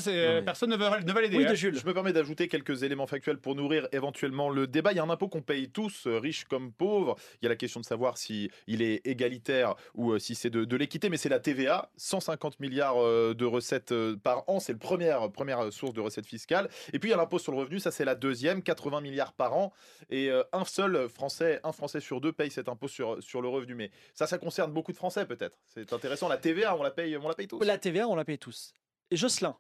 personne 0.44 0.70
ne 0.70 0.76
va, 0.76 1.00
ne 1.00 1.12
va 1.12 1.20
l'aider. 1.20 1.44
hein. 1.44 1.54
Je 1.54 1.68
me 1.86 1.92
permets 1.94 2.12
d'ajouter 2.12 2.48
quelques 2.48 2.82
éléments 2.82 3.06
factuels 3.06 3.38
pour 3.38 3.54
nourrir 3.54 3.88
éventuellement 3.92 4.50
le 4.50 4.66
débat. 4.66 4.92
Il 4.92 4.96
y 4.96 4.98
a 5.00 5.02
un 5.04 5.10
impôt 5.10 5.28
qu'on 5.28 5.42
paye 5.42 5.68
tous, 5.70 6.06
riches 6.06 6.44
comme 6.44 6.72
pauvres. 6.72 7.16
Il 7.40 7.44
y 7.44 7.46
a 7.46 7.48
la 7.48 7.56
question 7.56 7.80
de 7.80 7.84
savoir 7.84 8.18
si 8.18 8.50
il 8.66 8.82
est 8.82 9.06
égalitaire 9.06 9.74
ou 9.94 10.12
euh, 10.12 10.18
si 10.18 10.34
c'est 10.34 10.50
de, 10.50 10.76
l'équité, 10.76 11.08
mais 11.08 11.16
c'est 11.16 11.28
la 11.28 11.40
TVA, 11.40 11.90
150 11.96 12.60
milliards 12.60 13.02
euh, 13.02 13.34
de 13.34 13.44
recettes 13.44 13.92
euh, 13.92 14.16
par 14.16 14.48
an, 14.48 14.60
c'est 14.60 14.72
la 14.72 14.78
première, 14.78 15.30
première 15.30 15.72
source 15.72 15.92
de 15.92 16.00
recettes 16.00 16.26
fiscales. 16.26 16.68
Et 16.92 16.98
puis 16.98 17.08
il 17.08 17.12
y 17.12 17.14
a 17.14 17.16
l'impôt 17.16 17.38
sur 17.38 17.52
le 17.52 17.58
revenu, 17.58 17.80
ça 17.80 17.90
c'est 17.90 18.04
la 18.04 18.14
deuxième, 18.14 18.62
80 18.62 19.00
milliards 19.00 19.32
par 19.32 19.56
an. 19.56 19.72
Et 20.10 20.30
un 20.52 20.64
seul 20.64 21.08
Français, 21.08 21.60
un 21.64 21.72
Français 21.72 22.00
sur 22.00 22.20
deux 22.20 22.32
paye 22.32 22.50
cet 22.50 22.68
impôt 22.68 22.88
sur, 22.88 23.22
sur 23.22 23.42
le 23.42 23.48
revenu. 23.48 23.74
Mais 23.74 23.90
ça, 24.14 24.26
ça 24.26 24.38
concerne 24.38 24.72
beaucoup 24.72 24.92
de 24.92 24.96
Français 24.96 25.26
peut-être. 25.26 25.58
C'est 25.66 25.92
intéressant. 25.92 26.28
La 26.28 26.38
TVA, 26.38 26.76
on 26.76 26.82
la 26.82 26.90
paye, 26.90 27.16
on 27.16 27.28
la 27.28 27.34
paye 27.34 27.48
tous. 27.48 27.62
La 27.62 27.78
TVA, 27.78 28.08
on 28.08 28.14
la 28.14 28.24
paye 28.24 28.38
tous. 28.38 28.72
Jocelyn. 29.10 29.56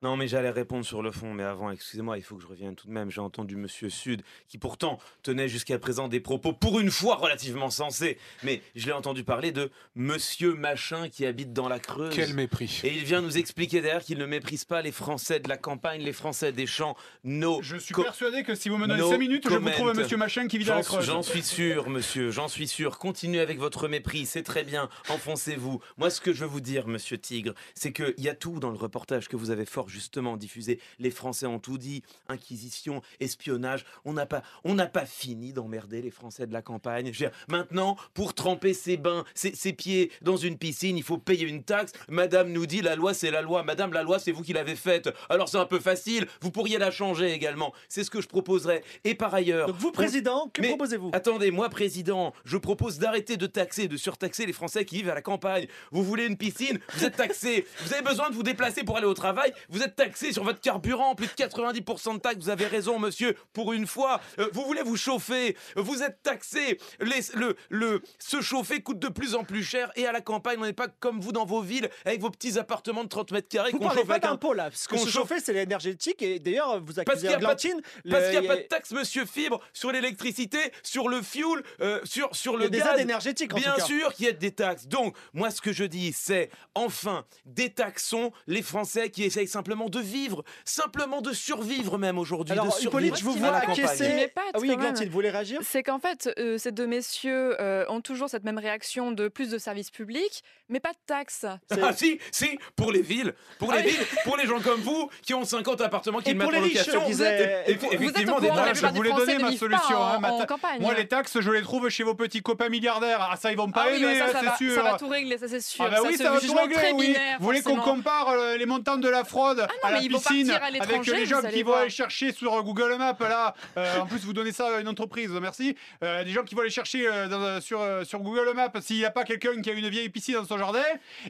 Non, 0.00 0.16
mais 0.16 0.28
j'allais 0.28 0.50
répondre 0.50 0.84
sur 0.84 1.02
le 1.02 1.10
fond, 1.10 1.34
mais 1.34 1.42
avant, 1.42 1.72
excusez-moi, 1.72 2.18
il 2.18 2.22
faut 2.22 2.36
que 2.36 2.42
je 2.42 2.46
revienne 2.46 2.76
tout 2.76 2.86
de 2.86 2.92
même. 2.92 3.10
J'ai 3.10 3.20
entendu 3.20 3.56
Monsieur 3.56 3.90
Sud, 3.90 4.22
qui 4.46 4.56
pourtant 4.56 5.00
tenait 5.24 5.48
jusqu'à 5.48 5.76
présent 5.80 6.06
des 6.06 6.20
propos 6.20 6.52
pour 6.52 6.78
une 6.78 6.92
fois 6.92 7.16
relativement 7.16 7.68
sensés, 7.68 8.16
mais 8.44 8.62
je 8.76 8.86
l'ai 8.86 8.92
entendu 8.92 9.24
parler 9.24 9.50
de 9.50 9.72
Monsieur 9.96 10.54
Machin 10.54 11.08
qui 11.08 11.26
habite 11.26 11.52
dans 11.52 11.68
la 11.68 11.80
Creuse. 11.80 12.14
Quel 12.14 12.34
mépris. 12.34 12.80
Et 12.84 12.94
il 12.94 13.02
vient 13.02 13.20
nous 13.20 13.38
expliquer 13.38 13.80
d'ailleurs 13.80 14.02
qu'il 14.02 14.18
ne 14.18 14.26
méprise 14.26 14.64
pas 14.64 14.82
les 14.82 14.92
Français 14.92 15.40
de 15.40 15.48
la 15.48 15.56
campagne, 15.56 16.02
les 16.02 16.12
Français 16.12 16.52
des 16.52 16.66
champs, 16.66 16.96
nos. 17.24 17.60
Je 17.62 17.76
suis 17.76 17.92
persuadé 17.92 18.44
que 18.44 18.54
si 18.54 18.68
vous 18.68 18.78
me 18.78 18.86
donnez 18.86 19.00
No 19.00 19.10
5 19.10 19.18
minutes, 19.18 19.44
je 19.48 19.48
vous 19.48 19.58
trouve 19.58 19.88
un 19.88 19.92
comment. 19.92 19.94
monsieur 19.94 20.16
Machin 20.16 20.46
qui 20.46 20.58
vit 20.58 20.64
dans 20.64 20.76
la 20.76 20.82
Creuse. 20.82 21.04
J'en 21.04 21.24
suis 21.24 21.42
sûr, 21.42 21.90
monsieur, 21.90 22.30
j'en 22.30 22.46
suis 22.46 22.68
sûr. 22.68 22.98
Continuez 22.98 23.40
avec 23.40 23.58
votre 23.58 23.88
mépris, 23.88 24.26
c'est 24.26 24.44
très 24.44 24.62
bien. 24.62 24.88
Enfoncez-vous. 25.08 25.80
Moi, 25.96 26.10
ce 26.10 26.20
que 26.20 26.32
je 26.32 26.42
veux 26.42 26.50
vous 26.50 26.60
dire, 26.60 26.86
monsieur 26.86 27.18
Tigre, 27.18 27.54
c'est 27.74 27.92
qu'il 27.92 28.14
y 28.18 28.28
a 28.28 28.34
tout 28.36 28.60
dans 28.60 28.70
le 28.70 28.78
reportage 28.78 29.26
que 29.26 29.34
vous 29.34 29.50
avez 29.50 29.64
fort 29.64 29.87
alors 29.88 29.98
justement 29.98 30.36
diffuser 30.36 30.78
les 30.98 31.10
Français 31.10 31.46
ont 31.46 31.58
tout 31.58 31.78
dit, 31.78 32.02
inquisition, 32.28 33.02
espionnage. 33.20 33.84
On 34.04 34.12
n'a 34.12 34.26
pas, 34.26 34.42
on 34.64 34.74
n'a 34.74 34.86
pas 34.86 35.06
fini 35.06 35.52
d'emmerder 35.52 36.02
les 36.02 36.10
Français 36.10 36.46
de 36.46 36.52
la 36.52 36.62
campagne. 36.62 37.10
Dire, 37.10 37.30
maintenant, 37.48 37.96
pour 38.14 38.34
tremper 38.34 38.74
ses 38.74 38.96
bains, 38.96 39.24
ses, 39.34 39.54
ses 39.54 39.72
pieds 39.72 40.10
dans 40.22 40.36
une 40.36 40.58
piscine, 40.58 40.96
il 40.96 41.02
faut 41.02 41.18
payer 41.18 41.46
une 41.46 41.62
taxe. 41.62 41.92
Madame 42.08 42.52
nous 42.52 42.66
dit 42.66 42.82
la 42.82 42.96
loi, 42.96 43.14
c'est 43.14 43.30
la 43.30 43.42
loi. 43.42 43.62
Madame, 43.62 43.92
la 43.92 44.02
loi, 44.02 44.18
c'est 44.18 44.32
vous 44.32 44.42
qui 44.42 44.52
l'avez 44.52 44.76
faite. 44.76 45.08
Alors 45.28 45.48
c'est 45.48 45.58
un 45.58 45.66
peu 45.66 45.80
facile. 45.80 46.26
Vous 46.40 46.50
pourriez 46.50 46.78
la 46.78 46.90
changer 46.90 47.32
également. 47.32 47.72
C'est 47.88 48.04
ce 48.04 48.10
que 48.10 48.20
je 48.20 48.28
proposerais. 48.28 48.82
Et 49.04 49.14
par 49.14 49.34
ailleurs, 49.34 49.72
vous, 49.74 49.92
président, 49.92 50.50
que 50.52 50.62
proposez-vous? 50.62 51.10
Attendez, 51.12 51.50
moi, 51.50 51.68
président, 51.68 52.34
je 52.44 52.56
propose 52.56 52.98
d'arrêter 52.98 53.36
de 53.36 53.46
taxer, 53.46 53.88
de 53.88 53.96
surtaxer 53.96 54.46
les 54.46 54.52
Français 54.52 54.84
qui 54.84 54.96
vivent 54.96 55.10
à 55.10 55.14
la 55.14 55.22
campagne. 55.22 55.66
Vous 55.90 56.02
voulez 56.02 56.26
une 56.26 56.36
piscine? 56.36 56.78
Vous 56.94 57.04
êtes 57.04 57.16
taxé. 57.16 57.66
Vous 57.80 57.92
avez 57.92 58.02
besoin 58.02 58.30
de 58.30 58.34
vous 58.34 58.42
déplacer 58.42 58.84
pour 58.84 58.96
aller 58.96 59.06
au 59.06 59.14
travail? 59.14 59.52
Vous 59.68 59.77
êtes 59.82 59.96
taxé 59.96 60.32
sur 60.32 60.44
votre 60.44 60.60
carburant, 60.60 61.14
plus 61.14 61.26
de 61.26 61.32
90% 61.32 62.14
de 62.14 62.18
taxes. 62.20 62.38
Vous 62.38 62.50
avez 62.50 62.66
raison, 62.66 62.98
monsieur, 62.98 63.34
pour 63.52 63.72
une 63.72 63.86
fois. 63.86 64.20
Euh, 64.38 64.48
vous 64.52 64.64
voulez 64.64 64.82
vous 64.82 64.96
chauffer 64.96 65.56
Vous 65.76 66.02
êtes 66.02 66.22
taxé. 66.22 66.78
Les- 67.00 67.18
le, 67.34 67.56
le, 67.68 68.02
se 68.18 68.40
chauffer 68.40 68.80
coûte 68.80 68.98
de 68.98 69.08
plus 69.08 69.34
en 69.34 69.44
plus 69.44 69.62
cher. 69.62 69.90
Et 69.96 70.06
à 70.06 70.12
la 70.12 70.20
campagne, 70.20 70.58
on 70.60 70.64
n'est 70.64 70.72
pas 70.72 70.88
comme 70.88 71.20
vous 71.20 71.32
dans 71.32 71.44
vos 71.44 71.60
villes, 71.62 71.88
avec 72.04 72.20
vos 72.20 72.30
petits 72.30 72.58
appartements 72.58 73.04
de 73.04 73.08
30 73.08 73.30
mètres 73.32 73.48
carrés 73.48 73.70
Vous 73.72 73.78
parlez 73.78 74.04
pas 74.04 74.16
un 74.16 74.18
d'impôt 74.18 74.52
là, 74.52 74.70
que 74.70 74.88
qu'on 74.88 74.98
se 74.98 75.08
chauffe- 75.10 75.32
c'est 75.42 75.52
l'énergétique 75.52 76.20
et 76.22 76.38
d'ailleurs 76.38 76.80
vous 76.80 76.94
parce 76.94 76.98
accusez 76.98 77.20
qu'il 77.20 77.28
n'y 77.28 77.34
a, 77.44 77.48
pas 77.48 77.54
de- 77.54 77.60
Glantine. 77.62 77.82
parce 78.10 78.24
qu'il 78.24 78.34
y 78.34 78.36
a 78.36 78.40
le- 78.40 78.46
pas 78.46 78.56
de 78.56 78.62
taxe, 78.62 78.90
monsieur 78.92 79.24
Fibre, 79.26 79.60
sur 79.72 79.92
l'électricité, 79.92 80.58
sur 80.82 81.08
le 81.08 81.22
fuel, 81.22 81.62
euh, 81.80 82.00
sur, 82.04 82.34
sur 82.34 82.54
Il 82.54 82.56
y 82.56 82.60
le 82.60 82.66
a 82.66 82.70
des 82.70 82.78
aides 82.78 83.00
énergétiques, 83.00 83.52
en 83.52 83.56
Bien 83.56 83.72
tout 83.72 83.78
cas. 83.80 83.84
sûr 83.84 84.14
qu'il 84.14 84.26
y 84.26 84.28
a 84.28 84.32
des 84.32 84.52
taxes. 84.52 84.86
Donc, 84.86 85.16
moi, 85.32 85.50
ce 85.50 85.60
que 85.60 85.72
je 85.72 85.84
dis, 85.84 86.12
c'est 86.12 86.50
enfin, 86.74 87.24
détaxons 87.44 88.32
les 88.46 88.62
Français 88.62 89.10
qui 89.10 89.24
essayent 89.24 89.46
simplement 89.48 89.67
de 89.68 90.00
vivre, 90.00 90.44
simplement 90.64 91.20
de 91.20 91.32
survivre 91.32 91.98
même 91.98 92.18
aujourd'hui. 92.18 92.52
Alors, 92.52 92.66
de 92.76 92.82
Hippolyte, 92.82 93.16
survivre 93.16 93.16
je 93.16 93.24
vous 93.24 93.32
vois 93.46 93.56
acquiescer. 93.58 94.32
Ah 94.36 94.58
oui. 94.58 94.74
Glantine, 94.76 95.06
vous 95.06 95.12
voulez 95.12 95.30
réagir 95.30 95.60
C'est 95.62 95.82
qu'en 95.82 95.98
fait, 95.98 96.30
euh, 96.38 96.56
ces 96.58 96.72
deux 96.72 96.86
messieurs 96.86 97.56
euh, 97.60 97.84
ont 97.88 98.00
toujours 98.00 98.28
cette 98.30 98.44
même 98.44 98.58
réaction 98.58 99.12
de 99.12 99.28
plus 99.28 99.50
de 99.50 99.58
services 99.58 99.90
publics, 99.90 100.42
mais 100.68 100.80
pas 100.80 100.90
de 100.92 100.98
taxes. 101.06 101.44
Ah 101.70 101.92
si, 101.92 102.18
si, 102.30 102.58
pour 102.76 102.92
les 102.92 103.02
villes, 103.02 103.34
pour 103.58 103.72
les 103.72 103.78
Ah 103.78 103.82
oui. 103.84 103.90
villes, 103.90 104.06
pour 104.24 104.36
les 104.36 104.46
gens 104.46 104.60
comme 104.60 104.80
vous 104.80 105.10
qui 105.22 105.34
ont 105.34 105.44
50 105.44 105.80
appartements 105.80 106.20
qui 106.20 106.30
Et 106.30 106.34
le 106.34 106.40
pour 106.40 106.50
mettent 106.52 106.60
en 106.60 106.64
les 106.64 106.70
location. 106.74 107.06
disait- 107.06 107.64
et- 107.66 107.70
et- 107.72 107.74
Vous 107.74 107.84
êtes 107.86 107.90
au 107.90 107.92
effectivement, 107.94 108.36
courant, 108.36 108.54
taxes. 108.56 108.80
je 108.80 108.86
voulais 108.86 109.12
donner 109.12 109.34
ne 109.36 109.42
ma 109.42 109.52
solution. 109.56 109.96
en- 109.96 110.04
hein, 110.14 110.18
ma 110.20 110.32
en 110.32 110.38
ta- 110.38 110.46
campagne. 110.46 110.80
Moi, 110.80 110.94
les 110.94 111.06
taxes, 111.08 111.40
je 111.40 111.50
les 111.50 111.62
trouve 111.62 111.88
chez 111.88 112.02
vos 112.04 112.14
petits 112.14 112.42
copains 112.42 112.68
milliardaires. 112.68 113.28
Ah, 113.30 113.36
ça, 113.36 113.50
ils 113.50 113.56
vont 113.56 113.70
pas 113.70 113.84
Ah 113.86 113.90
oui, 113.92 114.02
aimer, 114.02 114.18
ça, 114.18 114.26
hein, 114.26 114.52
c'est 114.58 114.64
sûr. 114.64 114.74
ça 114.74 114.82
va 114.82 114.98
tout 114.98 115.08
régler, 115.08 115.38
ça 115.38 115.48
c'est 115.48 115.60
sûr. 115.60 115.84
Ah 115.86 115.90
bah 115.90 115.96
oui, 116.06 116.16
ça 116.16 116.30
va 116.32 116.40
tout 116.40 116.52
régler, 116.54 116.74
très 116.74 116.92
oui. 116.92 117.06
binaire, 117.08 117.36
Vous 117.38 117.44
voulez 117.46 117.62
qu'on 117.62 117.76
compare 117.76 118.28
euh, 118.30 118.56
les 118.56 118.66
montants 118.66 118.96
de 118.96 119.08
la 119.08 119.24
fraude 119.24 119.57
à 119.58 119.68
mais 119.84 119.92
la 119.92 120.00
ils 120.02 120.10
vont 120.12 120.18
piscine 120.18 120.50
à 120.50 120.56
avec 120.64 121.06
les 121.06 121.26
gens 121.26 121.42
qui 121.42 121.62
vont 121.62 121.74
aller 121.74 121.90
chercher 121.90 122.32
sur 122.32 122.62
Google 122.62 122.96
Maps 122.98 123.16
là. 123.20 123.54
Euh, 123.76 124.00
en 124.00 124.06
plus, 124.06 124.18
vous 124.24 124.32
donnez 124.32 124.52
ça 124.52 124.76
à 124.76 124.80
une 124.80 124.88
entreprise, 124.88 125.30
merci. 125.30 125.76
Euh, 126.02 126.24
des 126.24 126.30
gens 126.30 126.42
qui 126.44 126.54
vont 126.54 126.62
aller 126.62 126.70
chercher 126.70 127.06
euh, 127.08 127.28
dans- 127.28 127.60
sur, 127.60 127.80
euh, 127.80 128.04
sur 128.04 128.20
Google 128.20 128.52
Maps 128.54 128.70
s'il 128.80 128.96
n'y 128.96 129.04
a 129.04 129.10
pas 129.10 129.24
quelqu'un 129.24 129.60
qui 129.60 129.70
a 129.70 129.72
une 129.72 129.88
vieille 129.88 130.08
piscine 130.08 130.34
dans 130.34 130.44
son 130.44 130.58
jardin. 130.58 130.82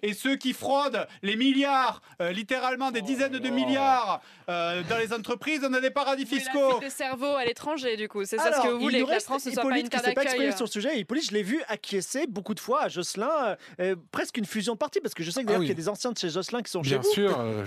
Et 0.02 0.12
ceux 0.14 0.36
qui 0.36 0.52
fraudent 0.52 1.06
les 1.22 1.36
milliards, 1.36 2.00
euh, 2.20 2.32
littéralement 2.32 2.90
des 2.90 3.02
dizaines 3.02 3.38
de 3.38 3.48
milliards 3.50 4.20
euh, 4.48 4.82
dans 4.88 4.98
les 4.98 5.12
entreprises, 5.12 5.60
on 5.68 5.72
a 5.74 5.80
des 5.80 5.90
paradis 5.90 6.26
fiscaux. 6.26 6.80
Le 6.80 6.90
cerveau 6.90 7.34
à 7.36 7.44
l'étranger, 7.44 7.96
du 7.96 8.08
coup. 8.08 8.24
C'est 8.24 8.36
ça 8.38 8.52
ce 8.52 8.62
que 8.62 8.68
vous 8.68 8.76
il 8.78 8.82
voulez, 8.82 8.98
nous 9.00 9.04
que 9.06 9.10
la 9.10 9.14
reste 9.16 9.26
France 9.26 9.46
ne 9.46 9.50
soit 9.52 9.62
pas 9.62 9.68
Hippolyte 9.68 9.84
une 9.84 9.90
qui 9.90 9.96
terre 9.96 10.04
s'est 10.04 10.14
pas 10.14 10.22
exprimé 10.22 10.46
d'accueil. 10.46 10.56
sur 10.56 10.66
le 10.66 10.70
sujet. 10.70 10.98
Hippolyte, 10.98 11.26
je 11.28 11.34
l'ai 11.34 11.42
vu 11.42 11.60
acquiescer 11.68 12.26
beaucoup 12.28 12.54
de 12.54 12.60
fois 12.60 12.82
à 12.84 12.88
Jocelyn, 12.88 13.28
euh, 13.28 13.56
euh, 13.80 13.96
presque 14.12 14.36
une 14.36 14.44
fusion 14.46 14.72
de 14.74 14.78
partis, 14.78 15.00
parce 15.00 15.14
que 15.14 15.22
je 15.22 15.30
sais 15.30 15.42
que 15.42 15.46
d'ailleurs 15.46 15.58
Ah 15.58 15.60
oui. 15.60 15.66
qu'il 15.66 15.76
y 15.76 15.80
a 15.80 15.82
des 15.82 15.88
anciens 15.88 16.12
de 16.12 16.18
chez 16.18 16.30
Jocelyn 16.30 16.62
qui 16.62 16.70
sont 16.70 16.82
chez 16.82 16.90
Bien 16.90 16.98
vous. 17.00 17.10
sûr, 17.12 17.38
euh, 17.40 17.64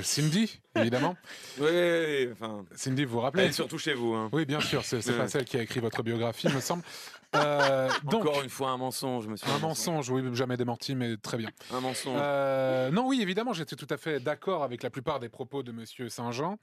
Cindy, 0.51 0.61
évidemment. 0.75 1.15
Oui, 1.59 2.29
enfin. 2.31 2.65
Cindy, 2.75 3.05
vous 3.05 3.13
vous 3.13 3.19
rappelez 3.21 3.43
Elle 3.43 3.49
est 3.49 3.53
surtout 3.53 3.77
chez 3.77 3.93
vous. 3.93 4.13
Hein. 4.13 4.29
Oui, 4.31 4.45
bien 4.45 4.59
sûr, 4.59 4.83
c'est 4.83 5.17
pas 5.17 5.27
celle 5.27 5.45
qui 5.45 5.57
a 5.57 5.61
écrit 5.61 5.79
votre 5.79 6.03
biographie, 6.03 6.47
me 6.49 6.59
semble. 6.59 6.83
Euh, 7.33 7.89
donc, 8.03 8.25
Encore 8.25 8.41
une 8.41 8.49
fois, 8.49 8.71
un 8.71 8.77
mensonge, 8.77 9.27
monsieur. 9.27 9.47
un 9.49 9.59
mensonge, 9.59 10.09
oui, 10.09 10.21
jamais 10.33 10.57
démenti, 10.57 10.95
mais 10.95 11.15
très 11.15 11.37
bien. 11.37 11.49
Un 11.71 11.79
mensonge. 11.79 12.19
Euh, 12.21 12.91
non, 12.91 13.07
oui, 13.07 13.21
évidemment, 13.21 13.53
j'étais 13.53 13.77
tout 13.77 13.87
à 13.89 13.95
fait 13.95 14.19
d'accord 14.19 14.63
avec 14.63 14.83
la 14.83 14.89
plupart 14.89 15.21
des 15.21 15.29
propos 15.29 15.63
de 15.63 15.71
Monsieur 15.71 16.09
Saint-Jean, 16.09 16.57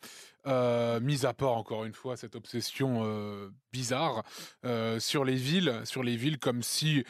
euh, 0.47 1.01
mis 1.01 1.25
à 1.25 1.33
part 1.33 1.53
encore 1.53 1.87
une 1.87 1.95
fois 1.95 2.19
cette 2.19 2.37
obsession 2.37 3.01
euh, 3.05 3.49
bizarre 3.73 4.25
sur 4.99 5.25
les 5.25 5.37
villes, 5.37 5.81
sur 5.85 6.03
les 6.03 6.17
villes 6.17 6.39
comme 6.39 6.63
si 6.63 7.03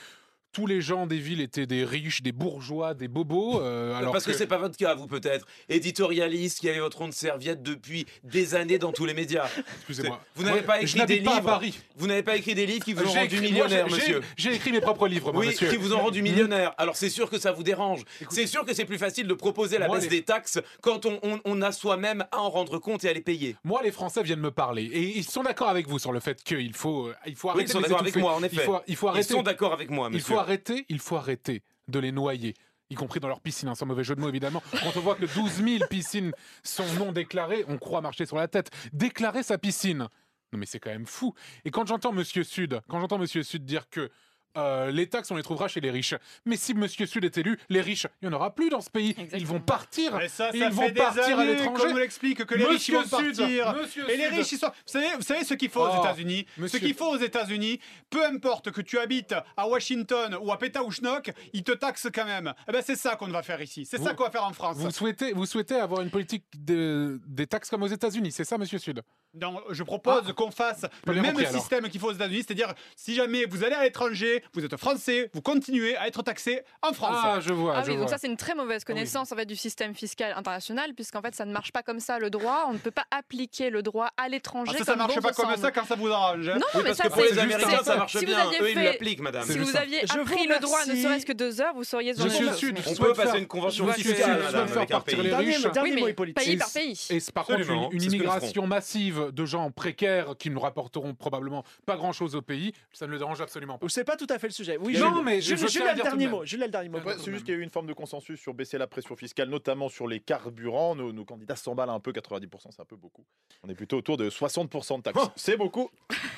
tous 0.58 0.66
les 0.66 0.80
gens 0.80 1.06
des 1.06 1.18
villes 1.18 1.40
étaient 1.40 1.66
des 1.66 1.84
riches, 1.84 2.20
des 2.20 2.32
bourgeois, 2.32 2.92
des 2.92 3.06
bobos. 3.06 3.60
euh, 3.62 3.94
alors 3.98 4.12
Parce 4.12 4.24
que, 4.24 4.32
c'est 4.32 4.48
pas 4.48 4.58
votre 4.58 4.76
cas, 4.76 4.92
vous 4.96 5.06
peut-être. 5.06 5.46
Éditorialiste 5.68 6.58
qui 6.58 6.68
avait 6.68 6.80
votre 6.80 6.98
rond 6.98 7.06
de 7.06 7.12
serviette 7.14 7.62
depuis 7.62 8.06
des 8.24 8.56
années 8.56 8.78
dans 8.78 8.90
tous 8.90 9.06
les 9.06 9.14
médias. 9.14 9.48
Excusez-moi. 9.78 10.20
Vous 10.34 10.42
n'avez 10.42 10.62
pas 10.62 10.82
écrit 10.82 11.06
des 11.06 11.20
pas 11.20 11.30
à 11.30 11.34
livres. 11.36 11.46
Paris. 11.46 11.78
Vous 11.96 12.08
n'avez 12.08 12.24
pas 12.24 12.36
écrit 12.36 12.56
des 12.56 12.66
livres 12.66 12.84
qui 12.84 12.92
vous 12.92 13.04
ont 13.04 13.12
rendu 13.12 13.36
écrit- 13.36 13.40
millionnaire, 13.52 13.88
monsieur. 13.88 14.20
J'ai 14.36 14.52
écrit 14.52 14.72
mes 14.72 14.80
propres 14.80 15.06
livres, 15.06 15.32
moi, 15.32 15.42
Oui, 15.42 15.46
monsieur. 15.48 15.68
qui 15.70 15.76
vous 15.76 15.92
ont 15.94 16.00
rendu 16.00 16.20
Hmm. 16.20 16.24
millionnaire. 16.24 16.74
Alors 16.76 16.96
c'est 16.96 17.08
sûr 17.10 17.30
que 17.30 17.38
ça 17.38 17.52
vous 17.52 17.62
dérange. 17.62 18.02
C'est 18.30 18.48
sûr 18.48 18.64
que 18.64 18.74
c'est 18.74 18.84
plus 18.84 18.98
facile 18.98 19.28
de 19.28 19.34
proposer 19.34 19.78
la 19.78 19.86
Moi, 19.86 19.96
baisse 19.98 20.10
les- 20.10 20.18
des 20.18 20.22
taxes 20.22 20.58
quand 20.82 21.06
on, 21.06 21.20
on- 21.22 21.38
on 21.44 21.62
a 21.62 21.70
soi-même 21.70 22.24
à 22.32 22.40
en 22.40 22.50
rendre 22.50 22.78
compte 22.78 23.04
et 23.04 23.08
à 23.08 23.12
les 23.12 23.20
payer. 23.20 23.54
Moi, 23.62 23.80
les 23.84 23.92
Français 23.92 24.24
viennent 24.24 24.40
me 24.40 24.50
parler 24.50 24.84
et 24.84 25.16
ils 25.18 25.24
sont 25.24 25.44
d'accord 25.44 25.68
avec 25.68 25.86
vous 25.86 26.00
sur 26.00 26.10
le 26.12 26.18
fait 26.18 26.42
qu'il 26.42 26.74
faut, 26.74 27.06
euh, 27.06 27.14
il 27.26 27.36
faut 27.36 27.48
Oui, 27.48 27.54
arrêter. 27.54 27.70
ils 27.70 27.72
sont 27.72 27.78
les 27.78 27.82
d'accord 27.84 28.00
avec 28.00 28.16
moi, 28.16 28.34
en 28.34 28.42
effet. 28.42 28.56
Il 28.56 28.62
faut, 28.62 28.80
il 28.88 28.96
faut 28.96 29.06
Ils 29.06 29.10
arrêter. 29.10 29.34
sont 29.34 29.42
d'accord 29.42 29.72
avec 29.72 29.90
moi, 29.90 30.08
Il 30.10 30.14
monsieur. 30.16 30.34
faut 30.34 30.40
arrêter, 30.48 30.86
il 30.88 30.98
faut 30.98 31.16
arrêter 31.16 31.62
de 31.88 31.98
les 31.98 32.10
noyer, 32.10 32.54
y 32.88 32.94
compris 32.94 33.20
dans 33.20 33.28
leur 33.28 33.40
piscine, 33.40 33.68
hein, 33.68 33.74
sans 33.74 33.84
mauvais 33.84 34.02
jeu 34.02 34.16
de 34.16 34.20
mots 34.20 34.30
évidemment. 34.30 34.62
Quand 34.82 34.96
on 34.96 35.00
voit 35.00 35.14
que 35.14 35.26
12 35.26 35.62
000 35.62 35.86
piscines 35.90 36.32
sont 36.62 36.86
non 36.94 37.12
déclarées, 37.12 37.66
on 37.68 37.76
croit 37.76 38.00
marcher 38.00 38.24
sur 38.24 38.36
la 38.36 38.48
tête. 38.48 38.70
Déclarer 38.94 39.42
sa 39.42 39.58
piscine. 39.58 40.08
Non 40.50 40.58
mais 40.58 40.64
c'est 40.64 40.80
quand 40.80 40.88
même 40.88 41.04
fou. 41.04 41.34
Et 41.66 41.70
quand 41.70 41.86
j'entends 41.86 42.12
Monsieur 42.12 42.44
Sud, 42.44 42.80
quand 42.88 42.98
j'entends 42.98 43.18
Monsieur 43.18 43.42
Sud 43.42 43.66
dire 43.66 43.90
que 43.90 44.10
euh, 44.58 44.90
les 44.90 45.06
taxes, 45.08 45.30
on 45.30 45.36
les 45.36 45.42
trouvera 45.42 45.68
chez 45.68 45.80
les 45.80 45.90
riches. 45.90 46.14
Mais 46.44 46.56
si 46.56 46.74
Monsieur 46.74 47.06
Sud 47.06 47.24
est 47.24 47.38
élu, 47.38 47.58
les 47.68 47.80
riches, 47.80 48.06
il 48.20 48.28
n'y 48.28 48.34
en 48.34 48.36
aura 48.36 48.54
plus 48.54 48.68
dans 48.68 48.80
ce 48.80 48.90
pays. 48.90 49.14
Ils 49.32 49.46
vont 49.46 49.60
partir. 49.60 50.20
Et 50.20 50.28
ça, 50.28 50.50
ça 50.50 50.50
ils 50.54 50.60
fait 50.64 50.68
vont 50.70 50.86
des 50.86 50.92
partir 50.92 51.38
à 51.38 51.44
l'étranger. 51.44 51.90
nous 51.90 51.96
l'explique 51.98 52.44
que 52.44 52.54
les 52.54 52.64
riches 52.64 52.90
vont 52.90 53.02
Sud, 53.02 53.10
partir. 53.10 53.74
Monsieur 53.74 54.10
et 54.10 54.16
les 54.16 54.24
Sud. 54.26 54.34
riches, 54.38 54.52
ils 54.52 54.58
sont. 54.58 54.66
Vous 54.68 54.72
savez, 54.92 55.06
vous 55.16 55.22
savez 55.22 55.44
ce 55.44 55.54
qu'il 55.54 55.70
faut 55.70 55.82
aux 55.82 55.88
Oh, 55.96 56.00
États-Unis? 56.00 56.46
Ce 56.66 56.76
qu'il 56.76 56.94
faut 56.94 57.08
aux 57.08 57.18
États-Unis, 57.18 57.80
peu 58.10 58.24
importe 58.26 58.70
que 58.72 58.80
tu 58.80 58.98
habites 58.98 59.34
à 59.56 59.68
Washington 59.68 60.36
ou 60.40 60.52
à 60.52 60.58
Pétaouchnok, 60.58 61.32
ils 61.52 61.62
te 61.64 61.72
taxent 61.72 62.08
quand 62.12 62.24
même. 62.26 62.52
Eh 62.68 62.72
ben, 62.72 62.82
c'est 62.84 62.96
ça 62.96 63.16
qu'on 63.16 63.28
va 63.28 63.42
faire 63.42 63.60
ici. 63.62 63.84
C'est 63.86 63.98
ça 64.02 64.14
qu'on 64.14 64.24
va 64.24 64.30
faire 64.30 64.44
en 64.44 64.52
France. 64.52 64.76
Vous 64.78 64.90
souhaitez, 64.90 65.32
vous 65.32 65.46
souhaitez 65.46 65.76
avoir 65.76 66.02
une 66.02 66.10
politique 66.10 66.44
de- 66.56 67.20
des 67.26 67.46
taxes 67.46 67.70
comme 67.70 67.82
aux 67.82 67.86
États-Unis, 67.88 68.32
c'est 68.32 68.44
ça, 68.44 68.58
Monsieur 68.58 68.78
Sud? 68.78 69.02
Donc, 69.34 69.60
je 69.70 69.82
propose 69.82 70.32
qu'on 70.32 70.50
fasse 70.50 70.86
le 71.06 71.20
même 71.20 71.36
système 71.46 71.88
qu'il 71.88 72.00
faut 72.00 72.08
aux 72.08 72.14
États-Unis, 72.14 72.44
c'est-à-dire 72.46 72.72
si 72.96 73.14
jamais 73.14 73.44
vous 73.44 73.62
allez 73.62 73.74
à 73.74 73.84
l'étranger, 73.84 74.42
vous 74.54 74.64
êtes 74.64 74.76
français, 74.76 75.30
vous 75.34 75.42
continuez 75.42 75.96
à 75.96 76.06
être 76.08 76.22
taxé 76.22 76.62
en 76.82 76.92
France. 76.92 77.16
Ah, 77.22 77.38
je 77.40 77.52
vois, 77.52 77.74
Ah 77.76 77.82
oui, 77.86 77.96
donc 77.96 78.08
ça 78.08 78.18
c'est 78.18 78.26
une 78.28 78.36
très 78.36 78.54
mauvaise 78.54 78.84
connaissance 78.84 79.32
en 79.32 79.36
fait 79.36 79.46
du 79.46 79.56
système 79.56 79.94
fiscal 79.94 80.32
international 80.36 80.94
puisqu'en 80.94 81.20
fait 81.22 81.34
ça 81.34 81.44
ne 81.44 81.52
marche 81.52 81.72
pas 81.72 81.82
comme 81.82 82.00
ça 82.00 82.18
le 82.18 82.30
droit. 82.30 82.66
On 82.68 82.72
ne 82.72 82.78
peut 82.78 82.90
pas 82.90 83.04
appliquer 83.10 83.70
le 83.70 83.82
droit 83.82 84.08
à 84.16 84.28
l'étranger. 84.28 84.72
Ah, 84.74 84.78
ça, 84.78 84.84
ça 84.84 84.92
comme 84.92 84.98
marche 84.98 85.14
bon 85.16 85.20
pas 85.22 85.32
comme 85.32 85.44
semble. 85.46 85.58
ça 85.58 85.70
quand 85.70 85.84
ça 85.84 85.94
vous 85.94 86.08
arrange. 86.08 86.48
hein. 86.48 86.54
Non, 86.58 86.66
Oui, 86.74 86.80
mais 86.82 86.84
parce 86.84 86.96
ça 86.98 87.04
que 87.04 87.08
pour 87.12 87.22
les 87.22 87.38
Américains, 87.38 87.82
ça 87.84 87.96
marche 87.96 88.12
si 88.12 88.18
vous 88.24 88.26
bien. 88.26 88.38
aviez 88.48 88.60
Eux, 88.60 88.70
ils 88.70 88.82
l'appliquent, 88.82 89.20
madame. 89.20 89.44
Si 89.48 89.58
vous 89.58 89.76
aviez 89.76 90.00
Je 90.06 90.12
vous 90.14 90.20
appris 90.20 90.46
le 90.46 90.58
droit 90.60 90.84
ne 90.86 90.94
serait-ce 90.94 91.26
que 91.26 91.32
deux 91.32 91.60
heures, 91.60 91.74
vous 91.74 91.84
seriez 91.84 92.12
Monsieur 92.18 92.46
le 92.48 92.52
Sud, 92.54 92.78
On 92.86 92.94
je 92.94 92.98
peut 93.00 93.12
passer 93.12 93.38
une 93.38 93.46
convention 93.46 93.86
Monsieur 93.86 94.14
fiscale, 94.14 94.42
je 94.50 94.56
avec 94.56 94.72
un 94.76 94.86
partir 94.86 95.18
pays. 95.18 95.24
les 95.24 95.30
Dernier- 95.70 96.14
pays 96.14 96.56
par 96.58 96.70
pays. 96.72 97.06
Et 97.10 97.20
c'est 97.20 97.32
par 97.32 97.44
contre 97.46 97.70
une, 97.70 98.02
immigration 98.02 98.66
massive 98.66 99.30
de 99.32 99.44
gens 99.44 99.70
précaires 99.70 100.34
qui 100.38 100.50
ne 100.50 100.58
rapporteront 100.58 101.14
probablement 101.14 101.64
pas 101.86 101.96
grand-chose 101.96 102.34
au 102.34 102.42
pays, 102.42 102.72
ça 102.92 103.06
ne 103.06 103.10
le 103.12 103.18
dérange 103.18 103.40
absolument 103.40 103.78
pas. 103.78 103.86
C'est 103.88 104.04
pas 104.04 104.16
tout 104.16 104.26
à 104.30 104.37
fait 104.38 104.46
le 104.48 104.52
sujet. 104.52 104.76
Oui, 104.78 104.98
Non, 104.98 105.14
Jules, 105.14 105.24
mais 105.24 105.40
je 105.40 105.46
Jules, 105.54 105.58
tiens 105.58 105.68
Jules 105.68 105.82
à 105.82 105.90
a 105.90 105.94
le 105.94 106.02
dernier 106.02 106.26
mot. 106.28 106.44
Jules 106.44 106.62
a 106.62 106.66
le 106.66 106.72
dernier 106.72 106.88
mot. 106.88 106.98
Ouais, 107.00 107.14
c'est 107.18 107.30
juste 107.32 107.44
qu'il 107.44 107.54
y 107.54 107.56
a 107.56 107.60
eu 107.60 107.62
une 107.62 107.70
forme 107.70 107.86
de 107.86 107.92
consensus 107.92 108.40
sur 108.40 108.54
baisser 108.54 108.78
la 108.78 108.86
pression 108.86 109.16
fiscale, 109.16 109.48
notamment 109.48 109.88
sur 109.88 110.06
les 110.06 110.20
carburants. 110.20 110.94
Nos, 110.94 111.12
nos 111.12 111.24
candidats 111.24 111.56
s'emballent 111.56 111.90
un 111.90 112.00
peu, 112.00 112.12
90%, 112.12 112.68
c'est 112.70 112.80
un 112.80 112.84
peu 112.84 112.96
beaucoup. 112.96 113.24
On 113.62 113.68
est 113.68 113.74
plutôt 113.74 113.96
autour 113.98 114.16
de 114.16 114.30
60% 114.30 114.98
de 114.98 115.02
taxes. 115.02 115.18
c'est 115.36 115.56
beaucoup. 115.56 115.90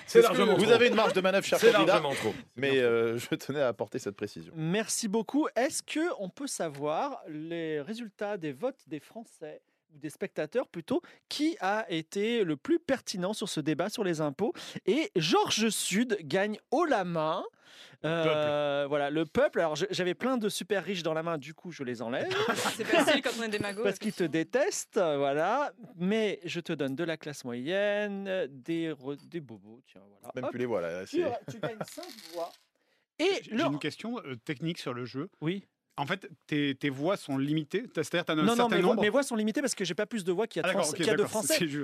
C'est 0.07 0.22
largement 0.22 0.55
Vous 0.57 0.64
trop. 0.64 0.72
avez 0.72 0.88
une 0.88 0.94
marge 0.94 1.12
de 1.12 1.20
manœuvre, 1.20 1.44
cher 1.46 1.59
C'est 1.59 1.72
candidat. 1.72 1.94
largement 1.94 2.14
trop. 2.14 2.34
Mais 2.57 2.78
euh, 2.78 3.18
je 3.18 3.34
tenais 3.36 3.61
à 3.61 3.68
apporter 3.68 3.98
cette 3.98 4.16
précision. 4.16 4.53
Merci 4.57 5.07
beaucoup. 5.09 5.46
Est-ce 5.57 5.82
que 5.82 6.01
on 6.18 6.28
peut 6.28 6.46
savoir 6.46 7.22
les 7.28 7.80
résultats 7.80 8.36
des 8.36 8.53
votes 8.53 8.80
des 8.86 9.01
Français? 9.01 9.61
Ou 9.95 9.99
des 9.99 10.11
spectateurs 10.11 10.68
plutôt 10.68 11.03
qui 11.28 11.57
a 11.61 11.86
été 11.91 12.45
le 12.45 12.57
plus 12.57 12.78
pertinent 12.78 13.32
sur 13.32 13.49
ce 13.49 13.61
débat 13.61 13.88
sur 13.88 14.05
les 14.05 14.20
impôts 14.20 14.53
Et 14.86 15.11
Georges 15.16 15.68
Sud 15.70 16.18
gagne 16.22 16.59
haut 16.70 16.84
la 16.84 17.05
main. 17.05 17.45
Euh, 18.05 18.86
voilà, 18.88 19.11
le 19.11 19.26
peuple. 19.26 19.61
Alors 19.61 19.76
j'avais 19.76 20.14
plein 20.14 20.38
de 20.38 20.49
super 20.49 20.82
riches 20.84 21.03
dans 21.03 21.12
la 21.12 21.22
main, 21.22 21.36
du 21.38 21.53
coup 21.55 21.70
je 21.70 21.84
les 21.84 22.01
enlève. 22.03 22.28
C'est 22.74 22.84
facile 22.84 23.20
quand 23.22 23.30
on 23.38 23.43
est 23.43 23.49
démago. 23.49 23.82
Parce 23.82 23.99
qu'ils 23.99 24.12
te 24.14 24.24
détestent, 24.24 24.97
voilà. 24.99 25.72
Mais 25.97 26.41
je 26.45 26.61
te 26.61 26.72
donne 26.72 26.95
de 26.97 27.05
la 27.05 27.16
classe 27.16 27.45
moyenne, 27.45 28.47
des, 28.51 28.91
re- 28.93 29.28
des 29.28 29.41
bobos, 29.41 29.80
tiens, 29.86 30.01
voilà. 30.09 30.32
Même 30.34 30.45
Hop. 30.45 30.51
plus 30.51 30.59
les 30.61 30.66
voilà. 30.66 31.05
Tu, 31.07 31.22
c'est- 31.22 31.53
tu 31.53 31.59
gagnes 31.61 31.76
5 31.86 32.05
voix. 32.32 32.51
Et 33.18 33.28
J'ai 33.43 33.51
le- 33.51 33.64
une 33.64 33.78
question 33.78 34.18
euh, 34.24 34.34
technique 34.36 34.78
sur 34.78 34.95
le 34.95 35.05
jeu. 35.05 35.28
Oui. 35.43 35.66
En 36.01 36.07
fait, 36.07 36.30
tes, 36.46 36.74
tes 36.74 36.88
voix 36.88 37.18
sont 37.18 37.36
limitées. 37.36 37.84
C'est-à-dire, 37.94 38.24
tu 38.24 38.30
as 38.30 38.32
un 38.32 38.36
non, 38.36 38.44
non, 38.44 38.57
certain 38.57 38.76
mes 38.76 38.80
voix, 38.80 38.96
mes 38.96 39.11
voix 39.11 39.22
sont 39.22 39.36
limitées 39.36 39.61
parce 39.61 39.74
que 39.74 39.84
j'ai 39.84 39.94
pas 39.94 40.07
plus 40.07 40.24
de 40.24 40.32
voix 40.32 40.46
qu'il 40.46 40.62
y 40.62 40.64
a, 40.64 40.68
Ah, 40.68 40.72
de, 40.72 40.78
Français- 40.78 41.05
y 41.05 41.11
a 41.11 41.14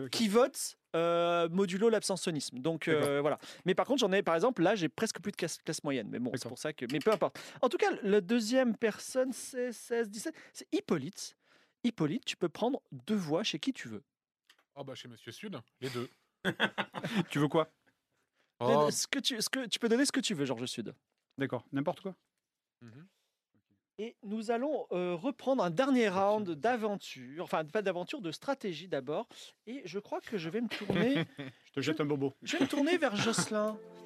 de 0.00 0.08
qui 0.10 0.28
votent 0.28 0.78
euh, 0.94 1.50
modulo 1.50 1.90
l'abstentionnisme. 1.90 2.58
Donc 2.60 2.88
euh, 2.88 3.20
voilà. 3.20 3.38
Mais 3.66 3.74
par 3.74 3.84
contre, 3.84 4.01
j'en 4.01 4.12
ai, 4.12 4.22
par 4.22 4.34
exemple, 4.34 4.62
là, 4.62 4.74
j'ai 4.74 4.88
presque 4.88 5.20
plus 5.20 5.32
de 5.32 5.36
classe, 5.36 5.59
classe 5.59 5.84
moyenne. 5.84 6.09
Mais 6.10 6.18
bon, 6.18 6.32
c'est 6.34 6.48
pour 6.48 6.56
ça 6.56 6.72
que. 6.72 6.86
Mais 6.90 6.98
peu 6.98 7.12
importe. 7.12 7.38
En 7.60 7.68
tout 7.68 7.76
cas, 7.76 7.90
la 8.02 8.22
deuxième 8.22 8.74
personne, 8.74 9.34
c'est 9.34 9.72
16, 9.72 10.09
17. 10.09 10.34
C'est 10.55 10.66
Hippolyte. 10.72 11.36
Hippolyte, 11.84 12.24
tu 12.24 12.38
peux 12.38 12.48
prendre 12.48 12.80
deux 12.90 13.16
voix 13.16 13.43
chez 13.43 13.59
qui 13.59 13.74
tu 13.74 13.88
veux. 13.88 14.02
Oh 14.76 14.82
bah 14.82 14.94
chez 14.94 15.09
Monsieur 15.09 15.30
Sud, 15.30 15.60
les 15.82 15.90
deux. 15.90 16.09
tu 17.28 17.38
veux 17.38 17.48
quoi? 17.48 17.68
Oh. 18.60 18.88
Ce 18.90 19.06
que 19.06 19.18
tu, 19.18 19.43
ce 19.43 19.51
que, 19.51 19.66
tu 19.66 19.78
peux 19.78 19.90
donner 19.90 20.06
ce 20.06 20.12
que 20.12 20.20
tu 20.20 20.32
veux, 20.32 20.47
Georges 20.47 20.64
Sud. 20.64 20.94
D'accord, 21.36 21.66
n'importe 21.70 22.01
quoi. 22.01 22.14
Et 23.98 24.14
nous 24.23 24.51
allons 24.51 24.86
euh, 24.93 25.14
reprendre 25.14 25.62
un 25.62 25.70
dernier 25.70 26.09
round 26.09 26.51
d'aventure, 26.51 27.44
enfin 27.44 27.64
pas 27.64 27.81
d'aventure, 27.81 28.20
de 28.20 28.31
stratégie 28.31 28.89
d'abord. 28.89 29.27
Et 29.66 29.81
je 29.86 29.98
crois 29.98 30.20
que 30.20 30.36
je 30.36 30.51
vais 30.51 30.60
me 30.60 30.68
tourner. 30.68 31.24
Je 31.66 31.73
te 31.73 31.81
jette 31.81 32.01
un 32.01 32.06
bobo. 32.06 32.32
Je 32.43 32.56
vais 32.56 32.64
me 32.64 32.68
tourner 32.68 32.97
vers 32.97 33.16
Jocelyn. 33.16 33.77